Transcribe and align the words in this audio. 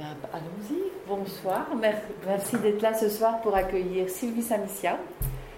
Ben, 0.00 0.16
allons-y, 0.32 0.80
bonsoir. 1.06 1.66
Merci 2.26 2.56
d'être 2.56 2.80
là 2.80 2.94
ce 2.94 3.10
soir 3.10 3.42
pour 3.42 3.54
accueillir 3.54 4.08
Sylvie 4.08 4.42
Samicia. 4.42 4.96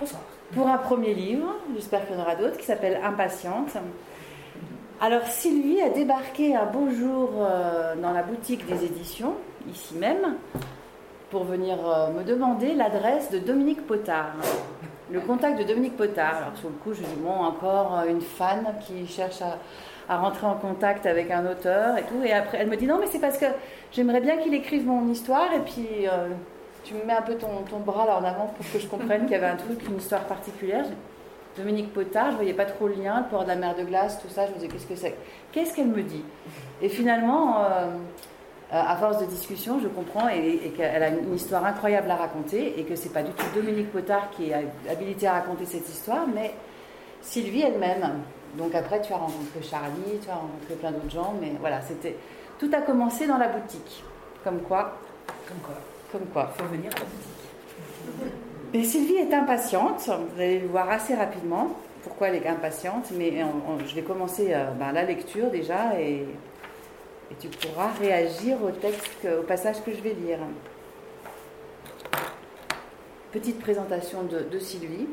Bonsoir. 0.01 0.21
Pour 0.53 0.67
un 0.67 0.79
premier 0.79 1.15
livre, 1.15 1.47
j'espère 1.77 2.05
qu'il 2.05 2.17
y 2.17 2.19
en 2.19 2.23
aura 2.23 2.35
d'autres, 2.35 2.57
qui 2.57 2.65
s'appelle 2.65 2.99
Impatiente. 3.05 3.77
Alors 5.01 5.23
Sylvie 5.27 5.81
a 5.81 5.91
débarqué 5.91 6.57
un 6.57 6.67
beau 6.67 6.91
jour 6.91 7.31
euh, 7.37 7.95
dans 7.95 8.11
la 8.11 8.25
boutique 8.25 8.67
des 8.67 8.85
éditions, 8.85 9.35
ici 9.71 9.95
même, 9.95 10.35
pour 11.31 11.45
venir 11.45 11.77
euh, 11.87 12.11
me 12.11 12.25
demander 12.25 12.75
l'adresse 12.75 13.31
de 13.31 13.39
Dominique 13.39 13.87
Potard. 13.87 14.35
Le 15.13 15.21
contact 15.21 15.59
de 15.59 15.65
Dominique 15.65 15.97
Potard. 15.97 16.37
Alors 16.37 16.57
sur 16.57 16.71
le 16.71 16.75
coup, 16.77 16.95
je 16.95 17.03
dis 17.03 17.17
bon, 17.19 17.31
encore 17.31 17.99
euh, 17.99 18.11
une 18.11 18.23
fan 18.23 18.65
qui 18.81 19.07
cherche 19.07 19.43
à, 19.43 19.59
à 20.09 20.17
rentrer 20.17 20.47
en 20.47 20.55
contact 20.55 21.05
avec 21.05 21.31
un 21.31 21.45
auteur 21.45 21.99
et 21.99 22.03
tout. 22.03 22.23
Et 22.25 22.33
après, 22.33 22.59
elle 22.61 22.69
me 22.69 22.77
dit 22.77 22.87
non, 22.87 22.99
mais 22.99 23.07
c'est 23.07 23.19
parce 23.19 23.37
que 23.37 23.47
j'aimerais 23.93 24.21
bien 24.21 24.39
qu'il 24.39 24.55
écrive 24.55 24.87
mon 24.87 25.09
histoire 25.11 25.53
et 25.53 25.61
puis 25.61 26.09
euh, 26.11 26.29
tu 26.85 26.95
me 26.95 27.05
mets 27.05 27.13
un 27.13 27.23
peu 27.23 27.35
ton, 27.35 27.63
ton, 27.69 27.79
bras 27.79 28.07
là 28.07 28.17
en 28.17 28.25
avant 28.25 28.47
pour 28.47 28.65
que 28.73 28.79
je 28.79 28.87
comprenne 28.87 29.23
qu'il 29.25 29.33
y 29.33 29.37
avait 29.37 29.47
un 29.47 29.57
truc, 29.57 29.87
une 29.87 29.99
histoire 29.99 30.23
particulière. 30.23 30.87
Dominique 31.59 31.93
Potard, 31.93 32.31
je 32.31 32.37
voyais 32.37 32.55
pas 32.55 32.65
trop 32.65 32.89
le 32.89 32.95
lien, 32.95 33.21
le 33.21 33.29
port 33.29 33.43
de 33.43 33.49
la 33.49 33.57
mer 33.57 33.75
de 33.77 33.83
glace, 33.83 34.19
tout 34.23 34.33
ça. 34.33 34.47
Je 34.47 34.53
me 34.53 34.55
disais 34.55 34.69
qu'est-ce 34.69 34.87
que 34.87 34.97
c'est? 34.97 35.15
Qu'est-ce 35.53 35.77
qu'elle 35.77 35.89
me 35.89 36.03
dit? 36.03 36.25
Et 36.81 36.89
finalement, 36.89 37.59
euh, 37.59 37.89
à 38.73 38.97
force 38.97 39.19
de 39.19 39.27
discussion, 39.27 39.79
je 39.81 39.89
comprends 39.89 40.29
et, 40.31 40.61
et 40.65 40.71
qu'elle 40.71 41.03
a 41.03 41.09
une 41.09 41.35
histoire 41.35 41.65
incroyable 41.65 42.11
à 42.11 42.17
raconter 42.17 42.81
et 42.81 42.85
que 42.85 42.97
c'est 42.97 43.13
pas 43.13 43.23
du 43.23 43.31
tout 43.33 43.45
Dominique 43.55 43.93
Potard 43.93 44.31
qui 44.31 44.51
est 44.51 44.55
habilité 44.91 45.27
à 45.27 45.35
raconter 45.35 45.67
cette 45.67 45.89
histoire, 45.89 46.27
mais 46.35 46.55
Sylvie 47.21 47.63
elle-même. 47.63 48.23
Donc 48.57 48.75
après, 48.75 49.01
tu 49.01 49.13
as 49.13 49.17
rencontré 49.17 49.63
Charlie, 49.63 50.19
tu 50.23 50.31
as 50.31 50.35
rencontré 50.35 50.75
plein 50.75 50.91
d'autres 50.91 51.11
gens, 51.11 51.35
mais 51.41 51.53
voilà, 51.61 51.81
c'était 51.83 52.17
tout 52.59 52.71
a 52.73 52.81
commencé 52.81 53.27
dans 53.27 53.39
la 53.39 53.49
boutique. 53.49 54.05
Comme 54.45 54.61
quoi 54.61 54.99
Comme 55.49 55.59
quoi 55.59 55.75
Comme 56.11 56.27
quoi 56.33 56.53
Faut 56.57 56.67
venir 56.67 56.91
à 56.95 56.99
la 56.99 57.05
boutique. 57.05 58.33
Mais 58.73 58.85
Sylvie 58.85 59.17
est 59.17 59.35
impatiente. 59.35 60.07
Vous 60.07 60.41
allez 60.41 60.61
le 60.61 60.69
voir 60.69 60.91
assez 60.91 61.15
rapidement. 61.15 61.71
Pourquoi 62.03 62.29
elle 62.29 62.37
est 62.37 62.47
impatiente 62.47 63.11
Mais 63.17 63.43
on, 63.43 63.73
on, 63.73 63.79
je 63.87 63.95
vais 63.95 64.03
commencer 64.03 64.49
euh, 64.53 64.71
ben, 64.79 64.93
la 64.93 65.05
lecture 65.05 65.51
déjà 65.51 65.99
et, 65.99 66.27
et, 67.33 67.35
tu 67.41 67.49
pourras 67.49 67.91
réagir 67.99 68.63
au 68.63 68.71
texte, 68.71 69.27
au 69.39 69.43
passage 69.43 69.83
que 69.85 69.93
je 69.93 70.01
vais 70.01 70.15
lire. 70.15 70.39
Petite 73.33 73.61
présentation 73.61 74.23
de, 74.25 74.41
de 74.51 74.59
Sylvie. 74.59 75.09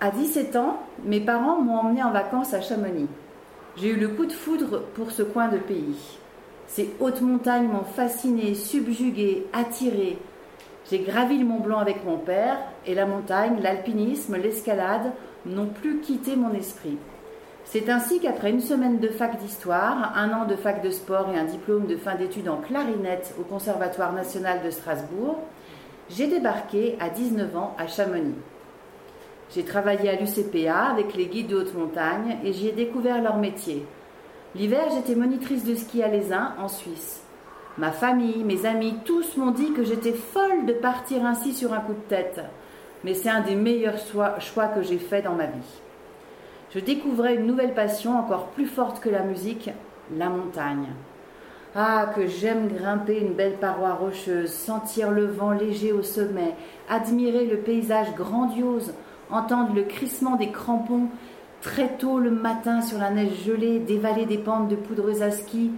À 0.00 0.10
17 0.10 0.56
ans, 0.56 0.82
mes 1.04 1.20
parents 1.20 1.60
m'ont 1.60 1.78
emmené 1.78 2.02
en 2.02 2.10
vacances 2.10 2.54
à 2.54 2.60
Chamonix. 2.60 3.08
J'ai 3.76 3.88
eu 3.88 3.96
le 3.96 4.08
coup 4.08 4.26
de 4.26 4.32
foudre 4.32 4.82
pour 4.94 5.12
ce 5.12 5.22
coin 5.22 5.48
de 5.48 5.58
pays. 5.58 6.18
Ces 6.66 6.90
hautes 7.00 7.20
montagnes 7.20 7.68
m'ont 7.68 7.84
fasciné, 7.84 8.54
subjugué, 8.54 9.46
attiré. 9.52 10.18
J'ai 10.90 10.98
gravi 10.98 11.38
le 11.38 11.44
Mont 11.44 11.60
Blanc 11.60 11.78
avec 11.78 12.04
mon 12.04 12.18
père 12.18 12.58
et 12.86 12.94
la 12.94 13.06
montagne, 13.06 13.60
l'alpinisme, 13.62 14.36
l'escalade 14.36 15.12
n'ont 15.46 15.68
plus 15.68 16.00
quitté 16.00 16.36
mon 16.36 16.52
esprit. 16.52 16.98
C'est 17.72 17.88
ainsi 17.88 18.20
qu'après 18.20 18.50
une 18.50 18.60
semaine 18.60 18.98
de 18.98 19.08
fac 19.08 19.38
d'histoire, 19.38 20.12
un 20.14 20.30
an 20.34 20.44
de 20.44 20.56
fac 20.56 20.82
de 20.82 20.90
sport 20.90 21.30
et 21.34 21.38
un 21.38 21.46
diplôme 21.46 21.86
de 21.86 21.96
fin 21.96 22.16
d'études 22.16 22.50
en 22.50 22.58
clarinette 22.58 23.34
au 23.40 23.44
Conservatoire 23.44 24.12
national 24.12 24.60
de 24.62 24.68
Strasbourg, 24.68 25.38
j'ai 26.10 26.26
débarqué 26.26 26.98
à 27.00 27.08
19 27.08 27.56
ans 27.56 27.74
à 27.78 27.86
Chamonix. 27.86 28.34
J'ai 29.54 29.64
travaillé 29.64 30.10
à 30.10 30.16
l'UCPA 30.16 30.90
avec 30.90 31.14
les 31.14 31.24
guides 31.24 31.46
de 31.46 31.56
haute 31.56 31.74
montagne 31.74 32.36
et 32.44 32.52
j'y 32.52 32.68
ai 32.68 32.72
découvert 32.72 33.22
leur 33.22 33.38
métier. 33.38 33.86
L'hiver, 34.54 34.90
j'étais 34.94 35.18
monitrice 35.18 35.64
de 35.64 35.74
ski 35.74 36.02
à 36.02 36.08
l'Aisin, 36.08 36.52
en 36.58 36.68
Suisse. 36.68 37.22
Ma 37.78 37.90
famille, 37.90 38.44
mes 38.44 38.66
amis, 38.66 38.96
tous 39.06 39.38
m'ont 39.38 39.50
dit 39.50 39.72
que 39.72 39.82
j'étais 39.82 40.12
folle 40.12 40.66
de 40.66 40.74
partir 40.74 41.24
ainsi 41.24 41.54
sur 41.54 41.72
un 41.72 41.80
coup 41.80 41.94
de 41.94 42.08
tête. 42.10 42.42
Mais 43.02 43.14
c'est 43.14 43.30
un 43.30 43.40
des 43.40 43.56
meilleurs 43.56 43.96
choix 43.96 44.66
que 44.66 44.82
j'ai 44.82 44.98
fait 44.98 45.22
dans 45.22 45.36
ma 45.36 45.46
vie. 45.46 45.80
Je 46.74 46.80
découvrais 46.80 47.34
une 47.34 47.46
nouvelle 47.46 47.74
passion 47.74 48.18
encore 48.18 48.46
plus 48.46 48.66
forte 48.66 49.00
que 49.00 49.10
la 49.10 49.22
musique, 49.22 49.68
la 50.16 50.30
montagne. 50.30 50.86
Ah, 51.74 52.10
que 52.14 52.26
j'aime 52.26 52.68
grimper 52.68 53.20
une 53.20 53.34
belle 53.34 53.58
paroi 53.58 53.92
rocheuse, 53.92 54.50
sentir 54.50 55.10
le 55.10 55.26
vent 55.26 55.52
léger 55.52 55.92
au 55.92 56.02
sommet, 56.02 56.54
admirer 56.88 57.44
le 57.44 57.58
paysage 57.58 58.14
grandiose, 58.14 58.94
entendre 59.30 59.74
le 59.74 59.82
crissement 59.82 60.36
des 60.36 60.50
crampons 60.50 61.08
très 61.60 61.88
tôt 61.96 62.18
le 62.18 62.30
matin 62.30 62.80
sur 62.80 62.98
la 62.98 63.10
neige 63.10 63.44
gelée, 63.44 63.78
dévaler 63.78 64.24
des 64.24 64.38
pentes 64.38 64.68
de 64.68 64.76
poudreuse 64.76 65.22
à 65.22 65.30
ski, 65.30 65.72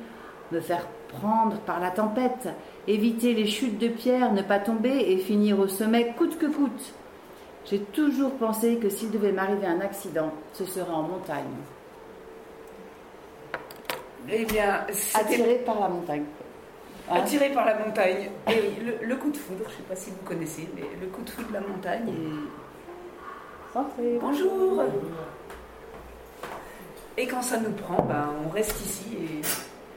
me 0.53 0.61
faire 0.61 0.87
prendre 1.09 1.57
par 1.59 1.81
la 1.81 1.91
tempête, 1.91 2.49
éviter 2.87 3.35
les 3.35 3.47
chutes 3.47 3.79
de 3.79 3.89
pierre, 3.89 4.33
ne 4.33 4.43
pas 4.43 4.61
tomber 4.61 5.13
et 5.13 5.19
finir 5.19 5.59
au 5.59 5.67
sommet 5.67 6.15
coûte 6.17 6.39
que 6.39 6.47
coûte. 6.47 6.95
J'ai 7.65 7.81
toujours 7.81 8.33
pensé 8.37 8.77
que 8.77 8.89
s'il 8.89 9.11
devait 9.11 9.33
m'arriver 9.33 9.67
un 9.67 9.81
accident, 9.81 10.33
ce 10.53 10.65
serait 10.65 10.93
en 10.93 11.03
montagne. 11.03 11.45
Eh 14.29 14.45
bien, 14.45 14.87
attiré 15.15 15.57
par 15.67 15.81
la 15.81 15.89
montagne. 15.89 16.25
Hein 17.11 17.17
attiré 17.17 17.51
par 17.51 17.67
la 17.67 17.79
montagne. 17.79 18.31
Et 18.49 18.81
le, 18.83 19.07
le, 19.07 19.17
coup 19.17 19.31
de 19.31 19.37
foudre, 19.37 19.65
je 19.67 19.73
ne 19.73 19.77
sais 19.77 19.83
pas 19.89 19.97
si 19.97 20.11
vous 20.11 20.27
connaissez, 20.27 20.69
mais 20.75 20.83
le 21.01 21.07
coup 21.09 21.23
de 21.23 21.31
foudre 21.31 21.49
de 21.49 21.55
la 21.55 21.61
montagne. 21.61 22.09
Et... 22.09 22.55
Bonjour. 24.21 24.85
Et 27.17 27.27
quand 27.27 27.43
ça 27.43 27.59
nous 27.59 27.73
prend, 27.73 28.03
ben, 28.03 28.31
on 28.47 28.49
reste 28.51 28.81
ici 28.81 29.17
et, 29.21 29.41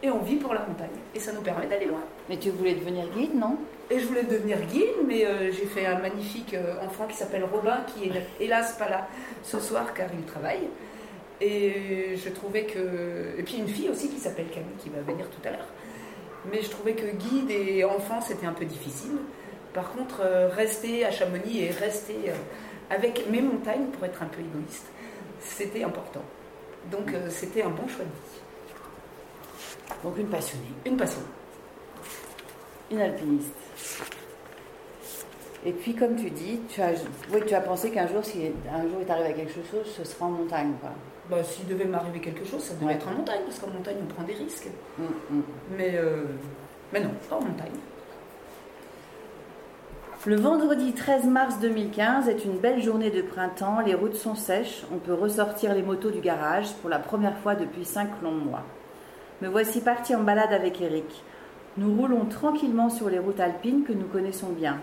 et, 0.03 0.09
on 0.09 0.19
vit 0.19 0.35
pour 0.35 0.53
la 0.53 0.62
montagne. 0.62 0.90
Et 1.16 1.19
ça 1.19 1.31
nous 1.34 1.41
permet 1.41 1.68
d'aller 1.68 1.85
loin. 1.85 2.03
Mais 2.30 2.38
tu 2.38 2.50
voulais 2.50 2.75
devenir 2.75 3.06
guide, 3.16 3.35
non? 3.35 3.58
Et 3.90 4.00
je 4.00 4.06
voulais 4.06 4.24
devenir 4.24 4.59
guide, 4.62 5.06
mais 5.08 5.25
euh, 5.25 5.52
j'ai 5.52 5.66
fait 5.66 5.85
un 5.85 6.00
magnifique 6.00 6.53
euh, 6.53 6.85
enfant 6.85 7.08
qui 7.08 7.16
s'appelle 7.16 7.44
Robin, 7.44 7.78
qui 7.88 8.09
est 8.09 8.12
hélas 8.40 8.75
pas 8.78 8.90
là 8.90 9.07
ce 9.44 9.59
soir 9.59 9.94
car 9.94 10.07
il 10.13 10.24
travaille. 10.25 10.68
Et 11.40 12.16
je 12.16 12.30
trouvais 12.30 12.66
que. 12.66 13.38
Et 13.38 13.44
puis 13.44 13.57
une 13.57 13.68
fille 13.68 13.90
aussi 13.90 14.09
qui 14.09 14.19
s'appelle 14.19 14.47
Camille 14.47 14.75
qui 14.80 14.90
va 14.90 15.02
venir 15.02 15.30
tout 15.30 15.47
à 15.47 15.52
l'heure. 15.52 15.68
Mais 16.52 16.62
je 16.62 16.69
trouvais 16.69 16.94
que 16.94 17.06
guide 17.16 17.52
et 17.52 17.84
enfant 17.86 18.19
c'était 18.22 18.47
un 18.47 18.53
peu 18.53 18.66
difficile. 18.66 19.18
Par 19.74 19.91
contre, 19.94 20.22
euh, 20.22 20.50
rester 20.50 21.06
à 21.06 21.12
Chamonix 21.12 21.63
et 21.63 21.69
rester 21.69 22.16
avec 22.90 23.30
mes 23.30 23.41
montagnes 23.41 23.86
pour 23.88 24.06
être 24.06 24.22
un 24.24 24.28
peu 24.28 24.41
égoïste, 24.41 24.88
c'était 25.40 25.84
important. 25.84 26.24
Donc 26.91 27.13
c'était 27.30 27.62
un 27.62 27.69
bon 27.69 27.88
choix 27.88 28.06
de 28.06 28.09
vie. 28.09 28.26
Donc 30.03 30.18
une 30.18 30.28
passionnée. 30.28 30.66
Une 30.86 30.98
passionnée. 30.98 31.28
Une 32.92 33.02
alpiniste. 33.02 33.53
Et 35.66 35.72
puis 35.72 35.96
comme 35.96 36.16
tu 36.16 36.30
dis, 36.30 36.59
tu 36.70 36.81
as, 36.81 36.92
oui, 37.34 37.42
tu 37.46 37.53
as 37.53 37.62
pensé 37.62 37.92
qu'un 37.92 38.08
jour, 38.08 38.24
si 38.24 38.52
un 38.72 38.81
jour 38.84 38.98
il 39.02 39.06
t'arrive 39.06 39.25
à 39.25 39.34
quelque 39.34 39.53
chose, 39.53 39.86
ce 39.86 40.03
sera 40.03 40.25
en 40.25 40.31
montagne. 40.31 40.74
Quoi. 40.80 40.92
Bah, 41.30 41.44
s'il 41.44 41.68
devait 41.68 41.86
m'arriver 41.86 42.20
quelque 42.20 42.46
chose, 42.46 42.64
ça 42.64 42.74
devait 42.75 42.86
ouais. 42.86 42.94
être 42.94 43.08
en 43.08 43.12
montagne, 43.12 43.42
parce 43.46 43.59
qu'en 43.59 43.68
montagne 43.68 43.98
on 44.02 44.14
prend 44.14 44.24
des 44.24 44.34
risques. 44.34 44.70
Mm, 44.98 45.03
mm. 45.03 45.42
Mais, 45.78 45.92
euh, 45.96 46.24
mais 46.94 47.02
non, 47.02 47.09
pas 47.30 47.36
en 47.36 47.42
montagne. 47.42 47.72
Le 50.25 50.36
vendredi 50.36 50.94
13 50.94 51.25
mars 51.25 51.59
2015 51.59 52.28
est 52.28 52.44
une 52.44 52.58
belle 52.58 52.81
journée 52.81 53.12
de 53.12 53.22
printemps, 53.22 53.80
les 53.80 53.96
routes 53.96 54.16
sont 54.16 54.36
sèches, 54.36 54.84
on 54.94 54.98
peut 54.98 55.14
ressortir 55.14 55.74
les 55.74 55.81
motos 55.81 56.12
du 56.12 56.19
garage 56.19 56.74
pour 56.81 56.90
la 56.90 57.00
première 57.00 57.38
fois 57.38 57.56
depuis 57.56 57.86
cinq 57.86 58.09
longs 58.22 58.31
mois. 58.31 58.64
Me 59.40 59.50
voici 59.50 59.81
parti 59.81 60.16
en 60.16 60.24
balade 60.24 60.52
avec 60.52 60.81
Eric. 60.81 61.24
Nous 61.78 61.96
roulons 61.96 62.25
tranquillement 62.25 62.90
sur 62.90 63.08
les 63.08 63.20
routes 63.20 63.40
alpines 63.40 63.84
que 63.84 63.94
nous 63.94 64.08
connaissons 64.08 64.50
bien. 64.50 64.80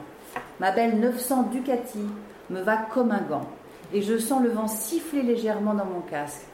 Ma 0.61 0.71
belle 0.71 1.01
900 1.01 1.49
Ducati 1.51 2.07
me 2.51 2.61
va 2.61 2.77
comme 2.77 3.11
un 3.11 3.23
gant 3.23 3.49
et 3.93 4.01
je 4.01 4.17
sens 4.17 4.41
le 4.45 4.51
vent 4.51 4.69
siffler 4.69 5.23
légèrement 5.23 5.75
dans 5.75 5.85
mon 5.85 6.03
casque. 6.03 6.47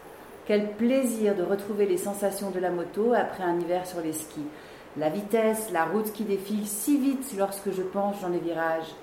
Quel 0.47 0.71
plaisir 0.73 1.35
de 1.35 1.43
retrouver 1.43 1.85
les 1.85 1.99
sensations 1.99 2.51
de 2.51 2.59
la 2.59 2.71
moto 2.71 3.13
après 3.13 3.45
un 3.45 3.61
hiver 3.61 3.87
sur 3.87 4.01
les 4.01 4.15
skis. 4.15 4.47
La 4.97 5.11
vitesse, 5.11 5.71
la 5.71 5.85
route 5.85 6.11
qui 6.11 6.25
défile 6.25 6.67
si 6.67 6.97
vite 6.97 7.35
lorsque 7.37 7.71
je 7.71 7.83
penche 7.83 8.23
dans 8.23 8.29
les 8.29 8.39
virages. 8.39 8.95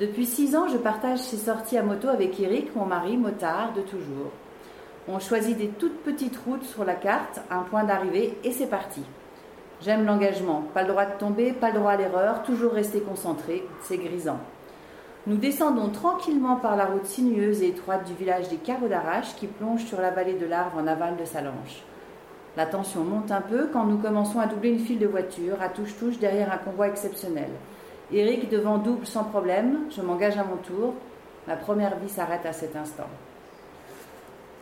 Depuis 0.00 0.26
six 0.26 0.56
ans, 0.56 0.66
je 0.66 0.78
partage 0.78 1.20
ces 1.20 1.36
sorties 1.36 1.78
à 1.78 1.84
moto 1.84 2.08
avec 2.08 2.40
Eric, 2.40 2.74
mon 2.74 2.86
mari, 2.86 3.16
motard 3.16 3.72
de 3.74 3.82
toujours. 3.82 4.32
On 5.08 5.20
choisit 5.20 5.56
des 5.56 5.68
toutes 5.68 6.02
petites 6.02 6.36
routes 6.36 6.64
sur 6.64 6.84
la 6.84 6.94
carte, 6.94 7.40
un 7.48 7.62
point 7.62 7.84
d'arrivée 7.84 8.36
et 8.42 8.50
c'est 8.50 8.66
parti. 8.66 9.02
J'aime 9.80 10.04
l'engagement, 10.04 10.64
pas 10.74 10.82
le 10.82 10.88
droit 10.88 11.04
de 11.04 11.16
tomber, 11.16 11.52
pas 11.52 11.70
le 11.70 11.78
droit 11.78 11.92
à 11.92 11.96
l'erreur, 11.96 12.42
toujours 12.42 12.72
rester 12.72 13.00
concentré, 13.00 13.62
c'est 13.82 13.98
grisant. 13.98 14.40
Nous 15.28 15.36
descendons 15.36 15.90
tranquillement 15.90 16.56
par 16.56 16.76
la 16.76 16.86
route 16.86 17.06
sinueuse 17.06 17.62
et 17.62 17.68
étroite 17.68 18.04
du 18.04 18.14
village 18.14 18.48
des 18.48 18.56
Carreaux 18.56 18.88
d'Arrache 18.88 19.36
qui 19.36 19.46
plonge 19.46 19.84
sur 19.84 20.00
la 20.00 20.10
vallée 20.10 20.38
de 20.38 20.46
l'Arve 20.46 20.76
en 20.76 20.86
aval 20.88 21.16
de 21.16 21.24
Salange. 21.24 21.84
La 22.56 22.66
tension 22.66 23.04
monte 23.04 23.30
un 23.30 23.42
peu 23.42 23.68
quand 23.72 23.84
nous 23.84 23.98
commençons 23.98 24.40
à 24.40 24.46
doubler 24.46 24.70
une 24.70 24.78
file 24.78 24.98
de 24.98 25.06
voitures, 25.06 25.60
à 25.60 25.68
touche-touche 25.68 26.18
derrière 26.18 26.52
un 26.52 26.58
convoi 26.58 26.88
exceptionnel. 26.88 27.50
Eric 28.12 28.48
devant 28.48 28.78
double 28.78 29.06
sans 29.06 29.24
problème, 29.24 29.80
je 29.90 30.00
m'engage 30.00 30.38
à 30.38 30.44
mon 30.44 30.56
tour. 30.56 30.94
Ma 31.46 31.56
première 31.56 31.96
vie 31.98 32.08
s'arrête 32.08 32.46
à 32.46 32.52
cet 32.52 32.74
instant. 32.74 33.08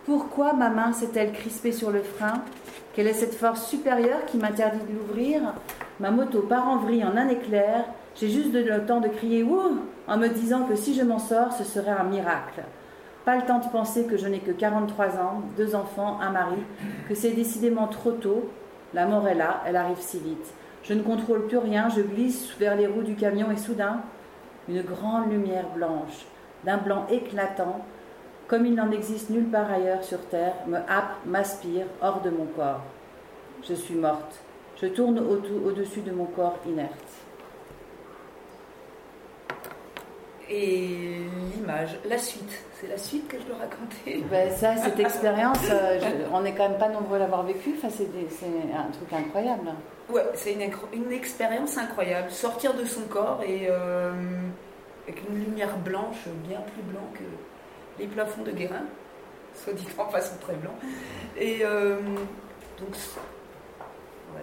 Pourquoi 0.04 0.52
ma 0.52 0.68
main 0.68 0.92
s'est-elle 0.92 1.32
crispée 1.32 1.72
sur 1.72 1.90
le 1.90 2.02
frein? 2.02 2.42
Quelle 2.92 3.06
est 3.06 3.14
cette 3.14 3.34
force 3.34 3.66
supérieure 3.66 4.26
qui 4.26 4.36
m'interdit 4.36 4.84
de 4.86 4.98
l'ouvrir? 4.98 5.54
Ma 5.98 6.10
moto 6.10 6.40
part 6.42 6.68
en 6.68 6.76
vrille 6.76 7.04
en 7.04 7.16
un 7.16 7.28
éclair. 7.28 7.86
J'ai 8.14 8.28
juste 8.28 8.52
le 8.52 8.84
temps 8.84 9.00
de 9.00 9.08
crier 9.08 9.42
Ouh 9.42 9.78
en 10.06 10.18
me 10.18 10.28
disant 10.28 10.64
que 10.64 10.76
si 10.76 10.94
je 10.94 11.02
m'en 11.02 11.18
sors, 11.18 11.54
ce 11.54 11.64
serait 11.64 11.90
un 11.90 12.04
miracle. 12.04 12.62
Pas 13.24 13.36
le 13.36 13.46
temps 13.46 13.60
de 13.60 13.68
penser 13.68 14.04
que 14.04 14.18
je 14.18 14.26
n'ai 14.26 14.40
que 14.40 14.50
43 14.50 15.18
ans, 15.18 15.40
deux 15.56 15.74
enfants, 15.74 16.18
un 16.20 16.30
mari, 16.30 16.62
que 17.08 17.14
c'est 17.14 17.30
décidément 17.30 17.86
trop 17.86 18.12
tôt. 18.12 18.50
La 18.92 19.06
mort 19.06 19.26
est 19.26 19.34
là, 19.34 19.62
elle 19.66 19.76
arrive 19.76 20.00
si 20.00 20.18
vite. 20.18 20.52
Je 20.82 20.92
ne 20.92 21.02
contrôle 21.02 21.46
plus 21.46 21.56
rien, 21.56 21.88
je 21.88 22.02
glisse 22.02 22.54
vers 22.58 22.76
les 22.76 22.86
roues 22.86 23.02
du 23.02 23.14
camion 23.14 23.50
et 23.50 23.56
soudain, 23.56 24.02
une 24.68 24.82
grande 24.82 25.30
lumière 25.30 25.68
blanche, 25.74 26.26
d'un 26.64 26.76
blanc 26.76 27.06
éclatant, 27.10 27.80
comme 28.46 28.66
il 28.66 28.74
n'en 28.74 28.90
existe 28.90 29.30
nulle 29.30 29.48
part 29.48 29.70
ailleurs 29.70 30.04
sur 30.04 30.20
terre, 30.28 30.54
me 30.66 30.76
happe, 30.76 31.16
m'aspire 31.26 31.86
hors 32.02 32.20
de 32.20 32.30
mon 32.30 32.46
corps. 32.46 32.82
Je 33.66 33.74
suis 33.74 33.94
morte. 33.94 34.40
Je 34.80 34.86
tourne 34.86 35.18
au-dessus 35.18 36.00
de 36.00 36.12
mon 36.12 36.26
corps 36.26 36.58
inerte. 36.66 36.90
Et 40.50 41.20
l'image, 41.56 41.98
la 42.04 42.18
suite, 42.18 42.64
c'est 42.78 42.88
la 42.88 42.98
suite 42.98 43.26
que 43.28 43.38
je 43.38 43.44
dois 43.44 43.56
raconter. 43.56 44.22
Ben 44.30 44.50
ça, 44.50 44.76
cette 44.76 45.00
expérience, 45.00 45.58
euh, 45.70 45.98
on 46.32 46.42
n'est 46.42 46.52
quand 46.52 46.68
même 46.68 46.78
pas 46.78 46.90
nombreux 46.90 47.16
à 47.16 47.20
l'avoir 47.20 47.44
vécu. 47.44 47.74
Enfin, 47.78 47.88
c'est 47.90 48.04
un 48.04 48.90
truc 48.92 49.10
incroyable. 49.12 49.70
Ouais, 50.10 50.24
c'est 50.34 50.52
une, 50.52 50.70
une, 50.92 51.12
expérience 51.12 51.78
incroyable. 51.78 52.30
Sortir 52.30 52.74
de 52.74 52.84
son 52.84 53.02
corps 53.02 53.40
et 53.46 53.68
euh, 53.70 54.12
avec 55.08 55.22
une 55.30 55.44
lumière 55.44 55.78
blanche, 55.78 56.28
bien 56.46 56.60
plus 56.60 56.82
blanc 56.82 57.08
que 57.14 57.24
les 57.98 58.06
plafonds 58.06 58.42
de 58.42 58.50
Guérin, 58.50 58.84
soit 59.54 59.72
dit 59.72 59.86
en 59.98 60.04
passant 60.06 60.36
très 60.40 60.54
blanc. 60.54 60.74
Et 61.36 61.60
euh, 61.62 61.96
donc. 62.78 62.96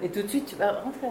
Et 0.02 0.10
tout 0.10 0.22
de 0.22 0.28
suite, 0.28 0.46
tu 0.46 0.56
vas 0.56 0.72
rentrer. 0.72 1.08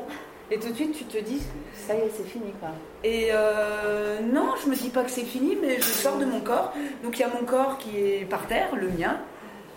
Et 0.50 0.58
tout 0.58 0.70
de 0.70 0.74
suite, 0.74 0.96
tu 0.96 1.04
te 1.04 1.18
dis, 1.18 1.40
ça 1.74 1.94
y 1.94 1.98
est, 1.98 2.10
c'est 2.16 2.26
fini, 2.26 2.52
quoi. 2.58 2.70
Et 3.04 3.28
euh, 3.30 4.18
non, 4.20 4.54
je 4.62 4.68
me 4.68 4.74
dis 4.74 4.88
pas 4.88 5.04
que 5.04 5.10
c'est 5.10 5.24
fini, 5.24 5.56
mais 5.60 5.76
je 5.76 5.82
sors 5.82 6.18
de 6.18 6.24
mon 6.24 6.40
corps. 6.40 6.72
Donc 7.04 7.18
il 7.18 7.20
y 7.20 7.24
a 7.24 7.28
mon 7.28 7.44
corps 7.44 7.78
qui 7.78 7.96
est 7.98 8.24
par 8.28 8.46
terre, 8.46 8.74
le 8.74 8.88
mien, 8.88 9.20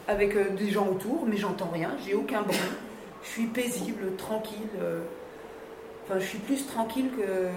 avec 0.08 0.36
euh, 0.36 0.50
des 0.50 0.72
gens 0.72 0.88
autour, 0.88 1.26
mais 1.28 1.38
j'entends 1.38 1.70
rien, 1.72 1.92
j'ai 2.06 2.16
aucun 2.16 2.42
bruit. 2.42 2.58
Je 3.24 3.30
suis 3.30 3.46
paisible, 3.46 4.16
tranquille. 4.18 4.68
Enfin, 6.04 6.20
je 6.20 6.26
suis 6.26 6.40
plus 6.40 6.66
tranquille 6.66 7.10
que 7.16 7.48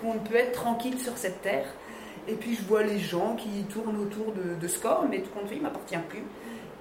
qu'on 0.00 0.14
ne 0.14 0.18
peut 0.18 0.36
être 0.36 0.52
tranquille 0.52 0.98
sur 0.98 1.16
cette 1.16 1.42
terre. 1.42 1.66
Et 2.28 2.34
puis 2.34 2.54
je 2.54 2.62
vois 2.62 2.82
les 2.82 2.98
gens 2.98 3.34
qui 3.36 3.64
tournent 3.64 3.96
autour 3.96 4.32
de, 4.32 4.68
ce 4.68 4.78
corps, 4.78 5.06
mais 5.10 5.20
tout 5.20 5.30
compte 5.30 5.48
fait, 5.48 5.54
il 5.54 5.58
ne 5.58 5.64
m'appartient 5.64 5.96
plus. 6.08 6.22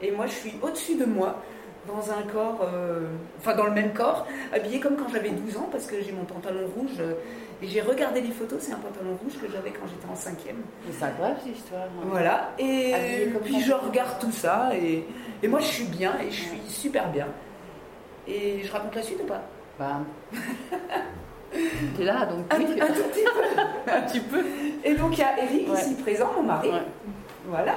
Et 0.02 0.12
moi, 0.12 0.28
je 0.28 0.34
suis 0.34 0.54
au-dessus 0.62 0.96
de 0.96 1.06
moi, 1.06 1.42
dans 1.88 2.12
un 2.12 2.22
corps, 2.24 2.68
euh, 2.72 3.08
enfin 3.40 3.56
dans 3.56 3.64
le 3.64 3.72
même 3.72 3.94
corps, 3.94 4.28
habillé 4.54 4.80
comme 4.80 4.98
quand 4.98 5.08
j'avais 5.10 5.30
12 5.30 5.58
ans, 5.58 5.70
parce 5.72 5.88
que 5.88 6.02
j'ai 6.02 6.12
mon 6.12 6.26
pantalon 6.26 6.68
rouge. 6.76 6.98
Euh, 7.00 7.14
et 7.62 7.68
j'ai 7.68 7.82
regardé 7.82 8.22
les 8.22 8.32
photos, 8.32 8.60
c'est 8.62 8.74
un 8.74 8.78
pantalon 8.78 9.18
rouge 9.24 9.34
que 9.42 9.52
j'avais 9.52 9.72
quand 9.72 9.88
j'étais 9.88 10.12
en 10.12 10.16
cinquième. 10.16 10.58
C'est 10.92 11.18
grave 11.18 11.38
cette 11.44 11.58
histoire. 11.58 11.86
Hein. 11.86 12.06
Voilà. 12.06 12.52
Et 12.60 13.30
puis 13.44 13.62
je 13.62 13.74
regarde 13.74 14.20
tout 14.20 14.32
ça, 14.32 14.70
et, 14.76 15.06
et, 15.42 15.48
moi 15.48 15.60
je 15.60 15.66
suis 15.66 15.86
bien, 15.86 16.14
et 16.20 16.30
je 16.30 16.42
suis 16.42 16.62
super 16.68 17.10
bien. 17.10 17.28
Et 18.28 18.62
je 18.64 18.72
raconte 18.72 18.94
la 18.94 19.02
suite 19.02 19.20
ou 19.24 19.26
pas? 19.26 19.42
Bah. 19.80 20.02
Tu 21.52 22.02
es 22.02 22.06
là, 22.06 22.26
donc 22.26 22.46
un, 22.52 22.58
petit 22.58 22.76
peu. 22.76 23.92
un 23.92 24.02
petit 24.02 24.20
peu. 24.20 24.44
Et 24.84 24.94
donc 24.96 25.18
il 25.18 25.20
y 25.20 25.24
a 25.24 25.44
Eric 25.44 25.68
ici 25.74 25.96
présent, 25.96 26.32
mon 26.36 26.44
mari. 26.44 26.70
Voilà, 27.48 27.76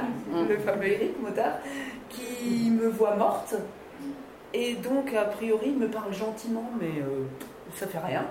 le 0.48 0.58
fameux 0.58 0.86
Eric 0.86 1.20
Motard, 1.22 1.58
qui 2.08 2.70
me 2.70 2.88
voit 2.88 3.14
morte. 3.14 3.54
Et 4.52 4.74
donc, 4.74 5.14
a 5.14 5.24
priori, 5.24 5.66
il 5.68 5.78
me 5.78 5.88
parle 5.88 6.12
gentiment, 6.12 6.68
mais 6.80 7.00
euh, 7.00 7.24
ça 7.76 7.86
fait 7.86 8.00
rien. 8.04 8.24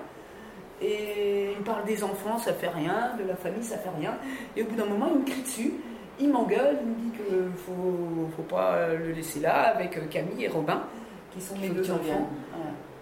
Et 0.81 1.51
il 1.57 1.63
parle 1.63 1.85
des 1.85 2.03
enfants, 2.03 2.37
ça 2.37 2.53
fait 2.53 2.67
rien, 2.67 3.11
de 3.17 3.25
la 3.25 3.35
famille, 3.35 3.63
ça 3.63 3.77
fait 3.77 3.89
rien. 3.97 4.15
Et 4.55 4.63
au 4.63 4.65
bout 4.65 4.75
d'un 4.75 4.85
moment, 4.85 5.07
il 5.13 5.19
me 5.21 5.25
crie 5.25 5.41
dessus, 5.41 5.73
il 6.19 6.29
m'engueule, 6.29 6.77
il 6.81 6.89
me 6.89 6.95
dit 6.95 7.17
qu'il 7.17 7.37
ne 7.37 7.51
faut, 7.51 8.29
faut, 8.35 8.43
pas 8.43 8.93
le 8.93 9.11
laisser 9.11 9.39
là 9.39 9.75
avec 9.75 10.09
Camille 10.09 10.43
et 10.43 10.47
Robin, 10.47 10.81
qui 11.31 11.41
sont 11.41 11.57
mes 11.57 11.69
deux 11.69 11.89
enfants. 11.89 12.29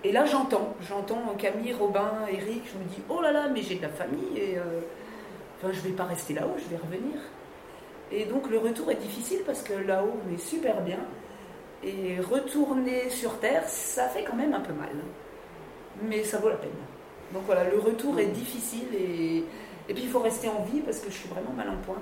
Et 0.04 0.12
là, 0.12 0.26
j'entends, 0.26 0.76
j'entends 0.88 1.34
Camille, 1.38 1.74
Robin, 1.74 2.12
Eric, 2.30 2.64
je 2.72 2.78
me 2.78 2.84
dis, 2.86 3.02
oh 3.10 3.22
là 3.22 3.32
là, 3.32 3.48
mais 3.52 3.62
j'ai 3.62 3.76
de 3.76 3.82
la 3.82 3.90
famille 3.90 4.38
et 4.38 4.58
euh, 4.58 4.82
enfin, 5.58 5.74
je 5.74 5.80
vais 5.82 5.96
pas 5.96 6.04
rester 6.04 6.34
là-haut, 6.34 6.56
je 6.58 6.70
vais 6.70 6.78
revenir. 6.78 7.20
Et 8.12 8.26
donc 8.26 8.50
le 8.50 8.58
retour 8.60 8.90
est 8.92 8.96
difficile 8.96 9.40
parce 9.46 9.64
que 9.64 9.74
là-haut, 9.74 10.14
on 10.26 10.34
est 10.34 10.40
super 10.40 10.82
bien. 10.82 11.00
Et 11.84 12.20
retourner 12.20 13.10
sur 13.10 13.40
Terre, 13.40 13.68
ça 13.68 14.08
fait 14.08 14.24
quand 14.24 14.36
même 14.36 14.54
un 14.54 14.62
peu 14.62 14.74
mal. 14.74 14.90
Mais 16.04 16.24
ça 16.24 16.38
vaut 16.38 16.50
la 16.50 16.56
peine. 16.56 16.70
Donc 17.34 17.44
voilà, 17.46 17.64
le 17.66 17.80
retour 17.80 18.20
est 18.20 18.28
difficile 18.28 18.88
et, 18.94 19.44
et 19.90 19.94
puis 19.94 20.04
il 20.04 20.10
faut 20.10 20.20
rester 20.20 20.48
en 20.48 20.64
vie 20.64 20.80
parce 20.82 21.00
que 21.00 21.10
je 21.10 21.16
suis 21.16 21.30
vraiment 21.30 21.52
mal 21.52 21.70
en 21.70 21.78
point. 21.78 22.02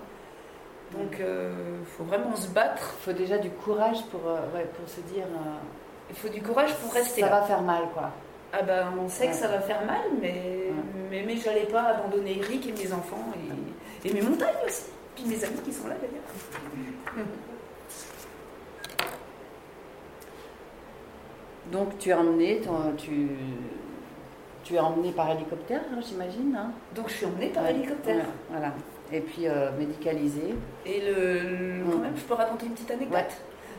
Donc 0.91 1.15
il 1.17 1.25
euh, 1.25 1.83
faut 1.97 2.03
vraiment 2.03 2.35
se 2.35 2.49
battre. 2.49 2.95
Il 2.99 3.03
faut 3.05 3.17
déjà 3.17 3.37
du 3.37 3.49
courage 3.49 4.03
pour, 4.11 4.21
euh, 4.27 4.63
pour 4.77 4.87
se 4.87 5.01
dire 5.01 5.25
il 6.09 6.15
faut 6.15 6.29
du 6.29 6.41
courage 6.41 6.73
pour 6.75 6.93
rester 6.93 7.21
ça 7.21 7.29
là. 7.29 7.39
va 7.39 7.45
faire 7.45 7.61
mal, 7.61 7.83
quoi. 7.93 8.11
Ah 8.53 8.61
ben, 8.61 8.93
on 8.99 9.09
sait 9.09 9.27
que 9.27 9.35
ça 9.35 9.47
va 9.47 9.59
faire 9.59 9.85
mal, 9.85 10.03
mais, 10.21 10.69
mais, 11.09 11.23
mais 11.25 11.35
j'allais 11.37 11.65
pas 11.65 11.81
abandonner 11.83 12.37
Eric 12.37 12.67
et 12.67 12.71
mes 12.71 12.93
enfants 12.93 13.33
et, 13.35 14.07
et, 14.07 14.13
mes 14.13 14.21
montagnes 14.21 14.55
aussi. 14.65 14.85
Puis 15.15 15.25
mes 15.25 15.43
amis 15.43 15.59
qui 15.63 15.73
sont 15.73 15.87
là 15.87 15.95
d'ailleurs. 15.95 17.25
Donc 21.71 21.97
tu 21.97 22.09
es 22.09 22.13
emmené, 22.13 22.61
tu, 22.97 23.29
tu 24.63 24.75
es 24.75 24.79
emmené 24.79 25.11
par 25.11 25.31
hélicoptère, 25.31 25.81
hein, 25.91 25.99
j'imagine. 26.07 26.55
Hein? 26.55 26.71
Donc 26.95 27.09
je 27.09 27.15
suis 27.15 27.25
emmenée 27.25 27.49
par 27.49 27.67
hélicoptère. 27.67 28.25
voilà. 28.49 28.71
Et 29.11 29.19
puis 29.19 29.47
euh, 29.47 29.71
médicalisé. 29.77 30.55
Et 30.85 31.01
le, 31.01 31.83
quand 31.91 31.97
même, 31.97 32.15
je 32.15 32.21
peux 32.23 32.35
raconter 32.35 32.67
une 32.67 32.73
petite 32.73 32.91
anecdote? 32.91 33.35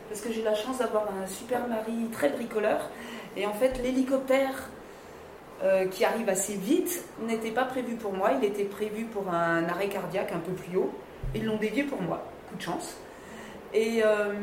Parce 0.09 0.21
que 0.21 0.31
j'ai 0.31 0.43
la 0.43 0.55
chance 0.55 0.79
d'avoir 0.79 1.05
un 1.21 1.27
super 1.27 1.67
mari 1.67 2.09
très 2.11 2.29
bricoleur. 2.29 2.89
Et 3.35 3.45
en 3.45 3.53
fait, 3.53 3.79
l'hélicoptère 3.83 4.69
euh, 5.63 5.87
qui 5.87 6.05
arrive 6.05 6.29
assez 6.29 6.55
vite 6.55 7.03
n'était 7.21 7.51
pas 7.51 7.65
prévu 7.65 7.95
pour 7.95 8.13
moi. 8.13 8.31
Il 8.41 8.45
était 8.45 8.63
prévu 8.63 9.05
pour 9.05 9.29
un 9.29 9.63
arrêt 9.65 9.89
cardiaque 9.89 10.31
un 10.33 10.39
peu 10.39 10.53
plus 10.53 10.77
haut. 10.77 10.91
Ils 11.35 11.45
l'ont 11.45 11.57
dévié 11.57 11.83
pour 11.83 12.01
moi. 12.01 12.23
Coup 12.49 12.57
de 12.57 12.61
chance. 12.61 12.97
Et, 13.73 14.01
euh, 14.03 14.33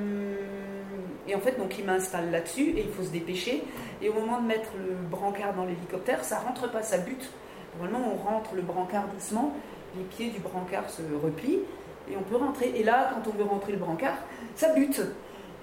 en 1.34 1.40
fait, 1.40 1.58
donc, 1.58 1.78
il 1.78 1.84
m'installe 1.84 2.30
là-dessus 2.30 2.70
et 2.76 2.80
il 2.80 2.90
faut 2.90 3.02
se 3.02 3.10
dépêcher. 3.10 3.64
Et 4.02 4.08
au 4.08 4.12
moment 4.12 4.40
de 4.40 4.46
mettre 4.46 4.70
le 4.78 4.94
brancard 4.94 5.54
dans 5.54 5.64
l'hélicoptère, 5.64 6.24
ça 6.24 6.38
rentre 6.38 6.70
pas, 6.70 6.82
ça 6.82 6.98
bute. 6.98 7.30
Normalement, 7.78 8.12
on 8.12 8.16
rentre 8.16 8.54
le 8.54 8.62
brancard 8.62 9.08
doucement, 9.08 9.52
les 9.96 10.04
pieds 10.04 10.30
du 10.30 10.38
brancard 10.38 10.88
se 10.90 11.02
replient 11.22 11.60
et 12.10 12.16
on 12.16 12.22
peut 12.22 12.36
rentrer. 12.36 12.72
Et 12.76 12.84
là, 12.84 13.10
quand 13.12 13.30
on 13.30 13.34
veut 13.36 13.44
rentrer 13.44 13.72
le 13.72 13.78
brancard, 13.78 14.16
ça 14.54 14.72
bute. 14.74 15.00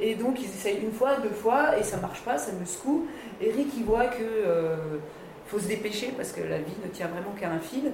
Et 0.02 0.16
donc 0.16 0.42
ils 0.42 0.50
essayent 0.50 0.82
une 0.82 0.92
fois, 0.92 1.18
deux 1.18 1.30
fois, 1.30 1.78
et 1.78 1.84
ça 1.84 1.98
marche 1.98 2.22
pas, 2.22 2.38
ça 2.38 2.52
me 2.52 2.66
secoue. 2.66 3.06
Eric, 3.40 3.68
il 3.78 3.84
voit 3.84 4.08
que 4.08 4.24
euh, 4.24 4.76
faut 5.46 5.60
se 5.60 5.68
dépêcher 5.68 6.12
parce 6.18 6.32
que 6.32 6.42
la 6.42 6.58
vie 6.58 6.74
ne 6.84 6.90
tient 6.90 7.08
vraiment 7.08 7.32
qu'à 7.40 7.50
un 7.50 7.60
fil. 7.60 7.92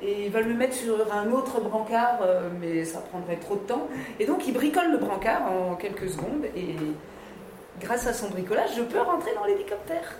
Et 0.00 0.26
il 0.26 0.32
va 0.32 0.40
le 0.40 0.54
mettre 0.54 0.74
sur 0.74 0.96
un 1.12 1.30
autre 1.30 1.60
brancard, 1.60 2.20
euh, 2.22 2.48
mais 2.60 2.84
ça 2.84 3.00
prendrait 3.00 3.36
trop 3.36 3.56
de 3.56 3.60
temps. 3.60 3.88
Et 4.18 4.26
donc 4.26 4.46
il 4.46 4.54
bricole 4.54 4.92
le 4.92 4.98
brancard 4.98 5.42
en 5.50 5.74
quelques 5.74 6.08
secondes, 6.08 6.44
et 6.56 6.76
grâce 7.80 8.06
à 8.06 8.12
son 8.12 8.28
bricolage, 8.28 8.70
je 8.76 8.82
peux 8.82 9.00
rentrer 9.00 9.32
dans 9.34 9.44
l'hélicoptère. 9.44 10.16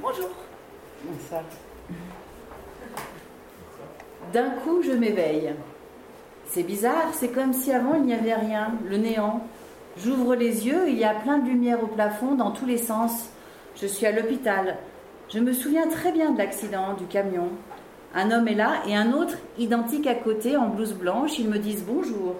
Bonjour. 0.00 0.30
Bonsoir. 1.04 1.42
D'un 4.32 4.50
coup, 4.50 4.82
je 4.82 4.92
m'éveille. 4.92 5.54
C'est 6.46 6.62
bizarre, 6.62 7.12
c'est 7.12 7.28
comme 7.28 7.52
si 7.52 7.72
avant 7.72 7.94
il 7.94 8.04
n'y 8.04 8.14
avait 8.14 8.34
rien, 8.34 8.74
le 8.88 8.96
néant. 8.96 9.46
J'ouvre 9.96 10.34
les 10.34 10.66
yeux, 10.66 10.88
il 10.88 10.98
y 10.98 11.04
a 11.04 11.14
plein 11.14 11.38
de 11.38 11.48
lumière 11.48 11.82
au 11.82 11.86
plafond 11.86 12.34
dans 12.34 12.50
tous 12.50 12.66
les 12.66 12.78
sens. 12.78 13.30
Je 13.76 13.86
suis 13.86 14.06
à 14.06 14.12
l'hôpital. 14.12 14.76
Je 15.28 15.38
me 15.38 15.52
souviens 15.52 15.86
très 15.86 16.10
bien 16.10 16.32
de 16.32 16.38
l'accident 16.38 16.94
du 16.94 17.06
camion. 17.06 17.48
Un 18.12 18.32
homme 18.32 18.48
est 18.48 18.54
là 18.54 18.82
et 18.88 18.96
un 18.96 19.12
autre, 19.12 19.36
identique 19.56 20.08
à 20.08 20.16
côté, 20.16 20.56
en 20.56 20.68
blouse 20.68 20.94
blanche. 20.94 21.38
Ils 21.38 21.48
me 21.48 21.58
disent 21.58 21.84
bonjour. 21.86 22.34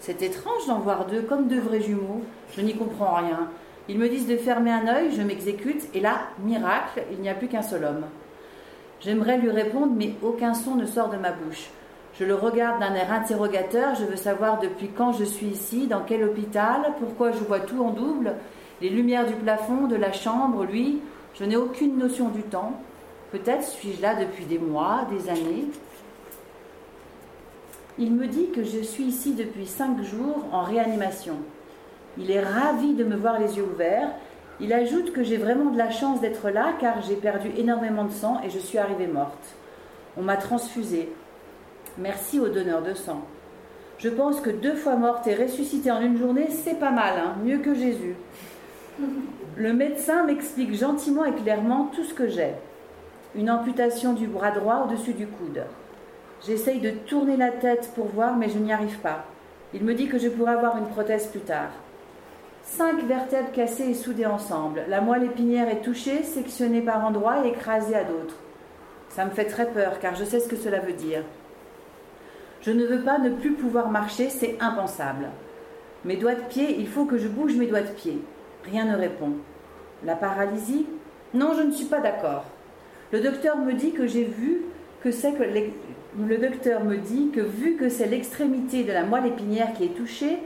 C'est 0.00 0.20
étrange 0.22 0.66
d'en 0.66 0.80
voir 0.80 1.06
deux 1.06 1.22
comme 1.22 1.46
deux 1.46 1.60
vrais 1.60 1.80
jumeaux. 1.80 2.22
Je 2.56 2.60
n'y 2.60 2.74
comprends 2.74 3.14
rien. 3.14 3.50
Ils 3.88 3.98
me 3.98 4.08
disent 4.08 4.26
de 4.26 4.36
fermer 4.36 4.72
un 4.72 4.88
œil, 4.88 5.12
je 5.16 5.22
m'exécute, 5.22 5.84
et 5.94 6.00
là, 6.00 6.22
miracle, 6.40 7.04
il 7.12 7.20
n'y 7.20 7.28
a 7.28 7.34
plus 7.34 7.46
qu'un 7.46 7.62
seul 7.62 7.84
homme. 7.84 8.04
J'aimerais 9.00 9.38
lui 9.38 9.50
répondre, 9.50 9.92
mais 9.96 10.14
aucun 10.22 10.54
son 10.54 10.74
ne 10.74 10.86
sort 10.86 11.08
de 11.08 11.16
ma 11.16 11.30
bouche. 11.30 11.70
Je 12.18 12.24
le 12.24 12.34
regarde 12.34 12.80
d'un 12.80 12.94
air 12.94 13.12
interrogateur, 13.12 13.94
je 13.94 14.04
veux 14.04 14.16
savoir 14.16 14.58
depuis 14.58 14.88
quand 14.88 15.12
je 15.12 15.24
suis 15.24 15.48
ici, 15.48 15.86
dans 15.86 16.00
quel 16.00 16.24
hôpital, 16.24 16.94
pourquoi 16.98 17.30
je 17.30 17.38
vois 17.38 17.60
tout 17.60 17.82
en 17.82 17.90
double, 17.90 18.34
les 18.80 18.88
lumières 18.88 19.26
du 19.26 19.34
plafond, 19.34 19.86
de 19.86 19.96
la 19.96 20.12
chambre, 20.12 20.64
lui, 20.64 21.00
je 21.34 21.44
n'ai 21.44 21.56
aucune 21.56 21.98
notion 21.98 22.28
du 22.28 22.42
temps. 22.42 22.72
Peut-être 23.32 23.64
suis-je 23.64 24.00
là 24.00 24.14
depuis 24.14 24.46
des 24.46 24.58
mois, 24.58 25.06
des 25.10 25.28
années. 25.28 25.66
Il 27.98 28.12
me 28.12 28.26
dit 28.26 28.48
que 28.50 28.64
je 28.64 28.80
suis 28.80 29.04
ici 29.04 29.34
depuis 29.34 29.66
cinq 29.66 30.02
jours 30.02 30.44
en 30.52 30.62
réanimation. 30.62 31.36
Il 32.16 32.30
est 32.30 32.42
ravi 32.42 32.94
de 32.94 33.04
me 33.04 33.16
voir 33.16 33.38
les 33.38 33.58
yeux 33.58 33.64
ouverts 33.64 34.08
Il 34.60 34.72
ajoute 34.72 35.12
que 35.12 35.22
j'ai 35.22 35.36
vraiment 35.36 35.70
de 35.70 35.76
la 35.76 35.90
chance 35.90 36.22
d'être 36.22 36.48
là 36.48 36.72
car 36.80 37.02
j'ai 37.02 37.16
perdu 37.16 37.50
énormément 37.58 38.04
de 38.04 38.12
sang 38.12 38.40
et 38.42 38.48
je 38.48 38.58
suis 38.58 38.78
arrivée 38.78 39.06
morte. 39.06 39.54
On 40.16 40.22
m'a 40.22 40.36
transfusée. 40.36 41.10
Merci 41.98 42.38
aux 42.38 42.48
donneurs 42.48 42.82
de 42.82 42.92
sang. 42.92 43.22
Je 43.98 44.10
pense 44.10 44.40
que 44.42 44.50
deux 44.50 44.74
fois 44.74 44.96
morte 44.96 45.26
et 45.26 45.34
ressuscitée 45.34 45.90
en 45.90 46.02
une 46.02 46.18
journée, 46.18 46.48
c'est 46.50 46.78
pas 46.78 46.90
mal, 46.90 47.14
hein, 47.18 47.36
mieux 47.42 47.58
que 47.58 47.74
Jésus. 47.74 48.14
Le 49.56 49.72
médecin 49.72 50.24
m'explique 50.24 50.74
gentiment 50.74 51.24
et 51.24 51.32
clairement 51.32 51.90
tout 51.94 52.04
ce 52.04 52.12
que 52.12 52.28
j'ai. 52.28 52.52
Une 53.34 53.50
amputation 53.50 54.12
du 54.12 54.26
bras 54.26 54.50
droit 54.50 54.84
au-dessus 54.84 55.14
du 55.14 55.26
coude. 55.26 55.62
J'essaye 56.46 56.80
de 56.80 56.90
tourner 56.90 57.38
la 57.38 57.50
tête 57.50 57.90
pour 57.94 58.06
voir, 58.08 58.36
mais 58.36 58.50
je 58.50 58.58
n'y 58.58 58.74
arrive 58.74 58.98
pas. 58.98 59.24
Il 59.72 59.82
me 59.82 59.94
dit 59.94 60.08
que 60.08 60.18
je 60.18 60.28
pourrais 60.28 60.52
avoir 60.52 60.76
une 60.76 60.88
prothèse 60.88 61.28
plus 61.28 61.40
tard. 61.40 61.70
Cinq 62.62 63.02
vertèbres 63.04 63.52
cassées 63.52 63.88
et 63.88 63.94
soudées 63.94 64.26
ensemble. 64.26 64.82
La 64.88 65.00
moelle 65.00 65.24
épinière 65.24 65.68
est 65.68 65.80
touchée, 65.80 66.22
sectionnée 66.22 66.82
par 66.82 67.02
endroits 67.02 67.46
et 67.46 67.48
écrasée 67.48 67.94
à 67.94 68.04
d'autres. 68.04 68.36
Ça 69.08 69.24
me 69.24 69.30
fait 69.30 69.46
très 69.46 69.66
peur 69.66 69.98
car 69.98 70.14
je 70.14 70.24
sais 70.24 70.40
ce 70.40 70.48
que 70.48 70.56
cela 70.56 70.80
veut 70.80 70.92
dire. 70.92 71.22
Je 72.66 72.72
ne 72.72 72.84
veux 72.84 73.02
pas 73.02 73.18
ne 73.18 73.30
plus 73.30 73.52
pouvoir 73.52 73.90
marcher, 73.90 74.28
c'est 74.28 74.56
impensable. 74.58 75.26
Mes 76.04 76.16
doigts 76.16 76.34
de 76.34 76.48
pied, 76.48 76.74
il 76.80 76.88
faut 76.88 77.04
que 77.04 77.16
je 77.16 77.28
bouge 77.28 77.54
mes 77.54 77.68
doigts 77.68 77.82
de 77.82 77.92
pied. 77.92 78.18
Rien 78.64 78.86
ne 78.86 78.96
répond. 78.96 79.34
La 80.04 80.16
paralysie? 80.16 80.86
Non, 81.32 81.52
je 81.56 81.62
ne 81.62 81.70
suis 81.70 81.84
pas 81.84 82.00
d'accord. 82.00 82.44
Le 83.12 83.20
docteur 83.20 83.56
me 83.56 83.72
dit 83.72 83.92
que 83.92 84.08
j'ai 84.08 84.24
vu 84.24 84.62
que 85.00 85.12
c'est 85.12 85.34
le 85.38 86.38
docteur 86.38 86.82
me 86.82 86.96
dit 86.96 87.30
que 87.32 87.40
vu 87.40 87.76
que 87.76 87.88
c'est 87.88 88.08
l'extrémité 88.08 88.82
de 88.82 88.92
la 88.92 89.04
moelle 89.04 89.26
épinière 89.26 89.72
qui 89.74 89.84
est 89.84 89.96
touchée, 89.96 90.38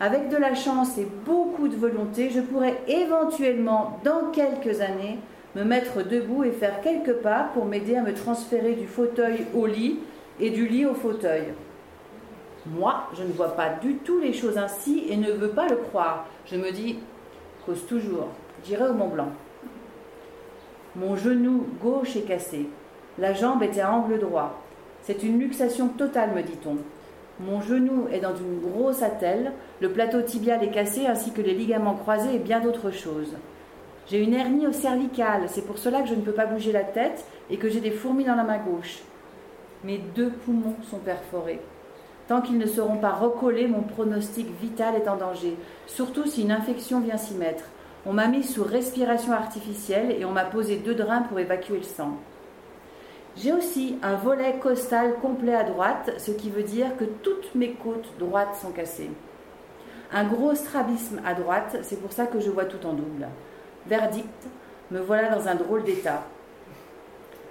avec 0.00 0.28
de 0.28 0.36
la 0.38 0.56
chance 0.56 0.98
et 0.98 1.06
beaucoup 1.24 1.68
de 1.68 1.76
volonté, 1.76 2.30
je 2.30 2.40
pourrais 2.40 2.78
éventuellement, 2.88 4.00
dans 4.02 4.32
quelques 4.32 4.80
années, 4.80 5.18
me 5.54 5.62
mettre 5.62 6.02
debout 6.02 6.42
et 6.42 6.50
faire 6.50 6.80
quelques 6.80 7.18
pas 7.18 7.50
pour 7.54 7.66
m'aider 7.66 7.94
à 7.94 8.02
me 8.02 8.14
transférer 8.14 8.72
du 8.72 8.88
fauteuil 8.88 9.46
au 9.54 9.66
lit 9.66 10.00
et 10.40 10.50
du 10.50 10.66
lit 10.66 10.86
au 10.86 10.94
fauteuil. 10.94 11.44
Moi, 12.66 13.08
je 13.16 13.22
ne 13.22 13.32
vois 13.32 13.54
pas 13.56 13.70
du 13.80 13.96
tout 13.96 14.20
les 14.20 14.32
choses 14.32 14.58
ainsi 14.58 15.04
et 15.08 15.16
ne 15.16 15.32
veux 15.32 15.50
pas 15.50 15.68
le 15.68 15.76
croire. 15.76 16.26
Je 16.46 16.56
me 16.56 16.70
dis, 16.72 16.98
cause 17.64 17.86
toujours, 17.86 18.28
j'irai 18.64 18.88
au 18.88 18.94
Mont 18.94 19.08
Blanc. 19.08 19.30
Mon 20.96 21.16
genou 21.16 21.66
gauche 21.80 22.16
est 22.16 22.26
cassé. 22.26 22.68
La 23.18 23.32
jambe 23.32 23.62
était 23.62 23.80
à 23.80 23.92
angle 23.92 24.18
droit. 24.18 24.60
C'est 25.02 25.22
une 25.22 25.38
luxation 25.38 25.88
totale, 25.88 26.32
me 26.34 26.42
dit-on. 26.42 26.76
Mon 27.40 27.60
genou 27.62 28.06
est 28.12 28.20
dans 28.20 28.36
une 28.36 28.60
grosse 28.60 29.02
attelle, 29.02 29.52
le 29.80 29.90
plateau 29.90 30.20
tibial 30.20 30.62
est 30.62 30.70
cassé 30.70 31.06
ainsi 31.06 31.32
que 31.32 31.40
les 31.40 31.54
ligaments 31.54 31.94
croisés 31.94 32.34
et 32.34 32.38
bien 32.38 32.60
d'autres 32.60 32.90
choses. 32.90 33.34
J'ai 34.08 34.22
une 34.22 34.34
hernie 34.34 34.66
au 34.66 34.72
cervical, 34.72 35.44
c'est 35.46 35.64
pour 35.64 35.78
cela 35.78 36.02
que 36.02 36.08
je 36.08 36.14
ne 36.14 36.20
peux 36.20 36.32
pas 36.32 36.44
bouger 36.44 36.72
la 36.72 36.84
tête 36.84 37.24
et 37.48 37.56
que 37.56 37.70
j'ai 37.70 37.80
des 37.80 37.92
fourmis 37.92 38.24
dans 38.24 38.34
la 38.34 38.44
main 38.44 38.58
gauche. 38.58 39.00
Mes 39.82 39.98
deux 39.98 40.30
poumons 40.30 40.76
sont 40.82 40.98
perforés. 40.98 41.60
Tant 42.28 42.42
qu'ils 42.42 42.58
ne 42.58 42.66
seront 42.66 42.98
pas 42.98 43.12
recollés, 43.12 43.66
mon 43.66 43.82
pronostic 43.82 44.46
vital 44.60 44.94
est 44.94 45.08
en 45.08 45.16
danger, 45.16 45.56
surtout 45.86 46.26
si 46.26 46.42
une 46.42 46.52
infection 46.52 47.00
vient 47.00 47.16
s'y 47.16 47.34
mettre. 47.34 47.64
On 48.06 48.12
m'a 48.12 48.28
mis 48.28 48.44
sous 48.44 48.62
respiration 48.62 49.32
artificielle 49.32 50.12
et 50.12 50.24
on 50.24 50.32
m'a 50.32 50.44
posé 50.44 50.76
deux 50.76 50.94
drains 50.94 51.22
pour 51.22 51.38
évacuer 51.38 51.78
le 51.78 51.82
sang. 51.82 52.18
J'ai 53.36 53.52
aussi 53.52 53.96
un 54.02 54.16
volet 54.16 54.58
costal 54.58 55.14
complet 55.22 55.54
à 55.54 55.64
droite, 55.64 56.10
ce 56.18 56.30
qui 56.30 56.50
veut 56.50 56.62
dire 56.62 56.96
que 56.96 57.04
toutes 57.04 57.54
mes 57.54 57.72
côtes 57.72 58.12
droites 58.18 58.56
sont 58.60 58.72
cassées. 58.72 59.10
Un 60.12 60.24
gros 60.24 60.54
strabisme 60.54 61.20
à 61.24 61.34
droite, 61.34 61.78
c'est 61.82 62.00
pour 62.00 62.12
ça 62.12 62.26
que 62.26 62.40
je 62.40 62.50
vois 62.50 62.64
tout 62.64 62.84
en 62.86 62.92
double. 62.92 63.28
Verdict, 63.86 64.46
me 64.90 65.00
voilà 65.00 65.28
dans 65.28 65.48
un 65.48 65.54
drôle 65.54 65.84
d'état. 65.84 66.24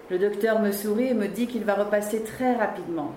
Le 0.10 0.18
docteur 0.18 0.60
me 0.60 0.72
sourit 0.72 1.10
et 1.10 1.14
me 1.14 1.28
dit 1.28 1.46
qu'il 1.46 1.64
va 1.64 1.76
repasser 1.76 2.24
très 2.24 2.56
rapidement. 2.56 3.12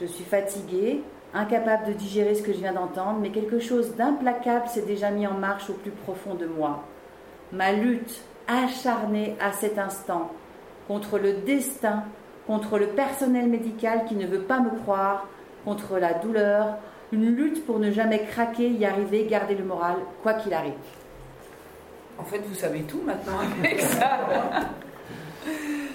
Je 0.00 0.04
suis 0.04 0.24
fatiguée, 0.24 1.02
incapable 1.34 1.86
de 1.86 1.92
digérer 1.92 2.34
ce 2.34 2.42
que 2.42 2.52
je 2.52 2.58
viens 2.58 2.72
d'entendre, 2.72 3.20
mais 3.20 3.30
quelque 3.30 3.60
chose 3.60 3.94
d'implacable 3.94 4.66
s'est 4.68 4.82
déjà 4.82 5.10
mis 5.10 5.26
en 5.26 5.34
marche 5.34 5.70
au 5.70 5.74
plus 5.74 5.92
profond 5.92 6.34
de 6.34 6.46
moi. 6.46 6.82
Ma 7.52 7.72
lutte 7.72 8.22
acharnée 8.48 9.36
à 9.40 9.52
cet 9.52 9.78
instant 9.78 10.32
contre 10.88 11.18
le 11.18 11.34
destin, 11.34 12.02
contre 12.46 12.78
le 12.78 12.88
personnel 12.88 13.48
médical 13.48 14.04
qui 14.06 14.16
ne 14.16 14.26
veut 14.26 14.42
pas 14.42 14.60
me 14.60 14.70
croire, 14.82 15.28
contre 15.64 15.98
la 15.98 16.14
douleur, 16.14 16.76
une 17.12 17.34
lutte 17.34 17.64
pour 17.66 17.78
ne 17.78 17.92
jamais 17.92 18.24
craquer, 18.24 18.68
y 18.68 18.84
arriver, 18.84 19.26
garder 19.26 19.54
le 19.54 19.64
moral, 19.64 19.96
quoi 20.22 20.34
qu'il 20.34 20.54
arrive. 20.54 20.74
En 22.18 22.24
fait, 22.24 22.40
vous 22.46 22.54
savez 22.54 22.82
tout 22.82 23.02
maintenant 23.04 23.38
avec 23.60 23.80
ça. 23.80 24.20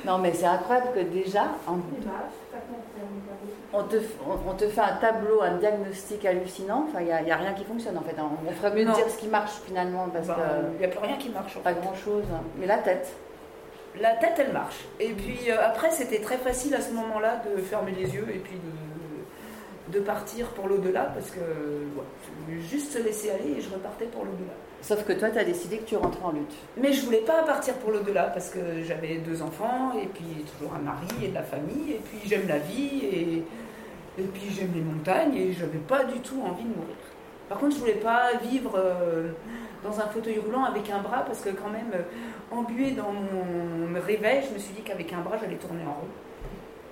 Non, 0.05 0.17
mais 0.17 0.33
c'est 0.33 0.45
incroyable 0.45 0.89
que 0.95 0.99
déjà, 0.99 1.45
on, 3.73 3.83
te, 3.83 3.95
on, 4.47 4.53
te, 4.53 4.67
fait 4.67 4.81
un 4.81 4.95
tableau, 4.95 5.41
un 5.41 5.57
diagnostic 5.57 6.25
hallucinant. 6.25 6.85
Enfin, 6.89 7.01
il 7.01 7.25
n'y 7.25 7.31
a, 7.31 7.37
rien 7.37 7.53
qui 7.53 7.63
fonctionne 7.63 7.97
en 7.97 8.01
fait. 8.01 8.19
Hein. 8.19 8.29
On 8.47 8.51
ferait 8.51 8.75
mieux 8.75 8.85
de 8.85 8.91
dire 8.91 9.09
ce 9.09 9.17
qui 9.17 9.27
marche 9.27 9.53
finalement 9.65 10.07
parce 10.09 10.27
bah, 10.27 10.37
Il 10.73 10.79
n'y 10.79 10.85
a 10.85 10.89
plus 10.89 10.99
rien 10.99 11.17
qui 11.17 11.29
marche. 11.29 11.57
pas 11.59 11.73
grand 11.73 11.95
chose. 11.95 12.23
Mais 12.57 12.65
la 12.65 12.77
tête 12.77 13.11
la 13.99 14.15
tête, 14.15 14.35
elle 14.37 14.53
marche. 14.53 14.85
Et 14.99 15.09
puis 15.09 15.49
euh, 15.49 15.57
après, 15.61 15.91
c'était 15.91 16.21
très 16.21 16.37
facile 16.37 16.73
à 16.75 16.81
ce 16.81 16.93
moment-là 16.93 17.41
de 17.45 17.61
fermer 17.61 17.91
les 17.91 18.13
yeux 18.13 18.27
et 18.33 18.39
puis 18.39 18.55
de, 19.89 19.99
de 19.99 20.03
partir 20.03 20.47
pour 20.49 20.67
l'au-delà 20.67 21.11
parce 21.13 21.29
que 21.31 21.41
juste 22.61 22.93
se 22.93 22.99
laisser 22.99 23.31
aller 23.31 23.57
et 23.57 23.61
je 23.61 23.69
repartais 23.69 24.05
pour 24.05 24.23
l'au-delà. 24.23 24.53
Sauf 24.81 25.05
que 25.05 25.13
toi, 25.13 25.29
tu 25.29 25.37
as 25.37 25.43
décidé 25.43 25.77
que 25.77 25.85
tu 25.85 25.95
rentrais 25.95 26.23
en 26.23 26.31
lutte. 26.31 26.53
Mais 26.75 26.91
je 26.91 27.05
voulais 27.05 27.21
pas 27.21 27.43
partir 27.43 27.75
pour 27.75 27.91
l'au-delà 27.91 28.23
parce 28.23 28.49
que 28.49 28.59
j'avais 28.83 29.17
deux 29.17 29.41
enfants 29.41 29.93
et 30.01 30.07
puis 30.07 30.43
toujours 30.57 30.73
un 30.73 30.79
mari 30.79 31.07
et 31.23 31.27
de 31.27 31.35
la 31.35 31.43
famille 31.43 31.91
et 31.91 32.01
puis 32.03 32.27
j'aime 32.27 32.47
la 32.47 32.57
vie 32.57 33.05
et, 33.05 33.43
et 34.17 34.23
puis 34.33 34.49
j'aime 34.49 34.71
les 34.73 34.81
montagnes 34.81 35.35
et 35.35 35.53
je 35.53 35.61
n'avais 35.65 35.77
pas 35.77 36.03
du 36.03 36.19
tout 36.19 36.41
envie 36.41 36.63
de 36.63 36.69
mourir. 36.69 36.95
Par 37.47 37.59
contre, 37.59 37.75
je 37.75 37.79
voulais 37.81 37.93
pas 37.93 38.31
vivre 38.41 38.71
euh, 38.75 39.31
dans 39.83 39.99
un 39.99 40.07
fauteuil 40.07 40.39
roulant 40.39 40.63
avec 40.63 40.89
un 40.89 40.99
bras 40.99 41.25
parce 41.25 41.41
que 41.41 41.49
quand 41.49 41.69
même, 41.69 41.91
euh, 41.93 42.55
embué 42.55 42.91
dans 42.91 43.11
mon 43.11 43.99
réveil, 43.99 44.41
je 44.47 44.53
me 44.53 44.59
suis 44.59 44.73
dit 44.73 44.81
qu'avec 44.81 45.11
un 45.13 45.19
bras, 45.19 45.37
j'allais 45.39 45.57
tourner 45.57 45.83
en 45.85 45.91
rond. 45.91 46.07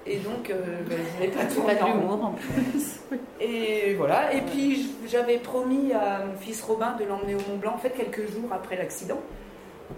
Et 0.09 0.17
donc, 0.17 0.49
euh, 0.49 0.55
ben, 0.89 0.97
je 0.97 1.17
voulais 1.17 1.27
pas 1.27 1.45
tourner 1.45 1.79
en 1.81 2.01
rond. 2.01 2.23
en 2.23 2.31
plus. 2.31 2.99
Et 3.39 3.93
voilà. 3.93 4.33
Et 4.33 4.41
puis, 4.41 4.89
j'avais 5.07 5.37
promis 5.37 5.93
à 5.93 6.25
mon 6.25 6.35
fils 6.35 6.63
Robin 6.63 6.95
de 6.99 7.05
l'emmener 7.05 7.35
au 7.35 7.51
Mont 7.51 7.57
Blanc, 7.57 7.73
en 7.75 7.77
fait, 7.77 7.91
quelques 7.91 8.27
jours 8.31 8.51
après 8.51 8.75
l'accident. 8.75 9.19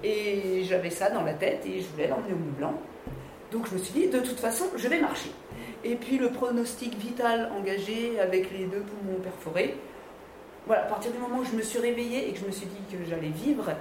Et 0.03 0.63
j'avais 0.65 0.89
ça 0.89 1.10
dans 1.10 1.24
la 1.24 1.34
tête 1.34 1.65
et 1.65 1.80
je 1.80 1.88
voulais 1.88 2.08
l'emmener 2.08 2.34
au 2.34 2.38
Mont 2.38 2.58
Blanc. 2.58 2.74
Donc, 3.53 3.70
je 3.70 3.75
me 3.75 3.80
suis 3.80 3.94
dit, 3.94 4.08
de 4.10 4.20
toute 4.20 4.39
façon, 4.39 4.65
je 4.75 4.88
vais 4.89 5.00
marcher. 5.00 5.32
Et 5.86 5.96
puis, 5.96 6.18
le 6.18 6.30
pronostic 6.30 6.98
vital 6.98 7.50
engagé 7.58 8.20
avec 8.20 8.51
les 8.51 8.65
deux 8.65 8.82
poumons 8.82 9.20
perforés, 9.24 9.77
voilà, 10.68 10.84
à 10.84 10.88
partir 10.88 11.13
du 11.13 11.20
moment 11.20 11.38
où 11.39 11.46
je 11.46 11.56
me 11.56 11.62
suis 11.62 11.80
réveillée 11.80 12.27
et 12.27 12.34
que 12.34 12.39
je 12.39 12.46
me 12.46 12.51
suis 12.51 12.68
dit 12.68 12.98
que 12.98 12.98
j'allais 13.10 13.30
vivre, 13.30 13.72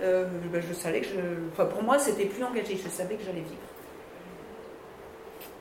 euh, 0.00 0.26
ben, 0.52 0.62
je 0.66 0.72
savais 0.72 1.00
que 1.00 1.08
je. 1.08 1.20
Enfin, 1.52 1.64
pour 1.64 1.82
moi, 1.82 1.98
c'était 1.98 2.26
plus 2.26 2.44
engagé, 2.44 2.78
je 2.82 2.88
savais 2.88 3.16
que 3.16 3.24
j'allais 3.24 3.40
vivre. 3.40 3.75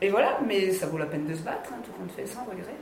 Et 0.01 0.09
voilà, 0.09 0.39
mais 0.45 0.71
ça 0.71 0.87
vaut 0.87 0.97
la 0.97 1.05
peine 1.05 1.25
de 1.25 1.33
se 1.33 1.41
battre, 1.41 1.71
hein, 1.71 1.77
tout 1.83 1.91
compte 1.91 2.11
fait 2.11 2.25
sans 2.25 2.43
regret. 2.43 2.75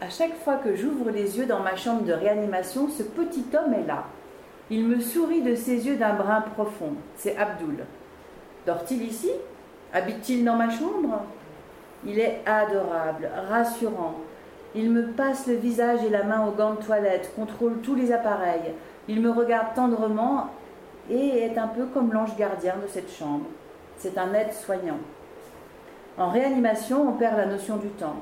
à 0.00 0.10
chaque 0.10 0.36
fois 0.42 0.56
que 0.56 0.74
j'ouvre 0.74 1.10
les 1.10 1.38
yeux 1.38 1.46
dans 1.46 1.60
ma 1.60 1.76
chambre 1.76 2.02
de 2.02 2.12
réanimation, 2.12 2.88
ce 2.88 3.02
petit 3.02 3.44
homme 3.54 3.74
est 3.74 3.86
là. 3.86 4.04
Il 4.70 4.86
me 4.86 4.98
sourit 4.98 5.42
de 5.42 5.54
ses 5.54 5.86
yeux 5.86 5.96
d'un 5.96 6.14
brin 6.14 6.40
profond. 6.40 6.94
C'est 7.16 7.36
Abdoul. 7.36 7.84
Dort-il 8.66 9.02
ici? 9.02 9.30
Habite-t-il 9.92 10.44
dans 10.44 10.56
ma 10.56 10.70
chambre? 10.70 11.22
Il 12.04 12.18
est 12.18 12.40
adorable, 12.46 13.30
rassurant. 13.48 14.16
Il 14.74 14.90
me 14.90 15.12
passe 15.12 15.46
le 15.46 15.54
visage 15.54 16.02
et 16.04 16.10
la 16.10 16.24
main 16.24 16.46
aux 16.46 16.50
gants 16.50 16.74
de 16.74 16.82
toilette, 16.82 17.32
contrôle 17.36 17.80
tous 17.82 17.94
les 17.94 18.10
appareils. 18.10 18.72
Il 19.06 19.20
me 19.20 19.30
regarde 19.30 19.74
tendrement 19.74 20.50
et 21.10 21.38
est 21.38 21.58
un 21.58 21.68
peu 21.68 21.86
comme 21.86 22.12
l'ange 22.12 22.36
gardien 22.36 22.74
de 22.82 22.88
cette 22.88 23.10
chambre. 23.10 23.46
C'est 23.98 24.18
un 24.18 24.32
aide-soignant. 24.34 24.98
En 26.18 26.30
réanimation, 26.30 27.08
on 27.08 27.12
perd 27.12 27.36
la 27.36 27.46
notion 27.46 27.76
du 27.76 27.88
temps. 27.88 28.16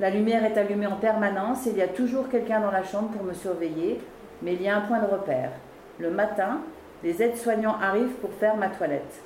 La 0.00 0.10
lumière 0.10 0.44
est 0.44 0.58
allumée 0.58 0.86
en 0.86 0.96
permanence 0.96 1.66
et 1.66 1.70
il 1.70 1.76
y 1.76 1.82
a 1.82 1.88
toujours 1.88 2.28
quelqu'un 2.28 2.60
dans 2.60 2.70
la 2.70 2.82
chambre 2.82 3.10
pour 3.10 3.22
me 3.22 3.34
surveiller, 3.34 4.00
mais 4.42 4.54
il 4.54 4.62
y 4.62 4.68
a 4.68 4.76
un 4.76 4.80
point 4.80 5.00
de 5.00 5.10
repère. 5.10 5.50
Le 5.98 6.10
matin, 6.10 6.60
les 7.04 7.22
aides-soignants 7.22 7.76
arrivent 7.80 8.16
pour 8.20 8.32
faire 8.32 8.56
ma 8.56 8.68
toilette. 8.68 9.22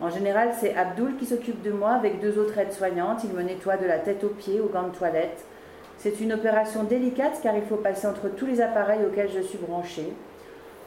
En 0.00 0.10
général, 0.10 0.50
c'est 0.58 0.74
Abdul 0.74 1.16
qui 1.16 1.26
s'occupe 1.26 1.62
de 1.62 1.72
moi 1.72 1.90
avec 1.90 2.20
deux 2.20 2.38
autres 2.38 2.56
aides-soignantes. 2.58 3.24
Il 3.24 3.32
me 3.32 3.42
nettoie 3.42 3.76
de 3.76 3.86
la 3.86 3.98
tête 3.98 4.24
aux 4.24 4.28
pieds, 4.28 4.60
aux 4.60 4.68
gants 4.68 4.88
de 4.88 4.96
toilette. 4.96 5.44
C'est 5.98 6.20
une 6.20 6.32
opération 6.32 6.84
délicate 6.84 7.40
car 7.42 7.56
il 7.56 7.64
faut 7.64 7.76
passer 7.76 8.06
entre 8.06 8.28
tous 8.28 8.46
les 8.46 8.60
appareils 8.60 9.04
auxquels 9.04 9.30
je 9.30 9.40
suis 9.40 9.58
branchée. 9.58 10.12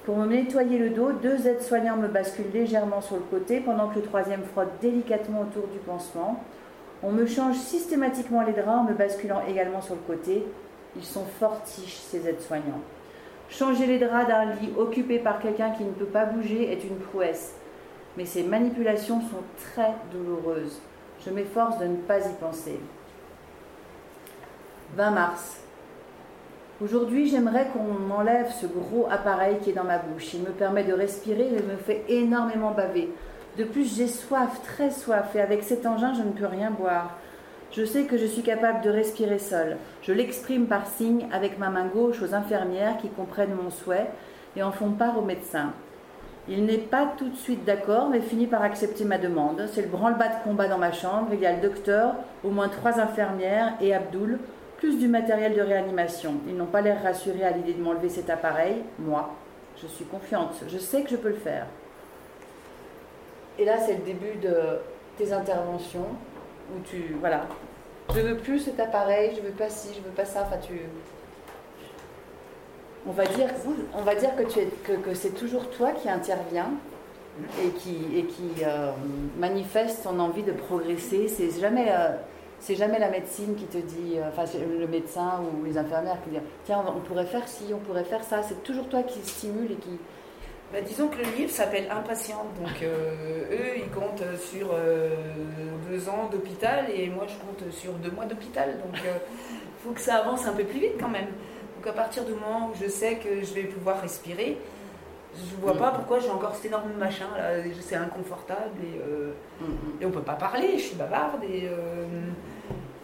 Pour 0.06 0.18
me 0.18 0.26
nettoyer 0.26 0.80
le 0.80 0.90
dos, 0.90 1.12
deux 1.12 1.48
aides-soignants 1.48 1.98
me 1.98 2.08
basculent 2.08 2.52
légèrement 2.52 3.02
sur 3.02 3.18
le 3.18 3.22
côté 3.22 3.60
pendant 3.60 3.88
que 3.88 3.96
le 3.96 4.02
troisième 4.02 4.44
frotte 4.44 4.72
délicatement 4.82 5.42
autour 5.42 5.68
du 5.68 5.78
pansement. 5.78 6.44
On 7.04 7.12
me 7.12 7.28
change 7.28 7.56
systématiquement 7.58 8.42
les 8.42 8.54
draps 8.54 8.80
en 8.80 8.84
me 8.84 8.94
basculant 8.94 9.44
également 9.48 9.82
sur 9.82 9.94
le 9.94 10.02
côté. 10.02 10.44
Ils 10.96 11.04
sont 11.04 11.26
fortiches, 11.40 11.98
ces 11.98 12.28
aides-soignants. 12.28 12.82
Changer 13.50 13.86
les 13.86 14.00
draps 14.00 14.28
d'un 14.28 14.46
lit 14.46 14.74
occupé 14.76 15.20
par 15.20 15.40
quelqu'un 15.40 15.70
qui 15.70 15.84
ne 15.84 15.92
peut 15.92 16.06
pas 16.06 16.26
bouger 16.26 16.72
est 16.72 16.84
une 16.84 16.98
prouesse. 16.98 17.54
Mais 18.18 18.26
ces 18.26 18.44
manipulations 18.44 19.22
sont 19.22 19.44
très 19.72 19.94
douloureuses. 20.12 20.82
Je 21.24 21.30
m'efforce 21.30 21.78
de 21.78 21.86
ne 21.86 21.98
pas 21.98 22.20
y 22.20 22.34
penser. 22.40 22.80
20 24.96 25.12
mars. 25.12 25.61
Aujourd'hui, 26.84 27.28
j'aimerais 27.28 27.68
qu'on 27.68 27.94
m'enlève 27.94 28.52
ce 28.60 28.66
gros 28.66 29.08
appareil 29.12 29.58
qui 29.62 29.70
est 29.70 29.74
dans 29.74 29.84
ma 29.84 30.00
bouche. 30.00 30.34
Il 30.34 30.42
me 30.42 30.50
permet 30.50 30.84
de 30.84 30.94
respirer 30.94 31.48
et 31.48 31.62
me 31.62 31.78
fait 31.78 32.04
énormément 32.10 32.72
baver. 32.72 33.14
De 33.60 33.66
plus, 33.66 33.96
j'ai 33.96 34.08
soif, 34.08 34.62
très 34.64 34.90
soif, 34.90 35.36
et 35.36 35.42
avec 35.42 35.62
cet 35.62 35.86
engin, 35.86 36.16
je 36.16 36.24
ne 36.24 36.32
peux 36.32 36.48
rien 36.48 36.72
boire. 36.72 37.18
Je 37.72 37.86
sais 37.86 38.06
que 38.06 38.18
je 38.18 38.26
suis 38.26 38.42
capable 38.42 38.82
de 38.82 38.90
respirer 38.90 39.38
seule. 39.38 39.78
Je 40.02 40.12
l'exprime 40.12 40.66
par 40.66 40.88
signe 40.88 41.28
avec 41.32 41.60
ma 41.60 41.70
main 41.70 41.86
gauche 41.86 42.20
aux 42.24 42.34
infirmières 42.34 42.98
qui 42.98 43.10
comprennent 43.10 43.54
mon 43.54 43.70
souhait 43.70 44.10
et 44.56 44.64
en 44.64 44.72
font 44.72 44.90
part 44.90 45.20
au 45.20 45.22
médecin. 45.22 45.74
Il 46.50 46.66
n'est 46.66 46.80
pas 46.80 47.14
tout 47.16 47.30
de 47.30 47.36
suite 47.36 47.64
d'accord, 47.64 48.10
mais 48.10 48.22
finit 48.22 48.48
par 48.48 48.64
accepter 48.64 49.06
ma 49.06 49.20
demande. 49.20 49.68
C'est 49.72 49.84
le 49.84 49.88
branle-bas 49.88 50.30
de 50.30 50.44
combat 50.44 50.68
dans 50.68 50.80
ma 50.80 50.92
chambre. 50.92 51.28
Il 51.32 51.40
y 51.40 51.46
a 51.46 51.56
le 51.56 51.62
docteur, 51.62 52.16
au 52.44 52.50
moins 52.50 52.70
trois 52.70 53.00
infirmières 53.00 53.74
et 53.80 53.94
Abdoul, 53.94 54.40
plus 54.82 54.98
du 54.98 55.08
matériel 55.08 55.54
de 55.56 55.62
réanimation. 55.62 56.34
Ils 56.48 56.58
n'ont 56.58 56.66
pas 56.66 56.82
l'air 56.82 57.04
rassurés 57.04 57.44
à 57.44 57.52
l'idée 57.52 57.74
de 57.74 57.82
m'enlever 57.82 58.10
cet 58.10 58.32
appareil. 58.32 58.78
Moi, 58.98 59.30
je 59.80 59.86
suis 59.86 60.06
confiante. 60.06 60.56
Je 60.68 60.78
sais 60.80 61.04
que 61.04 61.12
je 61.12 61.16
peux 61.16 61.30
le 61.30 61.36
faire. 61.36 61.68
Et 63.60 63.64
là, 63.64 63.78
c'est 63.78 63.94
le 63.94 64.02
début 64.02 64.38
de 64.42 64.80
tes 65.20 65.32
interventions 65.32 66.08
où 66.76 66.82
tu. 66.84 67.16
Voilà. 67.20 67.46
Je 68.14 68.22
veux 68.22 68.38
plus 68.38 68.60
cet 68.60 68.80
appareil, 68.80 69.34
je 69.36 69.42
veux 69.42 69.54
pas 69.54 69.70
ci, 69.70 69.90
je 69.94 70.02
veux 70.02 70.16
pas 70.16 70.26
ça. 70.26 70.48
Enfin, 70.48 70.58
tu. 70.58 70.82
On 73.06 73.12
va 73.12 73.26
dire, 73.26 73.50
on 73.94 74.02
va 74.02 74.16
dire 74.16 74.36
que, 74.36 74.44
tu 74.44 74.60
es, 74.60 74.66
que, 74.66 75.14
c'est 75.14 75.36
toujours 75.36 75.70
toi 75.70 75.92
qui 75.92 76.10
interviens 76.10 76.72
et 77.64 77.70
qui, 77.70 77.98
et 78.16 78.26
qui 78.26 78.64
euh, 78.64 78.92
manifeste 79.38 80.04
ton 80.04 80.20
envie 80.20 80.44
de 80.44 80.52
progresser. 80.52 81.28
C'est 81.28 81.60
jamais, 81.60 81.88
euh, 81.90 82.10
c'est 82.62 82.76
jamais 82.76 83.00
la 83.00 83.10
médecine 83.10 83.56
qui 83.56 83.66
te 83.66 83.80
dit, 83.80 84.18
euh, 84.18 84.30
enfin 84.30 84.46
le 84.80 84.88
médecin 84.88 85.42
ou 85.42 85.66
les 85.66 85.78
infirmières 85.78 86.22
qui 86.24 86.30
disent 86.30 86.42
tiens 86.64 86.84
on, 86.88 87.00
pourrait 87.00 87.26
faire 87.26 87.48
ci, 87.48 87.66
on 87.74 87.80
pourrait 87.80 88.06
faire 88.06 88.24
ça. 88.24 88.44
C'est 88.44 88.64
toujours 88.64 88.88
toi 88.88 89.04
qui 89.04 89.20
stimule 89.20 89.72
et 89.72 89.76
qui, 89.76 90.00
bah, 90.72 90.80
disons 90.80 91.10
que 91.10 91.18
le 91.18 91.24
livre 91.36 91.52
s'appelle 91.52 91.88
Impatiente, 91.92 92.48
donc 92.62 92.82
euh, 92.82 93.44
eux 93.52 93.78
ils 93.78 93.90
comptent 93.90 94.24
sur 94.40 94.70
euh, 94.72 95.10
deux 95.90 96.08
ans 96.08 96.30
d'hôpital 96.32 96.86
et 96.96 97.10
moi 97.10 97.26
je 97.28 97.34
compte 97.34 97.74
sur 97.74 97.92
deux 97.94 98.12
mois 98.12 98.26
d'hôpital, 98.26 98.78
donc 98.78 99.02
il 99.04 99.10
euh, 99.10 99.14
faut 99.84 99.92
que 99.92 100.00
ça 100.00 100.18
avance 100.18 100.46
un 100.46 100.54
peu 100.54 100.64
plus 100.64 100.80
vite 100.80 100.94
quand 100.98 101.10
même. 101.10 101.28
Donc 101.76 101.88
à 101.88 101.92
partir 101.92 102.24
du 102.24 102.32
moment 102.34 102.70
où 102.70 102.82
je 102.82 102.88
sais 102.88 103.16
que 103.16 103.44
je 103.44 103.54
vais 103.54 103.64
pouvoir 103.64 104.02
respirer, 104.02 104.60
je 105.36 105.56
vois 105.62 105.78
pas 105.78 105.92
pourquoi 105.92 106.20
j'ai 106.20 106.30
encore 106.30 106.56
cet 106.56 106.66
énorme 106.66 106.92
machin 107.00 107.28
là, 107.38 107.64
c'est 107.80 107.96
inconfortable 107.96 108.76
et, 108.84 110.02
et 110.02 110.06
on 110.06 110.12
peut 110.12 110.22
pas 110.22 110.34
parler, 110.34 110.78
je 110.78 110.84
suis 110.84 110.96
bavarde 110.96 111.44
et. 111.44 111.70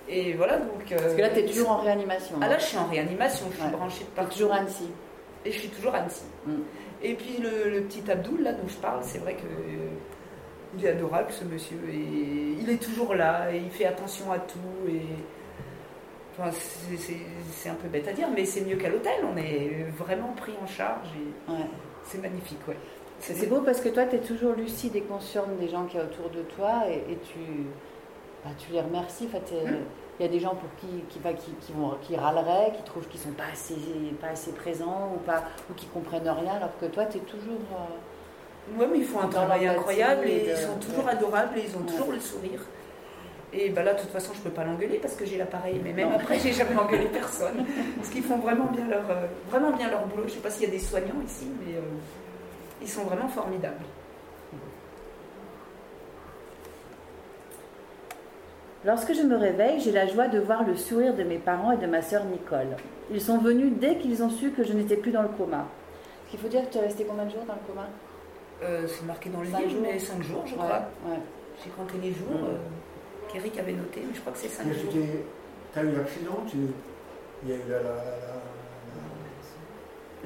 et 0.09 0.33
voilà 0.33 0.57
donc. 0.57 0.83
Parce 0.89 1.13
que 1.13 1.21
là, 1.21 1.29
tu 1.29 1.39
es 1.39 1.45
toujours 1.45 1.71
en 1.71 1.77
réanimation. 1.77 2.35
Ah 2.41 2.49
là, 2.49 2.57
je 2.57 2.65
suis 2.65 2.77
en 2.77 2.87
réanimation, 2.87 3.47
je 3.51 3.61
suis 3.61 3.71
branchée 3.71 4.03
de 4.03 4.09
partout. 4.09 4.33
toujours 4.33 4.53
Annecy. 4.53 4.89
Et 5.45 5.51
je 5.51 5.59
suis 5.59 5.69
toujours 5.69 5.95
Annecy. 5.95 6.25
Mm. 6.45 6.51
Et 7.03 7.13
puis 7.13 7.37
le, 7.39 7.81
petit 7.81 8.09
Abdoul, 8.09 8.41
là, 8.41 8.53
dont 8.53 8.67
je 8.67 8.77
parle, 8.77 8.99
c'est 9.03 9.19
vrai 9.19 9.35
que 9.35 9.47
il 10.77 10.85
est 10.85 10.89
adorable 10.89 11.31
ce 11.31 11.43
monsieur. 11.43 11.79
Et 11.89 12.57
il 12.59 12.69
est 12.69 12.81
toujours 12.81 13.15
là, 13.15 13.51
et 13.51 13.57
il 13.57 13.69
fait 13.69 13.85
attention 13.85 14.31
à 14.31 14.39
tout. 14.39 14.89
Et... 14.89 15.01
Enfin, 16.39 16.51
c'est 17.49 17.69
un 17.69 17.75
peu 17.75 17.87
bête 17.87 18.07
à 18.07 18.13
dire, 18.13 18.27
mais 18.33 18.45
c'est 18.45 18.61
mieux 18.61 18.75
qu'à 18.75 18.89
l'hôtel. 18.89 19.25
On 19.31 19.37
est 19.37 19.85
vraiment 19.97 20.33
pris 20.33 20.53
en 20.61 20.67
charge. 20.67 21.07
Et 21.15 21.53
C'est 22.07 22.21
magnifique, 22.21 22.65
ouais. 22.67 22.77
C'est 23.19 23.49
beau 23.49 23.61
parce 23.61 23.81
que 23.81 23.89
toi, 23.89 24.05
tu 24.05 24.15
es 24.15 24.19
toujours 24.19 24.53
lucide 24.53 24.95
et 24.95 25.01
consciente 25.01 25.57
des 25.59 25.67
gens 25.67 25.85
qui 25.85 25.97
y 25.97 25.99
a 25.99 26.03
autour 26.03 26.29
de 26.29 26.41
toi 26.43 26.83
et, 26.87 27.17
tu, 27.17 27.39
bah, 28.43 28.51
tu 28.57 28.71
les 28.71 28.81
remercies. 28.81 29.27
Enfin, 29.27 29.43
il 30.19 30.23
y 30.23 30.29
a 30.29 30.31
des 30.31 30.39
gens 30.39 30.55
pour 30.55 30.69
qui, 30.79 30.87
qui, 31.09 31.19
qui, 31.19 31.51
qui, 31.61 31.73
vont, 31.73 31.95
qui 32.01 32.15
râleraient, 32.15 32.73
qui 32.75 32.83
trouvent 32.83 33.07
qu'ils 33.07 33.19
ne 33.19 33.25
sont 33.25 33.31
pas 33.31 33.51
assez, 33.51 33.75
pas 34.21 34.27
assez 34.27 34.51
présents 34.51 35.13
ou, 35.15 35.19
pas, 35.19 35.43
ou 35.69 35.73
qui 35.73 35.87
comprennent 35.87 36.29
rien, 36.29 36.53
alors 36.53 36.77
que 36.79 36.85
toi, 36.85 37.05
tu 37.05 37.17
es 37.17 37.21
toujours. 37.21 37.59
Euh, 37.71 38.77
oui, 38.77 38.85
mais 38.91 38.97
ils 38.99 39.05
font 39.05 39.21
un 39.21 39.27
travail 39.27 39.67
incroyable 39.67 40.27
et, 40.27 40.49
ils 40.49 40.57
sont 40.57 40.77
toujours 40.77 41.07
adorables 41.07 41.57
et 41.57 41.63
ils 41.67 41.75
ont 41.75 41.83
toujours 41.83 42.11
le 42.11 42.19
sourire. 42.19 42.61
Et 43.53 43.69
bah 43.69 43.81
là, 43.81 43.93
de 43.93 43.99
toute 43.99 44.09
façon, 44.09 44.33
je 44.33 44.39
ne 44.39 44.43
peux 44.43 44.49
pas 44.49 44.65
l'engueuler 44.65 44.97
parce 44.97 45.15
que 45.15 45.25
j'ai 45.25 45.37
l'appareil, 45.37 45.79
mais 45.83 45.93
même 45.93 46.11
après, 46.13 46.37
j'ai 46.39 46.51
jamais 46.51 46.75
engueulé 46.75 47.05
personne. 47.05 47.65
parce 47.95 48.09
qu'ils 48.09 48.23
font 48.23 48.37
vraiment 48.37 48.65
bien 48.65 48.87
leur, 48.87 49.09
euh, 49.09 49.25
vraiment 49.49 49.71
bien 49.71 49.89
leur 49.89 50.05
boulot. 50.05 50.23
Je 50.23 50.31
ne 50.31 50.35
sais 50.35 50.39
pas 50.39 50.49
s'il 50.49 50.63
y 50.63 50.67
a 50.67 50.71
des 50.71 50.79
soignants 50.79 51.21
ici, 51.25 51.47
mais 51.65 51.75
euh, 51.75 51.81
ils 52.81 52.89
sont 52.89 53.03
vraiment 53.03 53.29
formidables. 53.29 53.85
Lorsque 58.85 59.13
je 59.13 59.21
me 59.21 59.35
réveille, 59.35 59.79
j'ai 59.79 59.91
la 59.91 60.07
joie 60.07 60.27
de 60.27 60.39
voir 60.39 60.63
le 60.63 60.75
sourire 60.75 61.15
de 61.15 61.23
mes 61.23 61.39
parents 61.39 61.71
et 61.71 61.77
de 61.77 61.87
ma 61.87 62.01
sœur 62.01 62.25
Nicole. 62.25 62.75
Ils 63.11 63.21
sont 63.21 63.37
venus 63.37 63.73
dès 63.79 63.97
qu'ils 63.97 64.21
ont 64.23 64.29
su 64.29 64.51
que 64.51 64.63
je 64.63 64.73
n'étais 64.73 64.97
plus 64.97 65.11
dans 65.11 65.23
le 65.23 65.29
coma. 65.29 65.65
Ce 66.25 66.31
qu'il 66.31 66.39
faut 66.39 66.47
dire 66.47 66.67
que 66.67 66.73
tu 66.73 66.77
es 66.77 66.81
resté 66.81 67.05
combien 67.05 67.25
de 67.25 67.31
jours 67.31 67.45
dans 67.47 67.55
le 67.55 67.59
coma? 67.67 67.87
Euh, 68.63 68.85
C'est 68.87 69.05
marqué 69.05 69.29
dans 69.29 69.39
le 69.39 69.47
livre, 69.47 69.79
mais 69.81 69.97
5 69.97 70.21
jours, 70.21 70.43
je 70.45 70.55
crois. 70.55 70.83
J'ai 71.63 71.69
compté 71.71 71.97
les 72.01 72.11
jours 72.11 72.29
mm. 72.29 72.86
qu'Eric 73.37 73.59
avait 73.59 73.73
noté, 73.73 74.01
mais 74.07 74.15
je 74.15 74.21
crois 74.21 74.33
que 74.33 74.39
c'est 74.39 74.49
5 74.49 74.65
jours. 74.73 74.91
Tu 74.91 75.79
as 75.79 75.83
eu 75.83 75.91
l'accident 75.95 76.43
tu... 76.49 76.57
Il 77.43 77.49
y 77.49 77.53
a 77.53 77.55
eu 77.55 77.69
la. 77.69 77.79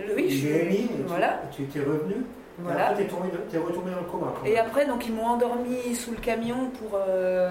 la, 0.08 0.16
Oui, 0.16 0.30
je 0.30 0.38
suis. 0.38 0.90
Voilà. 1.08 1.42
Tu 1.52 1.64
étais 1.64 1.82
revenu 1.82 2.16
voilà. 2.60 2.80
Et 2.80 2.84
après, 2.84 3.06
tu 3.06 3.56
es, 3.56 3.60
retourné 3.60 3.92
dans 3.92 4.00
le 4.00 4.06
coma. 4.06 4.34
Et 4.46 4.58
après, 4.58 4.86
donc, 4.86 5.06
ils 5.08 5.14
m'ont 5.14 5.26
endormi 5.26 5.96
sous 5.96 6.12
le 6.12 6.18
camion 6.18 6.70
pour. 6.80 6.92
Euh, 6.96 7.50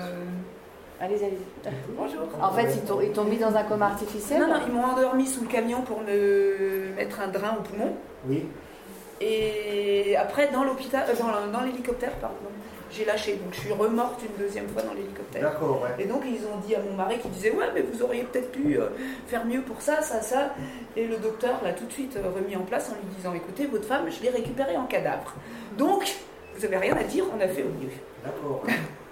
Allez, 1.00 1.16
allez. 1.24 1.38
Bonjour. 1.96 2.28
En 2.42 2.50
fait, 2.50 2.78
ils 3.02 3.12
t'ont 3.12 3.24
mis 3.24 3.38
dans 3.38 3.56
un 3.56 3.62
coma 3.62 3.86
artificiel 3.86 4.40
Non, 4.40 4.48
non, 4.48 4.60
ils 4.66 4.72
m'ont 4.72 4.84
endormi 4.84 5.26
sous 5.26 5.40
le 5.40 5.48
camion 5.48 5.80
pour 5.80 6.00
me 6.00 6.94
mettre 6.94 7.20
un 7.20 7.28
drain 7.28 7.56
au 7.58 7.62
poumon. 7.62 7.94
Oui. 8.28 8.46
Et 9.22 10.14
après, 10.16 10.50
dans 10.52 10.62
l'hôpital, 10.62 11.04
euh, 11.08 11.52
dans, 11.52 11.62
l'hélicoptère, 11.62 12.12
pardon, 12.20 12.36
j'ai 12.90 13.04
lâché. 13.04 13.36
Donc, 13.36 13.52
je 13.52 13.60
suis 13.60 13.72
remorte 13.72 14.20
une 14.22 14.44
deuxième 14.44 14.68
fois 14.68 14.82
dans 14.82 14.94
l'hélicoptère. 14.94 15.42
D'accord, 15.42 15.82
ouais. 15.82 16.02
Et 16.02 16.06
donc, 16.06 16.22
ils 16.26 16.44
ont 16.46 16.58
dit 16.66 16.74
à 16.74 16.80
mon 16.80 16.94
mari 16.94 17.18
qui 17.18 17.28
disait 17.28 17.50
Ouais, 17.52 17.66
mais 17.74 17.82
vous 17.82 18.02
auriez 18.02 18.24
peut-être 18.24 18.52
pu 18.52 18.78
euh, 18.78 18.88
faire 19.26 19.44
mieux 19.44 19.62
pour 19.62 19.80
ça, 19.80 20.02
ça, 20.02 20.20
ça. 20.20 20.54
Et 20.96 21.06
le 21.06 21.16
docteur 21.16 21.60
l'a 21.62 21.72
tout 21.72 21.86
de 21.86 21.92
suite 21.92 22.16
euh, 22.16 22.30
remis 22.30 22.56
en 22.56 22.62
place 22.62 22.90
en 22.90 22.94
lui 22.94 23.14
disant 23.16 23.32
Écoutez, 23.34 23.66
votre 23.66 23.84
femme, 23.84 24.06
je 24.10 24.22
l'ai 24.22 24.30
récupérée 24.30 24.76
en 24.76 24.86
cadavre. 24.86 25.34
Donc, 25.78 26.16
vous 26.54 26.62
n'avez 26.62 26.78
rien 26.78 26.96
à 26.96 27.04
dire, 27.04 27.24
on 27.34 27.40
a 27.40 27.48
fait 27.48 27.62
au 27.62 27.68
mieux. 27.68 27.90
D'accord. 28.24 28.64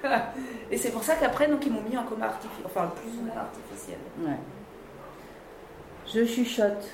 Et 0.71 0.77
c'est 0.77 0.91
pour 0.91 1.03
ça 1.03 1.14
qu'après, 1.14 1.49
donc, 1.49 1.64
ils 1.64 1.73
m'ont 1.73 1.83
mis 1.83 1.97
en 1.97 2.05
coma 2.05 2.27
artificiel, 2.27 2.67
enfin 2.67 2.93
plus 3.01 3.19
ou 3.19 3.25
moins 3.25 3.41
artificiel. 3.41 3.99
Je 6.07 6.25
chuchote. 6.25 6.88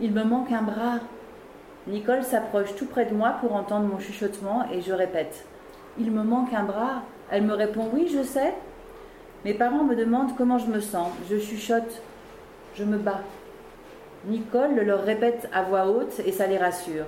Il 0.00 0.12
me 0.12 0.24
manque 0.24 0.50
un 0.50 0.62
bras. 0.62 0.98
Nicole 1.86 2.22
s'approche 2.22 2.74
tout 2.76 2.86
près 2.86 3.06
de 3.06 3.14
moi 3.14 3.36
pour 3.40 3.54
entendre 3.54 3.86
mon 3.86 3.98
chuchotement 3.98 4.68
et 4.70 4.82
je 4.82 4.92
répète. 4.92 5.44
Il 5.98 6.10
me 6.10 6.22
manque 6.22 6.52
un 6.54 6.64
bras. 6.64 7.02
Elle 7.30 7.42
me 7.42 7.54
répond 7.54 7.88
oui, 7.92 8.10
je 8.12 8.22
sais. 8.22 8.54
Mes 9.44 9.54
parents 9.54 9.84
me 9.84 9.96
demandent 9.96 10.36
comment 10.36 10.58
je 10.58 10.66
me 10.66 10.80
sens. 10.80 11.08
Je 11.30 11.38
chuchote. 11.38 12.02
Je 12.74 12.84
me 12.84 12.96
bats. 12.96 13.22
Nicole 14.26 14.74
le 14.76 14.84
leur 14.84 15.02
répète 15.02 15.48
à 15.52 15.62
voix 15.62 15.86
haute 15.86 16.20
et 16.24 16.32
ça 16.32 16.46
les 16.46 16.58
rassure. 16.58 17.04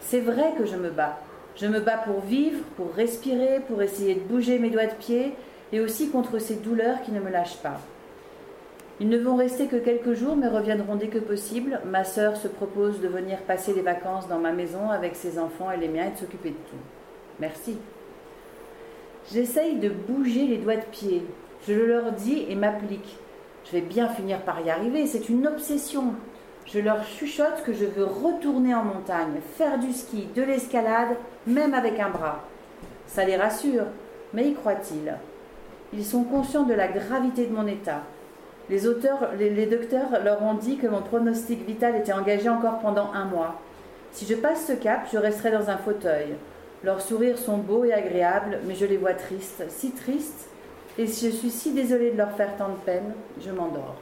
C'est 0.00 0.20
vrai 0.20 0.52
que 0.58 0.66
je 0.66 0.76
me 0.76 0.90
bats. 0.90 1.18
Je 1.54 1.66
me 1.66 1.80
bats 1.80 1.98
pour 1.98 2.20
vivre, 2.20 2.62
pour 2.76 2.92
respirer, 2.92 3.60
pour 3.68 3.80
essayer 3.82 4.14
de 4.14 4.20
bouger 4.20 4.58
mes 4.58 4.70
doigts 4.70 4.86
de 4.86 4.94
pied 4.94 5.34
et 5.72 5.80
aussi 5.80 6.10
contre 6.10 6.38
ces 6.38 6.56
douleurs 6.56 7.00
qui 7.02 7.12
ne 7.12 7.20
me 7.20 7.30
lâchent 7.30 7.62
pas. 7.62 7.80
Ils 8.98 9.08
ne 9.08 9.18
vont 9.18 9.36
rester 9.36 9.66
que 9.66 9.76
quelques 9.76 10.14
jours 10.14 10.36
mais 10.36 10.48
reviendront 10.48 10.96
dès 10.96 11.08
que 11.08 11.18
possible. 11.18 11.80
Ma 11.86 12.04
sœur 12.04 12.36
se 12.36 12.48
propose 12.48 13.00
de 13.00 13.08
venir 13.08 13.38
passer 13.38 13.72
les 13.72 13.82
vacances 13.82 14.28
dans 14.28 14.38
ma 14.38 14.52
maison 14.52 14.90
avec 14.90 15.16
ses 15.16 15.38
enfants 15.38 15.70
et 15.70 15.76
les 15.76 15.88
miens 15.88 16.06
et 16.06 16.12
de 16.12 16.18
s'occuper 16.18 16.50
de 16.50 16.54
tout. 16.54 16.82
Merci. 17.38 17.76
J'essaye 19.32 19.76
de 19.76 19.88
bouger 19.88 20.46
les 20.46 20.58
doigts 20.58 20.76
de 20.76 20.84
pied. 20.90 21.26
Je 21.66 21.72
le 21.72 21.86
leur 21.86 22.12
dis 22.12 22.46
et 22.48 22.54
m'applique. 22.54 23.16
Je 23.64 23.72
vais 23.72 23.80
bien 23.80 24.08
finir 24.08 24.40
par 24.42 24.60
y 24.60 24.70
arriver, 24.70 25.06
c'est 25.06 25.28
une 25.28 25.46
obsession. 25.48 26.14
Je 26.64 26.78
leur 26.78 27.04
chuchote 27.04 27.62
que 27.64 27.72
je 27.72 27.84
veux 27.84 28.04
retourner 28.04 28.74
en 28.74 28.84
montagne, 28.84 29.40
faire 29.56 29.78
du 29.78 29.92
ski, 29.92 30.28
de 30.34 30.42
l'escalade, 30.42 31.16
même 31.46 31.74
avec 31.74 31.98
un 31.98 32.10
bras. 32.10 32.44
Ça 33.06 33.24
les 33.24 33.36
rassure, 33.36 33.86
mais 34.32 34.48
y 34.48 34.54
croient-ils? 34.54 35.14
Ils 35.92 36.04
sont 36.04 36.22
conscients 36.24 36.64
de 36.64 36.74
la 36.74 36.88
gravité 36.88 37.46
de 37.46 37.54
mon 37.54 37.66
état. 37.66 38.02
Les, 38.68 38.86
auteurs, 38.86 39.30
les, 39.38 39.66
docteurs 39.66 40.22
leur 40.24 40.42
ont 40.42 40.54
dit 40.54 40.76
que 40.76 40.88
mon 40.88 41.02
pronostic 41.02 41.64
vital 41.66 41.96
était 41.96 42.12
engagé 42.12 42.48
encore 42.48 42.78
pendant 42.80 43.12
un 43.12 43.24
mois. 43.24 43.60
Si 44.10 44.26
je 44.26 44.34
passe 44.34 44.66
ce 44.66 44.72
cap, 44.72 45.06
je 45.12 45.18
resterai 45.18 45.52
dans 45.52 45.70
un 45.70 45.76
fauteuil. 45.76 46.34
Leurs 46.84 47.00
sourires 47.00 47.38
sont 47.38 47.58
beaux 47.58 47.84
et 47.84 47.92
agréables, 47.92 48.60
mais 48.64 48.74
je 48.74 48.86
les 48.86 48.96
vois 48.96 49.14
tristes, 49.14 49.64
si 49.68 49.92
tristes, 49.92 50.48
et 50.98 51.06
je 51.06 51.28
suis 51.28 51.50
si 51.50 51.72
désolée 51.72 52.10
de 52.10 52.16
leur 52.16 52.32
faire 52.32 52.56
tant 52.56 52.68
de 52.68 52.78
peine, 52.84 53.14
je 53.40 53.50
m'endors. 53.50 53.96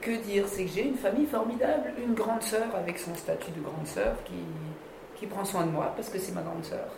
que 0.00 0.10
dire 0.10 0.44
C'est 0.48 0.64
que 0.64 0.70
j'ai 0.70 0.86
une 0.86 0.96
famille 0.96 1.26
formidable, 1.26 1.92
une 2.02 2.14
grande 2.14 2.42
sœur 2.42 2.74
avec 2.76 2.98
son 2.98 3.14
statut 3.14 3.50
de 3.50 3.60
grande 3.60 3.86
sœur 3.86 4.14
qui, 4.24 4.34
qui 5.16 5.26
prend 5.26 5.44
soin 5.44 5.66
de 5.66 5.70
moi 5.70 5.92
parce 5.96 6.08
que 6.08 6.18
c'est 6.18 6.32
ma 6.32 6.42
grande 6.42 6.64
sœur. 6.64 6.88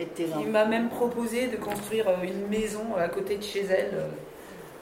Enfants. 0.00 0.44
m'a 0.44 0.64
même 0.64 0.88
proposé 0.90 1.48
de 1.48 1.56
construire 1.56 2.08
euh, 2.08 2.22
une 2.22 2.46
maison 2.46 2.94
à 2.96 3.08
côté 3.08 3.36
de 3.36 3.42
chez 3.42 3.64
elle, 3.64 3.90
euh, 3.94 4.08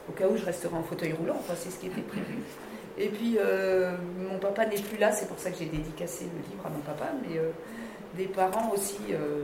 au 0.07 0.11
cas 0.11 0.27
où 0.27 0.37
je 0.37 0.45
resterai 0.45 0.75
en 0.75 0.83
fauteuil 0.83 1.13
roulant, 1.13 1.37
enfin 1.39 1.53
c'est 1.55 1.71
ce 1.71 1.79
qui 1.79 1.87
était 1.87 2.01
prévu. 2.01 2.37
Et 2.97 3.09
puis 3.09 3.37
euh, 3.39 3.95
mon 4.17 4.39
papa 4.39 4.65
n'est 4.65 4.81
plus 4.81 4.97
là, 4.97 5.11
c'est 5.11 5.27
pour 5.27 5.37
ça 5.37 5.51
que 5.51 5.57
j'ai 5.57 5.65
dédicacé 5.65 6.25
le 6.25 6.39
livre 6.49 6.65
à 6.65 6.69
mon 6.69 6.79
papa, 6.79 7.11
mais 7.21 7.37
euh, 7.37 7.51
des 8.17 8.25
parents 8.25 8.71
aussi 8.73 8.97
euh, 9.11 9.43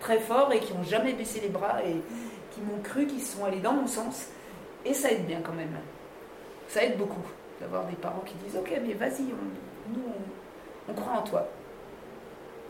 très 0.00 0.18
forts 0.18 0.52
et 0.52 0.58
qui 0.60 0.74
n'ont 0.74 0.82
jamais 0.84 1.12
baissé 1.14 1.40
les 1.40 1.48
bras 1.48 1.82
et 1.82 1.96
qui 2.52 2.60
m'ont 2.60 2.82
cru, 2.82 3.06
qui 3.06 3.20
sont 3.20 3.44
allés 3.44 3.60
dans 3.60 3.72
mon 3.72 3.86
sens. 3.86 4.26
Et 4.84 4.92
ça 4.92 5.10
aide 5.10 5.26
bien 5.26 5.40
quand 5.42 5.52
même. 5.54 5.76
Ça 6.68 6.82
aide 6.84 6.98
beaucoup 6.98 7.22
d'avoir 7.60 7.86
des 7.86 7.96
parents 7.96 8.22
qui 8.26 8.34
disent 8.44 8.56
Ok, 8.56 8.70
mais 8.86 8.92
vas-y, 8.94 9.22
on- 9.22 9.94
nous 9.94 10.02
on, 10.88 10.92
croit 10.94 11.14
en 11.14 11.22
toi. 11.22 11.46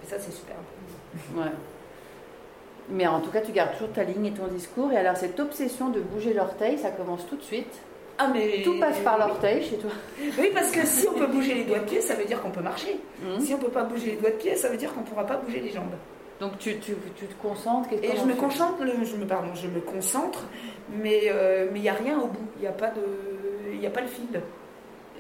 Et 0.03 0.07
ça 0.07 0.17
c'est 0.19 0.33
super. 0.33 0.57
Ouais. 1.35 1.51
Mais 2.91 3.07
en 3.07 3.21
tout 3.21 3.31
cas, 3.31 3.41
tu 3.41 3.51
gardes 3.53 3.73
toujours 3.73 3.93
ta 3.95 4.05
ligne 4.05 4.27
et 4.27 4.33
ton 4.33 4.47
discours. 4.47 4.93
Et 4.93 4.97
alors, 4.99 5.17
cette 5.17 5.41
obsession 5.41 5.89
de 5.89 6.01
bouger 6.01 6.35
l'orteil, 6.35 6.79
ça 6.79 6.91
commence 6.91 7.27
tout 7.27 7.37
de 7.37 7.43
suite. 7.43 7.81
Ah 8.19 8.29
mais 8.33 8.63
Tout 8.63 8.79
passe 8.79 8.99
par 9.01 9.19
l'orteil 9.19 9.63
chez 9.63 9.77
toi. 9.77 9.91
Oui, 10.39 10.51
parce 10.55 10.71
que 10.71 10.87
si 10.87 11.07
on 11.09 11.15
peut 11.19 11.27
bouger 11.27 11.55
les 11.55 11.65
doigts 11.65 11.81
de 11.81 11.85
pied, 11.85 12.01
ça 12.01 12.15
veut 12.15 12.25
dire 12.25 12.41
qu'on 12.41 12.51
peut 12.51 12.63
marcher. 12.63 12.97
Mhm. 13.23 13.41
Si 13.41 13.55
on 13.55 13.59
peut 13.59 13.69
pas 13.69 13.85
bouger 13.85 14.13
les 14.13 14.17
doigts 14.17 14.31
de 14.31 14.37
pied, 14.37 14.55
ça 14.57 14.69
veut 14.69 14.77
dire 14.77 14.93
qu'on 14.95 15.03
pourra 15.03 15.27
pas 15.27 15.37
bouger 15.37 15.61
les 15.61 15.71
jambes. 15.71 15.95
Donc, 16.41 16.59
tu, 16.59 16.79
tu, 16.79 16.95
tu 17.17 17.27
te 17.27 17.43
concentres. 17.43 17.93
Et 17.93 18.17
je 18.17 18.25
me 18.25 18.35
concentre, 18.35 18.79
je 18.81 19.17
me 19.17 19.27
pardon, 19.27 19.55
je 19.55 19.69
me 19.69 19.81
concentre, 19.81 20.43
mais 20.91 21.23
euh, 21.27 21.69
mais 21.73 21.79
il 21.79 21.85
y 21.85 21.89
a 21.89 21.95
rien 21.95 22.19
au 22.19 22.27
bout. 22.27 22.49
Il 22.57 22.63
n'y 22.63 22.67
a 22.67 22.73
pas 22.73 22.91
de, 22.91 23.03
il 23.73 23.81
y 23.81 23.87
a 23.87 23.91
pas 23.91 24.01
le 24.01 24.09
fil. 24.09 24.41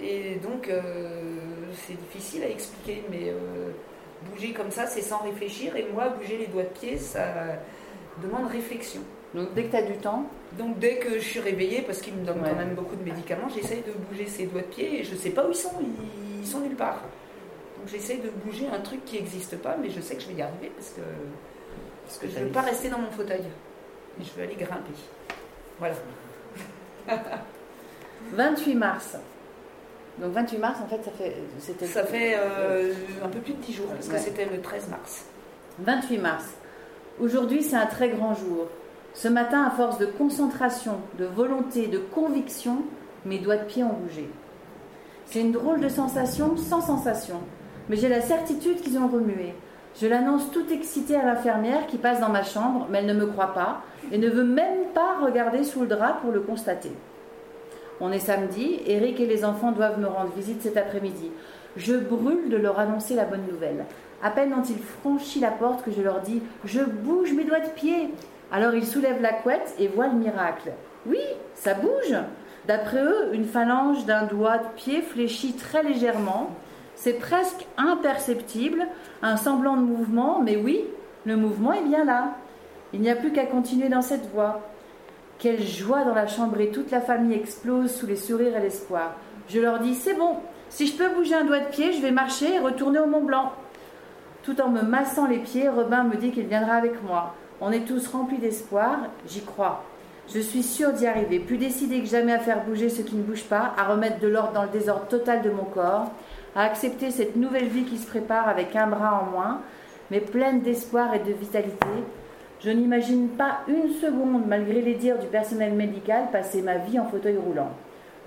Et 0.02 0.37
donc 0.37 0.68
euh, 0.68 1.37
c'est 1.87 1.96
difficile 1.96 2.42
à 2.42 2.48
expliquer, 2.48 3.04
mais 3.11 3.28
euh, 3.28 3.70
bouger 4.30 4.52
comme 4.52 4.70
ça, 4.72 4.87
c'est 4.87 5.02
sans 5.02 5.18
réfléchir. 5.18 5.76
Et 5.76 5.87
moi, 5.92 6.09
bouger 6.09 6.37
les 6.37 6.46
doigts 6.48 6.64
de 6.64 6.68
pied, 6.68 6.98
ça 6.98 7.24
demande 8.20 8.48
réflexion. 8.50 9.02
Donc, 9.34 9.52
dès 9.54 9.64
que 9.64 9.70
tu 9.72 9.76
as 9.76 9.82
du 9.82 9.96
temps, 9.98 10.24
Donc 10.58 10.78
dès 10.78 10.98
que 10.98 11.14
je 11.18 11.24
suis 11.24 11.40
réveillée, 11.40 11.82
parce 11.82 12.00
qu'il 12.00 12.14
me 12.14 12.24
donne 12.24 12.40
Ouais. 12.40 12.50
quand 12.50 12.56
même 12.56 12.74
beaucoup 12.74 12.94
de 12.94 13.02
médicaments, 13.02 13.48
j'essaye 13.48 13.82
de 13.82 13.90
bouger 14.08 14.26
ses 14.26 14.46
doigts 14.46 14.60
de 14.62 14.66
pied 14.66 15.00
et 15.00 15.04
je 15.04 15.16
sais 15.16 15.30
pas 15.30 15.44
où 15.44 15.50
ils 15.50 15.56
sont, 15.56 15.72
ils, 16.40 16.46
sont 16.46 16.60
nulle 16.60 16.76
part. 16.76 17.00
Donc 17.78 17.88
j'essaye 17.88 18.18
de 18.18 18.30
bouger 18.30 18.68
un 18.72 18.78
truc 18.78 19.04
qui 19.04 19.16
n'existe 19.16 19.56
pas, 19.56 19.76
mais 19.80 19.90
je 19.90 20.00
sais 20.00 20.14
que 20.14 20.22
je 20.22 20.28
vais 20.28 20.34
y 20.34 20.42
arriver 20.42 20.70
parce 20.76 20.90
que, 20.90 21.00
parce 22.06 22.18
que 22.18 22.28
je 22.28 22.38
ne 22.38 22.44
veux 22.44 22.52
pas 22.52 22.60
rester 22.60 22.88
dans 22.88 22.98
mon 23.00 23.10
fauteuil. 23.10 23.42
Je 24.20 24.30
veux 24.36 24.44
aller 24.44 24.54
grimper. 24.54 24.92
Voilà. 25.80 25.94
28 28.32 28.74
mars. 28.76 29.16
Donc, 30.18 30.32
28 30.32 30.58
mars, 30.58 30.78
en 30.80 30.86
fait, 30.86 31.02
ça 31.04 31.10
fait. 31.10 31.34
C'était 31.58 31.86
Ça 31.86 32.04
fait 32.04 32.36
euh, 32.38 32.92
un 33.24 33.28
peu 33.28 33.40
plus 33.40 33.54
de 33.54 33.58
10 33.60 33.72
jours, 33.72 33.86
parce 33.88 34.06
Ouais. 34.06 34.14
que 34.14 34.20
c'était 34.20 34.44
le 34.46 34.60
13 34.60 34.88
mars. 34.88 35.24
28 35.80 36.18
mars. 36.18 36.44
Aujourd'hui, 37.20 37.62
c'est 37.64 37.74
un 37.76 37.86
très 37.86 38.08
grand 38.10 38.34
jour. 38.34 38.68
Ce 39.14 39.29
matin, 39.29 39.62
à 39.62 39.70
force 39.70 39.98
de 39.98 40.07
concentration, 40.07 40.96
de 41.18 41.24
volonté, 41.24 41.87
de 41.87 41.98
conviction, 41.98 42.79
mes 43.24 43.38
doigts 43.38 43.57
de 43.57 43.64
pied 43.64 43.85
ont 43.85 43.92
bougé. 43.92 44.29
C'est 45.24 45.40
une 45.40 45.53
drôle 45.53 45.81
de 45.81 45.88
sensation 45.88 46.57
sans 46.57 46.81
sensation, 46.81 47.38
mais 47.88 47.96
j'ai 47.96 48.09
la 48.09 48.20
certitude 48.20 48.81
qu'ils 48.81 48.98
ont 48.98 49.07
remué. 49.07 49.55
Je 50.00 50.09
l'annonce 50.09 50.50
tout 50.50 50.66
excitée 50.72 51.14
à 51.14 51.24
l'infirmière 51.24 51.87
qui 51.87 51.96
passe 51.96 52.20
dans 52.20 52.29
ma 52.29 52.42
chambre, 52.42 52.88
mais 52.90 52.98
elle 52.98 53.07
ne 53.07 53.14
me 53.14 53.27
croit 53.27 53.55
pas 53.55 53.83
et 54.11 54.18
ne 54.18 54.29
veut 54.29 54.44
même 54.44 54.87
pas 54.92 55.18
regarder 55.22 55.62
sous 55.62 55.83
le 55.83 55.87
drap 55.87 56.14
pour 56.20 56.33
le 56.33 56.40
constater. 56.40 56.90
On 58.00 58.11
est 58.11 58.18
samedi, 58.18 58.81
Eric 58.87 59.20
et 59.20 59.27
les 59.27 59.44
enfants 59.44 59.70
doivent 59.70 60.00
me 60.00 60.09
rendre 60.09 60.33
visite 60.37 60.62
cet 60.62 60.77
après-midi. 60.77 61.31
Je 61.77 61.94
brûle 61.94 62.48
de 62.50 62.57
leur 62.57 62.81
annoncer 62.81 63.14
la 63.14 63.24
bonne 63.24 63.46
nouvelle. 63.48 63.85
À 64.22 64.31
peine 64.31 64.53
ont-ils 64.53 64.79
franchi 64.79 65.38
la 65.38 65.53
porte 65.53 65.85
que 65.85 65.92
je 65.92 66.03
leur 66.03 66.20
dis 66.20 66.42
Je 66.64 66.81
bouge 66.83 67.33
mes 67.33 67.44
doigts 67.44 67.61
de 67.61 67.68
pied. 67.68 68.11
Alors 68.52 68.74
ils 68.74 68.87
soulèvent 68.87 69.22
la 69.22 69.33
couette 69.33 69.74
et 69.78 69.88
voient 69.88 70.09
le 70.09 70.14
miracle. 70.14 70.72
Oui, 71.07 71.20
ça 71.54 71.74
bouge. 71.74 72.16
D'après 72.66 73.02
eux, 73.02 73.30
une 73.33 73.44
phalange 73.44 74.07
d'un 74.07 74.24
doigt 74.24 74.59
de 74.59 74.68
pied 74.76 75.02
fléchit 75.02 75.54
très 75.54 75.83
légèrement. 75.83 76.50
C'est 76.94 77.18
presque 77.18 77.66
imperceptible, 77.76 78.87
un 79.22 79.37
semblant 79.37 79.76
de 79.76 79.83
mouvement, 79.83 80.40
mais 80.40 80.57
oui, 80.57 80.85
le 81.26 81.37
mouvement 81.37 81.72
est 81.72 81.83
bien 81.83 82.04
là. 82.04 82.37
Il 82.92 83.00
n'y 83.00 83.11
a 83.11 83.16
plus 83.16 83.33
qu'à 83.33 83.46
continuer 83.46 83.88
dans 83.88 84.02
cette 84.02 84.30
voie. 84.30 84.61
Quelle 85.38 85.62
joie 85.62 86.04
dans 86.04 86.14
la 86.14 86.28
chambre 86.28 86.61
et 86.61 86.70
toute 86.70 86.90
la 86.90 87.00
famille 87.00 87.37
explose 87.37 87.92
sous 87.92 88.07
les 88.07 88.16
sourires 88.16 88.57
et 88.57 88.61
l'espoir. 88.61 89.16
Je 89.48 89.61
leur 89.61 89.80
dis 89.80 89.94
C'est 89.94 90.14
bon, 90.14 90.37
si 90.68 90.87
je 90.87 90.96
peux 90.96 91.09
bouger 91.09 91.35
un 91.35 91.44
doigt 91.44 91.61
de 91.61 91.68
pied, 91.68 91.92
je 91.92 92.00
vais 92.00 92.12
marcher 92.12 92.54
et 92.54 92.59
retourner 92.59 93.00
au 93.00 93.07
Mont 93.07 93.22
Blanc. 93.22 93.52
Tout 94.42 94.61
en 94.61 94.68
me 94.68 94.83
massant 94.83 95.26
les 95.26 95.38
pieds, 95.38 95.68
Robin 95.68 96.04
me 96.04 96.16
dit 96.16 96.30
qu'il 96.30 96.46
viendra 96.46 96.74
avec 96.74 97.02
moi. 97.02 97.35
On 97.60 97.72
est 97.72 97.86
tous 97.86 98.08
remplis 98.08 98.38
d'espoir, 98.38 98.98
j'y 99.28 99.42
crois. 99.42 99.82
Je 100.32 100.40
suis 100.40 100.62
sûre 100.62 100.92
d'y 100.92 101.06
arriver, 101.06 101.38
plus 101.38 101.58
décidée 101.58 102.00
que 102.00 102.06
jamais 102.06 102.32
à 102.32 102.38
faire 102.38 102.64
bouger 102.64 102.88
ce 102.88 103.02
qui 103.02 103.14
ne 103.14 103.22
bouge 103.22 103.44
pas, 103.44 103.74
à 103.76 103.84
remettre 103.84 104.20
de 104.20 104.28
l'ordre 104.28 104.52
dans 104.52 104.62
le 104.62 104.70
désordre 104.70 105.06
total 105.06 105.42
de 105.42 105.50
mon 105.50 105.64
corps, 105.64 106.10
à 106.56 106.62
accepter 106.64 107.10
cette 107.10 107.36
nouvelle 107.36 107.68
vie 107.68 107.84
qui 107.84 107.98
se 107.98 108.06
prépare 108.06 108.48
avec 108.48 108.74
un 108.74 108.86
bras 108.86 109.22
en 109.22 109.30
moins, 109.30 109.60
mais 110.10 110.20
pleine 110.20 110.60
d'espoir 110.62 111.14
et 111.14 111.18
de 111.18 111.32
vitalité. 111.32 111.88
Je 112.60 112.70
n'imagine 112.70 113.28
pas 113.28 113.58
une 113.68 113.90
seconde, 113.92 114.46
malgré 114.46 114.80
les 114.80 114.94
dires 114.94 115.18
du 115.18 115.26
personnel 115.26 115.74
médical, 115.74 116.30
passer 116.32 116.62
ma 116.62 116.78
vie 116.78 116.98
en 116.98 117.04
fauteuil 117.06 117.36
roulant. 117.36 117.70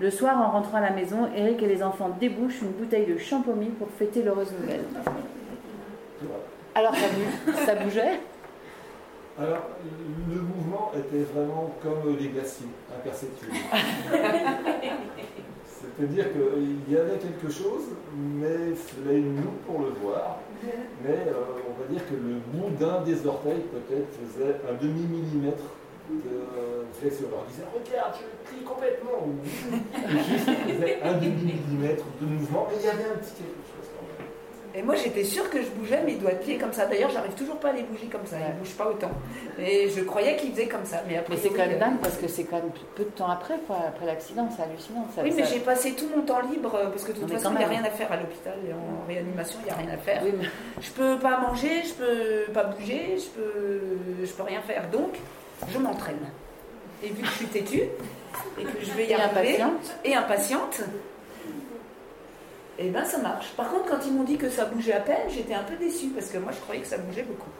Le 0.00 0.10
soir, 0.10 0.40
en 0.40 0.52
rentrant 0.52 0.78
à 0.78 0.80
la 0.80 0.90
maison, 0.90 1.28
Eric 1.34 1.60
et 1.62 1.66
les 1.66 1.82
enfants 1.82 2.10
débouchent 2.20 2.62
une 2.62 2.68
bouteille 2.70 3.06
de 3.06 3.18
champomy 3.18 3.66
pour 3.66 3.88
fêter 3.98 4.22
l'heureuse 4.22 4.52
nouvelle. 4.60 4.84
Alors, 6.76 6.94
ça, 6.94 7.06
bouge- 7.08 7.66
ça 7.66 7.74
bougeait? 7.74 8.20
Alors, 9.38 9.68
le 10.28 10.40
mouvement 10.40 10.90
était 10.98 11.22
vraiment 11.32 11.72
comme 11.80 12.16
les 12.18 12.26
glaciers, 12.28 12.66
imperceptible. 12.92 13.52
C'est-à-dire 15.80 16.26
qu'il 16.32 16.92
y 16.92 16.96
avait 16.96 17.18
quelque 17.18 17.48
chose, 17.48 17.84
mais 18.16 18.70
il 18.70 18.76
fallait 18.76 19.18
une 19.18 19.36
loupe 19.36 19.64
pour 19.64 19.78
le 19.80 19.90
voir. 20.02 20.40
Mais 21.04 21.28
euh, 21.28 21.62
on 21.70 21.80
va 21.80 21.86
dire 21.88 22.04
que 22.08 22.14
le 22.14 22.40
bout 22.52 22.70
d'un 22.80 23.02
des 23.02 23.24
orteils, 23.28 23.62
peut-être, 23.70 24.08
faisait 24.18 24.56
un 24.68 24.74
demi-millimètre 24.74 25.62
de 26.10 26.86
flexion. 26.98 27.28
Alors, 27.28 27.44
on 27.46 27.50
disait, 27.50 27.62
regarde, 27.72 28.14
je 28.18 28.50
plie 28.50 28.64
complètement. 28.64 29.22
Juste, 30.28 30.50
il 30.66 30.74
faisait 30.74 30.98
un 31.02 31.12
demi-millimètre 31.14 32.04
de 32.20 32.26
mouvement, 32.26 32.66
mais 32.68 32.76
il 32.80 32.86
y 32.86 32.88
avait 32.88 33.04
un 33.04 33.18
petit 33.18 33.34
quelque 33.38 33.62
chose 33.70 33.86
quand 33.94 34.02
même. 34.02 34.26
Et 34.78 34.82
moi, 34.82 34.94
j'étais 34.94 35.24
sûre 35.24 35.50
que 35.50 35.60
je 35.60 35.66
bougeais 35.70 36.00
mes 36.04 36.14
doigts 36.14 36.30
de 36.30 36.36
pied 36.36 36.56
comme 36.56 36.72
ça. 36.72 36.86
D'ailleurs, 36.86 37.10
j'arrive 37.10 37.32
toujours 37.32 37.56
pas 37.56 37.70
à 37.70 37.72
les 37.72 37.82
bouger 37.82 38.06
comme 38.06 38.24
ça. 38.24 38.36
Ils 38.38 38.54
ne 38.54 38.58
bougent 38.60 38.76
pas 38.76 38.86
autant. 38.88 39.10
Et 39.58 39.88
je 39.88 40.02
croyais 40.02 40.36
qu'ils 40.36 40.52
faisaient 40.52 40.68
comme 40.68 40.84
ça. 40.84 41.02
Mais, 41.08 41.16
après, 41.16 41.34
Mais 41.34 41.40
c'est 41.42 41.48
quand 41.48 41.66
même 41.66 41.78
dingue 41.80 41.98
parce 42.00 42.16
que 42.16 42.28
c'est 42.28 42.44
quand 42.44 42.58
même 42.58 42.70
peu 42.94 43.02
de 43.02 43.08
temps 43.10 43.28
après, 43.28 43.54
quoi, 43.66 43.78
après 43.88 44.06
l'accident, 44.06 44.48
c'est 44.56 44.62
hallucinant. 44.62 45.04
Ça, 45.12 45.22
Oui, 45.24 45.32
mais 45.34 45.42
ça- 45.42 45.48
j'ai 45.52 45.58
passé 45.58 45.94
tout 45.94 46.06
mon 46.14 46.22
temps 46.22 46.40
libre 46.42 46.72
euh, 46.76 46.86
parce 46.90 47.02
que 47.02 47.10
de 47.10 47.18
toute 47.18 47.32
façon, 47.32 47.50
il 47.54 47.58
n'y 47.58 47.64
a 47.64 47.68
rien 47.68 47.82
à 47.82 47.90
faire 47.90 48.12
à 48.12 48.16
l'hôpital. 48.18 48.54
et 48.68 48.72
En 48.72 49.04
réanimation, 49.08 49.58
il 49.62 49.64
n'y 49.64 49.70
a 49.72 49.74
rien 49.74 49.90
à 49.94 49.96
faire. 49.98 50.22
Oui, 50.24 50.32
mais- 50.38 50.46
Je 50.80 50.90
peux 50.92 51.18
pas 51.18 51.40
manger, 51.40 51.82
je 51.84 51.94
peux 51.94 52.52
pas 52.52 52.64
bouger, 52.64 53.16
je 53.18 53.26
peux, 53.30 53.80
je 54.24 54.30
peux 54.30 54.42
rien 54.44 54.60
faire. 54.60 54.88
Donc, 54.92 55.16
je 55.72 55.78
m'entraîne. 55.78 56.18
Et 57.02 57.08
vu 57.08 57.22
que 57.22 57.26
je 57.26 57.32
suis 57.32 57.46
têtue 57.46 57.82
et 58.58 58.62
que 58.62 58.68
je 58.84 58.92
vais 58.92 59.06
y 59.06 59.10
Et 59.10 59.14
arriver 59.14 59.40
impatiente. 59.60 59.96
et 60.04 60.14
impatiente, 60.14 60.80
et 62.78 62.90
ben 62.90 63.04
ça 63.04 63.18
marche. 63.18 63.52
Par 63.56 63.70
contre, 63.70 63.86
quand 63.90 63.98
ils 64.06 64.12
m'ont 64.12 64.24
dit 64.24 64.36
que 64.36 64.48
ça 64.48 64.64
bougeait 64.66 64.92
à 64.92 65.00
peine, 65.00 65.28
j'étais 65.28 65.54
un 65.54 65.62
peu 65.64 65.76
déçue 65.76 66.08
parce 66.08 66.28
que 66.30 66.38
moi, 66.38 66.52
je 66.52 66.60
croyais 66.60 66.80
que 66.82 66.86
ça 66.86 66.98
bougeait 66.98 67.22
beaucoup. 67.24 67.50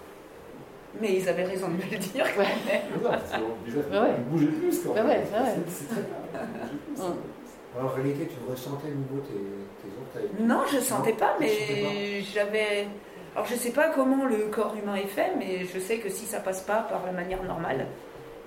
Mais 1.01 1.15
ils 1.17 1.29
avaient 1.29 1.45
raison 1.45 1.69
de 1.69 1.75
me 1.75 1.83
le 1.91 1.99
dire. 1.99 2.25
quand 2.35 2.41
même. 2.43 3.59
Disait, 3.67 3.79
Ouais, 3.79 4.15
bouger 4.31 4.47
plus 4.47 4.81
quand 4.85 4.95
même. 4.95 5.07
ouais, 5.07 5.17
ouais, 5.17 5.41
ouais. 5.41 5.55
C'est- 5.69 5.87
très 5.89 6.01
bien. 6.03 7.05
Hum. 7.05 7.15
Alors, 7.77 7.91
en 7.91 7.95
réalité, 7.95 8.27
tu 8.27 8.51
ressentais 8.51 8.87
au 8.89 8.95
niveau 8.95 9.17
de 9.17 9.27
tes, 9.27 9.35
tes 9.83 10.21
orteils? 10.25 10.31
Non, 10.47 10.63
je 10.73 10.79
sentais 10.79 11.13
pas, 11.13 11.37
mais 11.39 12.23
j'avais. 12.23 12.89
Alors 13.35 13.47
je 13.47 13.55
sais 13.55 13.71
pas 13.71 13.91
comment 13.91 14.25
le 14.25 14.47
corps 14.51 14.75
humain 14.83 14.97
est 14.97 15.07
fait, 15.07 15.33
mais 15.39 15.65
je 15.73 15.79
sais 15.79 15.99
que 15.99 16.09
si 16.09 16.25
ça 16.25 16.41
passe 16.41 16.63
pas 16.63 16.87
par 16.91 17.05
la 17.07 17.13
manière 17.13 17.43
normale, 17.45 17.87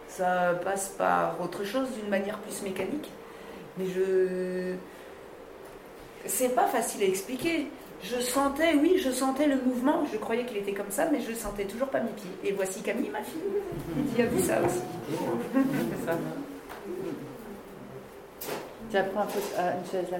ça 0.07 0.59
passe 0.65 0.89
par 0.97 1.39
autre 1.39 1.63
chose 1.63 1.87
d'une 1.91 2.09
manière 2.09 2.39
plus 2.39 2.61
mécanique. 2.63 3.09
Mais 3.77 3.85
je. 3.85 4.73
C'est 6.25 6.55
pas 6.55 6.67
facile 6.67 7.03
à 7.03 7.05
expliquer. 7.07 7.67
Je 8.03 8.19
sentais, 8.19 8.73
oui, 8.75 8.99
je 9.03 9.11
sentais 9.11 9.47
le 9.47 9.57
mouvement. 9.61 10.03
Je 10.11 10.17
croyais 10.17 10.45
qu'il 10.45 10.57
était 10.57 10.73
comme 10.73 10.89
ça, 10.89 11.05
mais 11.11 11.21
je 11.21 11.33
sentais 11.33 11.65
toujours 11.65 11.87
pas 11.87 11.99
mes 11.99 12.09
pieds. 12.11 12.31
Et 12.43 12.51
voici 12.51 12.81
Camille, 12.81 13.09
ma 13.09 13.21
fille, 13.21 13.41
qui 14.15 14.21
a 14.21 14.25
vu 14.25 14.41
ça 14.41 14.59
aussi. 14.61 14.81
Ça. 16.05 16.13
Tiens, 18.89 19.05
prends 19.13 19.21
un 19.21 19.25
peu, 19.25 19.39
euh, 19.57 19.71
une 19.77 19.91
chaise 19.91 20.11
là. 20.11 20.17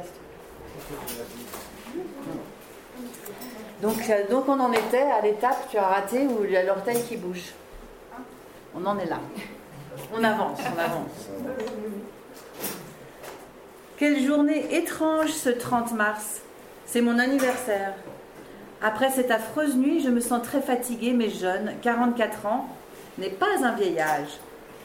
Donc, 3.81 4.09
euh, 4.09 4.29
donc 4.29 4.47
on 4.47 4.59
en 4.59 4.71
était 4.71 5.01
à 5.01 5.21
l'étape, 5.21 5.67
tu 5.71 5.77
as 5.77 5.87
raté, 5.87 6.27
où 6.27 6.45
il 6.45 6.51
y 6.51 6.57
a 6.57 6.63
l'orteil 6.63 7.01
qui 7.03 7.17
bouge. 7.17 7.53
On 8.75 8.85
en 8.85 8.97
est 8.99 9.07
là. 9.07 9.19
On 10.13 10.23
avance, 10.23 10.59
on 10.59 10.79
avance. 10.79 11.29
Quelle 14.01 14.25
journée 14.25 14.65
étrange 14.75 15.29
ce 15.29 15.49
30 15.49 15.93
mars. 15.93 16.41
C'est 16.87 17.01
mon 17.01 17.19
anniversaire. 17.19 17.93
Après 18.81 19.11
cette 19.11 19.29
affreuse 19.29 19.75
nuit, 19.75 20.01
je 20.03 20.09
me 20.09 20.19
sens 20.19 20.41
très 20.41 20.59
fatiguée, 20.59 21.13
mais 21.13 21.29
jeune, 21.29 21.73
44 21.83 22.47
ans, 22.47 22.67
n'est 23.19 23.29
pas 23.29 23.63
un 23.63 23.73
vieil 23.73 23.99
âge. 23.99 24.39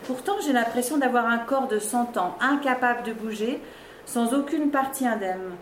Pourtant, 0.06 0.34
j'ai 0.44 0.52
l'impression 0.52 0.98
d'avoir 0.98 1.24
un 1.24 1.38
corps 1.38 1.66
de 1.66 1.78
100 1.78 2.18
ans, 2.18 2.36
incapable 2.42 3.04
de 3.04 3.14
bouger, 3.14 3.58
sans 4.04 4.34
aucune 4.34 4.70
partie 4.70 5.06
indemne. 5.06 5.54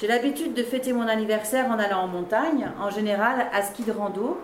J'ai 0.00 0.06
l'habitude 0.06 0.54
de 0.54 0.62
fêter 0.62 0.94
mon 0.94 1.06
anniversaire 1.06 1.66
en 1.66 1.78
allant 1.78 2.04
en 2.04 2.08
montagne, 2.08 2.70
en 2.80 2.88
général 2.88 3.48
à 3.52 3.60
ski 3.60 3.82
de 3.82 3.92
rando, 3.92 4.40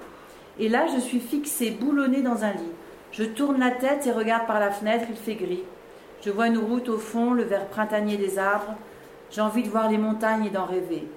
et 0.59 0.69
là 0.69 0.85
je 0.95 1.01
suis 1.01 1.21
fixée, 1.21 1.71
boulonnée 1.71 2.21
dans 2.21 2.45
un 2.45 2.53
lit. 2.53 2.75
Je 3.13 3.25
tourne 3.25 3.59
la 3.59 3.71
tête 3.71 4.07
et 4.07 4.13
regarde 4.13 4.47
par 4.47 4.61
la 4.61 4.71
fenêtre, 4.71 5.07
il 5.09 5.17
fait 5.17 5.37
gris. 5.37 5.65
Je 6.23 6.31
vois 6.31 6.49
une 6.49 6.59
route 6.59 6.89
au 6.91 6.99
fond, 6.99 7.33
le 7.33 7.45
vert 7.45 7.67
printanier 7.69 8.19
des 8.19 8.39
arbres. 8.39 8.75
J'ai 9.31 9.41
envie 9.41 9.63
de 9.63 9.71
voir 9.71 9.91
les 9.91 9.97
montagnes 9.97 10.45
et 10.45 10.51
d'en 10.51 10.67
rêver. 10.67 11.09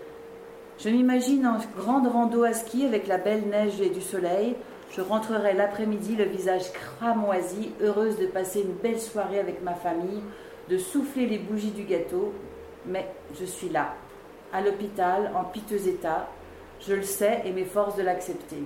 Je 0.80 0.90
m'imagine 0.90 1.46
en 1.46 1.58
grande 1.78 2.08
rando 2.08 2.44
à 2.44 2.54
ski 2.54 2.86
avec 2.86 3.08
la 3.08 3.18
belle 3.18 3.48
neige 3.50 3.82
et 3.82 3.90
du 3.90 4.02
soleil. 4.02 4.56
Je 4.92 5.02
rentrerai 5.02 5.54
l'après-midi, 5.54 6.16
le 6.16 6.24
visage 6.24 6.72
cramoisi, 6.72 7.72
heureuse 7.82 8.18
de 8.18 8.28
passer 8.28 8.62
une 8.62 8.74
belle 8.74 9.00
soirée 9.00 9.40
avec 9.40 9.62
ma 9.62 9.74
famille, 9.74 10.22
de 10.70 10.78
souffler 10.78 11.26
les 11.26 11.40
bougies 11.40 11.72
du 11.72 11.84
gâteau. 11.84 12.32
Mais 12.86 13.08
je 13.38 13.46
suis 13.46 13.70
là, 13.70 13.96
à 14.54 14.62
l'hôpital, 14.62 15.32
en 15.36 15.44
piteux 15.44 15.88
état. 15.88 16.30
Je 16.80 16.94
le 16.94 17.04
sais 17.04 17.42
et 17.46 17.52
m'efforce 17.52 17.98
de 17.98 18.04
l'accepter. 18.04 18.64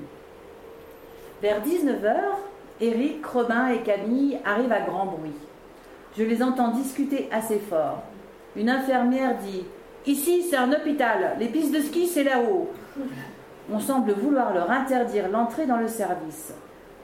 Vers 1.41 1.63
19h, 1.63 2.15
Eric, 2.79 3.25
Robin 3.25 3.69
et 3.69 3.81
Camille 3.81 4.37
arrivent 4.45 4.71
à 4.71 4.81
grand 4.81 5.05
bruit. 5.05 5.33
Je 6.17 6.23
les 6.23 6.41
entends 6.41 6.69
discuter 6.69 7.29
assez 7.31 7.59
fort. 7.59 8.01
Une 8.55 8.69
infirmière 8.69 9.35
dit 9.37 9.65
Ici, 10.07 10.43
c'est 10.49 10.55
un 10.55 10.71
hôpital, 10.71 11.35
les 11.39 11.47
pistes 11.47 11.73
de 11.73 11.81
ski, 11.81 12.07
c'est 12.07 12.23
là-haut. 12.23 12.69
On 13.71 13.79
semble 13.79 14.13
vouloir 14.13 14.53
leur 14.53 14.71
interdire 14.71 15.29
l'entrée 15.29 15.65
dans 15.65 15.77
le 15.77 15.87
service. 15.87 16.53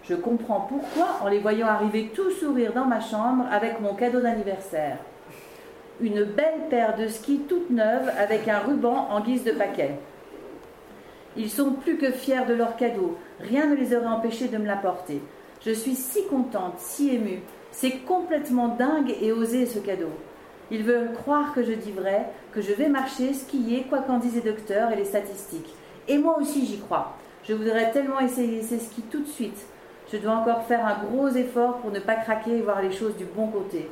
Je 0.04 0.15
comprends 0.15 0.62
pourquoi 0.62 1.19
en 1.21 1.28
les 1.28 1.39
voyant 1.39 1.67
arriver 1.67 2.12
tout 2.15 2.32
sourire 2.32 2.73
dans 2.73 2.86
ma 2.86 3.02
chambre 3.02 3.45
avec 3.52 3.80
mon 3.82 3.93
cadeau 3.93 4.19
d'anniversaire. 4.19 4.97
Une 6.02 6.23
belle 6.23 6.67
paire 6.69 6.97
de 6.97 7.08
skis 7.08 7.41
toute 7.47 7.69
neuve 7.69 8.10
avec 8.17 8.47
un 8.47 8.60
ruban 8.60 9.10
en 9.12 9.19
guise 9.19 9.43
de 9.43 9.52
paquet. 9.52 9.99
Ils 11.38 11.49
sont 11.49 11.71
plus 11.71 11.97
que 11.97 12.12
fiers 12.12 12.45
de 12.47 12.54
leur 12.54 12.76
cadeau. 12.78 13.17
Rien 13.39 13.67
ne 13.67 13.76
les 13.76 13.95
aurait 13.95 14.08
empêchés 14.08 14.47
de 14.47 14.58
me 14.58 14.65
l'apporter. 14.65 15.21
Je 15.65 15.71
suis 15.71 15.95
si 15.95 16.26
contente, 16.28 16.80
si 16.80 17.15
émue. 17.15 17.41
C'est 17.73 18.05
complètement 18.05 18.67
dingue 18.67 19.15
et 19.19 19.31
osé 19.31 19.65
ce 19.65 19.79
cadeau. 19.79 20.12
Ils 20.69 20.83
veulent 20.83 21.12
croire 21.12 21.53
que 21.55 21.63
je 21.63 21.71
dis 21.71 21.91
vrai, 21.91 22.29
que 22.51 22.62
je 22.62 22.71
vais 22.71 22.88
marcher, 22.88 23.33
skier, 23.33 23.88
quoi 23.89 23.99
qu'en 23.99 24.19
disent 24.19 24.36
les 24.36 24.51
docteurs 24.51 24.91
et 24.91 24.95
les 24.95 25.05
statistiques. 25.05 25.73
Et 26.07 26.19
moi 26.19 26.38
aussi 26.39 26.67
j'y 26.67 26.79
crois. 26.79 27.17
Je 27.43 27.53
voudrais 27.53 27.91
tellement 27.91 28.19
essayer 28.19 28.62
ces 28.62 28.77
skis 28.77 29.01
tout 29.01 29.21
de 29.21 29.27
suite. 29.27 29.65
Je 30.12 30.17
dois 30.17 30.33
encore 30.33 30.63
faire 30.65 30.86
un 30.86 31.03
gros 31.03 31.29
effort 31.29 31.77
pour 31.77 31.89
ne 31.91 31.99
pas 31.99 32.15
craquer 32.15 32.57
et 32.57 32.62
voir 32.62 32.79
les 32.81 32.91
choses 32.91 33.17
du 33.17 33.25
bon 33.25 33.47
côté. 33.47 33.89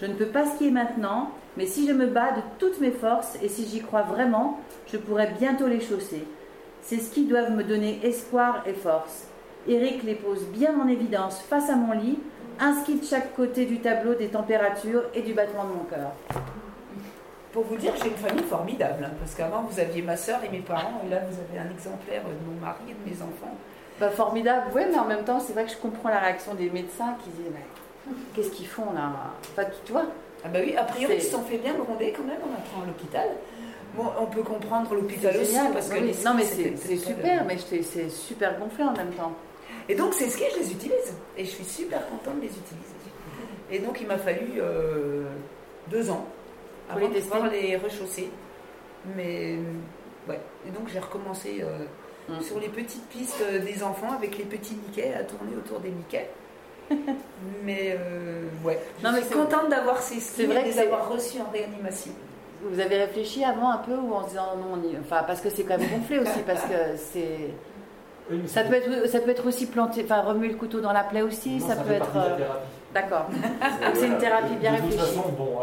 Je 0.00 0.06
ne 0.06 0.14
peux 0.14 0.26
pas 0.26 0.46
skier 0.46 0.70
maintenant, 0.70 1.30
mais 1.56 1.66
si 1.66 1.88
je 1.88 1.92
me 1.92 2.06
bats 2.06 2.32
de 2.32 2.42
toutes 2.58 2.80
mes 2.80 2.92
forces 2.92 3.36
et 3.42 3.48
si 3.48 3.66
j'y 3.66 3.80
crois 3.80 4.02
vraiment, 4.02 4.60
je 4.86 4.96
pourrai 4.96 5.30
bientôt 5.38 5.66
les 5.66 5.80
chausser. 5.80 6.24
Ces 6.82 6.98
skis 6.98 7.24
doivent 7.24 7.52
me 7.52 7.64
donner 7.64 7.98
espoir 8.04 8.62
et 8.64 8.74
force. 8.74 9.26
Eric 9.66 10.04
les 10.04 10.14
pose 10.14 10.44
bien 10.52 10.78
en 10.78 10.86
évidence 10.86 11.40
face 11.40 11.68
à 11.68 11.76
mon 11.76 11.92
lit, 11.92 12.18
ski 12.80 12.96
de 12.96 13.04
chaque 13.04 13.34
côté 13.34 13.66
du 13.66 13.80
tableau 13.80 14.14
des 14.14 14.28
températures 14.28 15.04
et 15.14 15.22
du 15.22 15.34
battement 15.34 15.64
de 15.64 15.72
mon 15.72 15.84
cœur. 15.84 16.12
Pour 17.52 17.64
vous 17.64 17.76
dire, 17.76 17.92
j'ai 18.02 18.08
une 18.08 18.16
famille 18.16 18.44
formidable, 18.44 19.04
hein, 19.04 19.12
parce 19.20 19.34
qu'avant 19.34 19.62
vous 19.62 19.78
aviez 19.78 20.02
ma 20.02 20.16
soeur 20.16 20.40
et 20.44 20.48
mes 20.48 20.58
parents, 20.58 21.02
et 21.06 21.10
là 21.10 21.20
vous 21.28 21.36
avez 21.38 21.66
un 21.66 21.70
exemplaire 21.70 22.22
de 22.22 22.50
mon 22.50 22.60
mari 22.60 22.82
et 22.88 22.94
de 22.94 23.14
mes 23.14 23.22
enfants. 23.22 23.54
Bah, 24.00 24.10
formidable, 24.10 24.66
oui, 24.74 24.82
mais 24.90 24.98
en 24.98 25.04
même 25.04 25.22
temps, 25.22 25.38
c'est 25.38 25.52
vrai 25.52 25.64
que 25.64 25.70
je 25.70 25.76
comprends 25.76 26.08
la 26.08 26.18
réaction 26.18 26.54
des 26.54 26.68
médecins 26.68 27.16
qui 27.22 27.30
disent 27.30 27.52
Mais 27.52 28.12
qu'est-ce 28.34 28.50
qu'ils 28.50 28.66
font 28.66 28.92
là? 28.92 29.12
Enfin, 29.52 29.68
tu 29.84 29.92
vois 29.92 30.06
Ah 30.44 30.48
bah 30.48 30.58
oui, 30.64 30.76
a 30.76 30.82
priori 30.82 31.14
ils 31.16 31.22
se 31.22 31.30
sont 31.30 31.42
fait 31.42 31.58
bien 31.58 31.74
gronder 31.74 32.12
quand 32.16 32.24
même 32.24 32.40
en 32.42 32.58
entrant 32.58 32.82
à 32.82 32.86
l'hôpital. 32.86 33.28
Bon, 33.96 34.06
on 34.20 34.26
peut 34.26 34.42
comprendre 34.42 34.92
l'hôpital 34.92 35.36
aussi, 35.36 35.56
parce 35.72 35.88
que 35.88 36.00
oui. 36.00 36.12
les 36.12 36.24
Non, 36.24 36.34
mais 36.34 36.44
c'est 36.44 36.96
super, 36.96 37.44
mais 37.44 37.56
c'est 37.58 38.08
super 38.08 38.58
gonflé 38.58 38.82
en 38.82 38.92
même 38.92 39.12
temps. 39.12 39.32
Et 39.88 39.94
donc 39.94 40.14
ces 40.14 40.30
skis, 40.30 40.44
je 40.54 40.60
les 40.60 40.72
utilise. 40.72 41.14
Et 41.36 41.44
je 41.44 41.50
suis 41.50 41.64
super 41.64 42.06
contente 42.08 42.36
de 42.36 42.42
les 42.42 42.48
utiliser. 42.48 42.94
Et 43.70 43.78
donc 43.80 44.00
il 44.00 44.06
m'a 44.06 44.18
fallu 44.18 44.52
euh, 44.58 45.24
deux 45.90 46.10
ans 46.10 46.24
Pour 46.88 46.96
avant 46.98 47.08
les 47.08 47.14
de 47.14 47.20
pouvoir 47.20 47.50
les 47.50 47.76
rechausser. 47.76 48.30
Mais 49.16 49.56
ouais. 50.28 50.40
Et 50.66 50.70
donc 50.70 50.88
j'ai 50.92 50.98
recommencé 51.00 51.58
euh, 51.62 51.84
Mm. 52.26 52.40
sur 52.40 52.58
les 52.58 52.68
petites 52.70 53.06
pistes 53.10 53.42
euh, 53.42 53.58
des 53.58 53.82
enfants 53.82 54.12
avec 54.16 54.38
les 54.38 54.44
petits 54.44 54.74
Mickey 54.76 55.12
à 55.12 55.22
tourner 55.24 55.54
autour 55.58 55.78
des 55.80 55.90
Mickey. 55.90 56.26
mais 57.62 57.94
euh, 58.00 58.44
ouais. 58.64 58.78
Je 58.98 59.04
Non, 59.04 59.12
mais 59.12 59.20
suis 59.20 59.28
c'est- 59.28 59.34
contente 59.34 59.68
d'avoir 59.68 60.00
ces 60.00 60.20
skis 60.20 60.32
c'est 60.36 60.46
vrai 60.46 60.54
et 60.56 60.58
de 60.58 60.62
que 60.62 60.66
les 60.68 60.72
c'est- 60.72 60.86
avoir 60.86 61.10
reçus 61.10 61.38
en 61.40 61.50
réanimation. 61.50 62.12
Vous 62.62 62.80
avez 62.80 62.96
réfléchi 62.96 63.44
avant 63.44 63.70
un 63.70 63.76
peu 63.76 63.94
ou 63.94 64.14
en 64.14 64.22
se 64.24 64.30
disant 64.30 64.56
non, 64.56 64.78
on 64.80 64.88
y- 64.88 64.96
enfin 64.98 65.22
parce 65.26 65.42
que 65.42 65.50
c'est 65.50 65.64
quand 65.64 65.76
même 65.76 65.86
gonflé 65.90 66.18
aussi 66.18 66.40
parce 66.46 66.62
que 66.62 66.96
c'est 66.96 67.50
Oui, 68.30 68.42
ça 68.46 68.64
peut 68.64 68.74
être 68.74 69.06
ça 69.08 69.20
peut 69.20 69.30
être 69.30 69.46
aussi 69.46 69.66
planté, 69.66 70.02
enfin 70.04 70.22
remuer 70.22 70.48
le 70.48 70.54
couteau 70.56 70.80
dans 70.80 70.92
la 70.92 71.04
plaie 71.04 71.22
aussi, 71.22 71.58
non, 71.58 71.66
ça, 71.68 71.76
peut 71.76 71.92
être 71.92 72.12
de 72.12 72.18
euh, 72.18 72.36
thérapie. 72.36 72.66
d'accord. 72.94 73.26
C'est 73.94 74.06
une 74.06 74.16
thérapie 74.18 74.56
bien 74.56 74.72
de 74.72 74.76
réfléchie. 74.76 74.98
toute 74.98 75.06
façon, 75.08 75.28
bon, 75.36 75.58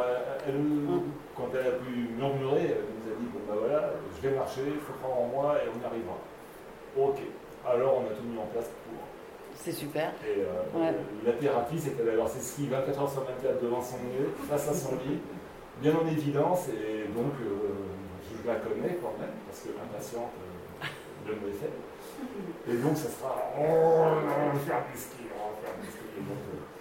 elle- 0.47 0.53
Mm. 0.53 1.01
quand 1.37 1.49
elle 1.53 1.67
a 1.67 1.71
pu 1.77 2.09
murmurer, 2.17 2.61
elle 2.77 2.85
nous 2.89 3.11
a 3.11 3.15
dit 3.19 3.27
bon 3.33 3.39
bah 3.47 3.55
voilà, 3.59 3.89
je 4.15 4.27
vais 4.27 4.35
marcher, 4.35 4.61
il 4.67 4.79
faut 4.79 4.93
croire 5.01 5.19
en 5.19 5.27
moi 5.27 5.55
et 5.57 5.67
on 5.69 5.81
y 5.81 5.85
arrivera. 5.85 6.17
Ok. 6.97 7.19
Alors 7.67 7.97
on 8.01 8.11
a 8.11 8.15
tout 8.15 8.23
mis 8.25 8.37
en 8.39 8.45
place 8.53 8.65
pour. 8.85 8.99
C'est 9.55 9.71
super. 9.71 10.11
Et 10.25 10.41
euh, 10.41 10.77
Ouais. 10.79 10.93
la 11.25 11.33
thérapie, 11.33 11.79
c'était 11.79 12.03
d'avoir 12.03 12.27
ses 12.29 12.39
skis 12.41 12.67
24 12.67 12.99
heures 13.01 13.09
sur 13.11 13.21
24 13.23 13.61
devant 13.61 13.81
son 13.81 13.97
nez, 13.97 14.25
face 14.49 14.69
à 14.69 14.73
son 14.73 14.91
lit, 15.05 15.19
bien 15.81 15.93
en 15.95 16.07
évidence, 16.07 16.67
et 16.69 17.05
donc 17.13 17.33
euh, 17.41 17.73
je 18.25 18.47
la 18.47 18.55
connais 18.55 18.97
quand 19.01 19.13
même, 19.19 19.33
parce 19.47 19.61
que 19.61 19.69
l'impatiente, 19.77 20.31
euh, 20.41 20.85
je 21.27 21.31
me 21.33 21.47
l'ai 21.47 21.53
fait. 21.57 21.69
Et 22.69 22.77
donc 22.77 22.95
ça 22.95 23.09
sera 23.09 23.35
oh, 23.57 23.61
on 23.61 24.53
va 24.53 24.59
faire 24.59 24.83
du 24.91 24.97
ski, 24.97 25.25
on 25.33 25.49
va 25.49 25.57
faire 25.61 25.75
du 25.81 25.87
ski. 25.87 26.05
Donc, 26.21 26.37
euh. 26.53 26.71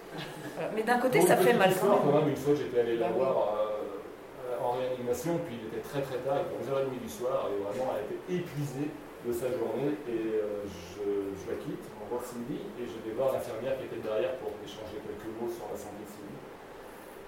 Mais 0.75 0.83
d'un 0.83 0.99
côté, 0.99 1.21
ça 1.21 1.37
fait 1.37 1.53
mal 1.53 1.71
histoire, 1.71 2.01
quand 2.01 2.13
même. 2.13 2.29
Une 2.29 2.35
fois, 2.35 2.53
j'étais 2.53 2.79
allé 2.79 2.97
la 2.97 3.09
Bah 3.09 3.15
voir 3.17 3.57
euh, 3.57 4.61
en 4.61 4.77
réanimation, 4.77 5.39
puis 5.45 5.57
il 5.57 5.67
était 5.73 5.81
très 5.81 6.01
très 6.01 6.21
tard, 6.21 6.37
il 6.37 6.45
était 6.45 6.69
11h30 6.69 7.01
du 7.01 7.09
soir, 7.09 7.49
et 7.49 7.57
vraiment, 7.57 7.97
elle 7.97 8.05
était 8.05 8.21
épuisée 8.29 8.93
de 9.25 9.31
sa 9.33 9.49
journée, 9.49 9.97
et 10.05 10.37
euh, 10.37 10.65
je, 10.69 11.33
je 11.33 11.43
la 11.49 11.57
quitte, 11.57 11.85
on 11.97 12.05
voir 12.09 12.21
Sylvie, 12.21 12.61
et 12.77 12.85
je 12.85 12.97
vais 13.01 13.13
voir 13.17 13.33
l'infirmière 13.33 13.77
qui 13.77 13.85
était 13.89 14.01
derrière 14.01 14.37
pour 14.37 14.53
échanger 14.61 15.01
quelques 15.01 15.29
mots 15.37 15.49
sur 15.49 15.65
la 15.65 15.77
santé 15.77 16.05
de 16.05 16.11
Sylvie. 16.13 16.41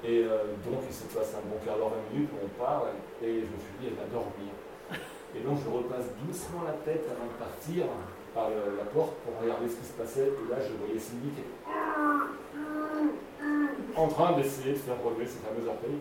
Et 0.04 0.20
euh, 0.28 0.54
donc, 0.62 0.86
il 0.86 0.94
se 0.94 1.10
passe 1.10 1.34
un 1.34 1.46
bon 1.50 1.58
quart 1.66 1.78
d'heure, 1.78 1.90
20 1.90 2.14
minutes, 2.14 2.34
on 2.38 2.50
parle, 2.62 2.94
et 3.24 3.42
je 3.42 3.50
me 3.50 3.60
suis 3.62 3.76
dit, 3.82 3.90
elle 3.90 3.98
va 3.98 4.10
dormir. 4.12 4.54
Et 5.36 5.40
donc, 5.42 5.58
je 5.64 5.70
repasse 5.70 6.06
doucement 6.26 6.62
la 6.66 6.74
tête 6.86 7.06
avant 7.10 7.26
de 7.26 7.38
partir 7.42 7.86
par 8.34 8.50
le- 8.50 8.78
la 8.78 8.86
porte 8.86 9.14
pour 9.26 9.34
regarder 9.42 9.68
ce 9.70 9.76
qui 9.82 9.86
se 9.86 9.94
passait, 9.94 10.30
et 10.30 10.46
là, 10.50 10.58
je 10.62 10.74
voyais 10.78 11.00
Sylvie 11.00 11.30
qui 11.34 11.42
était 11.42 11.58
en 13.96 14.08
train 14.08 14.32
d'essayer 14.34 14.74
de 14.74 14.78
faire 14.78 14.96
relever 15.04 15.26
ses 15.28 15.40
fameux 15.46 15.66
orteils, 15.70 16.00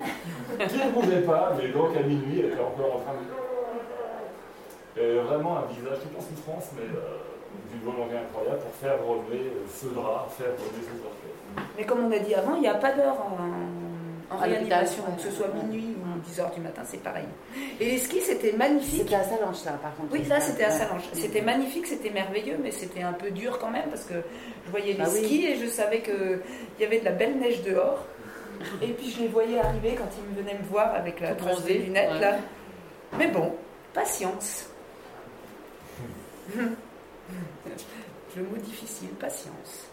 qui 0.68 0.76
ne 0.86 0.90
bougeaient 0.92 1.26
pas, 1.26 1.52
mais 1.58 1.68
donc 1.68 1.96
à 1.96 2.02
minuit, 2.02 2.40
elle 2.40 2.52
était 2.52 2.60
encore 2.60 2.96
en 2.96 3.00
train 3.00 3.12
de... 3.20 5.00
Et 5.00 5.18
vraiment 5.20 5.58
un 5.58 5.66
visage 5.72 5.98
tout 6.04 6.12
en 6.16 6.20
souffrance, 6.20 6.70
mais 6.76 6.84
euh, 6.84 7.20
d'une 7.70 7.80
volonté 7.80 8.16
incroyable 8.16 8.60
pour 8.60 8.72
faire 8.76 8.96
relever 9.04 9.52
ce 9.68 9.86
drap, 9.86 10.28
faire 10.36 10.52
relever 10.52 10.84
ses 10.84 11.00
orteils. 11.04 11.36
Mais 11.76 11.84
comme 11.86 12.04
on 12.06 12.12
a 12.12 12.18
dit 12.18 12.34
avant, 12.34 12.54
il 12.56 12.60
n'y 12.62 12.68
a 12.68 12.74
pas 12.74 12.92
d'heure 12.92 13.16
en, 13.20 14.34
en 14.34 14.38
réanimation, 14.38 15.04
que 15.16 15.22
ce 15.22 15.30
soit 15.30 15.48
minuit 15.48 15.91
10h 16.22 16.54
du 16.54 16.60
matin, 16.60 16.82
c'est 16.84 17.02
pareil. 17.02 17.26
Et 17.80 17.84
les 17.86 17.98
skis, 17.98 18.20
c'était 18.20 18.52
magnifique. 18.52 19.02
C'était 19.02 19.14
à 19.16 19.24
Salange 19.24 19.64
là 19.64 19.72
par 19.82 19.94
contre. 19.96 20.12
Oui, 20.12 20.24
là 20.24 20.40
c'était 20.40 20.64
à. 20.64 20.70
Salange. 20.70 21.02
C'était 21.12 21.42
magnifique, 21.42 21.86
c'était 21.86 22.10
merveilleux, 22.10 22.58
mais 22.62 22.70
c'était 22.70 23.02
un 23.02 23.12
peu 23.12 23.30
dur 23.30 23.58
quand 23.58 23.70
même 23.70 23.88
parce 23.90 24.04
que 24.04 24.14
je 24.66 24.70
voyais 24.70 24.92
les 24.94 25.00
Ah 25.02 25.08
oui. 25.12 25.24
skis 25.24 25.46
et 25.46 25.56
je 25.56 25.66
savais 25.66 26.00
qu'il 26.02 26.40
y 26.80 26.84
avait 26.84 27.00
de 27.00 27.04
la 27.04 27.12
belle 27.12 27.38
neige 27.38 27.62
dehors. 27.62 28.04
Et 28.80 28.88
puis 28.88 29.10
je 29.10 29.20
les 29.22 29.28
voyais 29.28 29.58
arriver 29.58 29.94
quand 29.96 30.08
ils 30.16 30.36
venaient 30.36 30.58
me 30.58 30.64
voir 30.64 30.94
avec 30.94 31.18
la 31.20 31.34
trace 31.34 31.64
des 31.64 31.74
lunettes 31.78 32.12
ouais. 32.12 32.20
là. 32.20 32.36
Mais 33.18 33.26
bon, 33.28 33.54
patience. 33.92 34.66
Le 38.36 38.42
mot 38.44 38.56
difficile, 38.56 39.08
patience. 39.10 39.88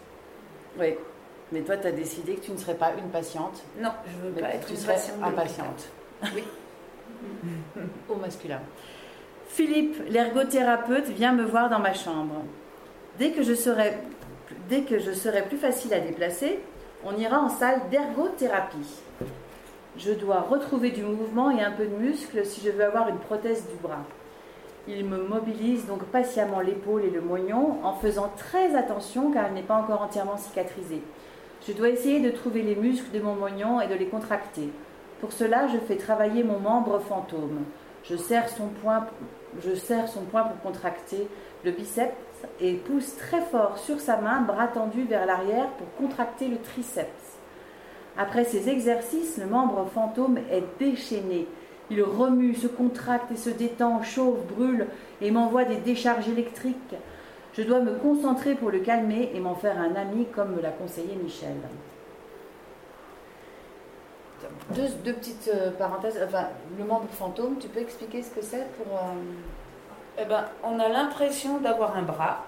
Oui. 0.78 0.94
Mais 1.52 1.60
toi, 1.62 1.76
tu 1.76 1.88
as 1.88 1.92
décidé 1.92 2.34
que 2.36 2.40
tu 2.42 2.52
ne 2.52 2.56
serais 2.56 2.74
pas 2.76 2.92
une 2.96 3.10
patiente, 3.10 3.60
Non, 3.78 3.90
je 4.06 4.26
veux 4.26 4.32
mais 4.34 4.40
pas 4.40 4.54
être 4.54 4.70
une 4.70 4.76
serais 4.76 4.94
patiente. 4.94 5.16
impatiente. 5.22 5.88
Oui. 6.22 6.44
Au 8.08 8.16
masculin. 8.16 8.60
Philippe, 9.48 9.96
l'ergothérapeute, 10.08 11.08
vient 11.08 11.32
me 11.32 11.44
voir 11.44 11.68
dans 11.68 11.80
ma 11.80 11.92
chambre. 11.92 12.44
Dès 13.18 13.32
que 13.32 13.42
je 13.42 13.54
serai, 13.54 13.98
plus 15.48 15.58
facile 15.58 15.92
à 15.92 16.00
déplacer, 16.00 16.60
on 17.04 17.16
ira 17.16 17.40
en 17.40 17.48
salle 17.48 17.80
d'ergothérapie. 17.90 19.02
Je 19.96 20.12
dois 20.12 20.40
retrouver 20.40 20.90
du 20.90 21.02
mouvement 21.02 21.50
et 21.50 21.62
un 21.62 21.72
peu 21.72 21.84
de 21.84 21.96
muscle 21.96 22.44
si 22.46 22.60
je 22.64 22.70
veux 22.70 22.84
avoir 22.84 23.08
une 23.08 23.18
prothèse 23.18 23.66
du 23.68 23.76
bras. 23.82 24.04
Il 24.88 25.04
me 25.04 25.18
mobilise 25.18 25.86
donc 25.86 26.04
patiemment 26.04 26.60
l'épaule 26.60 27.04
et 27.04 27.10
le 27.10 27.20
moignon 27.20 27.78
en 27.84 27.94
faisant 27.94 28.32
très 28.36 28.74
attention 28.74 29.30
car 29.30 29.46
elle 29.46 29.54
n'est 29.54 29.62
pas 29.62 29.76
encore 29.76 30.00
entièrement 30.00 30.36
cicatrisée. 30.36 31.02
Je 31.66 31.72
dois 31.72 31.90
essayer 31.90 32.20
de 32.20 32.30
trouver 32.30 32.62
les 32.62 32.76
muscles 32.76 33.10
de 33.12 33.20
mon 33.20 33.34
moignon 33.34 33.80
et 33.80 33.88
de 33.88 33.94
les 33.94 34.06
contracter. 34.06 34.70
Pour 35.20 35.32
cela, 35.32 35.68
je 35.68 35.78
fais 35.78 35.96
travailler 35.96 36.42
mon 36.42 36.58
membre 36.58 36.98
fantôme. 37.00 37.64
Je 38.04 38.16
serre 38.16 38.48
son 38.48 38.68
poing, 38.68 39.06
je 39.62 39.74
serre 39.74 40.08
son 40.08 40.22
poing 40.22 40.44
pour 40.44 40.60
contracter 40.60 41.28
le 41.64 41.72
biceps 41.72 42.14
et 42.60 42.74
pousse 42.74 43.16
très 43.16 43.42
fort 43.42 43.76
sur 43.76 44.00
sa 44.00 44.16
main, 44.16 44.40
bras 44.40 44.68
tendu 44.68 45.04
vers 45.04 45.26
l'arrière 45.26 45.68
pour 45.72 45.94
contracter 45.96 46.48
le 46.48 46.58
triceps. 46.58 47.38
Après 48.16 48.44
ces 48.44 48.70
exercices, 48.70 49.36
le 49.36 49.46
membre 49.46 49.86
fantôme 49.92 50.38
est 50.50 50.64
déchaîné. 50.78 51.46
Il 51.90 52.02
remue, 52.02 52.54
se 52.54 52.66
contracte 52.66 53.30
et 53.32 53.36
se 53.36 53.50
détend, 53.50 54.02
chauffe, 54.02 54.46
brûle 54.56 54.86
et 55.20 55.30
m'envoie 55.30 55.64
des 55.64 55.76
décharges 55.76 56.28
électriques. 56.28 56.94
Je 57.52 57.62
dois 57.62 57.80
me 57.80 57.94
concentrer 57.94 58.54
pour 58.54 58.70
le 58.70 58.78
calmer 58.78 59.32
et 59.34 59.40
m'en 59.40 59.54
faire 59.54 59.78
un 59.78 59.94
ami 59.96 60.26
comme 60.34 60.54
me 60.54 60.62
l'a 60.62 60.70
conseillé 60.70 61.16
Michel. 61.22 61.56
Deux, 64.74 64.88
deux 65.04 65.12
petites 65.14 65.50
euh, 65.54 65.70
parenthèses. 65.72 66.20
Enfin, 66.26 66.48
le 66.78 66.84
membre 66.84 67.06
fantôme, 67.12 67.56
tu 67.58 67.68
peux 67.68 67.80
expliquer 67.80 68.22
ce 68.22 68.30
que 68.30 68.42
c'est 68.42 68.66
pour. 68.76 68.94
euh, 68.96 70.22
Eh 70.22 70.24
ben, 70.24 70.44
on 70.64 70.78
a 70.78 70.88
l'impression 70.88 71.58
d'avoir 71.58 71.96
un 71.96 72.02
bras, 72.02 72.44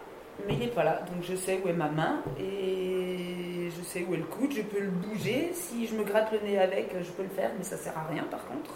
mais 0.46 0.54
il 0.54 0.58
n'est 0.60 0.66
pas 0.68 0.84
là. 0.84 1.00
Donc 1.12 1.22
je 1.22 1.34
sais 1.36 1.60
où 1.64 1.68
est 1.68 1.72
ma 1.72 1.88
main 1.88 2.20
et 2.38 3.68
je 3.76 3.82
sais 3.82 4.04
où 4.08 4.14
est 4.14 4.18
le 4.18 4.24
coude. 4.24 4.52
Je 4.52 4.62
peux 4.62 4.80
le 4.80 4.90
bouger. 4.90 5.50
Si 5.54 5.86
je 5.86 5.94
me 5.94 6.04
gratte 6.04 6.32
le 6.32 6.40
nez 6.40 6.58
avec, 6.58 6.90
je 7.00 7.10
peux 7.10 7.22
le 7.22 7.28
faire, 7.30 7.50
mais 7.58 7.64
ça 7.64 7.76
sert 7.76 7.96
à 7.96 8.04
rien 8.12 8.24
par 8.30 8.44
contre. 8.46 8.70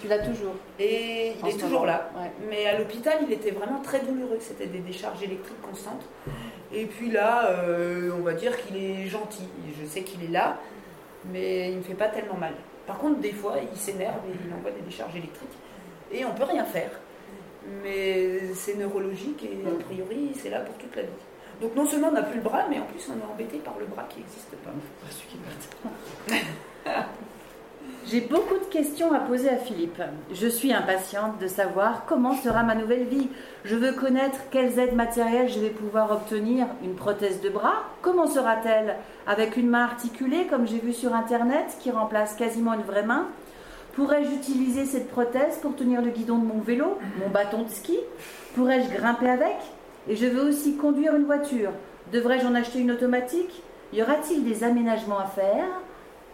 Tu 0.00 0.08
l'as 0.08 0.18
toujours. 0.20 0.54
Et 0.78 1.32
il 1.38 1.44
En 1.44 1.48
est 1.48 1.52
toujours 1.52 1.70
moment, 1.80 1.84
là. 1.84 2.10
ouais. 2.16 2.30
Mais 2.48 2.66
à 2.66 2.78
l'hôpital, 2.78 3.18
il 3.26 3.32
était 3.32 3.50
vraiment 3.50 3.80
très 3.82 4.00
douloureux. 4.00 4.38
C'était 4.40 4.66
des 4.66 4.78
décharges 4.78 5.22
électriques 5.22 5.60
constantes. 5.60 6.04
Et 6.72 6.86
puis 6.86 7.10
là, 7.10 7.50
euh, 7.50 8.10
on 8.18 8.22
va 8.22 8.32
dire 8.32 8.56
qu'il 8.62 8.76
est 8.78 9.06
gentil. 9.08 9.46
Je 9.78 9.86
sais 9.86 10.02
qu'il 10.02 10.24
est 10.24 10.32
là, 10.32 10.56
mais 11.26 11.68
il 11.68 11.74
ne 11.74 11.78
me 11.78 11.82
fait 11.82 11.94
pas 11.94 12.08
tellement 12.08 12.36
mal. 12.36 12.54
Par 12.86 12.98
contre, 12.98 13.20
des 13.20 13.32
fois, 13.32 13.56
il 13.60 13.78
s'énerve 13.78 14.20
et 14.28 14.32
il 14.46 14.52
envoie 14.52 14.70
des 14.70 14.80
décharges 14.80 15.14
électriques. 15.14 15.58
Et 16.12 16.24
on 16.24 16.32
peut 16.34 16.44
rien 16.44 16.64
faire. 16.64 16.90
Mais 17.82 18.52
c'est 18.54 18.76
neurologique 18.76 19.44
et 19.44 19.66
a 19.66 19.84
priori, 19.84 20.32
c'est 20.34 20.50
là 20.50 20.60
pour 20.60 20.74
toute 20.76 20.96
la 20.96 21.02
vie. 21.02 21.08
Donc 21.60 21.76
non 21.76 21.86
seulement 21.86 22.08
on 22.08 22.12
n'a 22.12 22.22
plus 22.22 22.36
le 22.36 22.42
bras, 22.42 22.64
mais 22.70 22.78
en 22.78 22.86
plus 22.86 23.06
on 23.10 23.20
est 23.20 23.32
embêté 23.32 23.58
par 23.58 23.78
le 23.78 23.84
bras 23.84 24.04
qui 24.08 24.20
n'existe 24.20 24.56
pas. 24.56 24.70
J'ai 28.06 28.22
beaucoup 28.22 28.58
de 28.58 28.64
questions 28.64 29.12
à 29.12 29.20
poser 29.20 29.50
à 29.50 29.56
Philippe. 29.56 30.02
Je 30.32 30.48
suis 30.48 30.72
impatiente 30.72 31.38
de 31.38 31.46
savoir 31.46 32.06
comment 32.06 32.34
sera 32.34 32.62
ma 32.62 32.74
nouvelle 32.74 33.04
vie. 33.04 33.28
Je 33.64 33.76
veux 33.76 33.92
connaître 33.92 34.38
quelles 34.50 34.78
aides 34.78 34.96
matérielles 34.96 35.48
je 35.48 35.60
vais 35.60 35.70
pouvoir 35.70 36.10
obtenir. 36.10 36.66
Une 36.82 36.94
prothèse 36.94 37.40
de 37.40 37.50
bras? 37.50 37.84
Comment 38.02 38.26
sera-t-elle? 38.26 38.96
Avec 39.26 39.56
une 39.56 39.68
main 39.68 39.84
articulée, 39.84 40.46
comme 40.48 40.66
j'ai 40.66 40.78
vu 40.78 40.92
sur 40.92 41.14
Internet, 41.14 41.76
qui 41.78 41.90
remplace 41.90 42.34
quasiment 42.34 42.74
une 42.74 42.82
vraie 42.82 43.04
main? 43.04 43.28
Pourrais-je 43.92 44.30
utiliser 44.30 44.86
cette 44.86 45.10
prothèse 45.10 45.58
pour 45.60 45.76
tenir 45.76 46.00
le 46.00 46.10
guidon 46.10 46.38
de 46.38 46.46
mon 46.46 46.60
vélo, 46.60 46.98
mon 47.20 47.28
bâton 47.28 47.62
de 47.62 47.70
ski? 47.70 47.98
Pourrais-je 48.54 48.88
grimper 48.88 49.28
avec? 49.28 49.56
Et 50.08 50.16
je 50.16 50.26
veux 50.26 50.48
aussi 50.48 50.76
conduire 50.76 51.14
une 51.14 51.26
voiture. 51.26 51.70
Devrais-je 52.12 52.46
en 52.46 52.54
acheter 52.54 52.80
une 52.80 52.92
automatique? 52.92 53.62
Y 53.92 54.02
aura-t-il 54.02 54.42
des 54.42 54.64
aménagements 54.64 55.18
à 55.18 55.26
faire? 55.26 55.66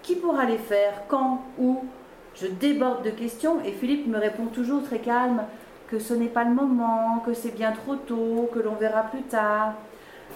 Qui 0.06 0.14
pourra 0.14 0.44
les 0.44 0.58
faire 0.58 1.02
Quand 1.08 1.42
Où 1.58 1.84
Je 2.34 2.46
déborde 2.46 3.04
de 3.04 3.10
questions 3.10 3.60
et 3.64 3.72
Philippe 3.72 4.06
me 4.06 4.18
répond 4.18 4.46
toujours 4.46 4.84
très 4.84 5.00
calme 5.00 5.42
que 5.88 5.98
ce 5.98 6.14
n'est 6.14 6.28
pas 6.28 6.44
le 6.44 6.54
moment, 6.54 7.22
que 7.26 7.34
c'est 7.34 7.54
bien 7.54 7.72
trop 7.72 7.96
tôt, 7.96 8.48
que 8.52 8.58
l'on 8.58 8.74
verra 8.74 9.02
plus 9.02 9.22
tard. 9.22 9.74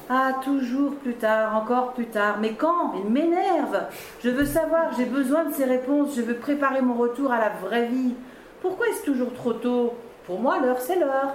Ah, 0.08 0.32
toujours 0.44 0.94
plus 0.96 1.14
tard, 1.14 1.56
encore 1.56 1.92
plus 1.92 2.06
tard. 2.06 2.38
Mais 2.40 2.54
quand? 2.54 2.94
Il 3.04 3.10
m'énerve. 3.10 3.86
Je 4.22 4.30
veux 4.30 4.44
savoir, 4.44 4.92
j'ai 4.96 5.04
besoin 5.04 5.44
de 5.44 5.54
ces 5.54 5.64
réponses, 5.64 6.14
je 6.16 6.22
veux 6.22 6.36
préparer 6.36 6.82
mon 6.82 6.94
retour 6.94 7.32
à 7.32 7.38
la 7.38 7.50
vraie 7.50 7.86
vie. 7.86 8.14
Pourquoi 8.60 8.88
est-ce 8.88 9.04
toujours 9.04 9.32
trop 9.32 9.52
tôt? 9.52 9.94
Pour 10.26 10.40
moi, 10.40 10.58
l'heure, 10.60 10.80
c'est 10.80 10.98
l'heure. 10.98 11.34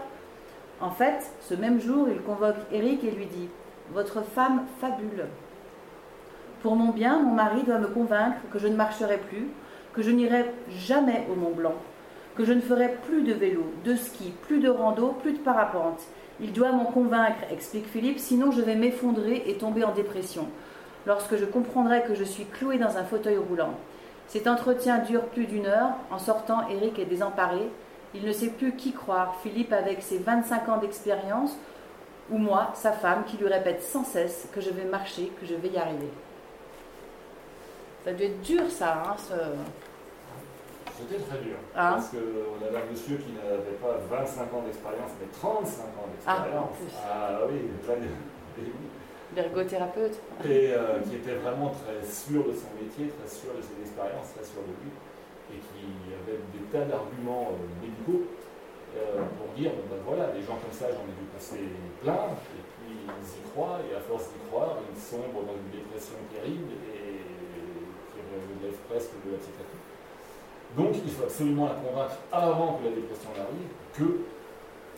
En 0.82 0.92
fait, 0.92 1.32
ce 1.42 1.54
même 1.54 1.80
jour, 1.80 2.08
il 2.10 2.22
convoque 2.22 2.56
Eric 2.72 3.04
et 3.04 3.12
lui 3.12 3.26
dit 3.26 3.50
Votre 3.94 4.24
femme 4.24 4.64
fabule. 4.80 5.26
Pour 6.66 6.78
mon 6.78 6.90
bien, 6.90 7.20
mon 7.20 7.36
mari 7.36 7.62
doit 7.62 7.78
me 7.78 7.86
convaincre 7.86 8.40
que 8.52 8.58
je 8.58 8.68
ne 8.68 8.76
marcherai 8.76 9.20
plus, 9.20 9.50
que 9.94 10.02
je 10.02 10.10
n'irai 10.10 10.46
jamais 10.68 11.28
au 11.32 11.36
Mont 11.36 11.52
Blanc, 11.52 11.76
que 12.36 12.44
je 12.44 12.54
ne 12.54 12.60
ferai 12.60 12.98
plus 13.06 13.22
de 13.22 13.34
vélo, 13.34 13.66
de 13.84 13.96
ski, 13.96 14.34
plus 14.42 14.60
de 14.60 14.70
rando, 14.70 15.10
plus 15.22 15.34
de 15.34 15.38
parapente. 15.38 16.02
Il 16.40 16.54
doit 16.54 16.72
m'en 16.72 16.86
convaincre, 16.86 17.38
explique 17.52 17.86
Philippe, 17.86 18.18
sinon 18.18 18.50
je 18.50 18.64
vais 18.64 18.74
m'effondrer 18.74 19.44
et 19.46 19.60
tomber 19.60 19.84
en 19.84 19.92
dépression, 19.92 20.48
lorsque 21.06 21.36
je 21.36 21.46
comprendrai 21.46 22.02
que 22.02 22.16
je 22.16 22.24
suis 22.24 22.46
cloué 22.46 22.80
dans 22.80 22.98
un 22.98 23.04
fauteuil 23.04 23.38
roulant. 23.38 23.76
Cet 24.26 24.48
entretien 24.48 24.98
dure 24.98 25.26
plus 25.26 25.46
d'une 25.46 25.68
heure. 25.68 25.92
En 26.10 26.18
sortant, 26.18 26.68
Eric 26.68 26.98
est 26.98 27.06
désemparé. 27.06 27.62
Il 28.16 28.26
ne 28.26 28.32
sait 28.32 28.50
plus 28.50 28.76
qui 28.76 28.92
croire, 28.92 29.36
Philippe 29.44 29.72
avec 29.72 30.02
ses 30.02 30.18
25 30.18 30.68
ans 30.70 30.78
d'expérience, 30.78 31.60
ou 32.32 32.40
moi, 32.40 32.72
sa 32.74 32.92
femme, 32.92 33.24
qui 33.28 33.38
lui 33.38 33.50
répète 33.50 33.84
sans 33.84 34.04
cesse 34.04 34.50
que 34.52 34.62
je 34.62 34.72
vais 34.72 34.86
marcher, 34.86 35.32
que 35.40 35.46
je 35.46 35.54
vais 35.54 35.70
y 35.70 35.78
arriver. 35.78 36.10
Ça 38.06 38.12
a 38.12 38.14
dû 38.14 38.24
être 38.24 38.42
dur, 38.42 38.70
ça, 38.70 39.02
hein, 39.02 39.16
ce... 39.18 39.34
C'était 40.94 41.20
très 41.26 41.40
dur. 41.40 41.58
Ah. 41.74 41.98
Parce 41.98 42.10
qu'on 42.14 42.62
avait 42.64 42.78
un 42.78 42.86
monsieur 42.92 43.18
qui 43.18 43.34
n'avait 43.34 43.76
pas 43.82 43.98
25 44.14 44.54
ans 44.54 44.62
d'expérience, 44.62 45.10
mais 45.20 45.26
35 45.34 45.82
ans 45.98 46.06
Ah, 46.06 46.38
d'expérience. 46.38 46.70
en 46.70 46.74
plus. 46.78 46.94
Ah, 47.02 47.40
oui, 47.50 47.58
et 47.66 48.62
oui. 48.62 48.72
l'ergothérapeute. 49.36 50.22
Et 50.46 50.72
euh, 50.72 51.02
qui 51.02 51.16
était 51.18 51.34
vraiment 51.42 51.74
très 51.74 52.00
sûr 52.06 52.46
de 52.46 52.54
son 52.54 52.70
métier, 52.80 53.10
très 53.10 53.28
sûr 53.28 53.52
de 53.58 53.62
ses 53.66 53.76
expériences, 53.82 54.38
très 54.38 54.46
sûr 54.46 54.62
de 54.64 54.72
lui, 54.86 54.94
et 55.52 55.60
qui 55.60 56.14
avait 56.14 56.40
des 56.54 56.64
tas 56.72 56.86
d'arguments 56.86 57.58
euh, 57.58 57.68
médicaux 57.84 58.24
euh, 58.96 59.26
pour 59.36 59.50
dire 59.58 59.74
ben 59.90 59.98
voilà, 60.08 60.32
les 60.32 60.46
gens 60.46 60.56
comme 60.62 60.72
ça, 60.72 60.88
j'en 60.94 61.04
ai 61.10 61.16
vu 61.20 61.26
passer 61.34 61.68
plein, 62.06 62.32
et 62.54 62.64
puis 62.80 62.96
ils 63.04 63.32
y 63.36 63.42
croient, 63.52 63.82
et 63.84 63.98
à 63.98 64.00
force 64.00 64.32
d'y 64.32 64.40
croire, 64.48 64.78
ils 64.80 64.96
sombrent 65.02 65.44
dans 65.44 65.58
une 65.60 65.74
dépression 65.76 66.16
terrible 66.32 66.72
et 66.95 66.95
presque 68.90 69.12
de 69.26 69.32
la 69.32 69.38
psychiatrie. 69.38 69.84
Donc 70.78 70.96
il 71.06 71.12
faut 71.12 71.24
absolument 71.24 71.66
la 71.68 71.76
convaincre 71.76 72.16
avant 72.32 72.74
que 72.80 72.86
la 72.86 72.92
dépression 72.96 73.30
n'arrive 73.38 73.72
que 73.94 74.22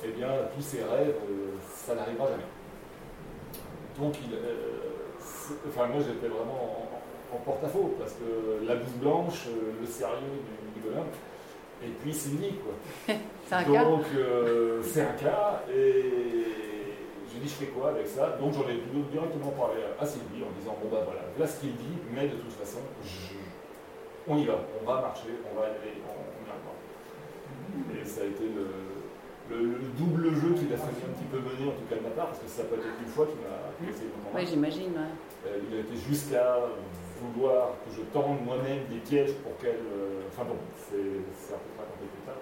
eh 0.06 0.10
bien, 0.10 0.30
tous 0.56 0.62
ces 0.62 0.84
rêves, 0.84 1.16
euh, 1.30 1.56
ça 1.74 1.96
n'arrivera 1.96 2.28
jamais. 2.28 2.44
Donc, 4.00 4.14
il, 4.24 4.34
euh, 4.36 4.78
enfin, 5.68 5.88
moi 5.88 6.02
j'étais 6.06 6.28
vraiment 6.28 6.88
en, 7.34 7.36
en 7.36 7.40
porte-à-faux 7.40 7.96
parce 8.00 8.14
que 8.14 8.64
la 8.66 8.76
blouse 8.76 8.94
blanche, 9.02 9.48
euh, 9.48 9.74
le 9.82 9.88
sérieux 9.88 10.38
du, 10.46 10.80
du 10.80 10.88
bonhomme, 10.88 11.08
et 11.84 11.90
puis 12.02 12.14
Sylvie, 12.14 12.56
quoi. 12.64 12.74
C'est 13.48 13.56
un 13.56 13.64
cas. 13.64 13.84
Donc, 13.86 14.04
euh, 14.16 14.82
c'est 14.84 15.02
un 15.02 15.14
cas, 15.14 15.64
et 15.74 16.04
j'ai 17.32 17.40
dit, 17.40 17.48
je 17.48 17.66
fais 17.66 17.68
quoi 17.68 17.90
avec 17.90 18.06
ça? 18.08 18.38
Donc, 18.40 18.54
j'en 18.54 18.68
ai 18.70 18.78
directement 19.12 19.52
parlé 19.52 19.82
à 20.00 20.06
Sylvie 20.06 20.44
en 20.44 20.52
disant, 20.60 20.76
bon, 20.84 20.90
bah 20.92 21.02
voilà, 21.06 21.22
voilà 21.36 21.50
ce 21.52 21.62
qu'il 21.62 21.74
dit, 21.76 21.98
mais 22.14 22.28
de 22.28 22.36
toute 22.36 22.52
façon, 22.54 22.80
je- 23.04 23.27
on 24.28 24.38
y 24.38 24.46
va, 24.46 24.60
on 24.82 24.86
va 24.86 25.02
marcher, 25.02 25.30
on 25.52 25.60
va 25.60 25.68
y 25.68 25.72
aller, 25.72 25.96
on, 26.06 26.12
on 26.14 26.44
y 26.44 27.96
va. 27.96 28.02
Et 28.02 28.06
ça 28.06 28.22
a 28.22 28.26
été 28.26 28.44
le, 28.44 28.68
le- 29.56 29.78
le 29.80 29.90
double 29.98 30.34
jeu 30.36 30.54
qu'il 30.56 30.72
a 30.74 30.78
fallu 30.78 30.98
un 31.08 31.14
petit 31.16 31.30
peu 31.32 31.40
mener, 31.40 31.72
en 31.72 31.76
tout 31.80 31.88
cas 31.90 31.96
de 31.96 32.04
ma 32.04 32.12
part, 32.12 32.28
parce 32.28 32.40
que 32.40 32.48
ça 32.50 32.64
n'a 32.64 32.70
pas 32.70 32.76
été 32.76 32.90
qu'une 33.00 33.08
fois 33.14 33.26
qu'il 33.28 33.40
m'a 33.40 33.72
essayé 33.88 34.10
de 34.12 34.16
me 34.20 34.28
Oui, 34.36 34.44
j'imagine. 34.46 34.92
ouais. 34.92 35.14
Euh, 35.48 35.60
il 35.70 35.78
a 35.78 35.80
été 35.82 35.96
jusqu'à 35.96 36.60
vouloir 37.22 37.74
que 37.86 37.90
je 37.96 38.02
tende 38.14 38.44
moi-même 38.44 38.86
des 38.92 39.00
pièges 39.02 39.34
pour 39.46 39.56
qu'elle. 39.58 39.80
euh, 39.88 40.28
Enfin 40.30 40.44
bon, 40.46 40.60
c'est 40.76 41.00
un 41.00 41.62
peu 41.64 41.72
raconté 41.80 42.06
plus 42.14 42.26
tard. 42.28 42.38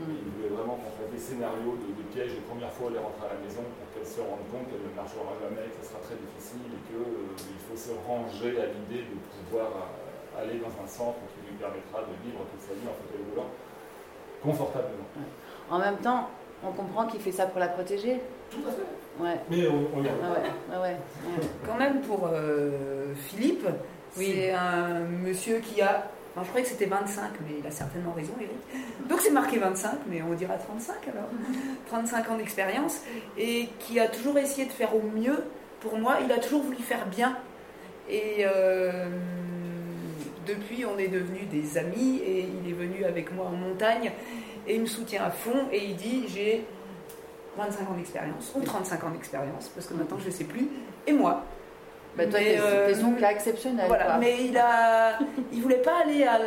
Mm. 0.00 0.10
Il 0.10 0.30
voulait 0.34 0.50
vraiment 0.56 0.74
qu'on 0.80 0.90
fasse 0.96 1.10
des 1.12 1.20
scénarios 1.22 1.76
de, 1.78 1.92
de 1.94 2.04
pièges 2.10 2.34
les 2.34 2.42
premières 2.48 2.72
fois 2.72 2.88
où 2.88 2.90
elle 2.90 2.98
est 2.98 3.04
rentrée 3.04 3.28
à 3.30 3.34
la 3.36 3.40
maison 3.44 3.62
pour 3.78 3.86
qu'elle 3.94 4.08
se 4.08 4.18
rende 4.24 4.42
compte 4.50 4.66
qu'elle 4.72 4.82
ne 4.82 4.94
marchera 4.96 5.34
jamais, 5.44 5.68
que 5.70 5.78
ce 5.84 5.92
sera 5.92 6.00
très 6.02 6.16
difficile 6.18 6.66
et 6.72 6.80
qu'il 6.88 7.60
faut 7.68 7.76
se 7.78 7.92
ranger 8.08 8.58
à 8.58 8.66
l'idée 8.74 9.04
de 9.06 9.16
pouvoir 9.38 9.70
euh, 9.70 10.07
aller 10.40 10.58
dans 10.58 10.68
un 10.82 10.86
centre 10.86 11.18
qui 11.34 11.50
lui 11.50 11.56
permettra 11.58 12.00
de 12.00 12.14
vivre 12.24 12.40
toute 12.50 12.60
sa 12.62 12.74
vie 12.74 12.86
en 12.88 12.94
fauteuil 12.94 13.24
roulant 13.30 13.48
confortablement. 14.42 15.04
En 15.70 15.78
même 15.78 15.96
temps, 15.98 16.28
on 16.64 16.70
comprend 16.72 17.06
qu'il 17.06 17.20
fait 17.20 17.32
ça 17.32 17.46
pour 17.46 17.60
la 17.60 17.68
protéger. 17.68 18.20
Tout 18.50 18.60
à 18.68 18.70
fait. 18.72 19.22
Ouais. 19.22 19.40
Mais 19.50 19.66
on, 19.68 19.88
on 19.98 20.02
y 20.04 20.08
Ah 20.08 20.32
ouais, 20.32 20.48
ah 20.72 20.80
ouais, 20.80 20.88
ouais. 20.88 20.96
Quand 21.66 21.76
même, 21.76 22.00
pour 22.02 22.28
euh, 22.32 23.12
Philippe, 23.16 23.66
Oui. 24.16 24.32
c'est 24.34 24.52
un 24.52 25.00
monsieur 25.00 25.58
qui 25.58 25.82
a. 25.82 26.04
enfin, 26.34 26.42
je 26.44 26.48
croyais 26.48 26.64
que 26.64 26.70
c'était 26.70 26.86
25, 26.86 27.22
mais 27.46 27.56
il 27.58 27.66
a 27.66 27.70
certainement 27.70 28.12
raison, 28.12 28.32
Eric. 28.40 29.08
Donc 29.08 29.20
c'est 29.20 29.30
marqué 29.32 29.58
25, 29.58 29.90
mais 30.06 30.22
on 30.22 30.34
dira 30.34 30.54
35 30.54 30.94
alors. 31.12 31.28
35 31.88 32.30
ans 32.30 32.36
d'expérience, 32.36 33.00
et 33.36 33.68
qui 33.80 33.98
a 33.98 34.06
toujours 34.08 34.38
essayé 34.38 34.66
de 34.66 34.72
faire 34.72 34.94
au 34.94 35.02
mieux. 35.02 35.42
Pour 35.80 35.98
moi, 35.98 36.18
il 36.24 36.30
a 36.32 36.38
toujours 36.38 36.62
voulu 36.62 36.76
faire 36.78 37.06
bien. 37.06 37.36
Et 38.08 38.38
euh, 38.46 39.06
depuis, 40.48 40.84
on 40.86 40.98
est 40.98 41.08
devenus 41.08 41.46
des 41.50 41.78
amis 41.78 42.20
et 42.24 42.40
il 42.64 42.70
est 42.70 42.74
venu 42.74 43.04
avec 43.04 43.32
moi 43.34 43.46
en 43.46 43.52
montagne 43.56 44.10
et 44.66 44.74
il 44.74 44.80
me 44.80 44.86
soutient 44.86 45.24
à 45.24 45.30
fond 45.30 45.68
et 45.72 45.84
il 45.84 45.96
dit 45.96 46.24
j'ai 46.28 46.64
25 47.56 47.88
ans 47.90 47.94
d'expérience 47.96 48.52
ou 48.54 48.60
35 48.62 49.04
ans 49.04 49.10
d'expérience 49.10 49.68
parce 49.74 49.86
que 49.86 49.94
maintenant 49.94 50.18
je 50.18 50.26
ne 50.26 50.30
sais 50.32 50.44
plus 50.44 50.68
et 51.06 51.12
moi. 51.12 51.44
Bah, 52.16 52.26
toi, 52.26 52.40
Mais, 52.40 52.56
euh, 52.58 52.88
t'es 52.88 52.94
son 53.00 53.12
cas 53.12 53.30
exceptionnel. 53.30 53.86
Voilà, 53.86 54.04
quoi. 54.06 54.16
mais 54.18 54.44
il 54.46 54.56
a, 54.58 55.18
il 55.52 55.62
voulait 55.62 55.76
pas 55.82 56.00
aller 56.02 56.24
à- 56.24 56.40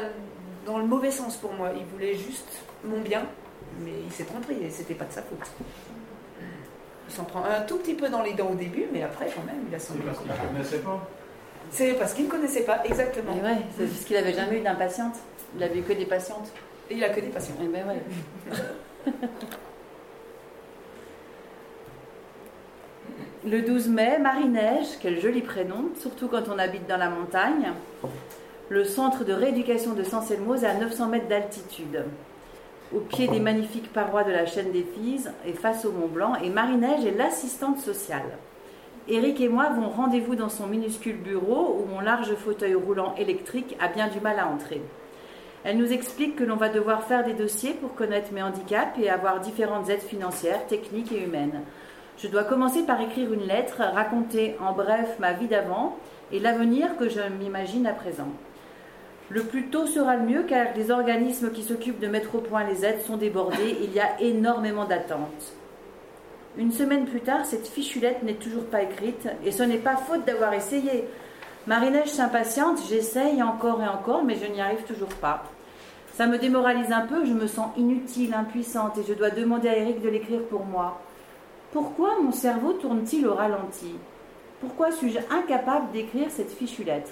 dans 0.66 0.78
le 0.80 0.86
mauvais 0.86 1.12
sens 1.12 1.38
pour 1.38 1.54
moi. 1.54 1.70
Il 1.78 1.86
voulait 1.86 2.16
juste 2.16 2.62
mon 2.84 3.00
bien, 3.00 3.24
mais 3.80 3.92
il 4.06 4.12
s'est 4.12 4.26
trompé 4.26 4.56
et 4.62 4.70
c'était 4.70 4.96
pas 4.96 5.06
de 5.06 5.14
sa 5.14 5.22
faute. 5.22 5.40
Il 7.08 7.14
s'en 7.14 7.24
prend 7.24 7.44
un 7.46 7.62
tout 7.62 7.78
petit 7.78 7.94
peu 7.94 8.10
dans 8.10 8.22
les 8.22 8.34
dents 8.34 8.50
au 8.52 8.56
début, 8.56 8.86
mais 8.92 9.04
après 9.04 9.28
quand 9.36 9.44
même, 9.46 9.64
il 9.70 9.76
a 9.76 9.80
son. 9.80 9.94
C'est 9.94 10.00
parce 10.06 10.20
qu'il 10.20 10.28
ne 10.32 10.48
connaissait 10.54 10.80
pas. 10.80 11.08
C'est 11.72 11.94
parce 11.94 12.14
qu'il 12.14 12.26
ne 12.26 12.30
connaissait 12.30 12.66
pas 12.66 12.84
exactement. 12.84 13.34
Et 13.34 13.42
ouais, 13.42 13.58
c'est 13.78 13.86
parce 13.86 14.04
qu'il 14.04 14.18
avait 14.18 14.34
jamais 14.34 14.60
eu 14.60 14.62
d'impatiente. 14.62 15.16
Il 15.56 15.64
avait 15.64 15.80
eu 15.80 15.84
que 15.84 15.94
des 15.94 16.06
patientes. 16.06 16.52
Et 16.90 16.96
il 16.96 17.04
a 17.04 17.10
que 17.10 17.22
des 17.22 17.28
patients. 17.28 17.56
Eh 17.62 17.68
ben 17.68 17.88
ouais. 17.88 19.12
Le 23.44 23.64
12 23.64 23.88
mai, 23.88 24.20
Marie-Neige, 24.20 25.00
quel 25.02 25.20
joli 25.20 25.42
prénom, 25.42 25.90
surtout 26.00 26.28
quand 26.28 26.44
on 26.54 26.60
habite 26.60 26.88
dans 26.88 26.98
la 26.98 27.10
montagne. 27.10 27.72
Le 28.70 28.84
centre 28.84 29.24
de 29.24 29.34
rééducation 29.34 29.94
de 29.94 30.04
Sanselmoz 30.04 30.64
est 30.64 30.68
à 30.68 30.76
900 30.76 31.08
mètres 31.08 31.28
d'altitude, 31.28 32.06
au 32.94 33.00
pied 33.00 33.28
des 33.28 33.40
magnifiques 33.40 33.92
parois 33.92 34.24
de 34.24 34.32
la 34.32 34.46
chaîne 34.46 34.72
des 34.72 34.84
Fises 34.84 35.32
et 35.46 35.54
face 35.54 35.86
au 35.86 35.92
Mont 35.92 36.08
Blanc. 36.08 36.36
Et 36.44 36.50
Marie-Neige 36.50 37.04
est 37.04 37.18
l'assistante 37.18 37.80
sociale. 37.80 38.38
Eric 39.08 39.42
et 39.42 39.50
moi 39.50 39.64
avons 39.64 39.90
rendez-vous 39.90 40.36
dans 40.36 40.50
son 40.50 40.68
minuscule 40.68 41.18
bureau 41.18 41.80
où 41.80 41.90
mon 41.90 42.02
large 42.02 42.36
fauteuil 42.36 42.76
roulant 42.76 43.16
électrique 43.18 43.76
a 43.80 43.88
bien 43.88 44.08
du 44.08 44.20
mal 44.20 44.38
à 44.38 44.48
entrer. 44.48 44.82
Elle 45.64 45.78
nous 45.78 45.92
explique 45.92 46.36
que 46.36 46.44
l'on 46.44 46.56
va 46.56 46.70
devoir 46.70 47.04
faire 47.04 47.24
des 47.24 47.34
dossiers 47.34 47.74
pour 47.74 47.96
connaître 47.96 48.32
mes 48.32 48.44
handicaps 48.44 49.00
et 49.00 49.10
avoir 49.10 49.40
différentes 49.40 49.90
aides 49.90 50.02
financières, 50.02 50.68
techniques 50.68 51.12
et 51.12 51.24
humaines. 51.24 51.62
Je 52.20 52.28
dois 52.28 52.44
commencer 52.44 52.84
par 52.84 53.02
écrire 53.02 53.34
une 53.34 53.48
lettre, 53.48 53.82
raconter 53.82 54.56
en 54.60 54.74
bref 54.74 55.18
ma 55.20 55.34
vie 55.34 55.48
d'avant 55.48 55.98
et 56.32 56.40
l'avenir 56.40 56.96
que 56.98 57.10
je 57.10 57.22
m'imagine 57.40 57.88
à 57.88 57.94
présent. 57.94 58.30
Le 59.30 59.42
plus 59.44 59.68
tôt 59.68 59.88
sera 59.88 60.16
le 60.16 60.26
mieux 60.26 60.44
car 60.44 60.68
les 60.76 60.92
organismes 60.92 61.52
qui 61.52 61.64
s'occupent 61.64 62.00
de 62.00 62.08
mettre 62.08 62.36
au 62.36 62.40
point 62.40 62.66
les 62.66 62.86
aides 62.86 63.02
sont 63.02 63.18
débordés, 63.18 63.78
il 63.82 63.94
y 63.94 64.00
a 64.00 64.20
énormément 64.20 64.86
d'attentes. 64.86 65.54
Une 66.58 66.72
semaine 66.72 67.06
plus 67.06 67.22
tard, 67.22 67.46
cette 67.46 67.68
fichulette 67.68 68.24
n'est 68.24 68.34
toujours 68.34 68.66
pas 68.66 68.84
écrite 68.84 69.30
et 69.46 69.52
ce 69.52 69.64
n'est 69.64 69.78
pas 69.78 69.96
faute 69.96 70.26
d'avoir 70.26 70.54
essayé. 70.54 71.06
Marie-Neige 71.66 72.10
s'impatiente, 72.10 72.80
j'essaye 72.90 73.42
encore 73.42 73.82
et 73.82 73.88
encore, 73.88 74.24
mais 74.24 74.36
je 74.36 74.52
n'y 74.52 74.60
arrive 74.60 74.84
toujours 74.84 75.14
pas. 75.22 75.44
Ça 76.14 76.28
me 76.28 76.38
démoralise 76.38 76.92
un 76.92 77.08
peu, 77.08 77.26
je 77.26 77.32
me 77.32 77.48
sens 77.48 77.70
inutile, 77.78 78.34
impuissante 78.34 78.98
et 78.98 79.04
je 79.08 79.14
dois 79.14 79.30
demander 79.30 79.70
à 79.70 79.78
Eric 79.78 80.02
de 80.02 80.10
l'écrire 80.10 80.44
pour 80.44 80.66
moi. 80.66 81.00
Pourquoi 81.72 82.20
mon 82.22 82.34
cerveau 82.34 82.74
tourne-t-il 82.74 83.26
au 83.28 83.34
ralenti? 83.34 83.96
Pourquoi 84.60 84.92
suis-je 84.92 85.20
incapable 85.34 85.92
d'écrire 85.94 86.30
cette 86.30 86.52
fichue 86.52 86.84
lettre 86.84 87.12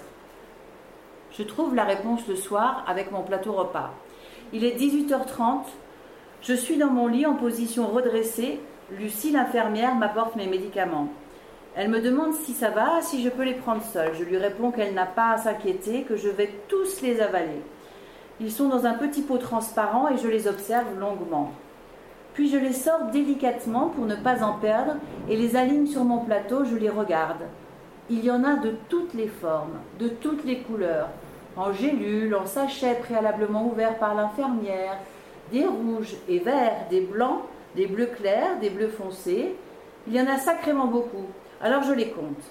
Je 1.32 1.42
trouve 1.42 1.74
la 1.74 1.84
réponse 1.84 2.26
le 2.28 2.36
soir 2.36 2.84
avec 2.86 3.10
mon 3.10 3.22
plateau 3.22 3.52
repas. 3.52 3.90
Il 4.52 4.64
est 4.64 4.76
18h30, 4.76 5.62
je 6.42 6.54
suis 6.54 6.76
dans 6.76 6.90
mon 6.90 7.06
lit 7.06 7.24
en 7.24 7.34
position 7.34 7.86
redressée, 7.86 8.60
Lucie 8.98 9.30
l'infirmière 9.30 9.94
m'apporte 9.94 10.34
mes 10.34 10.48
médicaments. 10.48 11.08
Elle 11.76 11.90
me 11.90 12.00
demande 12.00 12.34
si 12.34 12.52
ça 12.52 12.70
va, 12.70 13.00
si 13.02 13.22
je 13.22 13.28
peux 13.28 13.44
les 13.44 13.54
prendre 13.54 13.82
seule. 13.82 14.14
Je 14.18 14.24
lui 14.24 14.36
réponds 14.36 14.72
qu'elle 14.72 14.94
n'a 14.94 15.06
pas 15.06 15.30
à 15.30 15.38
s'inquiéter, 15.38 16.02
que 16.02 16.16
je 16.16 16.28
vais 16.28 16.52
tous 16.66 17.00
les 17.00 17.20
avaler. 17.20 17.62
Ils 18.40 18.50
sont 18.50 18.68
dans 18.68 18.86
un 18.86 18.94
petit 18.94 19.22
pot 19.22 19.38
transparent 19.38 20.08
et 20.08 20.18
je 20.18 20.26
les 20.26 20.48
observe 20.48 20.98
longuement. 20.98 21.52
Puis 22.34 22.48
je 22.48 22.56
les 22.56 22.72
sors 22.72 23.10
délicatement 23.12 23.88
pour 23.88 24.06
ne 24.06 24.16
pas 24.16 24.42
en 24.42 24.54
perdre 24.54 24.96
et 25.28 25.36
les 25.36 25.54
aligne 25.54 25.86
sur 25.86 26.02
mon 26.02 26.18
plateau, 26.18 26.64
je 26.64 26.74
les 26.74 26.90
regarde. 26.90 27.42
Il 28.08 28.24
y 28.24 28.30
en 28.30 28.42
a 28.42 28.56
de 28.56 28.74
toutes 28.88 29.14
les 29.14 29.28
formes, 29.28 29.78
de 30.00 30.08
toutes 30.08 30.44
les 30.44 30.62
couleurs, 30.62 31.10
en 31.56 31.72
gélules, 31.72 32.34
en 32.34 32.46
sachets 32.46 32.94
préalablement 32.94 33.66
ouverts 33.66 33.98
par 33.98 34.16
l'infirmière, 34.16 34.96
des 35.52 35.64
rouges 35.64 36.16
et 36.28 36.40
verts, 36.40 36.86
des 36.90 37.02
blancs, 37.02 37.42
des 37.76 37.86
bleus 37.86 38.06
clairs, 38.06 38.58
des 38.60 38.70
bleus 38.70 38.88
foncés. 38.88 39.54
Il 40.06 40.14
y 40.14 40.20
en 40.20 40.26
a 40.26 40.38
sacrément 40.38 40.86
beaucoup. 40.86 41.26
Alors 41.60 41.82
je 41.82 41.92
les 41.92 42.10
compte. 42.10 42.42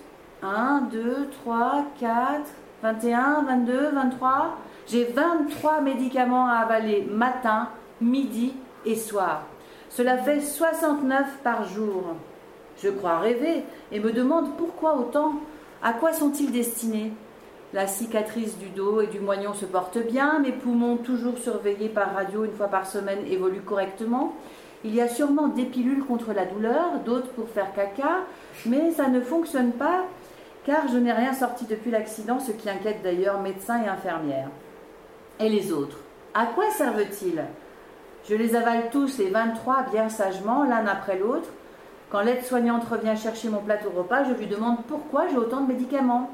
1, 0.44 0.88
2, 0.92 1.30
3, 1.44 1.86
4, 2.00 2.42
21, 2.84 3.44
22, 3.44 3.90
23. 3.94 4.58
J'ai 4.88 5.06
23 5.06 5.82
médicaments 5.82 6.48
à 6.48 6.58
avaler 6.58 7.08
matin, 7.10 7.70
midi 8.02 8.54
et 8.86 8.96
soir. 8.96 9.44
Cela 9.90 10.18
fait 10.18 10.42
69 10.42 11.40
par 11.44 11.66
jour. 11.66 12.16
Je 12.82 12.90
crois 12.90 13.20
rêver 13.20 13.64
et 13.92 14.00
me 14.00 14.12
demande 14.12 14.56
pourquoi 14.58 14.96
autant. 14.96 15.34
À 15.84 15.94
quoi 15.94 16.14
sont-ils 16.14 16.52
destinés? 16.52 17.12
La 17.72 17.86
cicatrice 17.86 18.58
du 18.58 18.70
dos 18.70 19.02
et 19.02 19.08
du 19.08 19.20
moignon 19.20 19.54
se 19.54 19.66
porte 19.66 20.00
bien, 20.00 20.40
mes 20.40 20.52
poumons, 20.52 20.98
toujours 20.98 21.38
surveillés 21.38 21.90
par 21.90 22.16
radio 22.16 22.44
une 22.44 22.54
fois 22.54 22.68
par 22.68 22.88
semaine, 22.88 23.20
évoluent 23.30 23.62
correctement. 23.62 24.34
Il 24.84 24.96
y 24.96 25.02
a 25.02 25.10
sûrement 25.10 25.48
des 25.48 25.66
pilules 25.66 26.06
contre 26.06 26.34
la 26.34 26.46
douleur, 26.46 27.00
d'autres 27.06 27.30
pour 27.32 27.50
faire 27.50 27.74
caca, 27.74 28.20
mais 28.66 28.92
ça 28.92 29.08
ne 29.08 29.22
fonctionne 29.22 29.74
pas 29.74 30.06
car 30.66 30.88
je 30.88 30.98
n'ai 30.98 31.12
rien 31.12 31.34
sorti 31.34 31.66
depuis 31.66 31.90
l'accident, 31.90 32.40
ce 32.40 32.52
qui 32.52 32.70
inquiète 32.70 33.02
d'ailleurs 33.02 33.42
médecins 33.42 33.82
et 33.84 33.88
infirmières. 33.88 34.50
Et 35.40 35.50
les 35.50 35.72
autres? 35.72 35.98
À 36.34 36.46
quoi 36.46 36.70
servent-ils? 36.70 37.44
Je 38.30 38.36
les 38.36 38.56
avale 38.56 38.90
tous, 38.92 39.18
les 39.18 39.30
23, 39.30 39.88
bien 39.92 40.10
sagement, 40.10 40.64
l'un 40.64 40.86
après 40.86 41.18
l'autre. 41.18 41.50
Quand 42.12 42.22
l'aide-soignante 42.22 42.84
revient 42.86 43.16
chercher 43.18 43.50
mon 43.50 43.62
plateau 43.62 43.90
repas, 43.90 44.26
je 44.26 44.34
lui 44.34 44.48
demande 44.48 44.84
pourquoi 44.88 45.28
j'ai 45.28 45.38
autant 45.38 45.62
de 45.62 45.70
médicaments. 45.70 46.30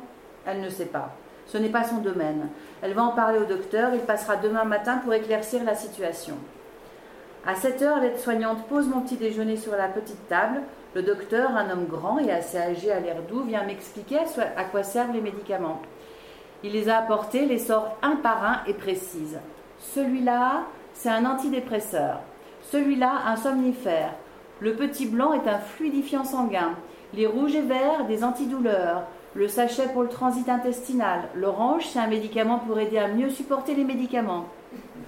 Elle 0.46 0.62
ne 0.62 0.70
sait 0.70 0.86
pas. 0.86 1.14
Ce 1.46 1.58
n'est 1.58 1.70
pas 1.70 1.84
son 1.84 1.98
domaine. 1.98 2.50
Elle 2.82 2.94
va 2.94 3.04
en 3.04 3.12
parler 3.12 3.40
au 3.40 3.46
docteur, 3.46 3.94
il 3.94 4.02
passera 4.02 4.36
demain 4.36 4.64
matin 4.64 4.98
pour 4.98 5.14
éclaircir 5.14 5.64
la 5.64 5.76
situation. 5.76 6.36
À 7.48 7.54
7 7.54 7.84
heures, 7.84 8.00
l'aide-soignante 8.00 8.66
pose 8.68 8.88
mon 8.88 9.02
petit 9.02 9.18
déjeuner 9.18 9.56
sur 9.56 9.74
la 9.74 9.88
petite 9.88 10.28
table. 10.28 10.62
Le 10.96 11.04
docteur, 11.04 11.52
un 11.52 11.70
homme 11.70 11.86
grand 11.86 12.18
et 12.18 12.32
assez 12.32 12.58
âgé 12.58 12.92
à 12.92 13.00
l'air 13.00 13.18
doux, 13.30 13.44
vient 13.44 13.64
m'expliquer 13.64 14.18
à 14.58 14.64
quoi 14.64 14.82
servent 14.82 15.14
les 15.14 15.22
médicaments. 15.22 15.80
Il 16.64 16.72
les 16.72 16.90
a 16.90 16.98
apportés, 16.98 17.46
les 17.46 17.60
sort 17.60 17.98
un 18.02 18.16
par 18.16 18.44
un 18.44 18.62
et 18.66 18.74
précise. 18.74 19.38
Celui-là, 19.78 20.64
c'est 20.94 21.10
un 21.10 21.26
antidépresseur. 21.26 22.22
Celui-là, 22.64 23.12
un 23.28 23.36
somnifère. 23.36 24.16
Le 24.60 24.74
petit 24.74 25.06
blanc 25.06 25.34
est 25.34 25.48
un 25.48 25.60
fluidifiant 25.60 26.24
sanguin. 26.24 26.72
Les 27.14 27.28
rouges 27.28 27.56
et 27.56 27.62
verts, 27.62 28.06
des 28.08 28.24
antidouleurs. 28.24 29.04
Le 29.36 29.48
sachet 29.48 29.90
pour 29.90 30.02
le 30.02 30.10
transit 30.10 30.50
intestinal. 30.50 31.26
L'orange, 31.36 31.86
c'est 31.86 32.00
un 32.00 32.08
médicament 32.08 32.58
pour 32.58 32.80
aider 32.80 32.98
à 32.98 33.08
mieux 33.08 33.30
supporter 33.30 33.76
les 33.76 33.84
médicaments. 33.84 34.46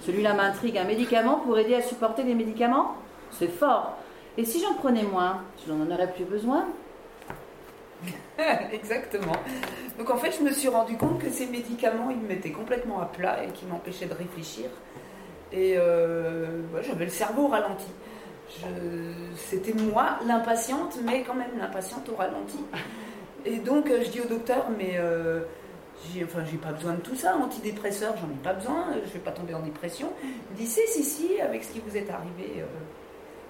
Celui-là 0.00 0.34
m'intrigue. 0.34 0.78
Un 0.78 0.84
médicament 0.84 1.36
pour 1.36 1.58
aider 1.58 1.74
à 1.74 1.82
supporter 1.82 2.22
les 2.22 2.34
médicaments? 2.34 2.94
C'est 3.30 3.48
fort. 3.48 3.96
Et 4.36 4.44
si 4.44 4.60
j'en 4.60 4.74
prenais 4.74 5.02
moins, 5.02 5.42
je 5.66 5.72
n'en 5.72 5.90
aurais 5.92 6.12
plus 6.12 6.24
besoin 6.24 6.66
Exactement. 8.72 9.32
Donc 9.98 10.10
en 10.10 10.16
fait, 10.16 10.32
je 10.38 10.42
me 10.42 10.52
suis 10.52 10.68
rendu 10.68 10.96
compte 10.96 11.20
que 11.20 11.28
ces 11.28 11.46
médicaments, 11.46 12.10
ils 12.10 12.16
me 12.16 12.28
mettaient 12.28 12.52
complètement 12.52 13.00
à 13.00 13.06
plat 13.06 13.42
et 13.44 13.48
qui 13.48 13.66
m'empêchaient 13.66 14.06
de 14.06 14.14
réfléchir. 14.14 14.66
Et 15.52 15.74
euh, 15.76 16.62
j'avais 16.82 17.06
le 17.06 17.10
cerveau 17.10 17.44
au 17.44 17.48
ralenti. 17.48 17.90
C'était 19.34 19.74
moi 19.74 20.18
l'impatiente, 20.26 20.98
mais 21.04 21.22
quand 21.22 21.34
même 21.34 21.58
l'impatiente 21.58 22.08
au 22.08 22.16
ralenti. 22.16 22.58
Et 23.44 23.56
donc 23.56 23.90
euh, 23.90 24.02
je 24.04 24.10
dis 24.10 24.20
au 24.20 24.26
docteur, 24.26 24.66
mais 24.76 24.94
euh, 24.96 25.40
j'ai 26.12 26.24
enfin, 26.24 26.42
pas 26.62 26.72
besoin 26.72 26.94
de 26.94 27.00
tout 27.00 27.16
ça, 27.16 27.36
antidépresseur, 27.36 28.14
j'en 28.16 28.28
ai 28.28 28.42
pas 28.42 28.54
besoin, 28.54 28.86
je 29.04 29.12
vais 29.12 29.18
pas 29.18 29.32
tomber 29.32 29.54
en 29.54 29.60
dépression. 29.60 30.12
Il 30.22 30.56
dit, 30.56 30.66
si, 30.66 30.80
si, 30.86 31.04
si, 31.04 31.40
avec 31.40 31.64
ce 31.64 31.72
qui 31.72 31.80
vous 31.80 31.96
est 31.96 32.08
arrivé, 32.10 32.60
euh, 32.60 32.66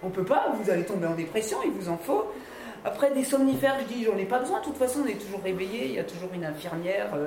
on 0.03 0.11
peut 0.11 0.25
pas, 0.25 0.53
vous 0.61 0.71
allez 0.71 0.85
tomber 0.85 1.07
en 1.07 1.15
dépression, 1.15 1.59
il 1.65 1.71
vous 1.73 1.89
en 1.89 1.97
faut. 1.97 2.25
Après, 2.85 3.11
des 3.13 3.25
somnifères, 3.25 3.77
je 3.81 3.95
dis, 3.95 4.05
j'en 4.05 4.17
ai 4.17 4.25
pas 4.25 4.39
besoin. 4.39 4.61
De 4.61 4.65
toute 4.65 4.77
façon, 4.77 5.01
on 5.05 5.07
est 5.07 5.21
toujours 5.21 5.43
réveillé. 5.43 5.87
Il 5.87 5.93
y 5.93 5.99
a 5.99 6.05
toujours 6.05 6.31
une 6.33 6.45
infirmière, 6.45 7.09
euh, 7.15 7.27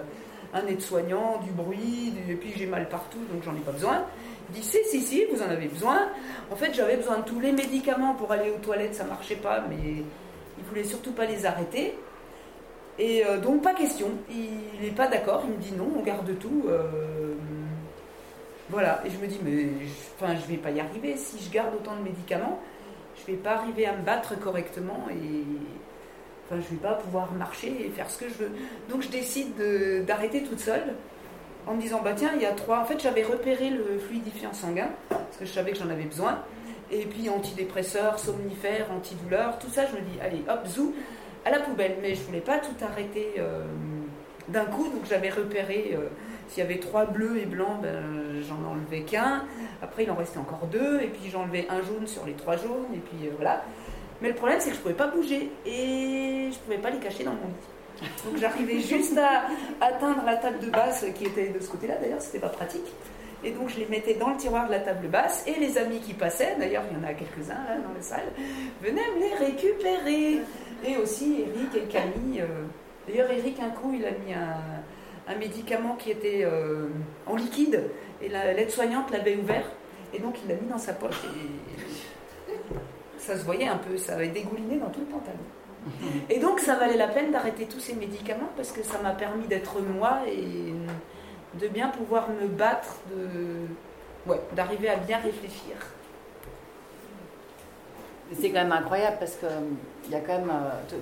un 0.53 0.65
aide-soignant, 0.65 1.39
du 1.43 1.51
bruit, 1.51 2.13
et 2.27 2.35
puis 2.35 2.53
j'ai 2.55 2.65
mal 2.65 2.89
partout, 2.89 3.19
donc 3.31 3.43
j'en 3.43 3.55
ai 3.55 3.59
pas 3.59 3.71
besoin. 3.71 4.05
Il 4.49 4.59
dit, 4.59 4.67
si, 4.67 4.77
si, 4.85 5.01
si, 5.01 5.25
vous 5.31 5.41
en 5.41 5.49
avez 5.49 5.67
besoin. 5.67 6.07
En 6.51 6.55
fait, 6.55 6.73
j'avais 6.73 6.97
besoin 6.97 7.19
de 7.19 7.23
tous 7.23 7.39
les 7.39 7.51
médicaments 7.51 8.15
pour 8.15 8.31
aller 8.31 8.49
aux 8.49 8.59
toilettes, 8.59 8.95
ça 8.95 9.03
marchait 9.03 9.35
pas, 9.35 9.63
mais 9.69 10.03
il 10.57 10.63
voulait 10.67 10.83
surtout 10.83 11.11
pas 11.11 11.25
les 11.25 11.45
arrêter. 11.45 11.95
Et 12.99 13.25
euh, 13.25 13.39
donc, 13.39 13.61
pas 13.63 13.73
question. 13.73 14.07
Il 14.29 14.81
n'est 14.83 14.91
pas 14.93 15.07
d'accord. 15.07 15.43
Il 15.45 15.51
me 15.53 15.57
dit 15.61 15.73
non, 15.77 15.89
on 15.97 16.01
garde 16.03 16.37
tout. 16.39 16.65
euh, 16.67 17.33
voilà. 18.69 19.01
Et 19.05 19.09
je 19.09 19.17
me 19.17 19.27
dis, 19.27 19.39
mais 19.43 19.63
je- 19.85 20.23
enfin, 20.23 20.35
je 20.35 20.45
vais 20.49 20.57
pas 20.57 20.71
y 20.71 20.79
arriver. 20.79 21.15
Si 21.17 21.39
je 21.43 21.49
garde 21.51 21.73
autant 21.75 21.95
de 21.95 22.03
médicaments, 22.03 22.59
je 23.19 23.31
vais 23.31 23.37
pas 23.37 23.53
arriver 23.57 23.85
à 23.85 23.93
me 23.95 24.01
battre 24.03 24.39
correctement 24.39 25.07
et 25.11 25.43
enfin, 26.49 26.61
je 26.61 26.73
vais 26.75 26.81
pas 26.81 26.93
pouvoir 26.93 27.31
marcher 27.33 27.85
et 27.85 27.89
faire 27.89 28.09
ce 28.09 28.19
que 28.19 28.29
je 28.29 28.33
veux. 28.35 28.51
Donc 28.89 29.01
je 29.01 29.09
décide 29.09 29.55
de- 29.57 30.03
d'arrêter 30.03 30.43
toute 30.43 30.59
seule 30.59 30.93
en 31.67 31.75
me 31.75 31.81
disant, 31.81 32.01
bah 32.03 32.13
tiens, 32.15 32.31
il 32.35 32.41
y 32.41 32.45
a 32.45 32.51
trois. 32.53 32.79
En 32.79 32.85
fait, 32.85 32.99
j'avais 33.01 33.23
repéré 33.23 33.69
le 33.69 33.99
fluidifiant 33.99 34.53
sanguin, 34.53 34.89
parce 35.09 35.37
que 35.39 35.45
je 35.45 35.51
savais 35.51 35.71
que 35.71 35.77
j'en 35.77 35.89
avais 35.89 36.05
besoin. 36.05 36.39
Et 36.91 37.05
puis 37.05 37.29
antidépresseurs, 37.29 38.19
somnifères, 38.19 38.87
antidouleurs, 38.91 39.59
tout 39.59 39.69
ça, 39.69 39.85
je 39.85 39.95
me 39.95 40.01
dis, 40.01 40.19
allez, 40.21 40.43
hop, 40.49 40.65
zou, 40.67 40.93
à 41.45 41.51
la 41.51 41.59
poubelle. 41.59 41.97
Mais 42.01 42.15
je 42.15 42.21
voulais 42.21 42.41
pas 42.41 42.59
tout 42.59 42.75
arrêter 42.83 43.33
euh, 43.39 43.63
d'un 44.47 44.65
coup, 44.65 44.85
donc 44.89 45.05
j'avais 45.09 45.29
repéré. 45.29 45.91
euh, 45.93 46.07
s'il 46.51 46.61
y 46.61 46.65
avait 46.65 46.79
trois 46.79 47.05
bleus 47.05 47.37
et 47.37 47.45
blancs, 47.45 47.81
ben, 47.81 48.41
j'en 48.41 48.69
enlevais 48.69 49.03
qu'un. 49.03 49.45
Après, 49.81 50.03
il 50.03 50.11
en 50.11 50.15
restait 50.15 50.39
encore 50.39 50.67
deux. 50.69 50.99
Et 50.99 51.07
puis, 51.07 51.29
j'enlevais 51.31 51.65
un 51.69 51.81
jaune 51.81 52.05
sur 52.05 52.25
les 52.25 52.33
trois 52.33 52.57
jaunes. 52.57 52.87
Et 52.93 52.97
puis, 52.97 53.27
euh, 53.27 53.31
voilà. 53.37 53.63
Mais 54.21 54.27
le 54.27 54.35
problème, 54.35 54.59
c'est 54.59 54.71
que 54.71 54.75
je 54.75 54.81
pouvais 54.81 54.93
pas 54.93 55.07
bouger. 55.07 55.49
Et 55.65 56.49
je 56.51 56.59
pouvais 56.59 56.77
pas 56.77 56.89
les 56.89 56.99
cacher 56.99 57.23
dans 57.23 57.31
mon 57.31 57.47
lit. 57.47 58.09
Donc, 58.25 58.37
j'arrivais 58.37 58.79
juste 58.79 59.17
à 59.17 59.43
atteindre 59.79 60.23
la 60.25 60.35
table 60.35 60.59
de 60.59 60.69
basse 60.69 61.05
qui 61.15 61.23
était 61.25 61.47
de 61.47 61.59
ce 61.61 61.69
côté-là. 61.69 61.95
D'ailleurs, 62.01 62.21
c'était 62.21 62.39
pas 62.39 62.49
pratique. 62.49 62.91
Et 63.45 63.51
donc, 63.51 63.69
je 63.69 63.79
les 63.79 63.85
mettais 63.85 64.15
dans 64.15 64.31
le 64.31 64.35
tiroir 64.35 64.67
de 64.67 64.71
la 64.71 64.81
table 64.81 65.07
basse. 65.07 65.45
Et 65.47 65.57
les 65.57 65.77
amis 65.77 65.99
qui 65.99 66.13
passaient, 66.13 66.57
d'ailleurs, 66.59 66.83
il 66.91 66.97
y 66.97 66.99
en 66.99 67.07
a 67.07 67.13
quelques-uns 67.13 67.53
là 67.53 67.77
dans 67.77 67.93
la 67.95 68.01
salle, 68.01 68.27
venaient 68.81 69.09
me 69.15 69.21
les 69.21 69.35
récupérer. 69.35 70.41
Et 70.85 70.97
aussi 70.97 71.41
Eric 71.47 71.75
et 71.75 71.87
Camille. 71.87 72.41
euh, 72.41 72.63
D'ailleurs, 73.07 73.31
Eric, 73.31 73.59
un 73.59 73.69
coup, 73.69 73.93
il 73.93 74.05
a 74.05 74.11
mis 74.11 74.33
un 74.33 75.35
médicament 75.39 75.95
qui 75.95 76.11
était 76.11 76.41
euh, 76.43 76.87
en 77.25 77.35
liquide 77.35 77.83
et 78.21 78.29
la- 78.29 78.53
l'aide-soignante 78.53 79.11
l'avait 79.11 79.35
ouvert 79.37 79.65
et 80.13 80.19
donc 80.19 80.35
il 80.43 80.49
l'a 80.49 80.55
mis 80.55 80.67
dans 80.67 80.77
sa 80.77 80.93
poche 80.93 81.21
et 82.49 82.53
ça 83.17 83.37
se 83.37 83.43
voyait 83.45 83.67
un 83.67 83.77
peu, 83.77 83.97
ça 83.97 84.13
avait 84.15 84.27
dégouliné 84.27 84.77
dans 84.77 84.89
tout 84.89 84.99
le 84.99 85.05
pantalon. 85.05 85.37
Et 86.29 86.39
donc 86.39 86.59
ça 86.59 86.75
valait 86.75 86.97
la 86.97 87.07
peine 87.07 87.31
d'arrêter 87.31 87.65
tous 87.65 87.79
ces 87.79 87.93
médicaments 87.95 88.49
parce 88.57 88.71
que 88.71 88.83
ça 88.83 88.99
m'a 89.01 89.11
permis 89.11 89.47
d'être 89.47 89.79
moi 89.81 90.19
et 90.27 90.73
de 91.59 91.67
bien 91.69 91.87
pouvoir 91.89 92.27
me 92.29 92.47
battre, 92.47 92.97
d'arriver 94.55 94.89
à 94.89 94.97
bien 94.97 95.17
réfléchir. 95.19 95.75
C'est 98.39 98.49
quand 98.49 98.61
même 98.61 98.71
incroyable 98.71 99.17
parce 99.19 99.35
que 99.35 99.45
il 100.05 100.11
y 100.11 100.15
a 100.15 100.19
quand 100.21 100.37
même. 100.39 100.51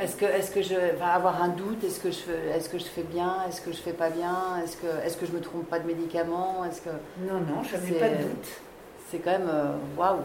est-ce 0.02 0.16
que, 0.16 0.26
est 0.26 0.54
que 0.54 0.62
je 0.62 0.74
vais 0.74 0.96
avoir 1.02 1.44
un 1.44 1.50
doute? 1.50 1.84
Est-ce 1.84 2.00
que, 2.00 2.10
je 2.10 2.18
fais- 2.18 2.50
est-ce 2.56 2.70
que 2.70 2.78
je 2.80 2.86
fais 2.86 3.04
bien? 3.04 3.36
Est-ce 3.48 3.62
que 3.62 3.72
je 3.72 3.78
fais 3.78 3.94
pas 3.94 4.10
bien? 4.10 4.36
Est-ce 4.64 4.78
que, 4.78 4.88
est 5.06 5.20
que 5.20 5.26
je 5.26 5.32
me 5.34 5.42
trompe 5.42 5.70
pas 5.70 5.80
de 5.80 5.86
médicaments 5.88 6.64
Est-ce 6.66 6.82
que 6.82 6.90
Non, 7.20 7.40
non, 7.40 7.62
j'avais 7.70 7.88
C'est- 7.88 8.00
pas 8.00 8.10
de 8.10 8.24
doute. 8.24 8.48
c'est 9.10 9.18
quand 9.20 9.32
même 9.32 9.50
euh, 9.50 9.74
waouh 9.98 10.20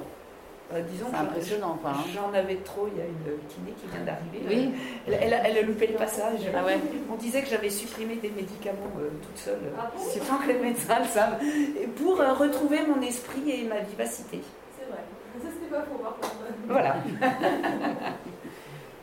Euh, 0.75 0.83
disons 0.83 1.07
C'est 1.07 1.13
que 1.13 1.17
j'en- 1.17 1.23
impressionnant, 1.23 1.79
quoi, 1.81 1.91
hein. 1.93 2.05
J'en 2.13 2.35
avais 2.35 2.57
trop, 2.57 2.89
il 2.93 2.99
y 2.99 3.01
a 3.01 3.05
une 3.05 3.39
kiné 3.49 3.71
qui 3.81 3.87
vient 3.87 4.05
d'arriver. 4.05 4.41
Oui. 4.49 4.73
Elle, 5.07 5.19
elle 5.23 5.35
a, 5.35 5.49
elle 5.49 5.59
a 5.59 5.63
loupé 5.63 5.87
le 5.87 5.95
passage. 5.95 6.41
Ah 6.57 6.65
ouais. 6.65 6.79
On 7.09 7.15
disait 7.15 7.41
que 7.43 7.49
j'avais 7.49 7.71
supprimé 7.71 8.17
des 8.17 8.31
médicaments 8.31 8.91
euh, 8.99 9.11
toute 9.23 9.39
seule. 9.39 9.61
Ah 9.79 9.91
bon? 9.95 10.03
C'est 10.05 10.27
tant 10.27 10.39
que 10.39 10.49
les 10.49 10.59
médecins 10.59 10.99
le 10.99 11.05
savent. 11.07 11.39
Et 11.81 11.87
pour 11.87 12.21
euh, 12.21 12.33
retrouver 12.33 12.81
mon 12.85 13.01
esprit 13.01 13.49
et 13.49 13.65
ma 13.65 13.79
vivacité. 13.79 14.41
C'est 14.77 14.87
vrai. 14.91 15.03
Ça, 15.41 15.49
c'était 15.55 15.71
pas 15.73 15.83
faux, 15.83 15.99
par 16.03 16.17
contre. 16.17 16.37
Voilà. 16.67 16.97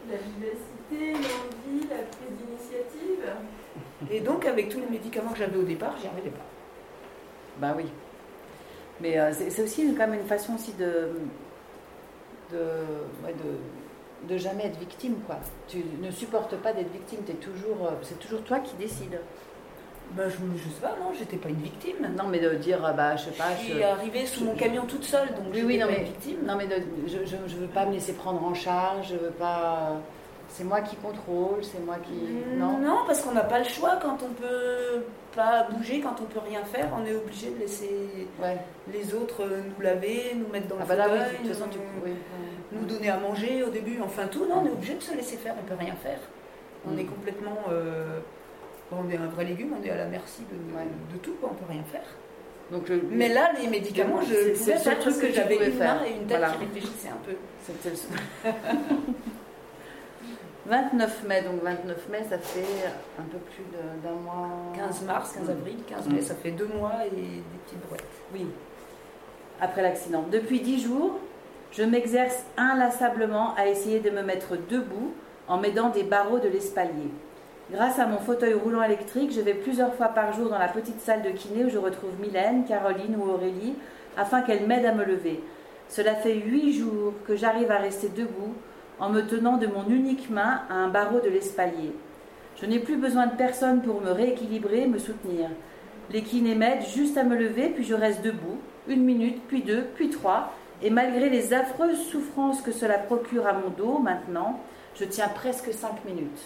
La 0.10 0.18
vivacité, 0.18 1.14
l'envie, 1.14 1.88
la 1.90 1.96
prise 1.96 2.38
d'initiative. 2.38 3.26
Et 4.12 4.20
donc, 4.20 4.46
avec 4.46 4.68
tous 4.70 4.80
les 4.80 4.88
médicaments 4.88 5.32
que 5.32 5.38
j'avais 5.40 5.58
au 5.58 5.64
départ, 5.64 5.94
j'y 6.02 6.08
arrivais 6.08 6.30
pas. 6.30 6.44
Bah 7.60 7.74
oui. 7.78 7.86
Mais 9.00 9.18
euh, 9.18 9.32
c'est 9.34 9.50
c'est 9.50 9.64
aussi 9.64 9.84
une- 9.84 9.96
quand 9.96 10.08
même 10.08 10.20
une 10.20 10.28
façon 10.28 10.56
aussi 10.56 10.74
de 10.74 11.10
de, 12.54 13.26
ouais, 13.26 13.34
de 13.34 13.58
de 14.34 14.38
jamais 14.38 14.68
être 14.68 14.80
victime 14.80 15.16
quoi. 15.28 15.36
Tu 15.68 15.84
ne 16.02 16.10
supportes 16.10 16.56
pas 16.56 16.72
d'être 16.72 16.92
victime. 16.94 17.20
Es 17.28 17.34
toujours, 17.34 17.88
euh, 17.88 17.92
c'est 18.04 18.18
toujours 18.20 18.42
toi 18.44 18.60
qui 18.60 18.74
décides. 18.78 19.20
Ben, 20.12 20.30
je, 20.30 20.36
je 20.36 20.70
sais 20.70 20.82
pas, 20.82 20.96
non, 21.00 21.12
j'étais 21.18 21.36
pas 21.36 21.50
une 21.50 21.62
victime. 21.62 21.96
Non, 22.18 22.26
mais 22.30 22.40
de 22.40 22.52
dire, 22.56 22.86
euh, 22.86 22.92
bah, 22.94 23.18
je 23.18 23.26
sais 23.26 23.32
pas. 23.32 23.54
Je 23.60 23.68
je- 23.68 23.74
suis 23.74 23.84
arrivée 23.84 24.26
sous 24.26 24.46
mon 24.46 24.54
camion 24.56 24.86
toute 24.86 25.04
seule, 25.04 25.28
donc 25.30 25.48
Oui, 25.54 25.60
je 25.62 25.66
oui, 25.66 25.78
non, 25.78 25.88
pas 25.88 25.92
mais- 25.92 25.98
une 26.00 26.04
victime. 26.06 26.38
Non, 26.46 26.56
mais 26.56 26.68
de- 26.68 26.84
je, 27.08 27.18
je, 27.26 27.36
je 27.48 27.56
veux 27.58 27.68
pas 27.68 27.86
me 27.86 27.92
laisser 27.94 28.14
prendre 28.14 28.42
en 28.46 28.54
charge. 28.54 29.10
Je 29.10 29.16
veux 29.16 29.32
pas. 29.32 29.98
C'est 30.56 30.64
moi 30.64 30.82
qui 30.82 30.96
contrôle. 30.98 31.64
C'est 31.64 31.84
moi 31.84 31.96
qui. 32.04 32.14
Non. 32.58 32.78
Non, 32.78 33.00
parce 33.08 33.22
qu'on 33.22 33.32
n'a 33.32 33.44
pas 33.44 33.58
le 33.60 33.66
choix 33.66 33.98
quand 34.02 34.18
on 34.24 34.30
peut 34.34 35.04
pas 35.36 35.64
bouger, 35.72 36.00
quand 36.00 36.16
on 36.22 36.26
peut 36.26 36.42
rien 36.48 36.64
faire, 36.64 36.90
on 36.96 37.04
est 37.06 37.16
obligé 37.16 37.50
de 37.50 37.58
laisser 37.60 37.90
Ouais. 38.40 38.58
les 38.94 39.16
autres 39.16 39.42
euh, 39.44 39.62
nous 39.76 39.82
laver, 39.84 40.36
nous 40.36 40.48
mettre 40.54 40.68
dans 40.68 40.76
Ah 40.80 40.84
le 40.84 40.96
bah 40.96 41.06
oui. 41.12 41.20
fauteuil, 41.20 41.32
De 41.32 41.48
toute 41.50 41.58
façon, 41.58 41.70
tu. 41.72 41.80
nous, 41.80 42.06
Oui. 42.06 42.12
nous 42.72 42.86
donner 42.86 43.10
à 43.10 43.18
manger 43.18 43.64
au 43.64 43.70
début, 43.70 44.00
enfin 44.04 44.28
tout. 44.28 44.46
Non, 44.46 44.62
on 44.62 44.66
est 44.68 44.72
obligé 44.72 44.94
de 44.94 45.02
se 45.02 45.16
laisser 45.16 45.38
faire, 45.38 45.56
on 45.60 45.64
peut 45.68 45.74
rien 45.80 45.96
faire. 45.96 46.20
On 46.88 46.92
Mm. 46.92 47.00
est 47.00 47.06
complètement, 47.06 47.58
euh, 47.72 48.20
on 48.92 49.10
est 49.10 49.18
un 49.18 49.26
vrai 49.28 49.46
légume, 49.46 49.74
on 49.80 49.84
est 49.84 49.90
à 49.90 49.96
la 49.98 50.06
merci 50.06 50.44
de, 50.52 50.78
Ouais. 50.78 50.84
de 51.14 51.18
tout, 51.18 51.34
on 51.42 51.48
peut 51.48 51.66
rien 51.68 51.84
faire. 51.92 52.06
Donc 52.72 52.90
Mais 53.10 53.30
là, 53.30 53.52
les 53.60 53.68
médicaments, 53.70 54.22
je 54.22 54.54
C'est- 54.54 54.88
le 54.90 55.00
truc 55.00 55.18
que 55.20 55.32
j'avais 55.34 55.56
une 55.66 55.74
faire. 55.74 55.96
main 55.96 56.06
et 56.06 56.12
une 56.12 56.28
tête 56.28 56.38
Voilà. 56.38 56.50
qui 56.54 56.60
réfléchissait 56.60 57.10
un 57.10 57.18
peu. 57.26 57.34
C'était 57.66 57.90
le 57.90 57.96
29 60.66 61.24
mai, 61.28 61.42
donc 61.42 61.62
29 61.62 62.10
mai, 62.10 62.20
ça 62.30 62.38
fait 62.38 62.64
un 63.20 63.24
peu 63.24 63.38
plus 63.38 63.64
d'un 64.04 64.16
mois. 64.24 64.48
15 64.76 65.02
mars, 65.04 65.34
15 65.38 65.50
avril, 65.50 65.76
15 65.88 66.08
Mm. 66.08 66.14
mai, 66.14 66.22
ça 66.22 66.36
fait 66.36 66.52
deux 66.52 66.68
mois 66.78 66.94
et 67.06 67.10
des 67.10 67.44
petites 67.66 67.86
brouettes. 67.86 68.04
Oui, 68.34 68.48
après 69.60 69.82
l'accident. 69.82 70.24
Depuis 70.32 70.62
10 70.62 70.82
jours, 70.84 71.20
je 71.72 71.84
m'exerce 71.84 72.44
inlassablement 72.56 73.54
à 73.56 73.68
essayer 73.68 74.00
de 74.00 74.10
me 74.10 74.22
mettre 74.22 74.56
debout 74.70 75.14
en 75.48 75.58
m'aidant 75.58 75.90
des 75.90 76.04
barreaux 76.04 76.40
de 76.40 76.48
l'espalier. 76.48 77.10
Grâce 77.72 77.98
à 78.00 78.06
mon 78.06 78.20
fauteuil 78.20 78.54
roulant 78.54 78.84
électrique, 78.84 79.34
je 79.34 79.42
vais 79.42 79.54
plusieurs 79.54 79.94
fois 79.96 80.10
par 80.10 80.32
jour 80.34 80.50
dans 80.50 80.60
la 80.60 80.68
petite 80.68 81.02
salle 81.02 81.24
de 81.24 81.30
kiné 81.30 81.66
où 81.66 81.70
je 81.70 81.78
retrouve 81.78 82.12
Mylène, 82.22 82.66
Caroline 82.66 83.16
ou 83.18 83.30
Aurélie 83.30 83.76
afin 84.16 84.42
qu'elles 84.42 84.68
m'aident 84.68 84.86
à 84.86 84.94
me 84.94 85.04
lever. 85.04 85.42
Cela 85.90 86.14
fait 86.16 86.36
8 86.36 86.74
jours 86.74 87.14
que 87.28 87.36
j'arrive 87.36 87.72
à 87.72 87.78
rester 87.78 88.10
debout 88.10 88.54
en 89.00 89.10
me 89.10 89.22
tenant 89.22 89.58
de 89.58 89.68
mon 89.68 89.88
unique 89.88 90.30
main 90.30 90.62
à 90.70 90.76
un 90.76 90.90
barreau 90.90 91.20
de 91.20 91.30
l'espalier. 91.30 91.92
Je 92.62 92.66
n'ai 92.66 92.80
plus 92.80 92.98
besoin 92.98 93.28
de 93.28 93.36
personne 93.36 93.82
pour 93.82 94.02
me 94.02 94.12
rééquilibrer, 94.12 94.88
me 94.88 95.00
soutenir. 95.00 95.50
Les 96.12 96.22
kinés 96.22 96.56
m'aident 96.56 96.86
juste 96.86 97.18
à 97.18 97.24
me 97.24 97.36
lever, 97.36 97.70
puis 97.70 97.84
je 97.84 97.94
reste 97.94 98.22
debout, 98.22 98.60
une 98.88 99.04
minute, 99.04 99.42
puis 99.48 99.62
deux, 99.62 99.86
puis 99.96 100.10
trois, 100.10 100.54
et 100.82 100.90
malgré 100.90 101.30
les 101.30 101.54
affreuses 101.54 102.02
souffrances 102.08 102.62
que 102.62 102.72
cela 102.72 102.98
procure 102.98 103.48
à 103.48 103.54
mon 103.54 103.70
dos 103.70 104.00
maintenant, 104.00 104.60
je 104.96 105.06
tiens 105.06 105.30
presque 105.30 105.74
cinq 105.74 106.04
minutes. 106.06 106.42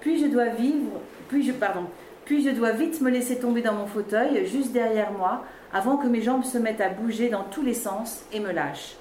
Puis 0.00 0.20
je 0.20 0.26
dois 0.26 0.48
vivre, 0.48 1.00
puis 1.28 1.42
je, 1.42 1.52
pardon, 1.52 1.86
puis 2.28 2.44
je 2.44 2.50
dois 2.50 2.72
vite 2.72 3.00
me 3.00 3.10
laisser 3.10 3.38
tomber 3.38 3.62
dans 3.62 3.72
mon 3.72 3.86
fauteuil, 3.86 4.46
juste 4.46 4.72
derrière 4.72 5.12
moi, 5.12 5.44
avant 5.72 5.96
que 5.96 6.06
mes 6.06 6.20
jambes 6.20 6.44
se 6.44 6.58
mettent 6.58 6.82
à 6.82 6.90
bouger 6.90 7.30
dans 7.30 7.44
tous 7.44 7.62
les 7.62 7.72
sens 7.72 8.22
et 8.34 8.38
me 8.38 8.52
lâchent. 8.52 8.97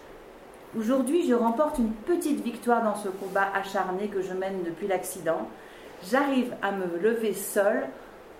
Aujourd'hui, 0.77 1.27
je 1.27 1.33
remporte 1.33 1.79
une 1.79 1.91
petite 1.91 2.43
victoire 2.43 2.83
dans 2.83 2.95
ce 2.95 3.07
combat 3.07 3.47
acharné 3.55 4.09
que 4.09 4.21
je 4.21 4.33
mène 4.33 4.61
depuis 4.63 4.87
l'accident. 4.87 5.47
J'arrive 6.11 6.53
à 6.61 6.71
me 6.71 6.99
lever 7.01 7.33
seule 7.33 7.87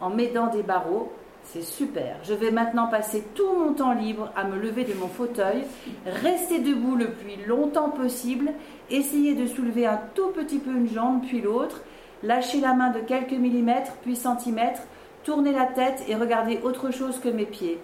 en 0.01 0.11
m'aidant 0.11 0.45
des 0.47 0.61
barreaux. 0.61 1.11
C'est 1.43 1.63
super. 1.63 2.17
Je 2.23 2.35
vais 2.35 2.51
maintenant 2.51 2.88
passer 2.88 3.23
tout 3.33 3.51
mon 3.57 3.73
temps 3.73 3.93
libre 3.93 4.31
à 4.35 4.43
me 4.43 4.59
lever 4.59 4.83
de 4.83 4.93
mon 4.93 5.07
fauteuil, 5.07 5.63
rester 6.05 6.59
debout 6.59 6.95
le 6.95 7.09
plus 7.09 7.43
longtemps 7.47 7.89
possible, 7.89 8.51
essayer 8.91 9.33
de 9.33 9.47
soulever 9.47 9.88
un 9.88 9.99
tout 10.13 10.29
petit 10.29 10.59
peu 10.59 10.71
une 10.71 10.89
jambe 10.89 11.21
puis 11.25 11.41
l'autre, 11.41 11.81
lâcher 12.21 12.59
la 12.59 12.73
main 12.73 12.91
de 12.91 12.99
quelques 12.99 13.31
millimètres 13.31 13.93
puis 14.03 14.15
centimètres, 14.15 14.83
tourner 15.23 15.53
la 15.53 15.65
tête 15.65 16.03
et 16.07 16.15
regarder 16.15 16.59
autre 16.63 16.91
chose 16.91 17.19
que 17.19 17.29
mes 17.29 17.45
pieds. 17.45 17.79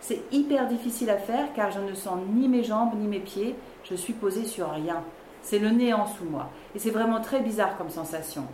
C'est 0.00 0.22
hyper 0.32 0.66
difficile 0.66 1.10
à 1.10 1.16
faire 1.16 1.52
car 1.54 1.70
je 1.70 1.80
ne 1.80 1.94
sens 1.94 2.18
ni 2.34 2.48
mes 2.48 2.62
jambes 2.62 2.94
ni 2.96 3.06
mes 3.06 3.18
pieds, 3.18 3.54
je 3.84 3.94
suis 3.94 4.12
posée 4.12 4.44
sur 4.44 4.70
rien. 4.70 5.02
C'est 5.42 5.58
le 5.58 5.70
néant 5.70 6.06
sous 6.06 6.24
moi 6.24 6.50
et 6.74 6.78
c'est 6.78 6.90
vraiment 6.90 7.20
très 7.20 7.40
bizarre 7.40 7.76
comme 7.76 7.90
sensation. 7.90 8.44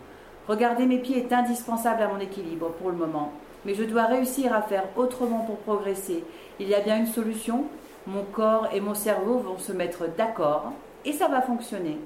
Regarder 0.47 0.85
mes 0.85 0.99
pieds 0.99 1.17
est 1.17 1.33
indispensable 1.33 2.03
à 2.03 2.07
mon 2.07 2.19
équilibre 2.19 2.69
pour 2.73 2.91
le 2.91 2.97
moment, 2.97 3.31
mais 3.65 3.73
je 3.73 3.83
dois 3.83 4.05
réussir 4.05 4.53
à 4.53 4.61
faire 4.61 4.83
autrement 4.95 5.39
pour 5.39 5.57
progresser. 5.57 6.23
Il 6.59 6.67
y 6.67 6.75
a 6.75 6.81
bien 6.81 6.97
une 6.97 7.07
solution, 7.07 7.65
mon 8.07 8.23
corps 8.23 8.67
et 8.71 8.79
mon 8.79 8.93
cerveau 8.93 9.39
vont 9.39 9.57
se 9.57 9.71
mettre 9.71 10.07
d'accord 10.17 10.71
et 11.03 11.13
ça 11.13 11.27
va 11.27 11.41
fonctionner. 11.41 11.97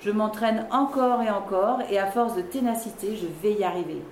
Je 0.00 0.10
m'entraîne 0.10 0.66
encore 0.70 1.22
et 1.22 1.30
encore 1.30 1.80
et 1.90 1.98
à 1.98 2.06
force 2.06 2.36
de 2.36 2.42
ténacité, 2.42 3.16
je 3.16 3.26
vais 3.42 3.54
y 3.54 3.64
arriver. 3.64 4.02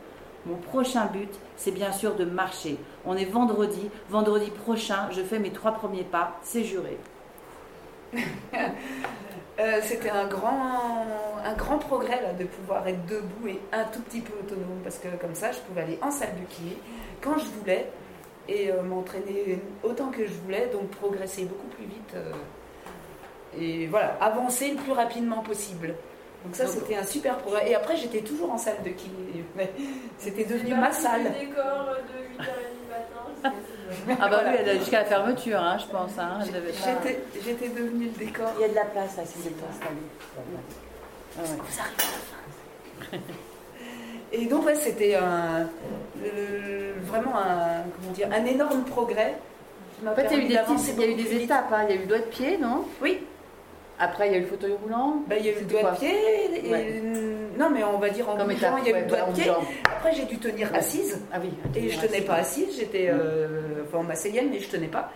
Mon 0.46 0.56
prochain 0.56 1.06
but, 1.06 1.32
c'est 1.56 1.72
bien 1.72 1.92
sûr 1.92 2.14
de 2.14 2.24
marcher. 2.24 2.78
On 3.04 3.16
est 3.16 3.24
vendredi. 3.24 3.90
Vendredi 4.10 4.50
prochain, 4.50 5.08
je 5.10 5.22
fais 5.22 5.38
mes 5.38 5.50
trois 5.50 5.72
premiers 5.72 6.04
pas. 6.04 6.38
C'est 6.42 6.64
juré. 6.64 6.98
Euh, 9.58 9.80
C'était 9.82 10.10
un 10.10 10.26
grand, 10.26 11.78
progrès 11.78 12.20
là, 12.20 12.34
de 12.34 12.44
pouvoir 12.44 12.86
être 12.86 13.06
debout 13.06 13.48
et 13.48 13.58
un 13.72 13.84
tout 13.84 14.02
petit 14.02 14.20
peu 14.20 14.34
autonome 14.38 14.80
parce 14.84 14.98
que 14.98 15.08
comme 15.18 15.34
ça, 15.34 15.50
je 15.50 15.60
pouvais 15.60 15.80
aller 15.80 15.98
en 16.02 16.10
salle 16.10 16.34
de 16.38 16.54
kiné 16.54 16.76
quand 17.22 17.38
je 17.38 17.46
voulais 17.58 17.88
et 18.48 18.70
euh, 18.70 18.82
m'entraîner 18.82 19.58
autant 19.82 20.08
que 20.08 20.26
je 20.26 20.32
voulais, 20.44 20.68
donc 20.70 20.90
progresser 20.90 21.46
beaucoup 21.46 21.68
plus 21.68 21.86
vite 21.86 22.12
euh, 22.16 22.32
et 23.58 23.86
voilà, 23.86 24.18
avancer 24.20 24.72
le 24.72 24.76
plus 24.76 24.92
rapidement 24.92 25.42
possible. 25.42 25.94
Donc 26.46 26.54
ça, 26.54 26.66
c'était 26.68 26.94
un 26.96 27.02
super 27.02 27.38
programme. 27.38 27.66
Et 27.66 27.74
après, 27.74 27.96
j'étais 27.96 28.20
toujours 28.20 28.52
en 28.52 28.58
salle 28.58 28.76
de 28.84 28.90
kiné. 28.90 29.44
Mais 29.56 29.72
C'était 30.18 30.44
devenu 30.44 30.74
ma 30.74 30.92
salle. 30.92 31.24
du 31.24 31.46
décor 31.46 31.64
de 31.64 32.42
8h30 32.42 32.46
du 32.70 32.88
matin 32.88 33.24
jusqu'à 33.34 33.48
6h. 34.14 34.16
Ah 34.20 34.28
bah 34.28 34.28
Voilà. 34.30 34.50
oui, 34.50 34.56
elle 34.60 34.68
a 34.68 34.74
jusqu'à 34.78 34.98
la 35.00 35.04
fermeture, 35.06 35.58
hein, 35.58 35.76
je 35.78 35.86
pense. 35.86 36.10
Hein. 36.18 36.38
J'étais 36.44 37.20
j'étais 37.44 37.68
devenue 37.68 38.06
le 38.16 38.24
décor. 38.26 38.46
Il 38.58 38.62
y 38.62 38.64
a 38.64 38.68
de 38.68 38.74
la 38.76 38.84
place 38.84 39.16
là, 39.16 39.24
si 39.26 39.38
c'est 39.42 39.50
pas 39.60 39.66
installé. 39.70 39.96
Vous 41.36 41.42
arrivez 41.42 41.60
à 41.72 43.12
la 43.12 43.18
fin. 43.18 43.24
Et 44.32 44.46
donc, 44.46 44.64
ouais, 44.66 44.74
c'était 44.76 45.14
un, 45.16 45.68
le- 46.22 46.94
vraiment 47.06 47.36
un, 47.38 47.82
comment 47.98 48.12
dire, 48.12 48.28
un 48.32 48.44
énorme 48.44 48.84
progrès. 48.84 49.36
En 50.06 50.14
fait, 50.14 50.26
il 50.30 50.38
y 50.38 50.40
a 50.40 50.44
eu 50.44 50.48
des, 50.48 50.56
petites- 50.74 50.94
il 50.96 51.00
y 51.00 51.04
a 51.04 51.08
eu 51.08 51.14
des 51.14 51.42
étapes. 51.44 51.72
hein. 51.72 51.84
Il 51.88 51.94
y 51.94 51.98
a 51.98 52.00
eu 52.00 52.02
le 52.02 52.06
doigt 52.06 52.18
de 52.18 52.24
pied, 52.24 52.58
non? 52.58 52.84
Oui. 53.02 53.20
Après, 53.98 54.28
il 54.28 54.32
y 54.32 54.34
a 54.34 54.38
eu 54.38 54.42
le 54.42 54.46
fauteuil 54.46 54.74
roulant. 54.82 55.22
Bah, 55.26 55.36
il 55.38 55.46
y 55.46 55.48
a 55.48 55.52
eu 55.52 55.60
le 55.60 55.64
doigt 55.66 55.90
de 55.92 55.96
pied. 55.96 56.10
et- 56.66 56.70
Ouais. 56.70 57.02
Non, 57.58 57.70
mais 57.70 57.82
on 57.84 57.98
va 57.98 58.10
dire 58.10 58.28
en 58.28 58.34
bougeant, 58.34 58.50
étape, 58.50 58.74
il 58.82 58.84
y 58.84 58.88
a 58.88 58.90
eu 58.90 58.94
ouais, 58.94 59.00
le 59.02 59.06
doigt 59.08 59.22
de 59.22 59.32
pied. 59.32 59.50
Après, 59.86 60.12
j'ai 60.14 60.24
dû 60.26 60.36
tenir 60.38 60.70
Ouais. 60.70 60.78
assise. 60.78 61.18
Ah 61.32 61.38
oui. 61.42 61.50
Et 61.74 61.88
je 61.88 61.98
tenais 62.00 62.20
pas 62.20 62.34
assise, 62.34 62.76
j'étais 62.76 63.08
euh, 63.08 63.84
enfin 63.86 63.98
en 63.98 64.02
massélienne, 64.02 64.50
mais 64.50 64.60
je 64.60 64.68
tenais 64.68 64.88
pas. 64.88 65.10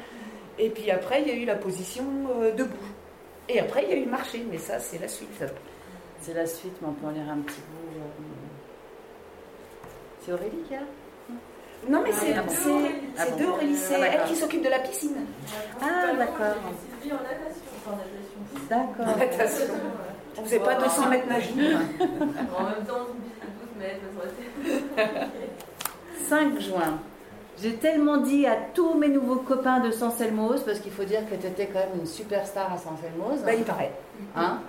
Et 0.58 0.70
puis 0.70 0.90
après, 0.90 1.20
il 1.22 1.28
y 1.28 1.30
a 1.30 1.34
eu 1.34 1.44
la 1.44 1.56
position 1.56 2.04
euh, 2.40 2.52
debout. 2.52 2.74
Et 3.50 3.60
après, 3.60 3.84
il 3.84 3.90
y 3.90 3.92
a 3.92 3.96
eu 3.96 4.04
le 4.04 4.10
marché, 4.10 4.42
mais 4.50 4.56
ça, 4.58 4.78
c'est 4.78 4.98
la 4.98 5.08
suite. 5.08 5.28
C'est 6.22 6.34
la 6.34 6.46
suite, 6.46 6.74
mais 6.80 6.88
on 6.88 6.92
peut 6.92 7.06
en 7.06 7.10
lire 7.10 7.30
un 7.30 7.38
petit 7.40 7.60
bout. 7.60 7.98
euh. 7.98 8.24
C'est 10.24 10.32
Aurélie 10.32 10.62
qui 10.68 10.74
a 10.74 10.80
Non, 11.88 12.02
mais 12.02 12.10
Ah, 12.12 12.16
c'est 12.18 12.32
ah 12.34 12.42
Ah 13.18 13.24
deux 13.38 13.46
Aurélie, 13.46 13.76
c'est 13.76 13.94
Ah, 13.96 14.06
elle 14.12 14.28
qui 14.28 14.36
s'occupe 14.36 14.62
de 14.62 14.68
la 14.68 14.78
piscine. 14.80 15.16
Ah, 15.82 16.12
d'accord. 16.16 16.56
En 18.54 19.16
natation. 19.18 19.66
D'accord. 19.66 19.76
On 20.38 20.44
faisait 20.44 20.58
pas 20.60 20.74
200 20.76 21.08
mètres 21.08 21.28
nagés. 21.28 21.50
En 22.58 22.64
même 22.64 22.84
temps, 22.86 23.06
12 23.06 23.78
mètres, 23.78 24.00
ça 24.14 25.02
aurait 25.02 25.08
été- 25.08 25.26
5 26.28 26.60
juin. 26.60 26.98
J'ai 27.62 27.74
tellement 27.74 28.16
dit 28.18 28.46
à 28.46 28.56
tous 28.74 28.94
mes 28.94 29.08
nouveaux 29.08 29.36
copains 29.40 29.80
de 29.80 29.90
Sanselmos, 29.90 30.62
parce 30.64 30.78
qu'il 30.80 30.92
faut 30.92 31.04
dire 31.04 31.28
que 31.28 31.34
tu 31.34 31.46
étais 31.46 31.66
quand 31.66 31.80
même 31.80 32.00
une 32.00 32.06
superstar 32.06 32.72
à 32.72 32.78
Sanselmos. 32.78 33.44
Bah, 33.44 33.52
il 33.54 33.64
paraît. 33.64 33.92
Hein? 34.34 34.60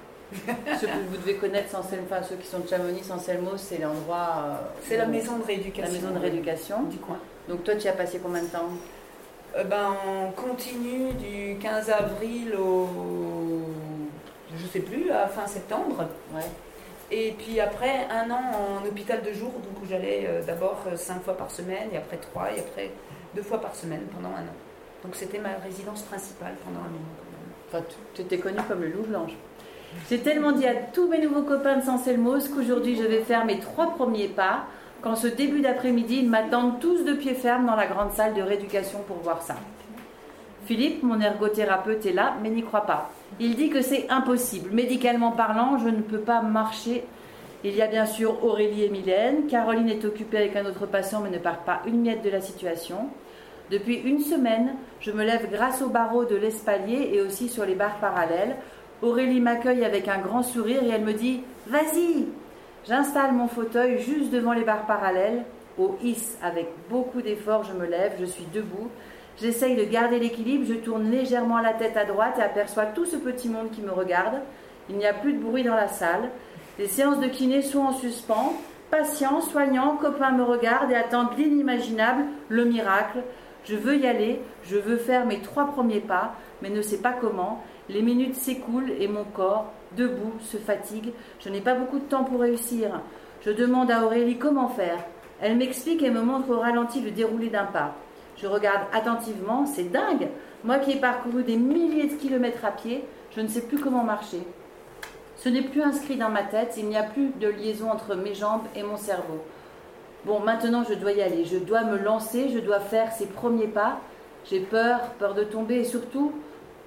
Ceux 0.80 0.88
que 0.88 0.92
vous 1.10 1.18
devez 1.18 1.36
connaître, 1.36 1.76
enfin 1.78 2.22
ceux 2.24 2.36
qui 2.36 2.48
sont 2.48 2.60
de 2.60 2.68
Chamonix, 2.68 3.04
Sanselmos, 3.04 3.58
c'est 3.58 3.78
l'endroit. 3.80 4.36
euh, 4.46 4.54
C'est 4.88 4.98
la 4.98 5.06
maison 5.06 5.36
de 5.36 5.42
la 5.42 5.48
rééducation. 5.48 5.92
maison 5.94 6.12
de 6.14 6.20
rééducation. 6.20 6.84
du 6.84 6.98
coin. 6.98 7.18
Donc 7.50 7.64
toi, 7.64 7.76
tu 7.76 7.86
y 7.86 7.88
as 7.90 7.94
passé 7.94 8.20
combien 8.24 8.42
de 8.44 8.48
temps? 8.48 8.70
Ben, 9.54 9.96
on 10.08 10.32
continue 10.32 11.14
du 11.14 11.58
15 11.60 11.90
avril 11.90 12.56
au. 12.56 12.88
Je 14.56 14.66
sais 14.68 14.80
plus, 14.80 15.12
à 15.12 15.28
fin 15.28 15.48
septembre. 15.48 16.08
Ouais. 16.34 16.42
Et 17.12 17.36
puis 17.38 17.60
après, 17.60 18.08
un 18.10 18.32
an 18.32 18.42
en 18.54 18.88
hôpital 18.88 19.22
de 19.22 19.34
jour, 19.34 19.52
donc 19.52 19.84
où 19.84 19.88
j'allais 19.88 20.26
euh, 20.28 20.42
d'abord 20.44 20.82
euh, 20.88 20.96
cinq 20.96 21.22
fois 21.24 21.36
par 21.36 21.52
semaine, 21.52 21.90
et 21.92 21.98
après 21.98 22.18
trois, 22.18 22.52
et 22.56 22.60
après 22.60 22.92
deux 23.36 23.42
fois 23.42 23.60
par 23.60 23.76
semaine 23.76 24.04
pendant 24.16 24.30
un 24.30 24.44
an. 24.44 24.56
Donc 25.04 25.16
c'était 25.16 25.40
ma 25.40 25.56
résidence 25.64 26.04
principale 26.04 26.54
pendant 26.64 26.80
un 26.80 26.90
moment. 26.90 27.16
quand 27.18 27.78
même. 27.78 27.84
Enfin, 27.84 27.96
tu 28.14 28.22
étais 28.22 28.38
connue 28.38 28.62
comme 28.68 28.82
le 28.82 28.90
loup 28.90 29.04
blanche. 29.04 29.34
J'ai 30.10 30.20
tellement 30.20 30.54
dit 30.54 30.66
à 30.66 30.74
tous 30.76 31.10
mes 31.10 31.20
nouveaux 31.20 31.42
copains 31.42 31.78
de 31.78 31.84
Sanselmos 31.84 32.48
qu'aujourd'hui 32.48 32.96
je 32.96 33.04
vais 33.04 33.22
faire 33.22 33.44
mes 33.44 33.60
trois 33.60 33.94
premiers 33.96 34.30
pas, 34.30 34.66
qu'en 35.02 35.16
ce 35.16 35.28
début 35.28 35.62
d'après-midi, 35.62 36.20
ils 36.22 36.30
m'attendent 36.30 36.80
tous 36.80 37.04
de 37.04 37.14
pied 37.14 37.34
ferme 37.34 37.66
dans 37.66 37.76
la 37.76 37.88
grande 37.88 38.12
salle 38.12 38.34
de 38.34 38.42
rééducation 38.42 39.00
pour 39.08 39.18
voir 39.18 39.42
ça. 39.42 39.56
Philippe, 40.66 41.04
mon 41.04 41.20
ergothérapeute, 41.20 42.06
est 42.06 42.14
là, 42.14 42.36
mais 42.42 42.50
n'y 42.50 42.64
croit 42.64 42.86
pas. 42.86 43.10
Il 43.40 43.56
dit 43.56 43.70
que 43.70 43.82
c'est 43.82 44.10
impossible. 44.10 44.72
Médicalement 44.72 45.32
parlant, 45.32 45.78
je 45.78 45.90
ne 45.90 46.02
peux 46.02 46.20
pas 46.20 46.42
marcher. 46.42 47.04
Il 47.64 47.76
y 47.76 47.82
a 47.82 47.88
bien 47.88 48.06
sûr 48.06 48.44
Aurélie 48.44 48.84
et 48.84 48.90
Mylène. 48.90 49.48
Caroline 49.48 49.90
est 49.90 50.06
occupée 50.06 50.38
avec 50.38 50.56
un 50.56 50.66
autre 50.66 50.86
patient, 50.86 51.22
mais 51.22 51.30
ne 51.30 51.40
part 51.40 51.60
pas 51.60 51.82
une 51.86 52.02
miette 52.02 52.24
de 52.24 52.30
la 52.30 52.42
situation. 52.42 53.10
Depuis 53.72 53.96
une 53.96 54.20
semaine, 54.20 54.76
je 55.00 55.12
me 55.12 55.24
lève 55.24 55.50
grâce 55.52 55.82
aux 55.82 55.90
barreaux 55.90 56.26
de 56.26 56.36
l'espalier 56.36 57.12
et 57.14 57.22
aussi 57.22 57.50
sur 57.50 57.66
les 57.66 57.76
barres 57.76 58.00
parallèles. 58.00 58.58
Aurélie 59.02 59.40
m'accueille 59.40 59.86
avec 59.86 60.08
un 60.08 60.20
grand 60.20 60.44
sourire 60.44 60.84
et 60.84 60.90
elle 60.90 61.04
me 61.04 61.14
dit 61.14 61.42
Vas-y 61.68 62.28
J'installe 62.88 63.34
mon 63.34 63.48
fauteuil 63.48 64.00
juste 64.00 64.32
devant 64.32 64.54
les 64.54 64.64
barres 64.64 64.88
parallèles. 64.88 65.44
Au 65.78 65.98
hisse, 66.02 66.38
avec 66.44 66.68
beaucoup 66.90 67.22
d'efforts, 67.22 67.64
je 67.64 67.74
me 67.74 67.86
lève, 67.86 68.14
je 68.20 68.26
suis 68.26 68.46
debout. 68.54 68.90
J'essaye 69.40 69.76
de 69.76 69.84
garder 69.84 70.20
l'équilibre, 70.20 70.66
je 70.68 70.74
tourne 70.74 71.10
légèrement 71.10 71.60
la 71.60 71.74
tête 71.74 71.96
à 71.96 72.06
droite 72.06 72.36
et 72.40 72.42
aperçois 72.42 72.86
tout 72.88 73.06
ce 73.06 73.16
petit 73.16 73.50
monde 73.50 73.72
qui 73.72 73.82
me 73.82 73.92
regarde. 73.92 74.42
Il 74.90 74.98
n'y 74.98 75.06
a 75.06 75.14
plus 75.14 75.34
de 75.34 75.40
bruit 75.40 75.64
dans 75.64 75.76
la 75.76 75.88
salle. 75.88 76.30
Les 76.80 76.88
séances 76.88 77.20
de 77.20 77.28
kiné 77.28 77.62
sont 77.62 77.80
en 77.80 77.94
suspens. 77.94 78.54
Patients, 78.90 79.42
soignants, 79.42 79.96
copains 79.96 80.32
me 80.32 80.44
regardent 80.44 80.92
et 80.92 80.96
attendent 80.96 81.38
l'inimaginable, 81.38 82.24
le 82.50 82.66
miracle. 82.66 83.20
Je 83.64 83.76
veux 83.76 83.98
y 83.98 84.08
aller, 84.08 84.42
je 84.64 84.76
veux 84.76 84.98
faire 84.98 85.26
mes 85.26 85.40
trois 85.40 85.68
premiers 85.68 86.02
pas, 86.02 86.34
mais 86.62 86.70
ne 86.70 86.82
sais 86.82 86.98
pas 86.98 87.14
comment. 87.14 87.64
Les 87.90 88.02
minutes 88.02 88.36
s'écoulent 88.36 88.92
et 89.00 89.08
mon 89.08 89.24
corps, 89.24 89.72
debout, 89.98 90.34
se 90.42 90.58
fatigue. 90.58 91.14
Je 91.40 91.50
n'ai 91.50 91.62
pas 91.62 91.76
beaucoup 91.76 92.00
de 92.00 92.06
temps 92.06 92.24
pour 92.24 92.42
réussir. 92.42 93.02
Je 93.42 93.52
demande 93.52 93.92
à 93.92 94.06
Aurélie 94.06 94.38
comment 94.38 94.68
faire. 94.68 95.04
Elle 95.42 95.58
m'explique 95.58 96.04
et 96.04 96.12
me 96.12 96.22
montre 96.22 96.50
au 96.50 96.60
ralenti 96.60 97.02
le 97.02 97.12
déroulé 97.12 97.50
d'un 97.50 97.66
pas. 97.66 97.96
Je 98.38 98.48
regarde 98.48 98.84
attentivement, 98.94 99.66
c'est 99.66 99.92
dingue. 99.92 100.30
Moi 100.64 100.80
qui 100.80 100.92
ai 100.92 100.96
parcouru 101.00 101.44
des 101.44 101.58
milliers 101.58 102.08
de 102.08 102.16
kilomètres 102.16 102.66
à 102.66 102.72
pied, 102.72 103.04
je 103.36 103.42
ne 103.42 103.48
sais 103.48 103.62
plus 103.62 103.80
comment 103.80 104.04
marcher. 104.04 104.42
Ce 105.38 105.50
n'est 105.50 105.64
plus 105.64 105.82
inscrit 105.82 106.18
dans 106.18 106.30
ma 106.30 106.44
tête, 106.44 106.76
il 106.78 106.88
n'y 106.88 106.98
a 106.98 107.04
plus 107.04 107.30
de 107.40 107.48
liaison 107.48 107.90
entre 107.90 108.16
mes 108.16 108.36
jambes 108.36 108.66
et 108.76 108.84
mon 108.84 108.98
cerveau. 108.98 109.44
Bon, 110.26 110.40
maintenant 110.40 110.84
je 110.88 110.94
dois 110.94 111.14
y 111.14 111.22
aller, 111.22 111.46
je 111.46 111.58
dois 111.58 111.84
me 111.84 111.98
lancer, 111.98 112.50
je 112.50 112.60
dois 112.60 112.80
faire 112.80 113.12
ces 113.12 113.26
premiers 113.26 113.68
pas. 113.68 113.98
J'ai 114.46 114.60
peur, 114.60 115.00
peur 115.18 115.34
de 115.34 115.44
tomber 115.44 115.80
et 115.80 115.84
surtout 115.84 116.32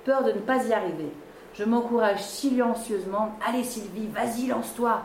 peur 0.04 0.22
de 0.22 0.30
ne 0.30 0.38
pas 0.38 0.64
y 0.66 0.72
arriver. 0.72 1.10
Je 1.54 1.62
m'encourage 1.62 2.20
silencieusement. 2.20 3.36
Allez 3.46 3.62
Sylvie, 3.62 4.08
vas-y, 4.08 4.48
lance-toi. 4.48 5.02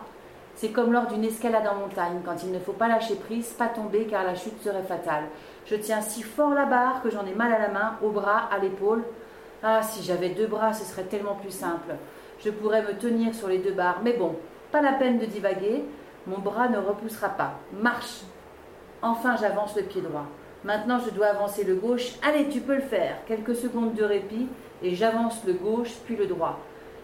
C'est 0.56 0.72
comme 0.72 0.92
lors 0.92 1.06
d'une 1.06 1.24
escalade 1.24 1.68
en 1.68 1.76
montagne, 1.76 2.22
quand 2.26 2.44
il 2.44 2.52
ne 2.52 2.60
faut 2.60 2.74
pas 2.74 2.88
lâcher 2.88 3.16
prise, 3.16 3.50
pas 3.52 3.68
tomber 3.68 4.08
car 4.08 4.24
la 4.24 4.34
chute 4.34 4.62
serait 4.64 4.84
fatale. 4.84 5.26
Je 5.68 5.76
tiens 5.76 6.02
si 6.02 6.24
fort 6.24 6.56
la 6.56 6.66
barre 6.66 7.04
que 7.04 7.12
j'en 7.12 7.26
ai 7.28 7.36
mal 7.36 7.54
à 7.54 7.60
la 7.60 7.70
main, 7.70 7.98
au 8.02 8.10
bras, 8.10 8.50
à 8.52 8.58
l'épaule. 8.58 9.04
Ah, 9.62 9.84
si 9.84 10.02
j'avais 10.02 10.30
deux 10.30 10.48
bras, 10.48 10.74
ce 10.74 10.86
serait 10.86 11.04
tellement 11.04 11.36
plus 11.36 11.52
simple. 11.52 11.96
Je 12.44 12.50
pourrais 12.50 12.82
me 12.82 12.98
tenir 12.98 13.36
sur 13.36 13.48
les 13.48 13.60
deux 13.60 13.74
barres, 13.74 14.00
mais 14.04 14.14
bon, 14.14 14.36
pas 14.72 14.82
la 14.82 14.94
peine 14.94 15.20
de 15.20 15.26
divaguer. 15.26 15.86
Mon 16.26 16.40
bras 16.40 16.68
ne 16.68 16.80
repoussera 16.80 17.30
pas. 17.30 17.54
Marche. 17.74 18.22
Enfin, 19.04 19.36
j'avance 19.38 19.76
le 19.76 19.84
pied 19.84 20.02
droit. 20.02 20.26
Maintenant, 20.64 21.00
je 21.00 21.10
dois 21.12 21.28
avancer 21.28 21.64
le 21.64 21.76
gauche. 21.76 22.14
Allez, 22.22 22.50
tu 22.50 22.60
peux 22.60 22.76
le 22.76 22.82
faire. 22.82 23.16
Quelques 23.28 23.56
secondes 23.56 23.94
de 23.94 24.04
répit 24.04 24.48
et 24.84 24.94
j'avance 24.96 25.42
le 25.46 25.54
gauche 25.54 25.92
puis 26.06 26.16
le 26.16 26.26
droit. 26.28 26.60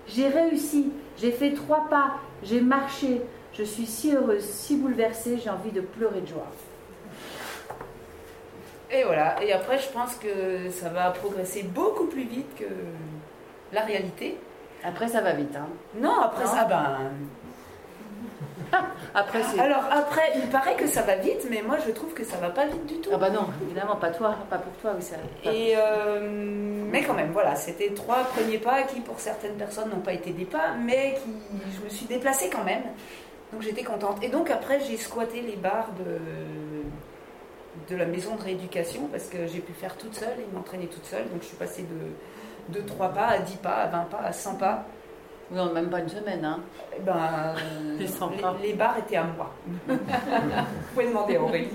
J'ai 0.08 0.28
réussi. 0.28 0.91
J'ai 1.18 1.32
fait 1.32 1.53
trois 1.53 1.88
pas. 1.89 2.16
J'ai 2.43 2.62
marché. 2.62 3.22
Je 3.53 3.64
suis 3.64 3.86
si 3.86 4.14
heureuse, 4.14 4.43
si 4.43 4.76
bouleversée, 4.76 5.39
j'ai 5.41 5.49
envie 5.49 5.72
de 5.72 5.80
pleurer 5.82 6.20
de 6.22 6.28
joie. 6.28 6.47
Et 8.91 9.03
voilà. 9.03 9.41
Et 9.41 9.51
après, 9.53 9.80
je 9.80 9.88
pense 9.89 10.16
que 10.16 10.70
ça 10.70 10.89
va 10.89 11.10
progresser 11.12 11.64
beaucoup 11.64 12.06
plus 12.08 12.24
vite 12.24 12.53
que 12.60 12.66
la 13.74 13.82
réalité. 13.82 14.38
Après, 14.84 15.08
ça 15.08 15.22
va 15.22 15.32
vite. 15.34 15.56
Hein. 15.56 15.68
Non, 15.99 16.20
après 16.20 16.43
Non. 16.43 16.49
ça, 16.51 16.66
ben. 16.66 16.97
Après. 19.14 19.41
Alors 19.60 19.84
après, 19.91 20.34
il 20.36 20.49
paraît 20.49 20.76
que 20.76 20.88
ça 20.88 21.01
va 21.01 21.16
vite, 21.16 21.47
mais 21.49 21.62
moi 21.62 21.78
je 21.86 21.91
trouve 21.91 22.14
que 22.14 22.24
ça 22.24 22.38
va 22.38 22.49
pas 22.49 22.66
vite 22.66 22.86
du 22.86 22.95
tout. 22.95 23.10
Ah 23.14 23.18
bah 23.18 23.30
non, 23.30 23.47
évidemment, 23.64 23.95
pas 23.95 24.12
toi, 24.12 24.36
pas 24.49 24.58
pour 24.58 24.74
toi, 24.74 24.91
oui, 24.95 25.01
ça. 25.01 25.16
Et 25.49 25.74
euh, 25.78 26.20
mais 26.89 27.03
quand 27.03 27.14
même, 27.14 27.32
voilà, 27.32 27.56
c'était 27.56 27.89
trois 27.93 28.24
premiers 28.26 28.58
pas 28.58 28.84
qui, 28.84 28.99
pour 29.01 29.20
certaines 29.20 29.56
personnes, 29.56 29.89
n'ont 29.89 29.99
pas 29.99 30.14
été 30.14 30.32
des 30.32 30.45
pas, 30.45 30.74
mais 30.80 31.16
qui, 31.16 31.32
je 31.78 31.84
me 31.84 31.89
suis 31.89 32.06
déplacée 32.06 32.49
quand 32.49 32.64
même. 32.64 32.84
Donc 33.53 33.62
j'étais 33.62 33.84
contente. 33.84 34.24
Et 34.24 34.30
donc 34.30 34.49
après, 34.49 34.80
j'ai 34.82 34.97
squatté 34.97 35.41
les 35.41 35.56
barres 35.56 35.89
de 35.99 36.20
de 37.89 37.95
la 37.95 38.06
maison 38.06 38.36
de 38.36 38.41
rééducation 38.41 39.08
parce 39.12 39.26
que 39.26 39.47
j'ai 39.47 39.60
pu 39.60 39.74
faire 39.74 39.97
toute 39.97 40.16
seule 40.16 40.39
et 40.39 40.56
m'entraîner 40.56 40.88
toute 40.88 41.06
seule. 41.06 41.30
Donc 41.30 41.41
je 41.41 41.47
suis 41.47 41.58
passée 41.58 41.84
de, 41.84 42.80
de 42.80 42.86
3 42.86 43.10
pas 43.10 43.28
à 43.28 43.39
10 43.39 43.58
pas, 43.58 43.76
à 43.76 43.88
20 43.88 43.99
pas, 44.10 44.22
à 44.24 44.32
100 44.34 44.56
pas. 44.56 44.86
Oui, 45.51 45.59
en 45.59 45.71
même 45.71 45.89
pas 45.89 45.99
une 45.99 46.09
semaine, 46.09 46.43
hein. 46.43 46.59
Eh 46.97 47.01
ben, 47.01 47.53
Les 47.99 48.07
100 48.07 48.29
pas. 48.29 48.55
les, 48.61 48.69
les 48.69 48.73
barres 48.73 48.97
étaient 48.97 49.15
à 49.17 49.23
moi. 49.25 49.51
Vous 49.87 49.95
pouvez 50.93 51.07
demander 51.07 51.35
à 51.35 51.41
Aurélie. 51.41 51.69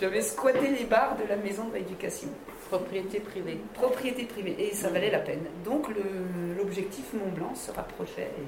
J'avais 0.00 0.20
squatté 0.20 0.68
les 0.68 0.84
barres 0.84 1.16
de 1.16 1.28
la 1.28 1.36
maison 1.36 1.64
de 1.66 1.72
rééducation. 1.72 2.28
Propriété 2.68 3.20
privée. 3.20 3.58
Propriété 3.74 4.24
privée. 4.24 4.56
Et 4.58 4.74
ça 4.74 4.88
valait 4.90 5.10
la 5.10 5.20
peine. 5.20 5.44
Donc 5.64 5.86
l'objectif 6.58 7.12
Mont 7.14 7.30
Blanc 7.34 7.54
se 7.54 7.70
rapprochait. 7.72 8.30
et- 8.38 8.42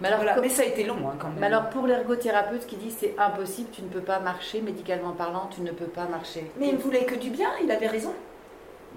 Mais 0.00 0.08
alors, 0.08 0.20
Voilà. 0.20 0.40
Mais 0.42 0.48
ça 0.50 0.62
a 0.62 0.66
été 0.66 0.84
long 0.84 0.96
hein, 1.08 1.14
quand 1.18 1.28
même. 1.28 1.38
mais 1.40 1.46
alors 1.46 1.70
pour 1.70 1.86
l'ergothérapeute 1.86 2.66
qui 2.66 2.76
dit 2.76 2.90
c'est 2.90 3.14
impossible, 3.18 3.70
tu 3.72 3.80
ne 3.82 3.88
peux 3.88 4.00
pas 4.02 4.18
marcher, 4.20 4.60
médicalement 4.60 5.12
parlant, 5.12 5.48
tu 5.54 5.62
ne 5.62 5.70
peux 5.72 5.86
pas 5.86 6.04
marcher. 6.04 6.50
Mais 6.58 6.68
il 6.68 6.74
ne 6.74 6.78
voulait 6.80 7.04
que 7.06 7.14
du 7.14 7.30
bien, 7.30 7.48
il 7.64 7.70
avait 7.70 7.86
raison. 7.88 8.12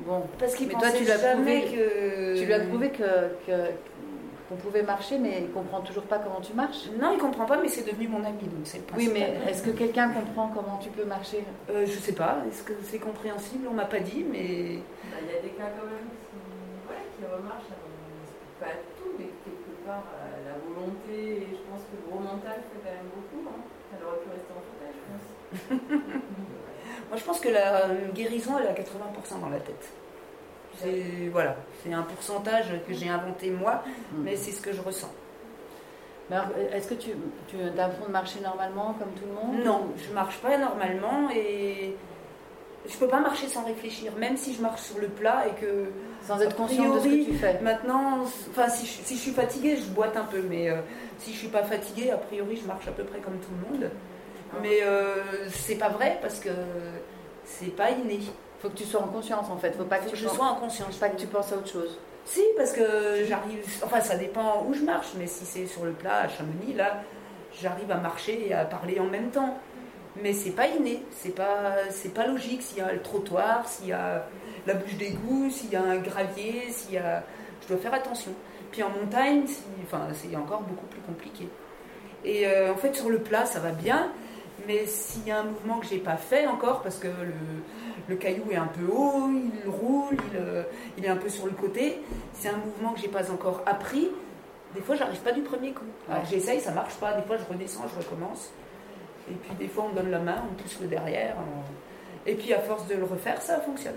Bon, 0.06 0.24
Parce 0.40 0.56
qu'il 0.56 0.68
Mais 0.68 0.74
toi, 0.74 0.82
pensait 0.84 0.98
tu 0.98 1.04
lui 1.04 1.12
as 1.12 1.18
jamais 1.18 1.62
prouvé- 1.62 1.76
que... 1.76 2.38
tu 2.40 2.46
lui 2.46 2.54
as 2.54 2.60
prouvé 2.62 2.90
que, 2.90 3.04
que, 3.46 3.52
qu'on 4.48 4.56
pouvait 4.56 4.82
marcher, 4.84 5.18
mais 5.20 5.42
il 5.42 5.52
comprend 5.52 5.82
toujours 5.82 6.04
pas 6.04 6.18
comment 6.20 6.42
tu 6.42 6.54
marches. 6.54 6.90
Non, 7.00 7.12
il 7.14 7.20
comprend 7.20 7.46
pas, 7.46 7.58
mais 7.62 7.68
c'est 7.68 7.86
devenu 7.86 8.08
mon 8.08 8.24
ami, 8.24 8.42
donc 8.44 8.64
c'est 8.66 8.80
le 8.80 8.84
Oui, 8.98 9.10
mais 9.14 9.38
est-ce 9.48 9.62
que 9.62 9.72
quelqu'un 9.72 10.10
comprend 10.10 10.48
comment 10.56 10.78
tu 10.82 10.90
peux 10.90 11.06
marcher? 11.06 11.44
Euh, 11.70 11.86
je 11.86 12.00
sais 12.00 12.14
pas, 12.14 12.38
est-ce 12.50 12.64
que 12.64 12.74
c'est 12.84 13.00
compréhensible? 13.00 13.68
On 13.70 13.74
m'a 13.74 13.86
pas 13.86 14.00
dit, 14.00 14.26
mais 14.30 14.80
Bah, 15.12 15.18
Il 15.22 15.28
y 15.36 15.38
a 15.38 15.42
des 15.42 15.50
cas 15.54 15.70
quand 15.78 15.86
même 15.86 16.10
qui, 16.26 16.40
ouais, 16.90 17.04
qui 17.20 17.24
remarchent. 17.26 17.70
n'explique 17.70 18.58
pas 18.60 18.74
tout, 18.98 19.12
mais 19.20 19.30
quelque 19.46 19.86
part, 19.86 20.06
euh, 20.16 20.50
la 20.50 20.56
volonté, 20.66 21.44
et 21.44 21.48
je 21.54 21.62
pense 21.70 21.84
que 21.86 21.94
le 22.00 22.10
gros 22.10 22.20
mental 22.24 22.58
fait 22.72 22.80
quand 22.82 22.96
même 22.98 23.12
beaucoup. 23.14 23.44
Hein. 23.52 23.62
Elle 23.94 24.06
aurait 24.08 24.22
pu 24.24 24.30
rester 24.34 24.54
en 24.58 24.64
fauteuil, 24.66 24.94
je 24.98 25.04
pense. 25.12 25.28
moi 27.10 27.18
je 27.18 27.24
pense 27.24 27.40
que 27.40 27.50
la 27.50 27.86
euh, 27.86 28.12
guérison, 28.14 28.58
elle 28.60 28.66
est 28.66 28.70
à 28.70 28.74
80% 28.74 29.42
dans 29.42 29.50
la 29.50 29.60
tête. 29.60 29.86
C'est 30.78 31.30
voilà, 31.32 31.56
c'est 31.84 31.94
un 31.94 32.04
pourcentage 32.04 32.68
que 32.88 32.94
j'ai 32.94 33.10
inventé 33.10 33.50
moi, 33.50 33.84
Mm. 34.14 34.24
mais 34.24 34.36
c'est 34.36 34.52
ce 34.52 34.62
que 34.62 34.72
je 34.72 34.82
ressens. 34.82 35.12
Alors, 36.32 36.46
Est-ce 36.72 36.88
que 36.88 36.94
tu, 36.94 37.10
tu 37.48 37.58
l'impression 37.76 38.06
de 38.06 38.12
marcher 38.12 38.40
normalement 38.42 38.96
comme 39.00 39.10
tout 39.16 39.24
le 39.28 39.34
monde 39.34 39.66
Non, 39.66 39.88
je 39.98 40.14
marche 40.14 40.38
pas 40.38 40.56
normalement 40.60 41.28
et 41.36 41.96
je 42.88 42.98
peux 42.98 43.08
pas 43.08 43.20
marcher 43.20 43.48
sans 43.48 43.66
réfléchir, 43.66 44.12
même 44.18 44.38
si 44.38 44.54
je 44.54 44.62
marche 44.62 44.82
sur 44.82 45.00
le 45.00 45.08
plat 45.08 45.46
et 45.48 45.60
que 45.60 45.86
Sans 46.28 46.40
être 46.40 46.56
conscient 46.56 46.94
de 46.94 47.00
ce 47.00 47.06
que 47.08 47.26
tu 47.26 47.34
fais 47.34 47.60
maintenant, 47.62 48.20
enfin 48.52 48.70
si 48.70 48.86
je, 48.86 48.92
si 49.04 49.16
je 49.16 49.20
suis 49.22 49.32
fatiguée, 49.32 49.76
je 49.78 49.86
boite 49.90 50.16
un 50.18 50.24
peu, 50.26 50.42
mais 50.48 50.70
euh, 50.70 50.82
si 51.18 51.34
je 51.34 51.38
suis 51.40 51.48
pas 51.48 51.64
fatiguée, 51.64 52.12
a 52.12 52.18
priori, 52.18 52.58
je 52.62 52.68
marche 52.68 52.88
à 52.88 52.92
peu 52.92 53.04
près 53.04 53.20
comme 53.20 53.40
tout 53.40 53.50
le 53.64 53.80
monde. 53.80 53.90
Mais 54.62 54.80
euh, 54.84 55.16
c'est 55.52 55.76
pas 55.76 55.90
vrai 55.90 56.18
parce 56.22 56.40
que 56.40 56.50
c'est 57.46 57.76
pas 57.76 57.92
inné. 57.92 58.20
faut 58.62 58.70
que 58.70 58.76
tu 58.76 58.84
sois 58.86 59.02
en 59.02 59.08
conscience 59.08 59.50
en 59.50 59.58
fait. 59.58 59.72
faut 59.76 59.84
pas 59.86 59.98
que 59.98 60.04
Faut 60.04 60.10
tu 60.10 60.16
que 60.16 60.22
je 60.22 60.26
penses- 60.28 60.36
sois 60.38 60.46
en 60.48 60.56
conscience. 60.56 60.96
pas 60.98 61.10
que 61.10 61.18
tu 61.20 61.28
penses 61.28 61.52
à 61.54 61.58
autre 61.58 61.70
chose. 61.70 61.98
Si, 62.26 62.42
parce 62.58 62.74
que 62.74 63.26
j'arrive. 63.28 63.64
Enfin, 63.84 64.02
ça 64.02 64.16
dépend 64.16 64.64
où 64.68 64.74
je 64.74 64.82
marche, 64.84 65.08
mais 65.18 65.26
si 65.28 65.46
c'est 65.46 65.66
sur 65.66 65.86
le 65.86 65.92
plat 65.92 66.22
à 66.24 66.28
Chamonix, 66.28 66.74
là, 66.74 67.02
j'arrive 67.60 67.92
à 67.92 67.96
marcher 67.98 68.48
et 68.48 68.54
à 68.54 68.66
parler 68.66 69.00
en 69.00 69.06
même 69.06 69.30
temps. 69.32 69.58
Mais 70.22 70.34
c'est 70.34 70.52
pas 70.52 70.68
inné, 70.68 71.04
c'est 71.12 71.34
pas, 71.34 71.76
c'est 71.92 72.14
pas 72.14 72.28
logique. 72.28 72.62
S'il 72.62 72.80
y 72.80 72.82
a 72.82 72.92
le 72.92 73.02
trottoir, 73.02 73.68
s'il 73.68 73.88
y 73.88 73.94
a 73.94 74.26
la 74.68 74.74
bouche 74.74 74.96
d'égout, 74.96 75.50
s'il 75.50 75.72
y 75.72 75.76
a 75.76 75.82
un 75.84 75.98
gravier, 75.98 76.64
s'il 76.72 76.96
y 76.96 76.98
a. 76.98 77.24
Je 77.64 77.68
dois 77.70 77.78
faire 77.78 77.94
attention. 77.94 78.32
Puis 78.72 78.84
en 78.84 78.90
montagne, 78.90 79.48
si- 79.48 79.64
enfin, 79.84 80.08
c'est 80.14 80.36
encore 80.36 80.62
beaucoup 80.62 80.86
plus 80.88 81.02
compliqué. 81.02 81.48
Et 82.26 82.46
euh, 82.48 82.74
en 82.74 82.76
fait, 82.76 82.94
sur 82.96 83.10
le 83.10 83.20
plat, 83.20 83.46
ça 83.46 83.60
va 83.60 83.72
bien. 83.72 84.12
Mais 84.68 84.86
s'il 84.86 85.28
y 85.28 85.32
a 85.32 85.40
un 85.40 85.44
mouvement 85.44 85.80
que 85.80 85.88
j'ai 85.88 85.98
pas 86.00 86.18
fait 86.18 86.46
encore, 86.48 86.82
parce 86.82 86.98
que 86.98 87.08
le, 87.08 87.34
le 88.08 88.16
caillou 88.16 88.44
est 88.52 88.56
un 88.56 88.68
peu 88.68 88.86
haut, 88.92 89.30
il 89.30 89.70
roule, 89.70 90.16
il, 90.32 90.38
euh, 90.38 90.64
il 90.98 91.06
est 91.06 91.10
un 91.10 91.16
peu 91.18 91.30
sur 91.30 91.46
le 91.46 91.52
côté, 91.54 92.02
c'est 92.34 92.50
un 92.50 92.58
mouvement 92.58 92.94
que 92.94 93.00
j'ai 93.00 93.08
pas 93.08 93.32
encore 93.32 93.62
appris. 93.66 94.10
Des 94.76 94.82
fois, 94.82 94.96
j'arrive 94.96 95.20
pas 95.22 95.32
du 95.32 95.42
premier 95.42 95.72
coup. 95.72 95.86
Alors 96.10 96.24
j'essaye, 96.26 96.60
ça 96.62 96.72
marche 96.72 96.96
pas. 96.96 97.14
Des 97.14 97.24
fois, 97.24 97.38
je 97.38 97.52
redescends, 97.52 97.86
je 97.94 97.98
recommence. 98.04 98.52
Et 99.30 99.34
puis 99.34 99.54
des 99.56 99.68
fois, 99.68 99.86
on 99.92 99.96
donne 99.96 100.12
la 100.12 100.20
main, 100.20 100.44
on 100.52 100.62
pousse 100.62 100.78
le 100.82 100.88
derrière. 100.88 101.36
on- 101.40 102.30
Et 102.30 102.36
puis 102.36 102.54
à 102.54 102.60
force 102.60 102.86
de 102.88 102.96
le 102.96 103.04
refaire, 103.06 103.42
ça 103.42 103.60
fonctionne. 103.62 103.96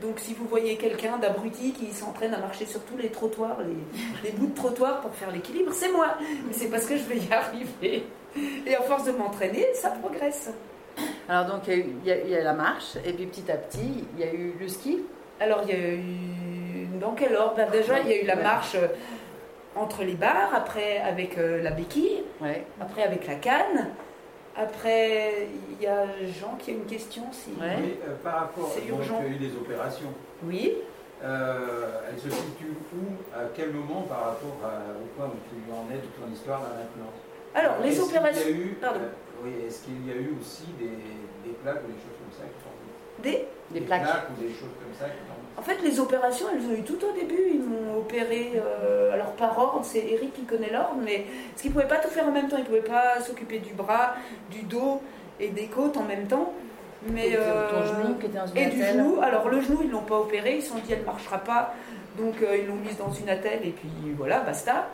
Donc 0.00 0.18
si 0.20 0.32
vous 0.34 0.46
voyez 0.46 0.76
quelqu'un 0.76 1.18
d'abruti 1.18 1.72
qui 1.72 1.92
s'entraîne 1.92 2.32
à 2.32 2.38
marcher 2.38 2.66
sur 2.66 2.80
tous 2.84 2.96
les 2.96 3.08
trottoirs, 3.10 3.56
les, 3.62 4.28
les 4.30 4.36
bouts 4.36 4.46
de 4.46 4.54
trottoir 4.54 5.00
pour 5.00 5.12
faire 5.14 5.30
l'équilibre, 5.32 5.72
c'est 5.72 5.90
moi. 5.92 6.16
Mais 6.46 6.52
c'est 6.52 6.68
parce 6.68 6.86
que 6.86 6.96
je 6.96 7.02
vais 7.02 7.18
y 7.18 7.32
arriver. 7.32 8.04
Et 8.66 8.74
à 8.76 8.82
force 8.82 9.04
de 9.04 9.12
m'entraîner, 9.12 9.66
ça 9.74 9.90
progresse. 9.90 10.50
Alors 11.28 11.46
donc 11.46 11.62
il 11.68 12.04
y, 12.04 12.10
a 12.10 12.16
y 12.18 12.30
y 12.30 12.42
la 12.42 12.52
marche 12.54 12.96
et 13.04 13.12
puis 13.12 13.26
petit 13.26 13.50
à 13.50 13.56
petit 13.56 14.04
il 14.14 14.20
y 14.24 14.28
a 14.28 14.32
eu 14.32 14.54
le 14.58 14.68
ski. 14.68 15.00
Alors 15.40 15.60
il 15.64 15.68
y 15.70 15.72
a 15.72 15.78
eu... 15.78 16.88
Dans 17.00 17.12
quel 17.12 17.36
ordre? 17.36 17.54
Ben, 17.56 17.70
Déjà, 17.70 18.00
il 18.00 18.08
y 18.08 18.12
a 18.12 18.22
eu 18.22 18.26
la 18.26 18.34
Ouais. 18.36 18.42
marche 18.42 18.74
euh, 18.74 18.88
entre 19.76 20.02
les 20.02 20.14
barres, 20.14 20.52
après 20.52 20.98
avec 20.98 21.38
euh, 21.38 21.62
la 21.62 21.70
béquille, 21.70 22.24
Ouais. 22.40 22.64
après 22.80 23.04
avec 23.04 23.26
la 23.28 23.36
canne. 23.36 23.88
Après, 24.56 25.46
il 25.78 25.84
y 25.84 25.86
a 25.86 26.04
Jean 26.40 26.56
qui 26.58 26.72
a 26.72 26.74
une 26.74 26.86
question. 26.86 27.22
Si... 27.30 27.50
Oui, 27.60 27.64
euh, 28.04 28.14
par 28.24 28.40
rapport, 28.40 28.68
C'est 28.74 28.88
donc, 28.88 28.98
urgent. 28.98 29.20
il 29.24 29.30
y 29.30 29.32
a 29.32 29.36
eu 29.36 29.38
des 29.50 29.56
opérations. 29.56 30.12
Oui. 30.42 30.74
Euh, 31.22 32.00
elle 32.10 32.18
se 32.18 32.30
situe 32.30 32.72
où, 32.94 32.98
à 33.34 33.42
quel 33.54 33.70
moment 33.70 34.02
par 34.02 34.18
rapport 34.24 34.58
à- 34.64 34.98
au 35.00 35.06
point 35.16 35.26
où 35.26 35.38
tu 35.48 35.72
en 35.72 35.86
es 35.94 35.98
de 35.98 36.06
ton 36.18 36.32
histoire 36.32 36.60
là 36.62 36.68
maintenant? 36.78 37.12
Alors, 37.54 37.76
les 37.82 37.98
opérations... 38.00 38.48
eu, 38.48 38.76
Pardon. 38.80 39.00
euh, 39.00 39.44
oui, 39.44 39.50
est-ce 39.66 39.84
qu'il 39.84 40.06
y 40.06 40.12
a 40.12 40.16
eu 40.16 40.34
aussi 40.40 40.64
des, 40.78 40.86
des 41.48 41.54
plaques 41.62 41.82
ou 41.84 41.92
des 41.92 41.98
choses 41.98 42.16
comme 42.18 42.32
ça 42.32 42.44
qui 42.44 42.62
sont 42.62 43.22
Des... 43.22 43.46
Des 43.70 43.80
plaques. 43.86 44.02
ou 44.30 44.40
des 44.40 44.48
choses 44.48 44.74
comme 44.80 44.94
ça 44.98 45.06
qui 45.06 45.18
sont 45.18 45.60
En 45.60 45.62
fait, 45.62 45.82
les 45.82 46.00
opérations, 46.00 46.46
elles 46.54 46.64
ont 46.66 46.74
eu 46.74 46.82
tout 46.82 46.98
au 47.04 47.12
début. 47.12 47.42
Ils 47.54 47.62
m'ont 47.62 47.98
opéré, 47.98 48.52
euh, 48.56 49.12
alors 49.12 49.32
par 49.32 49.58
ordre, 49.58 49.80
c'est 49.84 50.04
Eric 50.06 50.32
qui 50.32 50.44
connaît 50.44 50.72
l'ordre, 50.72 50.96
mais 51.04 51.26
parce 51.50 51.62
qu'ils 51.62 51.70
ne 51.70 51.74
pouvaient 51.74 51.88
pas 51.88 51.98
tout 51.98 52.08
faire 52.08 52.26
en 52.26 52.32
même 52.32 52.48
temps. 52.48 52.56
Ils 52.56 52.62
ne 52.62 52.66
pouvaient 52.66 52.80
pas 52.80 53.20
s'occuper 53.20 53.58
du 53.58 53.74
bras, 53.74 54.14
du 54.50 54.62
dos 54.62 55.02
et 55.38 55.48
des 55.48 55.66
côtes 55.66 55.96
en 55.96 56.04
même 56.04 56.26
temps. 56.26 56.52
Mais, 57.10 57.28
Et 57.28 57.34
ton 57.34 57.40
euh, 57.42 57.86
genou 58.02 58.14
qui 58.16 58.26
était 58.26 58.38
dans 58.38 58.46
une 58.46 58.56
Et 58.56 58.66
du 58.66 58.82
genou. 58.82 59.20
Alors 59.22 59.48
le 59.48 59.60
genou, 59.60 59.78
ils 59.82 59.88
ne 59.88 59.92
l'ont 59.92 60.02
pas 60.02 60.18
opéré. 60.18 60.56
Ils 60.56 60.62
se 60.62 60.70
sont 60.70 60.78
dit, 60.78 60.92
elle 60.92 61.00
ne 61.00 61.04
marchera 61.04 61.38
pas. 61.38 61.74
Donc 62.16 62.42
euh, 62.42 62.56
ils 62.56 62.66
l'ont 62.66 62.74
mise 62.76 62.96
dans 62.96 63.12
une 63.12 63.28
attelle 63.28 63.60
et 63.64 63.70
puis 63.70 63.88
voilà, 64.16 64.40
basta. 64.40 64.88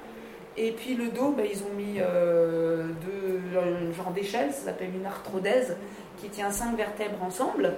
Et 0.57 0.71
puis 0.73 0.95
le 0.95 1.09
dos, 1.09 1.33
bah, 1.33 1.43
ils 1.51 1.63
ont 1.65 1.75
mis 1.77 1.99
euh, 1.99 2.85
deux 3.05 3.59
un 3.59 3.93
genre 3.93 4.13
d'échelle, 4.13 4.53
ça 4.53 4.67
s'appelle 4.67 4.95
une 4.95 5.07
arthrodèse, 5.07 5.77
qui 6.19 6.29
tient 6.29 6.51
cinq 6.51 6.77
vertèbres 6.77 7.23
ensemble. 7.23 7.73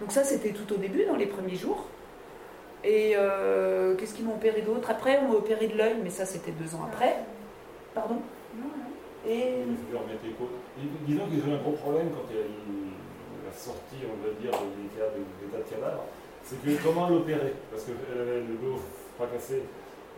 Donc 0.00 0.12
ça, 0.12 0.24
c'était 0.24 0.50
tout 0.50 0.72
au 0.74 0.76
début, 0.76 1.04
dans 1.04 1.16
les 1.16 1.26
premiers 1.26 1.54
jours. 1.54 1.86
Et 2.84 3.14
euh, 3.16 3.94
qu'est-ce 3.96 4.14
qu'ils 4.14 4.24
m'ont 4.24 4.34
opéré 4.34 4.62
d'autre 4.62 4.90
Après, 4.90 5.18
on 5.18 5.28
m'a 5.28 5.34
opéré 5.34 5.68
de 5.68 5.76
l'œil, 5.76 5.96
mais 6.02 6.10
ça, 6.10 6.26
c'était 6.26 6.52
deux 6.52 6.74
ans 6.74 6.84
après. 6.86 7.16
Pardon 7.94 8.18
Et 9.28 9.64
Disons 11.06 11.26
qu'ils 11.26 11.50
ont 11.50 11.54
un 11.54 11.62
gros 11.62 11.72
problème 11.72 12.10
quand 12.10 12.26
il 12.30 12.36
y 12.36 12.40
a 12.40 12.44
la 13.46 13.52
sortie, 13.56 14.02
on 14.04 14.26
va 14.26 14.32
dire, 14.40 14.50
de 14.50 14.82
l'état 14.82 15.10
de, 15.14 15.22
l'état 15.42 15.58
de 15.58 15.74
cadavre. 15.74 16.04
C'est 16.44 16.62
que 16.62 16.82
comment 16.82 17.08
l'opérer? 17.08 17.54
Parce 17.70 17.84
qu'elle 17.84 18.20
avait 18.20 18.40
le 18.40 18.54
dos 18.62 18.78
fracassé. 19.16 19.62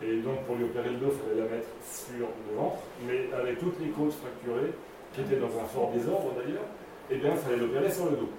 Et 0.03 0.17
donc 0.23 0.45
pour 0.47 0.57
lui 0.57 0.65
opérer 0.65 0.91
le 0.91 0.99
dos, 0.99 1.11
il 1.11 1.19
fallait 1.19 1.41
la 1.43 1.49
mettre 1.57 1.69
sur 1.83 2.29
le 2.29 2.57
ventre. 2.57 2.79
Mais 3.07 3.29
avec 3.35 3.59
toutes 3.59 3.81
les 3.81 3.91
côtes 3.91 4.13
fracturées, 4.13 4.73
qui 5.13 5.21
étaient 5.23 5.41
dans 5.41 5.51
un 5.59 5.65
fort 5.65 5.91
désordre 5.93 6.35
d'ailleurs, 6.37 6.69
eh 7.11 7.17
bien 7.17 7.33
il 7.33 7.39
fallait 7.39 7.57
l'opérer 7.57 7.91
sur 7.91 8.07
le 8.11 8.17
dos. 8.17 8.31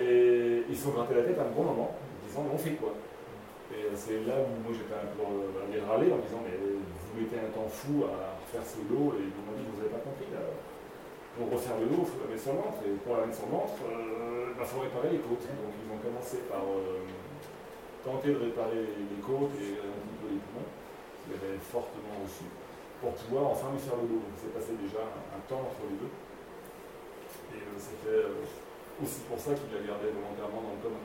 Et 0.00 0.64
ils 0.68 0.76
se 0.76 0.84
sont 0.84 0.90
grattés 0.90 1.14
la 1.14 1.22
tête 1.22 1.38
à 1.38 1.46
un 1.46 1.54
bon 1.54 1.62
moment, 1.62 1.94
en 1.94 2.26
disant 2.26 2.44
on 2.52 2.58
fait 2.58 2.74
quoi? 2.80 2.94
Et 3.70 3.90
c'est 3.94 4.24
là 4.26 4.40
où 4.40 4.50
moi 4.62 4.72
j'étais 4.72 4.94
un 4.94 5.10
peu 5.14 5.26
euh, 5.26 5.66
allé 5.66 5.82
râler 5.82 6.08
en 6.14 6.22
disant 6.22 6.40
mais 6.46 6.54
vous 6.54 7.14
mettez 7.18 7.36
un 7.36 7.50
temps 7.50 7.66
fou 7.66 8.06
à 8.06 8.38
refaire 8.38 8.62
ce 8.62 8.78
dos 8.86 9.10
et 9.18 9.26
ils 9.26 9.34
m'ont 9.42 9.58
dit 9.58 9.66
vous 9.66 9.78
n'avez 9.82 9.90
pas 9.90 10.02
compris 10.06 10.30
là. 10.32 10.42
Pour 11.36 11.52
refaire 11.52 11.76
le 11.76 11.86
dos, 11.92 12.00
il 12.00 12.08
faut 12.08 12.22
la 12.24 12.30
mettre 12.32 12.46
sur 12.46 12.56
le 12.56 12.62
ventre. 12.64 12.80
Et 12.86 12.96
pour 13.04 13.12
la 13.20 13.28
mettre 13.28 13.36
sur 13.36 13.46
le 13.46 13.52
ventre, 13.52 13.76
il 13.76 14.64
faut 14.64 14.80
réparer 14.80 15.10
les 15.12 15.20
côtes. 15.20 15.44
Donc 15.44 15.72
ils 15.76 15.88
ont 15.92 16.00
commencé 16.00 16.40
par 16.48 16.64
euh, 16.64 17.04
tenter 18.06 18.32
de 18.32 18.40
réparer 18.40 18.80
les 18.80 19.20
côtes 19.20 19.52
et 19.60 19.76
un 19.82 19.98
petit 20.00 20.18
peu 20.22 20.28
les 20.30 20.40
poumons, 20.40 20.70
qui 21.26 21.34
avaient 21.34 21.58
fortement 21.58 22.22
reçu, 22.22 22.46
pour 23.02 23.12
pouvoir 23.18 23.50
enfin 23.52 23.74
lui 23.74 23.82
faire 23.82 23.98
le 23.98 24.06
dos. 24.06 24.22
Donc 24.22 24.34
s'est 24.38 24.54
passé 24.54 24.72
déjà 24.78 25.02
un, 25.02 25.36
un 25.36 25.42
temps 25.50 25.66
entre 25.66 25.82
les 25.90 25.98
deux. 25.98 26.12
Et 27.52 27.60
euh, 27.60 27.76
c'était 27.78 28.22
euh, 28.30 29.02
aussi 29.02 29.20
pour 29.28 29.38
ça 29.38 29.52
qu'il 29.58 29.68
l'a 29.74 29.82
gardé 29.84 30.08
volontairement 30.14 30.62
dans 30.62 30.74
le 30.78 30.82
coma. 30.82 31.02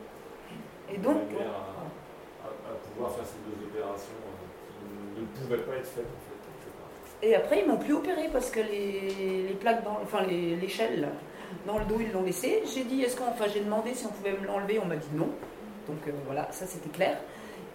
Et 0.93 0.97
donc, 0.97 1.17
De 1.29 1.33
manière 1.35 1.51
à, 1.51 2.47
à- 2.47 2.71
à 2.71 2.73
pouvoir 2.85 3.11
faire 3.15 3.25
ces 3.25 3.39
deux 3.47 3.57
opérations 3.65 4.21
euh, 4.21 5.15
qui 5.15 5.21
ne 5.21 5.27
pouvaient 5.41 5.63
pas 5.65 5.75
être 5.81 5.87
faites 5.87 6.05
en 6.05 6.21
fait. 6.29 7.27
et 7.27 7.35
après, 7.35 7.61
ils 7.61 7.67
m'ont 7.67 7.77
plus 7.77 7.93
opéré 7.93 8.29
parce 8.31 8.49
que 8.51 8.59
les, 8.59 9.45
les 9.47 9.53
plaques, 9.53 9.83
dans, 9.83 9.99
enfin 10.03 10.23
les- 10.23 10.55
l'échelle 10.55 11.09
dans 11.67 11.77
le 11.79 11.85
dos, 11.85 11.97
ils 11.99 12.11
l'ont 12.11 12.23
laissé. 12.23 12.63
J'ai 12.73 12.83
dit, 12.83 13.03
est-ce 13.03 13.15
qu'on, 13.17 13.27
enfin, 13.27 13.45
j'ai 13.53 13.59
demandé 13.61 13.93
si 13.93 14.05
on 14.05 14.09
pouvait 14.09 14.31
me 14.33 14.45
l'enlever. 14.47 14.79
On 14.79 14.85
m'a 14.85 14.95
dit 14.95 15.09
non. 15.13 15.29
Donc 15.87 15.99
euh, 16.07 16.11
voilà, 16.25 16.51
ça 16.51 16.65
c'était 16.65 16.89
clair. 16.89 17.17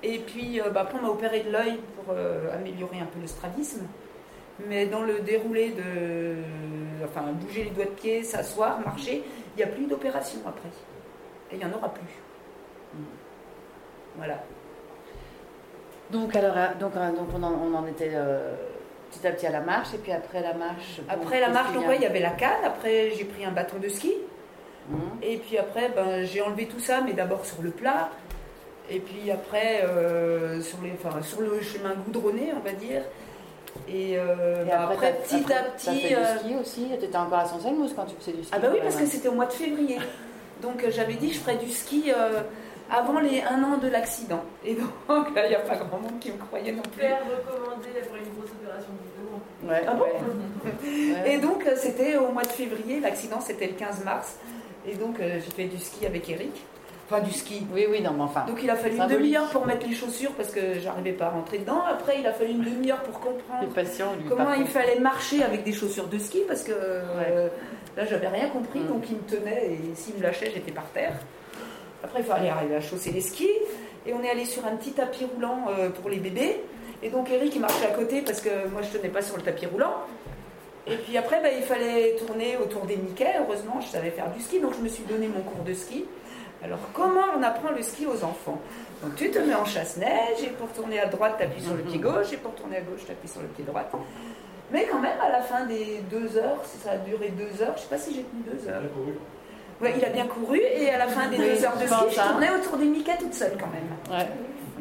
Et 0.03 0.19
puis 0.19 0.61
euh, 0.61 0.71
bah, 0.71 0.83
après, 0.83 0.99
on 0.99 1.03
m'a 1.03 1.09
opéré 1.09 1.41
de 1.41 1.51
l'œil 1.51 1.79
pour 1.97 2.15
euh, 2.15 2.55
améliorer 2.55 2.99
un 2.99 3.07
peu 3.07 3.21
le 3.21 3.27
strabisme. 3.27 3.87
Mais 4.69 4.87
dans 4.87 5.03
le 5.03 5.21
déroulé 5.21 5.71
de. 5.71 6.37
Enfin, 7.05 7.33
bouger 7.33 7.65
les 7.65 7.71
doigts 7.71 7.85
de 7.85 7.91
pied, 7.91 8.23
s'asseoir, 8.23 8.81
marcher, 8.81 9.23
il 9.55 9.57
n'y 9.59 9.63
a 9.63 9.67
plus 9.67 9.87
d'opération 9.87 10.41
après. 10.47 10.69
Et 11.51 11.57
il 11.57 11.59
n'y 11.59 11.65
en 11.65 11.77
aura 11.77 11.93
plus. 11.93 12.23
Voilà. 14.17 14.43
Donc 16.11 16.35
alors 16.37 16.57
euh, 16.57 16.69
donc, 16.79 16.95
donc 16.95 17.29
on, 17.35 17.43
en, 17.43 17.53
on 17.53 17.75
en 17.75 17.87
était 17.87 18.13
euh, 18.15 18.55
petit 19.11 19.27
à 19.27 19.33
petit 19.33 19.47
à 19.47 19.51
la 19.51 19.61
marche 19.61 19.93
et 19.95 19.99
puis 19.99 20.13
après 20.13 20.41
la 20.41 20.55
marche. 20.55 21.01
bon, 21.01 21.13
Après 21.13 21.41
la 21.41 21.49
marche, 21.51 21.73
donc 21.75 21.87
ouais, 21.89 21.97
il 21.97 22.03
y 22.03 22.07
avait 22.07 22.21
la 22.21 22.31
canne. 22.31 22.65
Après, 22.65 23.11
j'ai 23.11 23.25
pris 23.25 23.45
un 23.45 23.51
bâton 23.51 23.77
de 23.79 23.89
ski. 23.89 24.13
Mhm. 24.89 24.99
Et 25.23 25.37
puis 25.39 25.59
après, 25.59 25.91
ben, 25.91 26.25
j'ai 26.25 26.41
enlevé 26.43 26.67
tout 26.67 26.79
ça, 26.79 27.01
mais 27.01 27.13
d'abord 27.13 27.45
sur 27.45 27.61
le 27.61 27.71
plat. 27.71 28.11
Et 28.91 29.01
puis 29.01 29.31
après, 29.31 29.83
euh, 29.85 30.61
sur, 30.61 30.79
les, 30.83 30.93
enfin, 30.93 31.21
sur 31.23 31.41
le 31.41 31.61
chemin 31.61 31.95
goudronné, 32.05 32.53
on 32.57 32.61
va 32.61 32.73
dire. 32.73 33.03
Et, 33.89 34.17
euh, 34.17 34.65
Et 34.65 34.69
ben, 34.69 34.81
après, 34.81 35.13
petit 35.25 35.35
à 35.37 35.39
après, 35.39 35.71
petit. 35.77 36.01
fait 36.01 36.15
euh, 36.17 36.33
du 36.35 36.39
ski 36.39 36.55
aussi. 36.61 36.89
T'étais 36.99 37.17
encore 37.17 37.39
à 37.39 37.45
Sanselmous 37.47 37.91
quand 37.95 38.05
tu 38.07 38.15
faisais 38.19 38.33
du 38.37 38.43
ski. 38.45 38.53
Ah 38.55 38.59
bah 38.59 38.69
oui, 38.73 38.79
parce 38.83 38.97
que 38.97 39.07
c'était 39.07 39.29
au 39.29 39.33
mois 39.35 39.47
de 39.47 39.53
février. 39.53 39.99
Donc 40.63 40.83
euh, 40.83 40.91
j'avais 40.91 41.15
dit 41.15 41.29
que 41.29 41.35
je 41.35 41.41
ferais 41.41 41.57
du 41.57 41.69
ski 41.71 42.11
euh, 42.17 42.41
avant 42.91 43.21
les 43.21 43.43
un 43.43 43.63
an 43.63 43.77
de 43.77 43.89
l'accident. 43.89 44.43
Et 44.65 44.75
donc 44.75 45.35
là, 45.35 45.45
il 45.47 45.51
n'y 45.51 45.55
a 45.55 45.61
pas 45.61 45.77
grand 45.77 45.99
monde 45.99 46.19
qui 46.21 46.31
me 46.33 46.39
croyait 46.39 46.73
non 46.73 46.83
plus. 46.83 47.03
Faire 47.03 47.19
recommander 47.19 47.89
après 48.01 48.19
une 48.19 48.35
grosse 48.35 48.51
opération 48.63 48.89
du 48.93 49.69
dos. 49.69 49.69
Ouais, 49.71 49.83
Ah 49.87 49.95
bon 49.95 50.05
ouais. 50.05 51.33
Et 51.35 51.39
donc, 51.39 51.67
euh, 51.67 51.75
c'était 51.77 52.17
au 52.17 52.29
mois 52.33 52.43
de 52.45 52.49
février, 52.49 53.01
l'accident 53.01 53.41
c'était 53.41 53.67
le 53.67 53.75
15 53.75 54.05
mars. 54.05 54.37
Et 54.89 54.95
donc, 54.95 55.19
euh, 55.21 55.35
j'ai 55.45 55.51
fait 55.51 55.65
du 55.65 55.79
ski 55.79 56.07
avec 56.07 56.29
Eric. 56.31 56.65
Enfin, 57.09 57.21
du 57.23 57.31
ski. 57.31 57.65
Oui, 57.73 57.87
oui, 57.89 58.01
non, 58.03 58.13
mais 58.17 58.25
enfin. 58.25 58.45
Donc, 58.47 58.59
il 58.63 58.69
a 58.69 58.75
fallu 58.75 58.97
une 58.97 59.07
demi-heure 59.07 59.49
pour 59.51 59.65
mettre 59.65 59.87
les 59.87 59.95
chaussures 59.95 60.33
parce 60.33 60.51
que 60.51 60.81
j'arrivais 60.81 61.13
pas 61.13 61.27
à 61.27 61.31
rentrer 61.31 61.59
dedans. 61.59 61.83
Après, 61.89 62.19
il 62.19 62.27
a 62.27 62.33
fallu 62.33 62.51
une 62.51 62.65
demi-heure 62.65 63.01
pour 63.03 63.21
comprendre 63.21 63.69
patients, 63.73 64.15
lui, 64.21 64.29
comment 64.29 64.53
il 64.55 64.63
contre. 64.63 64.73
fallait 64.73 64.99
marcher 64.99 65.45
avec 65.45 65.63
des 65.63 65.73
chaussures 65.73 66.09
de 66.09 66.19
ski 66.19 66.41
parce 66.49 66.65
que 66.65 66.73
euh, 66.75 67.49
là, 67.97 68.05
j'avais 68.07 68.27
rien 68.27 68.49
compris. 68.49 68.81
Mm. 68.81 68.89
Donc, 68.89 69.05
il 69.09 69.17
me 69.19 69.23
tenait 69.23 69.67
et 69.67 69.95
s'il 69.95 70.17
me 70.17 70.23
lâchait, 70.23 70.51
j'étais 70.53 70.73
par 70.73 70.87
terre. 70.87 71.13
Après, 72.03 72.21
il 72.21 72.25
fallait 72.25 72.49
arriver 72.49 72.75
à 72.75 72.81
chausser 72.81 73.13
les 73.13 73.21
skis. 73.21 73.49
Et 74.05 74.13
on 74.13 74.23
est 74.23 74.31
allé 74.31 74.45
sur 74.45 74.67
un 74.67 74.75
petit 74.75 74.93
tapis 74.93 75.27
roulant 75.33 75.67
euh, 75.69 75.91
pour 75.91 76.11
les 76.11 76.19
bébés. 76.19 76.61
Et 77.05 77.11
donc, 77.11 77.31
Eric, 77.31 77.55
il 77.55 77.61
marchait 77.61 77.87
à 77.87 77.95
côté 77.95 78.23
parce 78.23 78.41
que 78.41 78.69
moi, 78.73 78.83
je 78.83 78.97
tenais 78.97 79.11
pas 79.11 79.23
sur 79.23 79.37
le 79.37 79.43
tapis 79.43 79.67
roulant. 79.67 79.95
Et 80.89 80.97
puis 80.97 81.17
après, 81.17 81.41
bah, 81.41 81.49
il 81.57 81.63
fallait 81.63 82.17
tourner 82.17 82.57
autour 82.57 82.87
des 82.87 82.97
Mickey. 82.97 83.33
Heureusement, 83.41 83.81
je 83.81 83.89
savais 83.89 84.11
faire 84.11 84.31
du 84.31 84.41
ski, 84.41 84.61
donc 84.61 84.75
je 84.77 84.81
me 84.81 84.89
suis 84.89 85.03
donné 85.05 85.29
mon 85.29 85.43
cours 85.43 85.65
de 85.65 85.75
ski. 85.75 86.05
Alors, 86.67 86.81
comment 86.93 87.27
on 87.39 87.43
apprend 87.45 87.71
le 87.71 87.81
ski 87.81 88.07
aux 88.07 88.25
enfants 88.25 88.61
Donc, 89.01 89.15
tu 89.15 89.31
te 89.31 89.39
mets 89.39 89.55
en 89.55 89.65
chasse-neige, 89.65 90.43
et 90.43 90.49
pour 90.49 90.69
tourner 90.71 90.99
à 90.99 91.07
droite, 91.07 91.35
tu 91.39 91.45
appuies 91.45 91.63
sur 91.63 91.75
le 91.75 91.83
pied 91.83 91.99
gauche, 92.09 92.33
et 92.33 92.37
pour 92.39 92.55
tourner 92.57 92.79
à 92.79 92.81
gauche, 92.81 93.03
tu 93.07 93.13
appuies 93.13 93.29
sur 93.29 93.41
le 93.41 93.47
pied 93.47 93.65
droit. 93.65 93.85
Mais 94.73 94.89
quand 94.91 94.99
même, 94.99 95.21
à 95.21 95.31
la 95.31 95.43
fin 95.43 95.65
des 95.67 96.01
deux 96.11 96.37
heures, 96.37 96.61
ça 96.83 96.93
a 96.93 96.97
duré 96.97 97.29
deux 97.29 97.63
heures, 97.63 97.75
je 97.77 97.83
sais 97.83 97.89
pas 97.89 97.99
si 97.99 98.15
j'ai 98.15 98.25
tenu 98.25 98.43
deux 98.43 98.69
heures. 98.69 98.83
Ouais, 99.81 99.95
il 99.97 100.05
a 100.05 100.09
bien 100.09 100.27
couru, 100.27 100.59
et 100.59 100.91
à 100.91 100.99
la 100.99 101.07
fin 101.07 101.29
des 101.29 101.37
deux 101.37 101.65
heures 101.65 101.77
de 101.77 101.87
ski, 101.87 102.17
je 102.17 102.29
tournais 102.31 102.51
autour 102.51 102.79
des 102.79 102.87
Mickey 102.87 103.17
toute 103.17 103.35
seule 103.35 103.57
quand 103.61 103.71
même. 103.71 104.19
Ouais. 104.19 104.27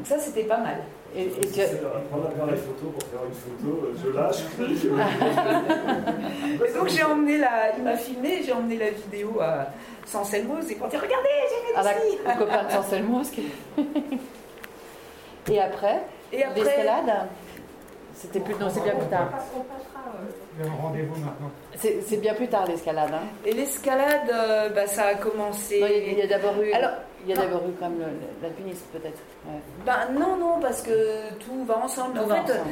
Donc 0.08 0.20
ça, 0.20 0.24
c'était 0.24 0.43
pas 0.43 0.58
mal. 0.58 0.78
Et, 1.16 1.24
et 1.24 1.30
tu- 1.30 1.47
C'est 1.53 1.82
prendre 2.10 2.26
l'appareil 2.26 2.58
photo 2.60 2.91
pour 2.91 3.01
faire 3.10 3.22
une 3.26 3.34
photo, 3.34 3.86
euh, 3.86 3.95
je 4.03 4.10
lâche. 4.12 4.43
Et 6.70 6.74
donc 6.78 6.88
j'ai 6.89 7.03
emmené 7.03 7.38
la, 7.38 7.74
il 7.78 7.84
m'a 7.84 7.95
filmé, 7.95 8.41
j'ai 8.45 8.51
emmené 8.51 8.76
la 8.78 8.89
vidéo 8.91 9.39
à 9.41 9.68
Sanselmose 10.06 10.70
et 10.72 10.76
pour 10.76 10.88
dire 10.89 10.99
regardez, 11.01 11.30
j'ai 11.49 11.74
fait 11.74 11.80
à 11.80 11.82
du 11.82 11.88
la, 11.88 11.93
ski. 11.93 12.18
au 12.36 12.38
copain 12.45 12.64
de 12.66 12.72
Sanselmo. 12.72 13.24
ce 13.24 13.32
qui- 13.32 13.47
Et 15.51 15.60
après, 15.62 16.01
Et 16.34 16.43
après, 16.43 16.60
l'escalade 16.64 17.28
C'était 18.16 18.39
plus, 18.39 18.55
non, 18.55 18.70
c'est 18.70 18.82
bien 18.82 18.95
plus 18.95 19.07
tard. 19.07 19.30
Euh, 20.61 20.66
rendez-vous 20.82 21.16
maintenant. 21.16 21.51
C'est 21.76 22.18
bien 22.22 22.34
plus 22.34 22.47
tard 22.47 22.66
l'escalade. 22.68 23.11
Hein. 23.13 23.28
et 23.45 23.51
l'escalade, 23.53 24.30
euh, 24.34 24.70
bah, 24.70 24.88
ça 24.88 25.07
a 25.07 25.16
commencé. 25.16 25.80
Non, 25.82 25.88
il 25.91 26.18
y 26.18 26.22
a- 26.22 26.28
d'abord 26.28 26.59
eu, 26.61 26.72
Alors, 26.72 26.91
il 27.24 27.30
y 27.30 27.34
a 27.34 27.36
d'abord 27.41 27.63
eu 27.68 27.74
quand 27.80 27.89
même 27.89 28.07
l'alpinisme 28.41 28.86
peut-être. 28.93 29.20
Ouais. 29.45 29.59
Bah, 29.86 30.07
non, 30.13 30.38
non, 30.38 30.59
parce 30.61 30.82
que 30.82 31.34
tout 31.39 31.66
va 31.66 31.78
ensemble. 31.84 32.18
Tout 32.18 32.24
en 32.24 32.28
va 32.28 32.36
fait, 32.43 32.53
ensemble. 32.53 32.70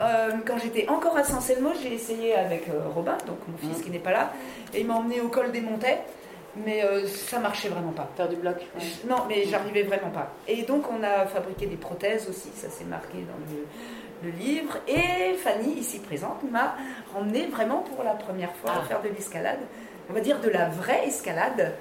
euh, 0.00 0.30
quand 0.46 0.56
j'étais 0.58 0.88
encore 0.88 1.16
à 1.16 1.24
Sanselmo, 1.24 1.70
j'ai 1.82 1.92
essayé 1.94 2.34
avec 2.34 2.68
euh, 2.68 2.88
Robin, 2.94 3.16
donc 3.26 3.36
mon 3.48 3.58
fils 3.58 3.78
Mhm. 3.78 3.84
qui 3.84 3.90
n'est 3.90 3.98
pas 3.98 4.12
là, 4.12 4.32
et 4.72 4.80
il 4.80 4.86
m'a 4.86 4.94
emmené 4.94 5.20
au 5.20 5.28
col 5.28 5.52
des 5.52 5.60
Montets, 5.60 6.00
mais 6.64 6.82
euh, 6.84 7.06
ça 7.06 7.38
marchait 7.38 7.68
vraiment 7.68 7.92
pas. 7.92 8.08
Faire 8.16 8.28
du 8.30 8.36
bloc. 8.36 8.56
ouais. 8.56 8.64
Je- 8.80 9.08
Non, 9.08 9.16
mais 9.28 9.44
j'arrivais 9.44 9.82
vraiment 9.82 10.10
pas. 10.10 10.30
Et 10.48 10.62
donc, 10.62 10.84
on 10.90 11.02
a 11.02 11.26
fabriqué 11.26 11.66
des 11.66 11.76
prothèses 11.76 12.28
aussi, 12.30 12.48
ça 12.54 12.70
s'est 12.70 12.84
marqué 12.84 13.18
dans 13.18 13.38
le, 13.54 13.66
le 14.22 14.30
livre. 14.30 14.76
Et 14.88 15.34
Fanny, 15.34 15.74
ici 15.74 15.98
présente, 16.00 16.42
m'a 16.50 16.74
emmené 17.14 17.46
vraiment 17.46 17.78
pour 17.82 18.02
la 18.04 18.12
première 18.12 18.54
fois 18.56 18.70
à 18.72 18.80
Ah. 18.80 18.84
faire 18.86 19.02
de 19.02 19.08
l'escalade. 19.08 19.58
On 20.10 20.12
va 20.12 20.20
dire 20.20 20.40
de 20.40 20.48
la 20.50 20.68
vraie 20.68 21.06
escalade. 21.06 21.72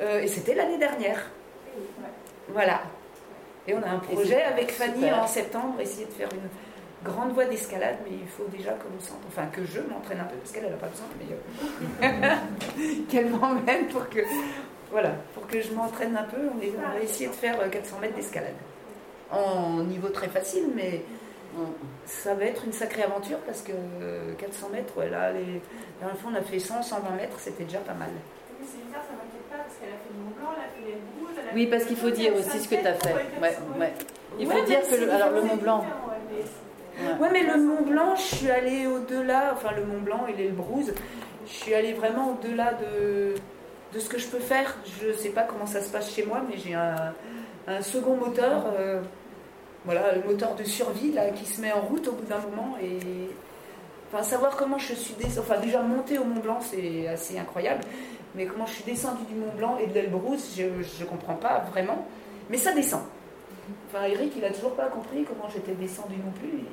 Euh, 0.00 0.20
et 0.20 0.26
c'était 0.26 0.54
l'année 0.54 0.78
dernière. 0.78 1.26
Voilà. 2.48 2.80
Et 3.66 3.74
on 3.74 3.82
a 3.82 3.88
un 3.88 4.00
Et 4.10 4.14
projet 4.14 4.42
avec 4.42 4.70
Fanny 4.72 5.00
super. 5.02 5.22
en 5.22 5.26
septembre, 5.26 5.80
essayer 5.80 6.06
de 6.06 6.12
faire 6.12 6.28
une 6.32 7.10
grande 7.12 7.32
voie 7.32 7.44
d'escalade, 7.44 7.96
mais 8.04 8.16
il 8.22 8.26
faut 8.28 8.46
déjà 8.50 8.70
que 8.72 8.84
sente- 9.04 9.18
enfin 9.28 9.46
que 9.52 9.64
je 9.64 9.80
m'entraîne 9.80 10.18
un 10.20 10.24
peu, 10.24 10.36
parce 10.36 10.50
qu'elle 10.52 10.64
n'a 10.64 10.76
pas 10.76 10.86
besoin, 10.88 11.06
mais 11.18 12.06
euh, 12.08 12.34
qu'elle 13.10 13.28
m'emmène 13.30 13.86
pour 13.88 14.08
que, 14.08 14.20
voilà, 14.90 15.10
pour 15.34 15.46
que 15.46 15.60
je 15.60 15.70
m'entraîne 15.72 16.16
un 16.16 16.24
peu. 16.24 16.38
On, 16.56 16.60
est, 16.62 16.72
on 16.76 16.98
va 16.98 17.00
essayer 17.02 17.28
de 17.28 17.34
faire 17.34 17.60
euh, 17.60 17.68
400 17.68 17.98
mètres 18.00 18.16
d'escalade. 18.16 18.54
En 19.30 19.82
niveau 19.84 20.08
très 20.08 20.28
facile, 20.28 20.68
mais. 20.74 21.02
Ça 22.04 22.34
va 22.34 22.44
être 22.44 22.64
une 22.64 22.72
sacrée 22.72 23.02
aventure 23.02 23.38
parce 23.46 23.62
que 23.62 23.72
euh, 23.72 24.34
400 24.38 24.68
mètres, 24.72 24.96
ouais, 24.98 25.08
là, 25.10 25.32
les, 25.32 25.38
la 25.40 26.06
dernière 26.06 26.18
fois 26.18 26.30
on 26.32 26.36
a 26.36 26.42
fait 26.42 26.58
100, 26.58 26.82
120 26.82 27.10
mètres, 27.16 27.36
c'était 27.38 27.64
déjà 27.64 27.78
pas 27.78 27.94
mal. 27.94 28.08
Oui, 28.60 28.66
c'est 28.70 28.84
bizarre, 28.86 29.02
ça 29.02 29.12
m'inquiète 29.14 29.48
pas 29.50 29.56
parce 29.64 29.76
qu'elle 29.78 29.88
a 29.90 29.98
fait 29.98 30.10
le 30.12 30.24
Mont 30.24 30.32
Blanc, 30.36 30.50
elle 30.56 30.64
a 30.64 30.68
fait 30.68 30.90
les 30.90 30.98
Bouges. 31.20 31.36
elle 31.40 31.48
a 31.48 31.54
Oui, 31.54 31.66
parce 31.66 31.82
le 31.84 31.88
qu'il 31.88 31.96
faut 31.96 32.10
dire 32.10 32.34
aussi 32.34 32.58
ce 32.60 32.68
que 32.68 32.74
tu 32.80 32.86
as 32.86 32.94
fait. 32.94 33.14
Ouais, 33.14 33.56
ouais. 33.78 33.92
Il 34.38 34.46
faut 34.50 34.64
dire 34.64 34.80
que 34.88 34.94
le, 34.94 35.10
alors 35.12 35.30
le 35.30 35.42
Mont 35.42 35.56
Blanc. 35.56 35.84
Ouais, 37.20 37.28
mais 37.32 37.44
le 37.44 37.56
Mont 37.58 37.82
Blanc, 37.82 38.16
je 38.16 38.22
suis 38.36 38.50
allée 38.50 38.86
au-delà, 38.86 39.52
enfin 39.54 39.70
le 39.76 39.84
Mont 39.84 40.00
Blanc 40.00 40.26
et 40.28 40.32
l'Elbrouz, 40.32 40.92
je 41.46 41.52
suis 41.52 41.74
allée 41.74 41.92
vraiment 41.92 42.32
au-delà 42.32 42.74
de, 42.74 43.34
de 43.94 43.98
ce 44.00 44.08
que 44.08 44.18
je 44.18 44.26
peux 44.26 44.40
faire. 44.40 44.76
Je 45.00 45.12
sais 45.12 45.28
pas 45.30 45.42
comment 45.42 45.66
ça 45.66 45.80
se 45.80 45.90
passe 45.90 46.12
chez 46.12 46.24
moi, 46.24 46.42
mais 46.48 46.56
j'ai 46.58 46.74
un, 46.74 47.14
un 47.68 47.82
second 47.82 48.16
moteur, 48.16 48.64
euh, 48.78 49.00
voilà, 49.88 50.12
le 50.14 50.22
moteur 50.22 50.54
de 50.54 50.64
survie 50.64 51.12
là, 51.12 51.30
qui 51.30 51.46
se 51.46 51.62
met 51.62 51.72
en 51.72 51.80
route 51.80 52.06
au 52.08 52.12
bout 52.12 52.26
d'un 52.26 52.40
moment. 52.40 52.76
Et 52.82 52.98
enfin, 54.12 54.22
savoir 54.22 54.54
comment 54.54 54.76
je 54.76 54.92
suis 54.92 55.14
descendue, 55.14 55.40
enfin 55.50 55.58
déjà 55.60 55.80
monter 55.80 56.18
au 56.18 56.24
Mont 56.24 56.40
Blanc, 56.40 56.58
c'est 56.60 57.08
assez 57.08 57.38
incroyable, 57.38 57.80
mais 58.34 58.44
comment 58.44 58.66
je 58.66 58.74
suis 58.74 58.84
descendue 58.84 59.24
du 59.30 59.34
Mont 59.34 59.52
Blanc 59.56 59.78
et 59.82 59.86
de 59.86 59.94
l'Elbrouz, 59.94 60.54
je 60.56 60.64
ne 60.64 61.08
comprends 61.08 61.36
pas 61.36 61.64
vraiment, 61.70 62.06
mais 62.50 62.58
ça 62.58 62.72
descend. 62.72 63.00
Enfin, 63.88 64.04
Eric, 64.04 64.34
il 64.36 64.44
a 64.44 64.50
toujours 64.50 64.74
pas 64.74 64.88
compris 64.88 65.24
comment 65.24 65.48
j'étais 65.50 65.72
descendue 65.72 66.16
non 66.16 66.32
plus. 66.32 66.64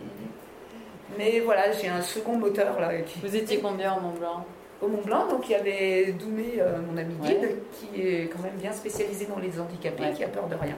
Mais 1.18 1.40
voilà, 1.40 1.72
j'ai 1.72 1.88
un 1.88 2.02
second 2.02 2.38
moteur 2.38 2.80
là. 2.82 3.02
Qui... 3.02 3.20
Vous 3.22 3.36
étiez 3.36 3.60
combien 3.60 3.96
au 3.96 4.02
Mont 4.02 4.14
Blanc? 4.20 4.46
Au 4.82 4.88
Mont 4.90 5.02
Blanc, 5.06 5.28
donc 5.30 5.48
il 5.48 5.54
y 5.54 5.56
avait 5.56 6.12
Doumé, 6.12 6.56
euh, 6.60 6.80
mon 6.92 6.98
ami 6.98 7.14
guide, 7.16 7.40
Ouais. 7.42 7.56
qui 7.72 8.02
est 8.02 8.28
quand 8.28 8.42
même 8.44 8.56
bien 8.60 8.74
spécialisé 8.74 9.26
dans 9.26 9.40
les 9.40 9.58
handicapés, 9.58 10.04
Ouais. 10.04 10.12
qui 10.14 10.24
a 10.24 10.28
peur 10.28 10.48
de 10.48 10.56
rien. 10.56 10.76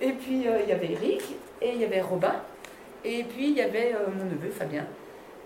Et 0.00 0.12
puis 0.12 0.46
euh, 0.48 0.60
il 0.62 0.68
y 0.68 0.72
avait 0.72 0.92
Eric, 0.92 1.22
et 1.60 1.70
il 1.74 1.80
y 1.80 1.84
avait 1.84 2.00
Robin, 2.00 2.34
et 3.04 3.24
puis 3.24 3.48
il 3.50 3.56
y 3.56 3.60
avait 3.62 3.92
euh, 3.94 4.06
mon 4.16 4.24
neveu 4.24 4.50
Fabien, 4.50 4.84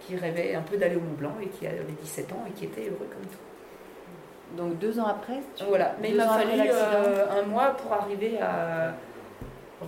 qui 0.01 0.17
rêvait 0.17 0.55
un 0.55 0.63
peu 0.63 0.77
d'aller 0.77 0.97
au 0.97 1.01
Mont 1.01 1.15
Blanc 1.19 1.33
et 1.43 1.47
qui 1.49 1.67
avait 1.67 1.81
17 2.03 2.33
ans 2.33 2.45
et 2.49 2.53
qui 2.53 2.65
était 2.67 2.83
heureux 2.83 3.09
comme 3.11 3.27
tout. 3.31 4.57
Donc 4.63 4.79
deux 4.79 5.01
ans 5.01 5.07
après 5.07 5.41
tu- 5.57 5.65
Voilà, 5.65 5.97
mais 6.01 6.11
il 6.11 6.17
m'a 6.17 6.29
fallu 6.29 6.61
euh, 6.61 7.27
un 7.41 7.43
mois 7.47 7.71
pour 7.71 7.93
arriver 7.93 8.39
à 8.41 8.95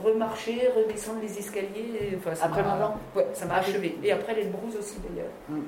remarcher, 0.03 0.69
redescendre 0.75 1.21
les 1.23 1.39
escaliers. 1.39 2.19
Enfin, 2.19 2.33
Après 2.45 2.62
le 2.62 2.69
Mont 2.69 2.77
Blanc 2.77 2.95
Ouais, 3.14 3.27
ça 3.33 3.47
m'a 3.47 3.55
Ah 3.57 3.61
achevé. 3.61 3.97
Et 4.03 4.11
après 4.11 4.35
les 4.35 4.45
brouses 4.45 4.77
aussi 4.77 4.97
d'ailleurs. 5.09 5.31
Mm. 5.49 5.61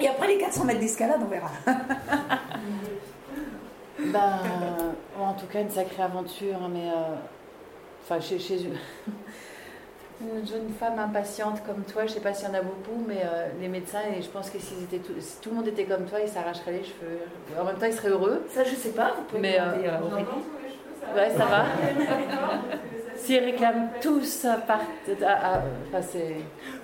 Et 0.00 0.08
après 0.08 0.26
les 0.26 0.38
400 0.38 0.64
mètres 0.64 0.80
d'escalade, 0.80 1.20
on 1.22 1.26
verra. 1.26 1.50
Ben, 3.98 4.38
en 5.18 5.32
tout 5.32 5.46
cas, 5.46 5.60
une 5.62 5.70
sacrée 5.70 6.02
aventure, 6.02 6.56
hein, 6.62 6.68
mais 6.70 6.88
euh, 6.88 7.14
enfin, 8.08 8.20
chez, 8.20 8.38
chez 8.38 8.62
une... 8.62 8.76
une 10.20 10.46
jeune 10.46 10.70
femme 10.80 10.98
impatiente 10.98 11.62
comme 11.66 11.82
toi, 11.84 12.06
je 12.06 12.12
sais 12.12 12.20
pas 12.20 12.32
s'il 12.32 12.48
y 12.48 12.50
en 12.50 12.54
a 12.54 12.62
beaucoup, 12.62 13.04
mais 13.06 13.20
euh, 13.22 13.48
les 13.60 13.68
médecins, 13.68 14.00
et 14.16 14.22
je 14.22 14.28
pense 14.28 14.48
que 14.48 14.58
s'ils 14.58 14.84
étaient 14.84 14.98
tout, 14.98 15.12
si 15.20 15.38
tout 15.42 15.50
le 15.50 15.56
monde 15.56 15.68
était 15.68 15.84
comme 15.84 16.06
toi, 16.06 16.18
ils 16.22 16.28
s'arracheraient 16.28 16.72
les 16.72 16.84
cheveux. 16.84 17.18
En 17.60 17.64
même 17.64 17.76
temps, 17.76 17.84
ils 17.86 17.92
seraient 17.92 18.08
heureux. 18.08 18.42
Ça, 18.48 18.64
je 18.64 18.74
sais 18.74 18.92
pas, 18.92 19.12
vous 19.16 19.22
pouvez 19.24 19.40
Mais, 19.42 19.58
demander 19.58 19.88
Aurélie. 20.10 20.26
tous 20.26 20.62
les 20.62 20.70
cheveux, 20.70 20.96
ça 21.02 21.14
Ouais, 21.14 21.30
ça 21.30 21.44
va. 21.44 21.62
va 21.64 22.58
S'ils 23.16 23.44
réclament 23.44 23.88
tous 24.00 24.44
à 24.46 24.54
part... 24.58 24.80
à- 25.26 25.54
à- 25.56 25.62
enfin, 25.88 26.02
c'est- 26.02 26.36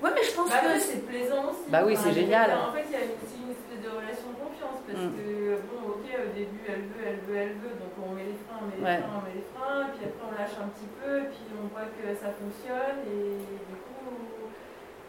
Ouais, 0.03 0.11
mais 0.15 0.23
je 0.29 0.35
pense 0.35 0.49
Bah 0.51 0.57
que 0.63 0.81
c'est 0.81 1.07
plaisant 1.07 1.45
aussi. 1.51 1.61
Bah 1.71 1.83
oui, 1.87 1.97
c'est 1.97 2.13
génial. 2.13 2.51
En 2.51 2.73
fait, 2.73 2.85
il 2.87 2.93
y 2.93 2.97
a 2.97 2.99
aussi 2.99 3.37
une 3.45 3.53
espèce 3.53 3.81
de 3.85 3.89
relation 3.97 4.29
de 4.29 4.37
confiance 4.41 4.81
parce 4.87 4.99
Mm. 5.05 5.13
que, 5.13 5.57
bon, 5.71 5.92
au 6.21 6.31
début, 6.37 6.63
elle 6.69 6.85
veut, 6.93 7.05
elle 7.07 7.21
veut, 7.25 7.37
elle 7.37 7.57
veut, 7.63 7.75
donc 7.81 7.93
on 8.01 8.13
met 8.13 8.25
les 8.29 8.39
freins, 8.45 8.61
on 8.61 8.69
met 8.69 8.77
les 8.79 8.85
Ouais. 8.85 8.99
freins, 9.01 9.17
on 9.17 9.25
met 9.25 9.37
les 9.41 9.47
freins, 9.55 9.85
puis 9.95 10.03
après 10.09 10.25
on 10.29 10.33
lâche 10.37 10.57
un 10.61 10.69
petit 10.75 10.91
peu, 11.01 11.13
et 11.25 11.29
puis 11.33 11.45
on 11.57 11.67
voit 11.73 11.89
que 11.89 12.05
ça 12.15 12.31
fonctionne, 12.37 12.99
et 13.09 13.41
du 13.41 13.77
coup, 13.81 14.13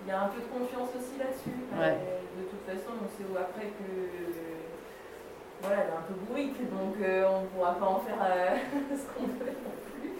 il 0.04 0.08
y 0.08 0.12
a 0.12 0.22
un 0.24 0.30
peu 0.32 0.39
de 0.43 0.49
confiance 0.51 0.91
aussi 0.95 1.16
là-dessus. 1.20 1.60
Ouais. 1.76 1.95
Et 1.99 2.39
De 2.39 2.43
toute 2.51 2.64
façon, 2.68 2.95
on 2.99 3.08
sait 3.12 3.24
où 3.28 3.36
après 3.38 3.72
que. 3.76 3.88
Voilà, 5.62 5.84
elle 5.84 5.93
est 5.95 5.97
un 5.97 6.06
peu 6.08 6.16
bourrique, 6.28 6.60
donc 6.72 6.95
euh, 6.99 7.24
on 7.30 7.41
ne 7.43 7.47
pourra 7.47 7.74
pas 7.80 7.86
en 7.88 7.99
faire 7.99 8.20
euh, 8.20 8.58
ce 8.99 9.06
qu'on 9.16 9.28
veut 9.32 9.56
non 9.64 9.76
plus. 9.95 10.12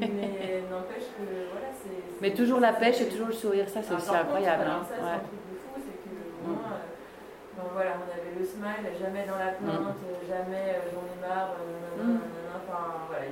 Mais 0.00 0.64
n'empêche 0.72 1.12
que, 1.12 1.26
voilà, 1.52 1.68
c'est. 1.76 2.00
Mais 2.22 2.32
toujours 2.32 2.60
la 2.60 2.72
pêche 2.72 3.00
et 3.02 3.08
toujours 3.08 3.26
le 3.28 3.34
sourire, 3.34 3.68
ça 3.68 3.82
c'est 3.82 3.92
ah, 3.92 3.96
aussi 3.98 4.08
contre, 4.08 4.20
incroyable. 4.20 4.64
hein. 4.64 4.80
ça, 4.88 4.94
c'est 4.96 5.02
Ouais. 5.04 5.20
un 5.20 5.28
truc 5.28 5.42
de 5.52 5.56
fou, 5.60 5.76
c'est 5.84 5.98
que 6.00 6.16
au 6.16 6.48
moins, 6.48 6.80
euh, 6.80 7.60
donc 7.60 7.68
voilà, 7.74 7.90
on 8.00 8.08
le 8.80 8.90
jamais 8.98 9.24
dans 9.28 9.36
la 9.38 9.52
plainte, 9.58 10.00
euh, 10.00 10.16
jamais 10.28 10.80
euh, 10.80 10.88
j'en 10.92 11.04
ai 11.04 11.18
marre, 11.20 11.52
euh, 11.60 12.02
Mm. 12.02 12.18
enfin 12.56 13.06
voilà, 13.08 13.26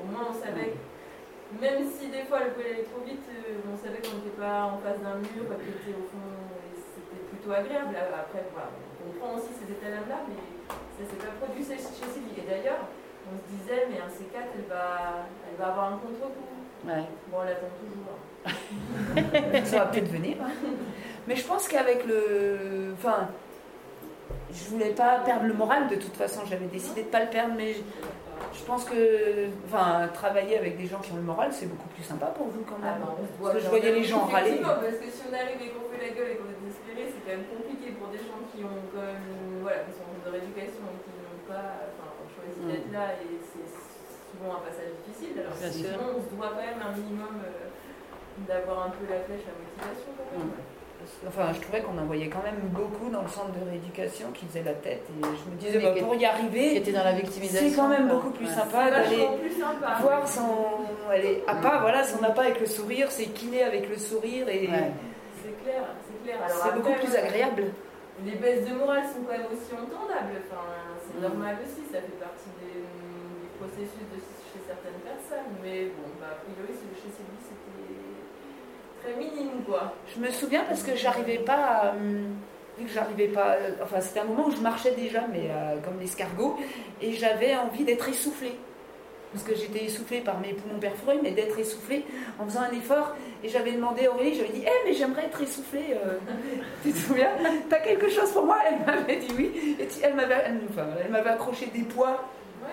au 0.00 0.04
moins 0.10 0.30
on 0.30 0.34
savait, 0.34 0.72
que- 0.74 1.60
même 1.60 1.82
si 1.88 2.08
des 2.08 2.24
fois 2.24 2.38
elle 2.46 2.52
pouvait 2.54 2.72
aller 2.78 2.86
trop 2.88 3.02
vite, 3.04 3.24
euh, 3.28 3.60
on 3.72 3.76
savait 3.76 3.98
qu'on 4.00 4.16
n'était 4.22 4.36
pas 4.38 4.70
en 4.72 4.78
face 4.78 5.00
d'un 5.02 5.18
mur, 5.20 5.44
qu'on 5.48 5.60
était 5.60 5.92
au 5.96 6.06
fond, 6.08 6.28
et 6.64 6.76
c'était 6.78 7.22
plutôt 7.30 7.52
agréable. 7.52 7.94
Après, 7.98 8.44
voilà, 8.52 8.70
on 8.74 9.10
comprend 9.12 9.36
aussi 9.36 9.52
ces 9.58 9.68
états 9.72 9.90
là 9.90 10.00
mais 10.08 10.38
ça 10.70 11.02
s'est 11.10 11.20
pas 11.20 11.34
produit 11.40 11.62
chez 11.64 11.76
chez 11.78 12.08
Sylvie. 12.08 12.38
Et 12.40 12.46
d'ailleurs, 12.48 12.86
on 13.28 13.36
se 13.36 13.44
disait, 13.54 13.86
mais 13.90 13.98
un 14.00 14.08
C4, 14.08 14.56
elle 14.56 14.68
va, 14.68 15.26
elle 15.48 15.56
va 15.58 15.66
avoir 15.72 15.92
un 15.92 15.98
contre-coup. 15.98 16.48
Ouais. 16.86 17.04
Bon, 17.30 17.38
on 17.40 17.44
l'attend 17.44 17.72
toujours. 17.76 18.16
Ça 19.64 19.78
va 19.80 19.86
peut-être 19.86 20.08
venir. 20.10 20.36
hein. 20.40 20.50
Mais 21.26 21.36
je 21.36 21.44
pense 21.46 21.68
qu'avec 21.68 22.06
le. 22.06 22.92
Enfin, 22.94 23.28
je 24.52 24.64
voulais 24.70 24.90
pas 24.90 25.20
perdre 25.24 25.44
le 25.46 25.54
moral 25.54 25.88
de 25.88 25.96
toute 25.96 26.14
façon, 26.16 26.40
j'avais 26.48 26.66
décidé 26.66 27.02
de 27.02 27.08
pas 27.08 27.20
le 27.24 27.30
perdre, 27.30 27.54
mais 27.56 27.74
je, 27.74 27.80
je 28.58 28.64
pense 28.64 28.84
que. 28.84 29.48
Enfin, 29.66 30.08
travailler 30.14 30.56
avec 30.58 30.76
des 30.76 30.86
gens 30.86 30.98
qui 31.00 31.12
ont 31.12 31.16
le 31.16 31.22
moral, 31.28 31.52
c'est 31.52 31.66
beaucoup 31.66 31.88
plus 31.88 32.02
sympa 32.04 32.26
pour 32.26 32.46
vous 32.48 32.62
quand 32.64 32.76
Ah, 32.82 32.96
même. 32.96 33.02
bah, 33.02 33.14
on 33.18 33.26
se 33.26 33.42
Parce 33.42 33.54
que 33.56 33.60
je 33.60 33.68
voyais 33.68 33.92
les 33.92 34.04
gens 34.04 34.24
râler. 34.24 34.56
Effectivement, 34.58 34.78
Parce 34.80 34.98
que 35.02 35.08
si 35.10 35.22
on 35.28 35.32
arrive 35.34 35.60
et 35.60 35.70
qu'on 35.74 35.86
fait 35.92 36.02
la 36.08 36.12
gueule 36.16 36.30
et 36.32 36.36
qu'on 36.40 36.48
est 36.48 36.60
désespéré, 36.64 37.02
c'est 37.12 37.22
quand 37.26 37.34
même 37.36 37.48
compliqué 37.52 37.92
pour 37.98 38.08
des 38.08 38.18
gens 38.24 38.40
qui 38.50 38.64
ont 38.64 38.80
quand 38.94 39.04
même, 39.04 39.60
voilà, 39.62 39.84
qui 39.84 39.92
sont 39.92 40.08
de 40.24 40.28
rééducation 40.32 40.82
et 40.88 40.98
qui 41.04 41.12
n'ont 41.12 41.44
pas, 41.50 41.88
enfin, 41.92 42.08
choisi 42.32 42.58
Mm. 42.64 42.68
d'être 42.72 42.90
là 42.94 43.06
et 43.20 43.36
c'est 43.42 43.68
souvent 44.32 44.58
un 44.58 44.62
passage 44.64 44.92
difficile. 45.04 45.38
Alors 45.44 45.54
sinon, 45.58 46.16
on 46.16 46.22
se 46.24 46.30
doit 46.32 46.52
quand 46.56 46.64
même 46.64 46.80
un 46.82 46.94
minimum 46.96 47.36
euh, 47.44 47.68
d'avoir 48.48 48.86
un 48.86 48.90
peu 48.96 49.04
la 49.10 49.20
flèche, 49.26 49.44
la 49.50 49.54
motivation 49.58 50.10
quand 50.16 50.30
même. 50.38 50.50
Mm. 50.56 50.77
Enfin, 51.26 51.52
je 51.54 51.60
trouvais 51.60 51.80
qu'on 51.80 51.96
en 51.98 52.04
voyait 52.06 52.28
quand 52.28 52.42
même 52.42 52.60
beaucoup 52.70 53.08
dans 53.10 53.22
le 53.22 53.28
centre 53.28 53.52
de 53.52 53.68
rééducation 53.70 54.28
qui 54.32 54.46
faisaient 54.46 54.62
la 54.64 54.74
tête. 54.74 55.02
Et 55.08 55.22
je 55.24 55.50
me 55.50 55.56
disais, 55.56 55.78
bah, 55.80 55.94
pour 55.98 56.14
y 56.14 56.24
arriver, 56.24 56.76
était 56.76 56.92
dans 56.92 57.04
la 57.04 57.12
victimisation. 57.12 57.68
c'est 57.70 57.76
quand 57.76 57.88
même 57.88 58.06
quoi. 58.08 58.16
beaucoup 58.16 58.30
plus 58.30 58.46
Ouais. 58.46 58.52
sympa 58.52 58.90
d'aller 58.90 59.26
voir 60.00 60.26
son. 60.28 60.84
Aller 61.10 61.42
à 61.46 61.54
pas, 61.56 61.78
voilà, 61.80 62.04
son 62.04 62.22
appât 62.22 62.42
avec 62.42 62.60
le 62.60 62.66
sourire, 62.66 63.10
c'est 63.10 63.26
kiné 63.26 63.62
avec 63.62 63.88
le 63.88 63.96
sourire 63.96 64.48
et 64.48 64.68
Ouais. 64.68 64.92
C'est 65.42 65.54
clair, 65.64 65.82
c'est 66.06 66.18
clair. 66.24 66.38
C'est 66.50 66.74
beaucoup 66.74 66.94
plus 66.98 67.14
agréable. 67.16 67.64
Les 68.26 68.34
baisses 68.34 68.66
de 68.68 68.74
morale 68.74 69.04
sont 69.06 69.22
quand 69.22 69.32
même 69.38 69.46
aussi 69.46 69.70
entendables. 69.72 70.34
Enfin, 70.50 70.66
c'est 71.06 71.18
Mm. 71.18 71.22
normal 71.22 71.56
aussi, 71.62 71.86
ça 71.94 72.02
fait 72.02 72.18
partie 72.18 72.50
des, 72.58 72.82
des 72.82 73.48
processus 73.56 74.02
de, 74.10 74.18
chez 74.18 74.60
certaines 74.66 74.98
personnes. 75.06 75.54
Mais 75.62 75.94
bon, 75.94 76.10
bah, 76.18 76.34
a 76.34 76.38
priori, 76.42 76.74
celui 76.74 76.98
chez 76.98 77.14
Sylvie, 77.14 77.38
c'était 77.46 77.62
très 77.62 77.86
minime, 77.86 78.18
quoi. 78.18 78.97
Je 80.14 80.20
me 80.20 80.30
souviens 80.30 80.64
parce 80.68 80.82
que 80.82 80.94
j'arrivais 80.96 81.38
pas 81.38 81.94
hum, 81.96 82.34
Vu 82.78 82.84
que 82.86 82.92
j'arrivais 82.92 83.26
pas. 83.28 83.54
euh, 83.54 83.70
Enfin, 83.82 84.00
c'était 84.00 84.20
un 84.20 84.24
moment 84.24 84.46
où 84.46 84.50
je 84.52 84.60
marchais 84.60 84.92
déjà, 84.92 85.22
mais 85.32 85.48
euh, 85.50 85.78
comme 85.84 85.98
l'escargot, 86.00 86.56
et 87.02 87.12
j'avais 87.14 87.56
envie 87.56 87.84
d'être 87.84 88.08
essoufflée. 88.08 88.54
Parce 89.32 89.44
que 89.44 89.54
j'étais 89.54 89.84
essoufflée 89.84 90.20
par 90.20 90.38
mes 90.38 90.54
poumons 90.54 90.78
perforés, 90.78 91.18
mais 91.22 91.32
d'être 91.32 91.58
essoufflée 91.58 92.04
en 92.38 92.44
faisant 92.46 92.60
un 92.62 92.70
effort. 92.70 93.14
Et 93.44 93.48
j'avais 93.48 93.72
demandé 93.72 94.06
à 94.06 94.12
Aurélie, 94.12 94.34
j'avais 94.36 94.48
dit 94.50 94.62
Eh, 94.64 94.88
mais 94.88 94.94
j'aimerais 94.94 95.24
être 95.24 95.42
essoufflée. 95.42 95.86
euh, 95.92 96.18
tu 96.84 96.92
te 96.92 96.96
souviens? 96.98 97.30
T'as 97.68 97.80
quelque 97.80 98.08
chose 98.08 98.30
pour 98.30 98.46
moi? 98.46 98.58
Elle 98.66 98.86
m'avait 98.86 99.16
dit 99.16 99.28
oui. 99.36 99.76
Et 99.80 99.88
elle 100.04 100.14
m'avait 100.14 101.30
accroché 101.30 101.66
des 101.66 101.82
poids. 101.82 102.24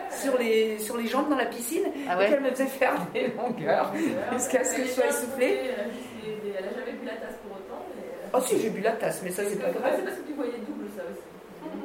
Sur 0.10 0.38
les, 0.38 0.78
sur 0.80 0.98
les 0.98 1.08
jambes 1.08 1.30
dans 1.30 1.36
la 1.38 1.46
piscine. 1.46 1.84
Ah 2.08 2.14
Et 2.14 2.18
ouais 2.18 2.30
qu'elle 2.30 2.42
me 2.42 2.50
faisait 2.50 2.66
faire 2.68 2.94
des 3.14 3.28
longueurs. 3.38 3.92
jusqu'à 4.34 4.64
ce 4.64 4.76
que 4.76 4.84
je 4.84 4.88
sois 4.90 5.08
essoufflée. 5.08 5.60
Elle 5.64 5.80
a 5.80 5.84
juste 5.90 6.44
des- 6.44 6.54
elle 6.58 6.66
a 6.66 6.70
jamais 6.74 6.92
bu 7.00 7.06
la 7.06 7.14
tasse 7.14 7.36
pour 7.48 7.58
autant. 7.58 7.84
Mais... 7.96 8.02
euh, 8.04 8.38
Oh 8.38 8.40
si, 8.46 8.60
j'ai 8.62 8.70
bu 8.70 8.82
la 8.82 8.92
tasse, 8.94 9.22
mais 9.24 9.32
ça 9.32 9.44
c'est 9.48 9.58
pas 9.60 9.68
Ah, 9.70 9.80
grave. 9.80 9.94
C'est 9.98 10.04
parce 10.06 10.18
que 10.18 10.28
tu 10.28 10.34
voyais 10.34 10.52
double, 10.68 10.86
ça 10.96 11.04
aussi. 11.12 11.22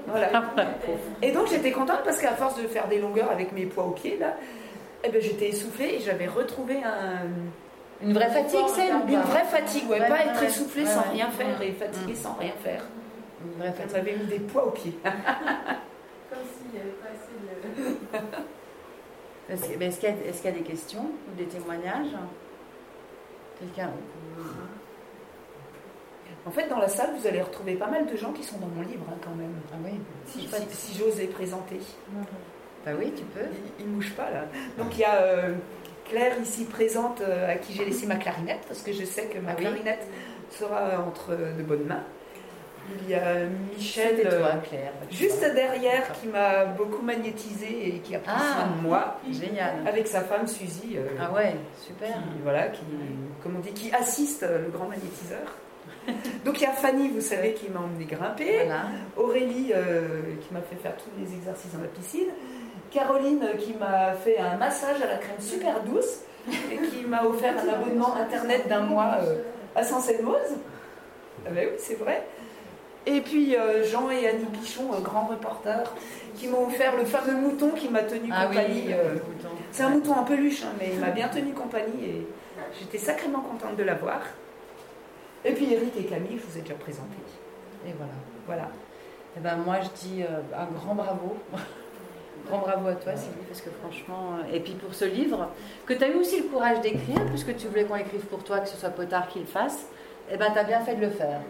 Voilà. 0.06 0.28
Peut-être. 0.28 0.98
Et 1.22 1.32
donc 1.32 1.48
j'étais 1.48 1.72
contente 1.72 2.00
parce 2.04 2.18
qu'à 2.18 2.32
force 2.32 2.61
de 2.61 2.66
faire 2.68 2.88
des 2.88 2.98
longueurs 3.00 3.30
avec 3.30 3.52
mes 3.52 3.66
poids 3.66 3.84
aux 3.84 3.90
pieds, 3.92 4.16
là, 4.18 4.34
eh 5.04 5.08
ben, 5.08 5.20
j'étais 5.20 5.48
essoufflée 5.48 5.94
et 5.96 6.00
j'avais 6.00 6.26
retrouvé 6.26 6.76
un, 6.82 7.26
Une 8.02 8.12
vraie 8.14 8.30
fatigue, 8.30 8.61
c'est 8.74 8.88
une 8.88 9.20
vraie 9.20 9.44
fatigue. 9.44 9.88
Ouais, 9.88 10.00
Ouais, 10.00 10.08
pas 10.08 10.14
ouais, 10.14 10.20
être 10.30 10.40
ouais. 10.40 10.46
essoufflée 10.48 10.82
Ouais, 10.84 10.88
sans 10.88 11.00
ouais. 11.02 11.08
rien 11.12 11.28
faire 11.30 11.58
Mm. 11.58 11.62
et 11.62 11.72
fatiguée 11.72 12.12
Mm. 12.12 12.16
sans 12.16 12.34
rien 12.40 12.52
faire. 12.62 12.82
Une 13.44 13.58
vraie 13.62 13.72
fatigue. 13.72 13.92
m'avait 13.96 14.16
mis 14.16 14.24
des 14.26 14.38
poids 14.40 14.66
aux 14.66 14.70
pieds. 14.70 14.94
Comme 15.02 15.12
s'il 16.52 16.70
n'y 16.72 16.78
avait 16.80 16.96
pas 17.00 17.08
assez 17.08 17.29
Est-ce 19.48 19.68
que- 19.68 19.78
mais 19.78 19.86
est-ce 19.86 19.98
qu'il 20.00 20.08
y, 20.08 20.12
a- 20.12 20.26
est-ce 20.28 20.42
qu'il 20.42 20.50
y 20.50 20.54
a 20.54 20.56
des 20.56 20.64
questions 20.64 21.02
ou 21.30 21.36
des 21.36 21.44
témoignages 21.46 22.12
Quelqu'un 23.58 23.90
En 26.46 26.50
fait, 26.50 26.68
dans 26.68 26.78
la 26.78 26.88
salle, 26.88 27.11
vous 27.18 27.26
allez 27.26 27.42
retrouver 27.42 27.74
pas 27.74 27.88
mal 27.88 28.06
de 28.06 28.16
gens 28.16 28.32
qui 28.32 28.42
sont 28.42 28.58
dans 28.58 28.66
mon 28.68 28.82
livre 28.82 29.04
hein, 29.11 29.16
quand 29.22 29.34
même. 29.34 29.52
Ah 29.72 29.76
oui 29.84 29.92
Si, 30.26 30.48
Chouette. 30.48 30.70
si- 30.70 30.92
si 30.92 30.98
j'ose 30.98 31.18
les 31.18 31.26
présenter. 31.26 31.78
Bah 32.84 32.92
oui, 32.98 33.12
tu 33.14 33.24
peux. 33.24 33.44
Il, 33.78 33.84
il 33.84 33.90
mouche 33.90 34.12
pas 34.14 34.30
là. 34.30 34.44
Donc 34.78 34.94
il 34.96 35.00
y 35.00 35.04
a 35.04 35.16
euh, 35.20 35.54
Claire 36.08 36.40
ici 36.40 36.64
présente 36.64 37.20
euh, 37.20 37.52
à 37.52 37.56
qui 37.56 37.74
j'ai 37.74 37.84
laissé 37.84 38.06
ma 38.06 38.16
clarinette 38.16 38.62
parce 38.66 38.80
que 38.82 38.92
je 38.92 39.04
sais 39.04 39.26
que 39.26 39.38
ma 39.38 39.50
Ah 39.50 39.54
oui. 39.58 39.64
clarinette 39.64 40.06
sera 40.50 40.98
entre 41.06 41.30
de 41.36 41.62
bonnes 41.62 41.84
mains. 41.84 42.04
Il 43.02 43.10
y 43.10 43.14
a 43.14 43.44
Michel 43.76 44.20
euh, 44.26 44.40
toi, 44.40 44.52
Claire. 44.68 44.92
juste 45.10 45.40
derrière 45.54 46.10
qui 46.12 46.26
m'a 46.28 46.64
beaucoup 46.64 47.02
magnétisée 47.02 47.88
et 47.88 47.98
qui 48.00 48.14
a 48.16 48.18
pris 48.18 48.32
Ah. 48.34 48.40
soin 48.56 48.76
de 48.76 48.82
moi 48.88 49.18
Génial. 49.30 49.74
avec 49.86 50.06
sa 50.08 50.22
femme 50.22 50.46
Suzy. 50.46 50.96
euh, 50.96 51.06
Ah 51.20 51.32
ouais, 51.32 51.54
super. 51.80 52.08
qui, 52.08 52.40
voilà, 52.42 52.68
qui, 52.68 52.80
comme 53.42 53.56
on 53.56 53.60
dit, 53.60 53.72
qui 53.72 53.92
assiste 53.94 54.42
euh, 54.42 54.64
le 54.64 54.70
grand 54.70 54.86
magnétiseur. 54.88 55.38
Donc 56.44 56.60
il 56.60 56.64
y 56.64 56.66
a 56.66 56.72
Fanny, 56.72 57.08
vous 57.10 57.20
savez, 57.20 57.52
qui 57.54 57.68
m'a 57.70 57.80
emmené 57.80 58.04
grimper. 58.06 58.64
Voilà. 58.64 58.82
Aurélie 59.16 59.72
euh, 59.74 60.22
qui 60.40 60.52
m'a 60.52 60.60
fait 60.60 60.76
faire 60.76 60.96
tous 60.96 61.10
les 61.18 61.32
exercices 61.34 61.72
dans 61.72 61.80
la 61.82 61.88
piscine, 61.88 62.28
Caroline 62.90 63.44
qui 63.58 63.74
m'a 63.74 64.14
fait 64.14 64.38
un 64.38 64.56
massage 64.56 65.00
à 65.02 65.06
la 65.06 65.16
crème 65.18 65.38
super 65.38 65.80
douce 65.84 66.20
et 66.72 66.76
qui 66.88 67.04
m'a 67.06 67.24
offert 67.24 67.54
un 67.64 67.68
abonnement 67.72 68.16
internet 68.16 68.66
d'un 68.68 68.80
mois 68.80 69.18
euh, 69.22 69.36
à 69.76 69.84
Sanselmose. 69.84 70.56
Ah 71.46 71.50
ben 71.54 71.68
oui, 71.70 71.76
c'est 71.78 71.94
vrai. 71.98 72.26
Et 73.07 73.20
puis 73.22 73.57
euh, 73.57 73.84
Jean 73.84 74.11
et 74.11 74.28
Annie 74.28 74.44
Pichon, 74.46 74.92
euh, 74.92 75.01
grands 75.01 75.26
reporters, 75.26 75.92
qui 76.36 76.48
m'ont 76.48 76.66
offert 76.66 76.96
le 76.96 77.05
fameux 77.05 77.34
mouton 77.34 77.70
qui 77.70 77.88
m'a 77.88 78.03
tenu 78.03 78.30
Ah 78.32 78.46
compagnie. 78.46 78.82
oui, 78.86 78.92
euh, 78.92 79.14
c'est 79.72 79.82
un 79.82 79.88
mouton 79.90 80.12
en 80.12 80.24
peluche, 80.24 80.62
hein, 80.64 80.72
mais 80.78 80.90
il 80.92 81.01
m'a 81.01 81.11
bien 81.11 81.28
tenu 81.28 81.53
compagnie 81.53 82.05
et 82.05 82.26
j'étais 82.78 82.98
sacrément 82.98 83.40
contente 83.40 83.76
de 83.76 83.82
l'avoir. 83.82 84.20
Et 85.44 85.53
puis 85.53 85.72
Eric 85.72 85.96
et 85.98 86.05
Camille, 86.05 86.38
je 86.38 86.46
vous 86.46 86.59
ai 86.59 86.61
déjà 86.61 86.74
présenté. 86.74 87.16
Et 87.86 87.92
voilà. 87.96 88.12
Voilà. 88.46 88.68
Eh 89.36 89.40
ben 89.40 89.57
moi 89.57 89.76
je 89.80 89.88
dis 90.07 90.22
euh, 90.22 90.40
un 90.57 90.66
grand 90.66 90.94
bravo. 90.94 91.36
grand 92.48 92.59
bravo 92.59 92.88
à 92.88 92.94
toi 92.94 93.14
Sylvie 93.16 93.44
parce 93.48 93.61
que 93.61 93.68
franchement 93.70 94.38
et 94.53 94.61
puis 94.61 94.72
pour 94.72 94.94
ce 94.94 95.05
livre 95.05 95.48
que 95.86 95.92
tu 95.92 96.03
as 96.03 96.09
eu 96.09 96.14
aussi 96.14 96.38
le 96.38 96.44
courage 96.48 96.80
d'écrire 96.80 97.24
puisque 97.28 97.55
tu 97.57 97.68
voulais 97.68 97.84
qu'on 97.84 97.96
écrive 97.96 98.22
pour 98.26 98.42
toi 98.42 98.61
que 98.61 98.68
ce 98.68 98.76
soit 98.78 98.88
Potard 98.90 99.28
qui 99.28 99.40
le 99.40 99.44
fasse. 99.46 99.86
Eh 100.32 100.36
ben 100.36 100.50
tu 100.52 100.58
as 100.58 100.64
bien 100.64 100.80
fait 100.80 100.94
de 100.94 101.02
le 101.02 101.10
faire. 101.10 101.40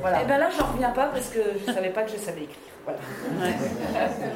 Voilà. 0.00 0.22
Et 0.22 0.26
ben 0.26 0.38
là, 0.38 0.48
j'en 0.50 0.66
reviens 0.72 0.90
pas 0.90 1.06
parce 1.06 1.30
que 1.30 1.40
je 1.58 1.72
savais 1.72 1.90
pas 1.90 2.02
que 2.02 2.10
je 2.10 2.16
savais 2.16 2.44
écrire. 2.44 2.74
Voilà. 2.84 3.00
Ouais. 3.40 3.54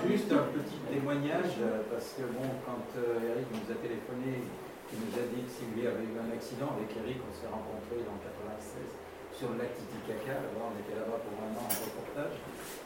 Juste 0.09 0.33
un 0.33 0.49
petit 0.53 0.81
témoignage, 0.89 1.57
euh, 1.61 1.85
parce 1.91 2.17
que 2.17 2.23
bon, 2.23 2.49
quand 2.65 2.85
euh, 2.97 3.33
Eric 3.33 3.49
nous 3.53 3.69
a 3.69 3.77
téléphoné, 3.81 4.45
il 4.93 4.99
nous 5.01 5.15
a 5.17 5.25
dit 5.33 5.45
que 5.45 5.53
Sylvie 5.53 5.89
avait 5.89 6.05
eu 6.05 6.17
un 6.21 6.33
accident 6.33 6.77
avec 6.77 6.93
Eric, 6.93 7.21
on 7.25 7.33
s'est 7.33 7.49
rencontrés 7.49 8.05
en 8.05 8.17
96 8.21 8.93
sur 9.33 9.51
le 9.53 9.65
lac 9.65 9.73
Titicaca, 9.75 10.39
on 10.55 10.77
était 10.77 10.95
là-bas 10.95 11.19
pour 11.25 11.35
un 11.41 11.51
an 11.57 11.65
en 11.65 11.75
reportage. 11.75 12.37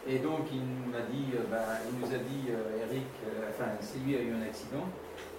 Et 0.07 0.19
donc 0.23 0.47
il 0.55 0.63
nous 0.63 0.95
a 0.95 1.03
dit, 1.11 1.35
euh, 1.35 1.45
ben, 1.51 1.85
il 1.85 1.99
nous 1.99 2.09
a 2.09 2.21
dit, 2.23 2.49
euh, 2.49 2.87
Eric, 2.87 3.11
euh, 3.27 3.51
enfin 3.51 3.75
Sylvie 3.83 4.17
a 4.17 4.23
eu 4.23 4.33
un 4.33 4.41
accident, 4.47 4.87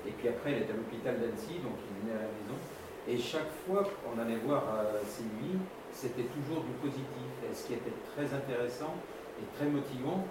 et 0.06 0.12
puis 0.12 0.28
après 0.28 0.52
elle 0.52 0.68
est 0.68 0.72
à 0.72 0.76
l'hôpital 0.76 1.16
d'Annecy, 1.18 1.64
donc 1.64 1.80
il 1.88 2.06
venait 2.06 2.20
à 2.20 2.28
la 2.28 2.32
maison. 2.36 2.60
Et 3.08 3.18
chaque 3.18 3.50
fois 3.66 3.84
qu'on 3.84 4.20
allait 4.22 4.38
voir 4.46 4.64
euh, 4.68 5.00
Sylvie, 5.08 5.58
c'était 5.94 6.28
toujours 6.28 6.64
du 6.64 6.74
positif. 6.84 7.32
Et 7.50 7.54
ce 7.56 7.68
qui 7.68 7.74
était 7.74 7.94
très 8.16 8.28
intéressant 8.36 8.94
et 9.40 9.46
très 9.56 9.68
motivant, 9.68 10.26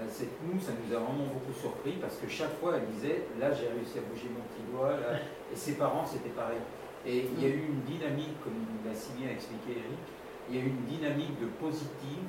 euh, 0.00 0.04
c'est 0.08 0.24
que 0.26 0.40
nous, 0.48 0.58
ça 0.58 0.72
nous 0.72 0.88
a 0.96 0.98
vraiment 1.00 1.28
beaucoup 1.28 1.52
surpris 1.52 1.92
parce 2.00 2.16
que 2.16 2.28
chaque 2.28 2.56
fois, 2.58 2.76
elle 2.76 2.88
disait 2.94 3.26
Là, 3.38 3.52
j'ai 3.52 3.68
réussi 3.68 3.98
à 3.98 4.04
bouger 4.08 4.30
mon 4.32 4.40
petit 4.48 4.64
doigt. 4.72 4.96
Là. 4.96 5.20
Et 5.52 5.56
ses 5.56 5.74
parents, 5.74 6.06
c'était 6.06 6.30
pareil. 6.32 6.60
Et 7.04 7.28
il 7.36 7.42
y 7.42 7.46
a 7.46 7.50
eu 7.50 7.66
une 7.68 7.82
dynamique, 7.82 8.40
comme 8.42 8.54
l'a 8.86 8.94
si 8.94 9.12
bien 9.12 9.28
expliqué 9.28 9.72
Eric, 9.82 10.00
il 10.48 10.56
y 10.56 10.58
a 10.58 10.62
eu 10.62 10.68
une 10.68 10.84
dynamique 10.86 11.38
de 11.40 11.46
positive, 11.60 12.24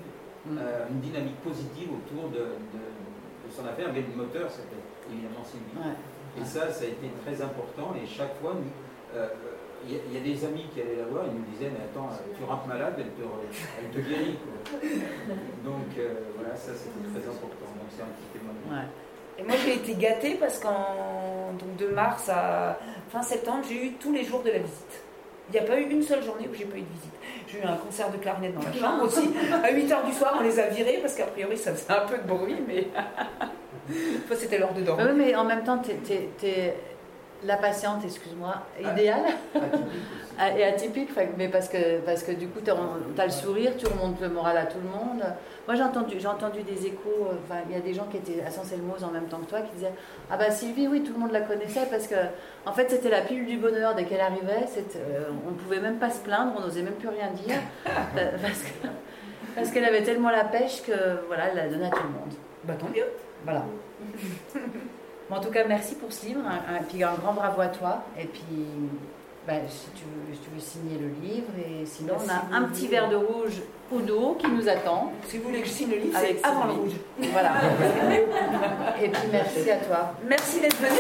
Mm. 0.45 0.57
euh, 0.59 0.89
une 0.91 0.99
dynamique 0.99 1.39
positive 1.39 1.87
autour 1.87 2.27
de, 2.27 2.35
de- 2.75 2.91
de 3.47 3.49
son 3.49 3.63
affaire. 3.65 3.87
Mais 3.93 4.01
le 4.03 4.11
moteur, 4.13 4.51
c'était 4.51 4.75
évidemment 5.07 5.39
Sylvie. 5.41 5.79
Ouais. 5.79 5.95
Et 6.35 6.43
ça, 6.43 6.69
ça 6.69 6.83
a 6.83 6.87
été 6.87 7.07
très 7.23 7.41
important. 7.41 7.95
Et 7.95 8.05
chaque 8.05 8.35
fois, 8.41 8.51
nous, 8.59 8.67
euh, 9.15 9.29
il 9.87 9.93
y, 9.93 9.97
a- 9.97 10.01
il 10.07 10.13
y 10.13 10.17
a 10.17 10.23
des 10.35 10.45
amis 10.45 10.65
qui 10.73 10.81
allaient 10.81 10.97
la 10.97 11.05
voir, 11.05 11.23
ils 11.27 11.33
nous 11.33 11.45
disaient, 11.51 11.71
mais 11.71 11.83
attends, 11.85 12.09
euh, 12.11 12.33
tu 12.37 12.43
rentres 12.43 12.67
malade, 12.67 12.93
elle 12.97 13.11
te, 13.11 13.23
elle 13.23 13.89
te 14.03 14.07
guérit. 14.07 14.37
quoi. 14.43 14.79
Donc 15.63 15.87
euh, 15.97 16.13
voilà, 16.37 16.55
ça 16.55 16.71
c'était 16.75 17.07
très 17.11 17.27
important. 17.29 17.67
Donc 17.77 17.87
c'est 17.95 18.03
un 18.03 18.11
petit 18.13 18.29
témoignage. 18.39 18.69
Ouais. 18.69 18.89
Et 19.39 19.43
moi, 19.43 19.55
j'ai 19.65 19.73
été 19.75 19.95
gâtée 19.95 20.35
parce 20.39 20.59
qu'en 20.59 21.53
donc 21.59 21.75
de 21.77 21.87
mars 21.87 22.29
à 22.29 22.77
fin 23.09 23.21
septembre, 23.23 23.63
j'ai 23.67 23.87
eu 23.87 23.91
tous 23.93 24.13
les 24.13 24.23
jours 24.23 24.43
de 24.43 24.51
la 24.51 24.59
visite. 24.59 25.01
Il 25.49 25.53
n'y 25.53 25.59
a 25.59 25.63
pas 25.63 25.77
eu 25.79 25.83
une 25.89 26.03
seule 26.03 26.23
journée 26.23 26.47
où 26.49 26.53
j'ai 26.55 26.65
pas 26.65 26.77
eu 26.77 26.81
de 26.81 26.93
visite. 26.93 27.13
J'ai 27.47 27.59
eu 27.59 27.63
un 27.63 27.75
concert 27.75 28.09
de 28.11 28.17
clarinette 28.17 28.53
dans 28.55 28.61
la 28.61 28.73
chambre 28.73 29.03
aussi. 29.05 29.29
À 29.51 29.71
8h 29.71 30.05
du 30.05 30.13
soir, 30.13 30.35
on 30.39 30.43
les 30.43 30.57
a 30.59 30.67
virés 30.67 30.99
parce 31.01 31.15
qu'a 31.15 31.25
priori, 31.25 31.57
ça 31.57 31.73
faisait 31.73 31.91
un 31.91 32.05
peu 32.05 32.17
de 32.17 32.23
bruit, 32.27 32.55
mais 32.67 32.87
enfin, 32.95 34.35
c'était 34.35 34.57
l'heure 34.57 34.73
de 34.73 34.81
Bah 34.81 34.85
dormir. 34.95 35.07
oui, 35.11 35.13
mais 35.25 35.35
en 35.35 35.43
même 35.45 35.63
temps, 35.63 35.79
t'es- 35.79 35.95
t'es- 36.05 36.73
La 37.45 37.57
patiente, 37.57 38.03
excuse-moi, 38.05 38.55
idéale 38.79 39.23
Ah, 40.39 40.57
et 40.57 40.63
atypique, 40.63 41.09
mais 41.37 41.47
parce 41.47 41.69
que, 41.69 41.99
parce 41.99 42.23
que 42.23 42.31
du 42.31 42.47
coup, 42.47 42.59
tu 42.63 42.71
as, 42.71 43.25
le 43.25 43.31
sourire, 43.31 43.73
tu 43.77 43.85
remontes 43.85 44.19
le 44.19 44.29
moral 44.29 44.57
à 44.57 44.65
tout 44.65 44.79
le 44.83 44.89
monde. 44.89 45.23
Moi, 45.67 45.75
j'ai 45.75 45.83
entendu, 45.83 46.17
entendu 46.25 46.63
des 46.63 46.87
échos, 46.87 47.27
euh, 47.29 47.35
enfin, 47.43 47.61
il 47.69 47.75
y 47.75 47.77
a 47.77 47.81
des 47.81 47.93
gens 47.93 48.05
qui 48.09 48.17
étaient 48.17 48.41
à 48.41 48.49
Saint-Selmoz 48.49 49.03
en 49.03 49.11
même 49.11 49.25
temps 49.25 49.37
que 49.37 49.49
toi 49.49 49.61
qui 49.61 49.71
disaient 49.75 49.93
Ah 50.31 50.37
bah 50.37 50.49
Sylvie, 50.49 50.87
oui, 50.87 51.03
tout 51.03 51.13
le 51.13 51.19
monde 51.19 51.31
la 51.31 51.41
connaissait 51.41 51.85
parce 51.89 52.07
que, 52.07 52.15
en 52.65 52.73
fait, 52.73 52.89
c'était 52.89 53.09
la 53.09 53.21
pilule 53.21 53.45
du 53.45 53.57
bonheur 53.57 53.93
dès 53.93 54.05
qu'elle 54.05 54.21
arrivait. 54.21 54.65
euh, 54.95 55.25
on 55.47 55.51
ne 55.51 55.55
pouvait 55.55 55.79
même 55.79 55.97
pas 55.97 56.09
se 56.09 56.19
plaindre, 56.21 56.53
on 56.57 56.61
n'osait 56.61 56.81
même 56.81 56.95
plus 56.95 57.09
rien 57.09 57.29
dire 57.29 57.59
euh, 58.17 58.31
parce 59.55 59.69
qu'elle 59.71 59.85
avait 59.85 60.03
tellement 60.03 60.31
la 60.31 60.45
pêche 60.45 60.81
que, 60.81 61.27
voilà, 61.27 61.49
elle 61.49 61.57
la 61.57 61.67
donnait 61.69 61.87
à 61.87 61.91
tout 61.91 62.03
le 62.03 62.09
monde. 62.09 62.33
Bah 62.63 62.73
tant 62.79 62.89
mieux. 62.89 63.05
Voilà. 63.45 63.65
Bon, 65.33 65.39
en 65.39 65.41
tout 65.41 65.49
cas, 65.49 65.63
merci 65.67 65.95
pour 65.95 66.13
ce 66.13 66.27
livre. 66.27 66.41
Un, 66.45 66.75
un- 66.75 66.83
puis 66.83 67.03
un 67.03 67.13
grand 67.15 67.33
bravo 67.33 67.61
à 67.61 67.67
toi. 67.67 68.03
Et 68.19 68.25
puis, 68.25 68.41
ben, 69.47 69.61
si, 69.67 69.87
tu 69.95 70.03
veux, 70.03 70.33
si 70.35 70.39
tu 70.41 70.49
veux 70.53 70.59
signer 70.61 70.99
le 70.99 71.07
livre. 71.27 71.47
Et 71.57 71.85
sinon, 71.87 72.15
Bah, 72.27 72.43
on 72.51 72.53
a 72.53 72.57
un 72.59 72.63
petit 72.65 72.87
verre 72.87 73.09
de 73.09 73.15
rouge 73.15 73.61
au 73.91 73.99
dos 74.01 74.35
qui 74.39 74.47
nous 74.47 74.69
attend. 74.69 75.11
Si 75.27 75.39
vous 75.39 75.45
voulez 75.45 75.61
que 75.61 75.67
je 75.67 75.71
signe 75.71 75.89
le 75.89 75.97
livre, 75.97 76.17
c'est 76.19 76.45
avant 76.45 76.65
le 76.65 76.73
rouge. 76.73 76.91
Voilà. 77.31 77.51
et 79.01 79.09
puis, 79.09 79.21
merci 79.31 79.71
à 79.71 79.77
toi. 79.77 80.13
Merci 80.27 80.61
d'être 80.61 80.77
venu. 80.77 80.97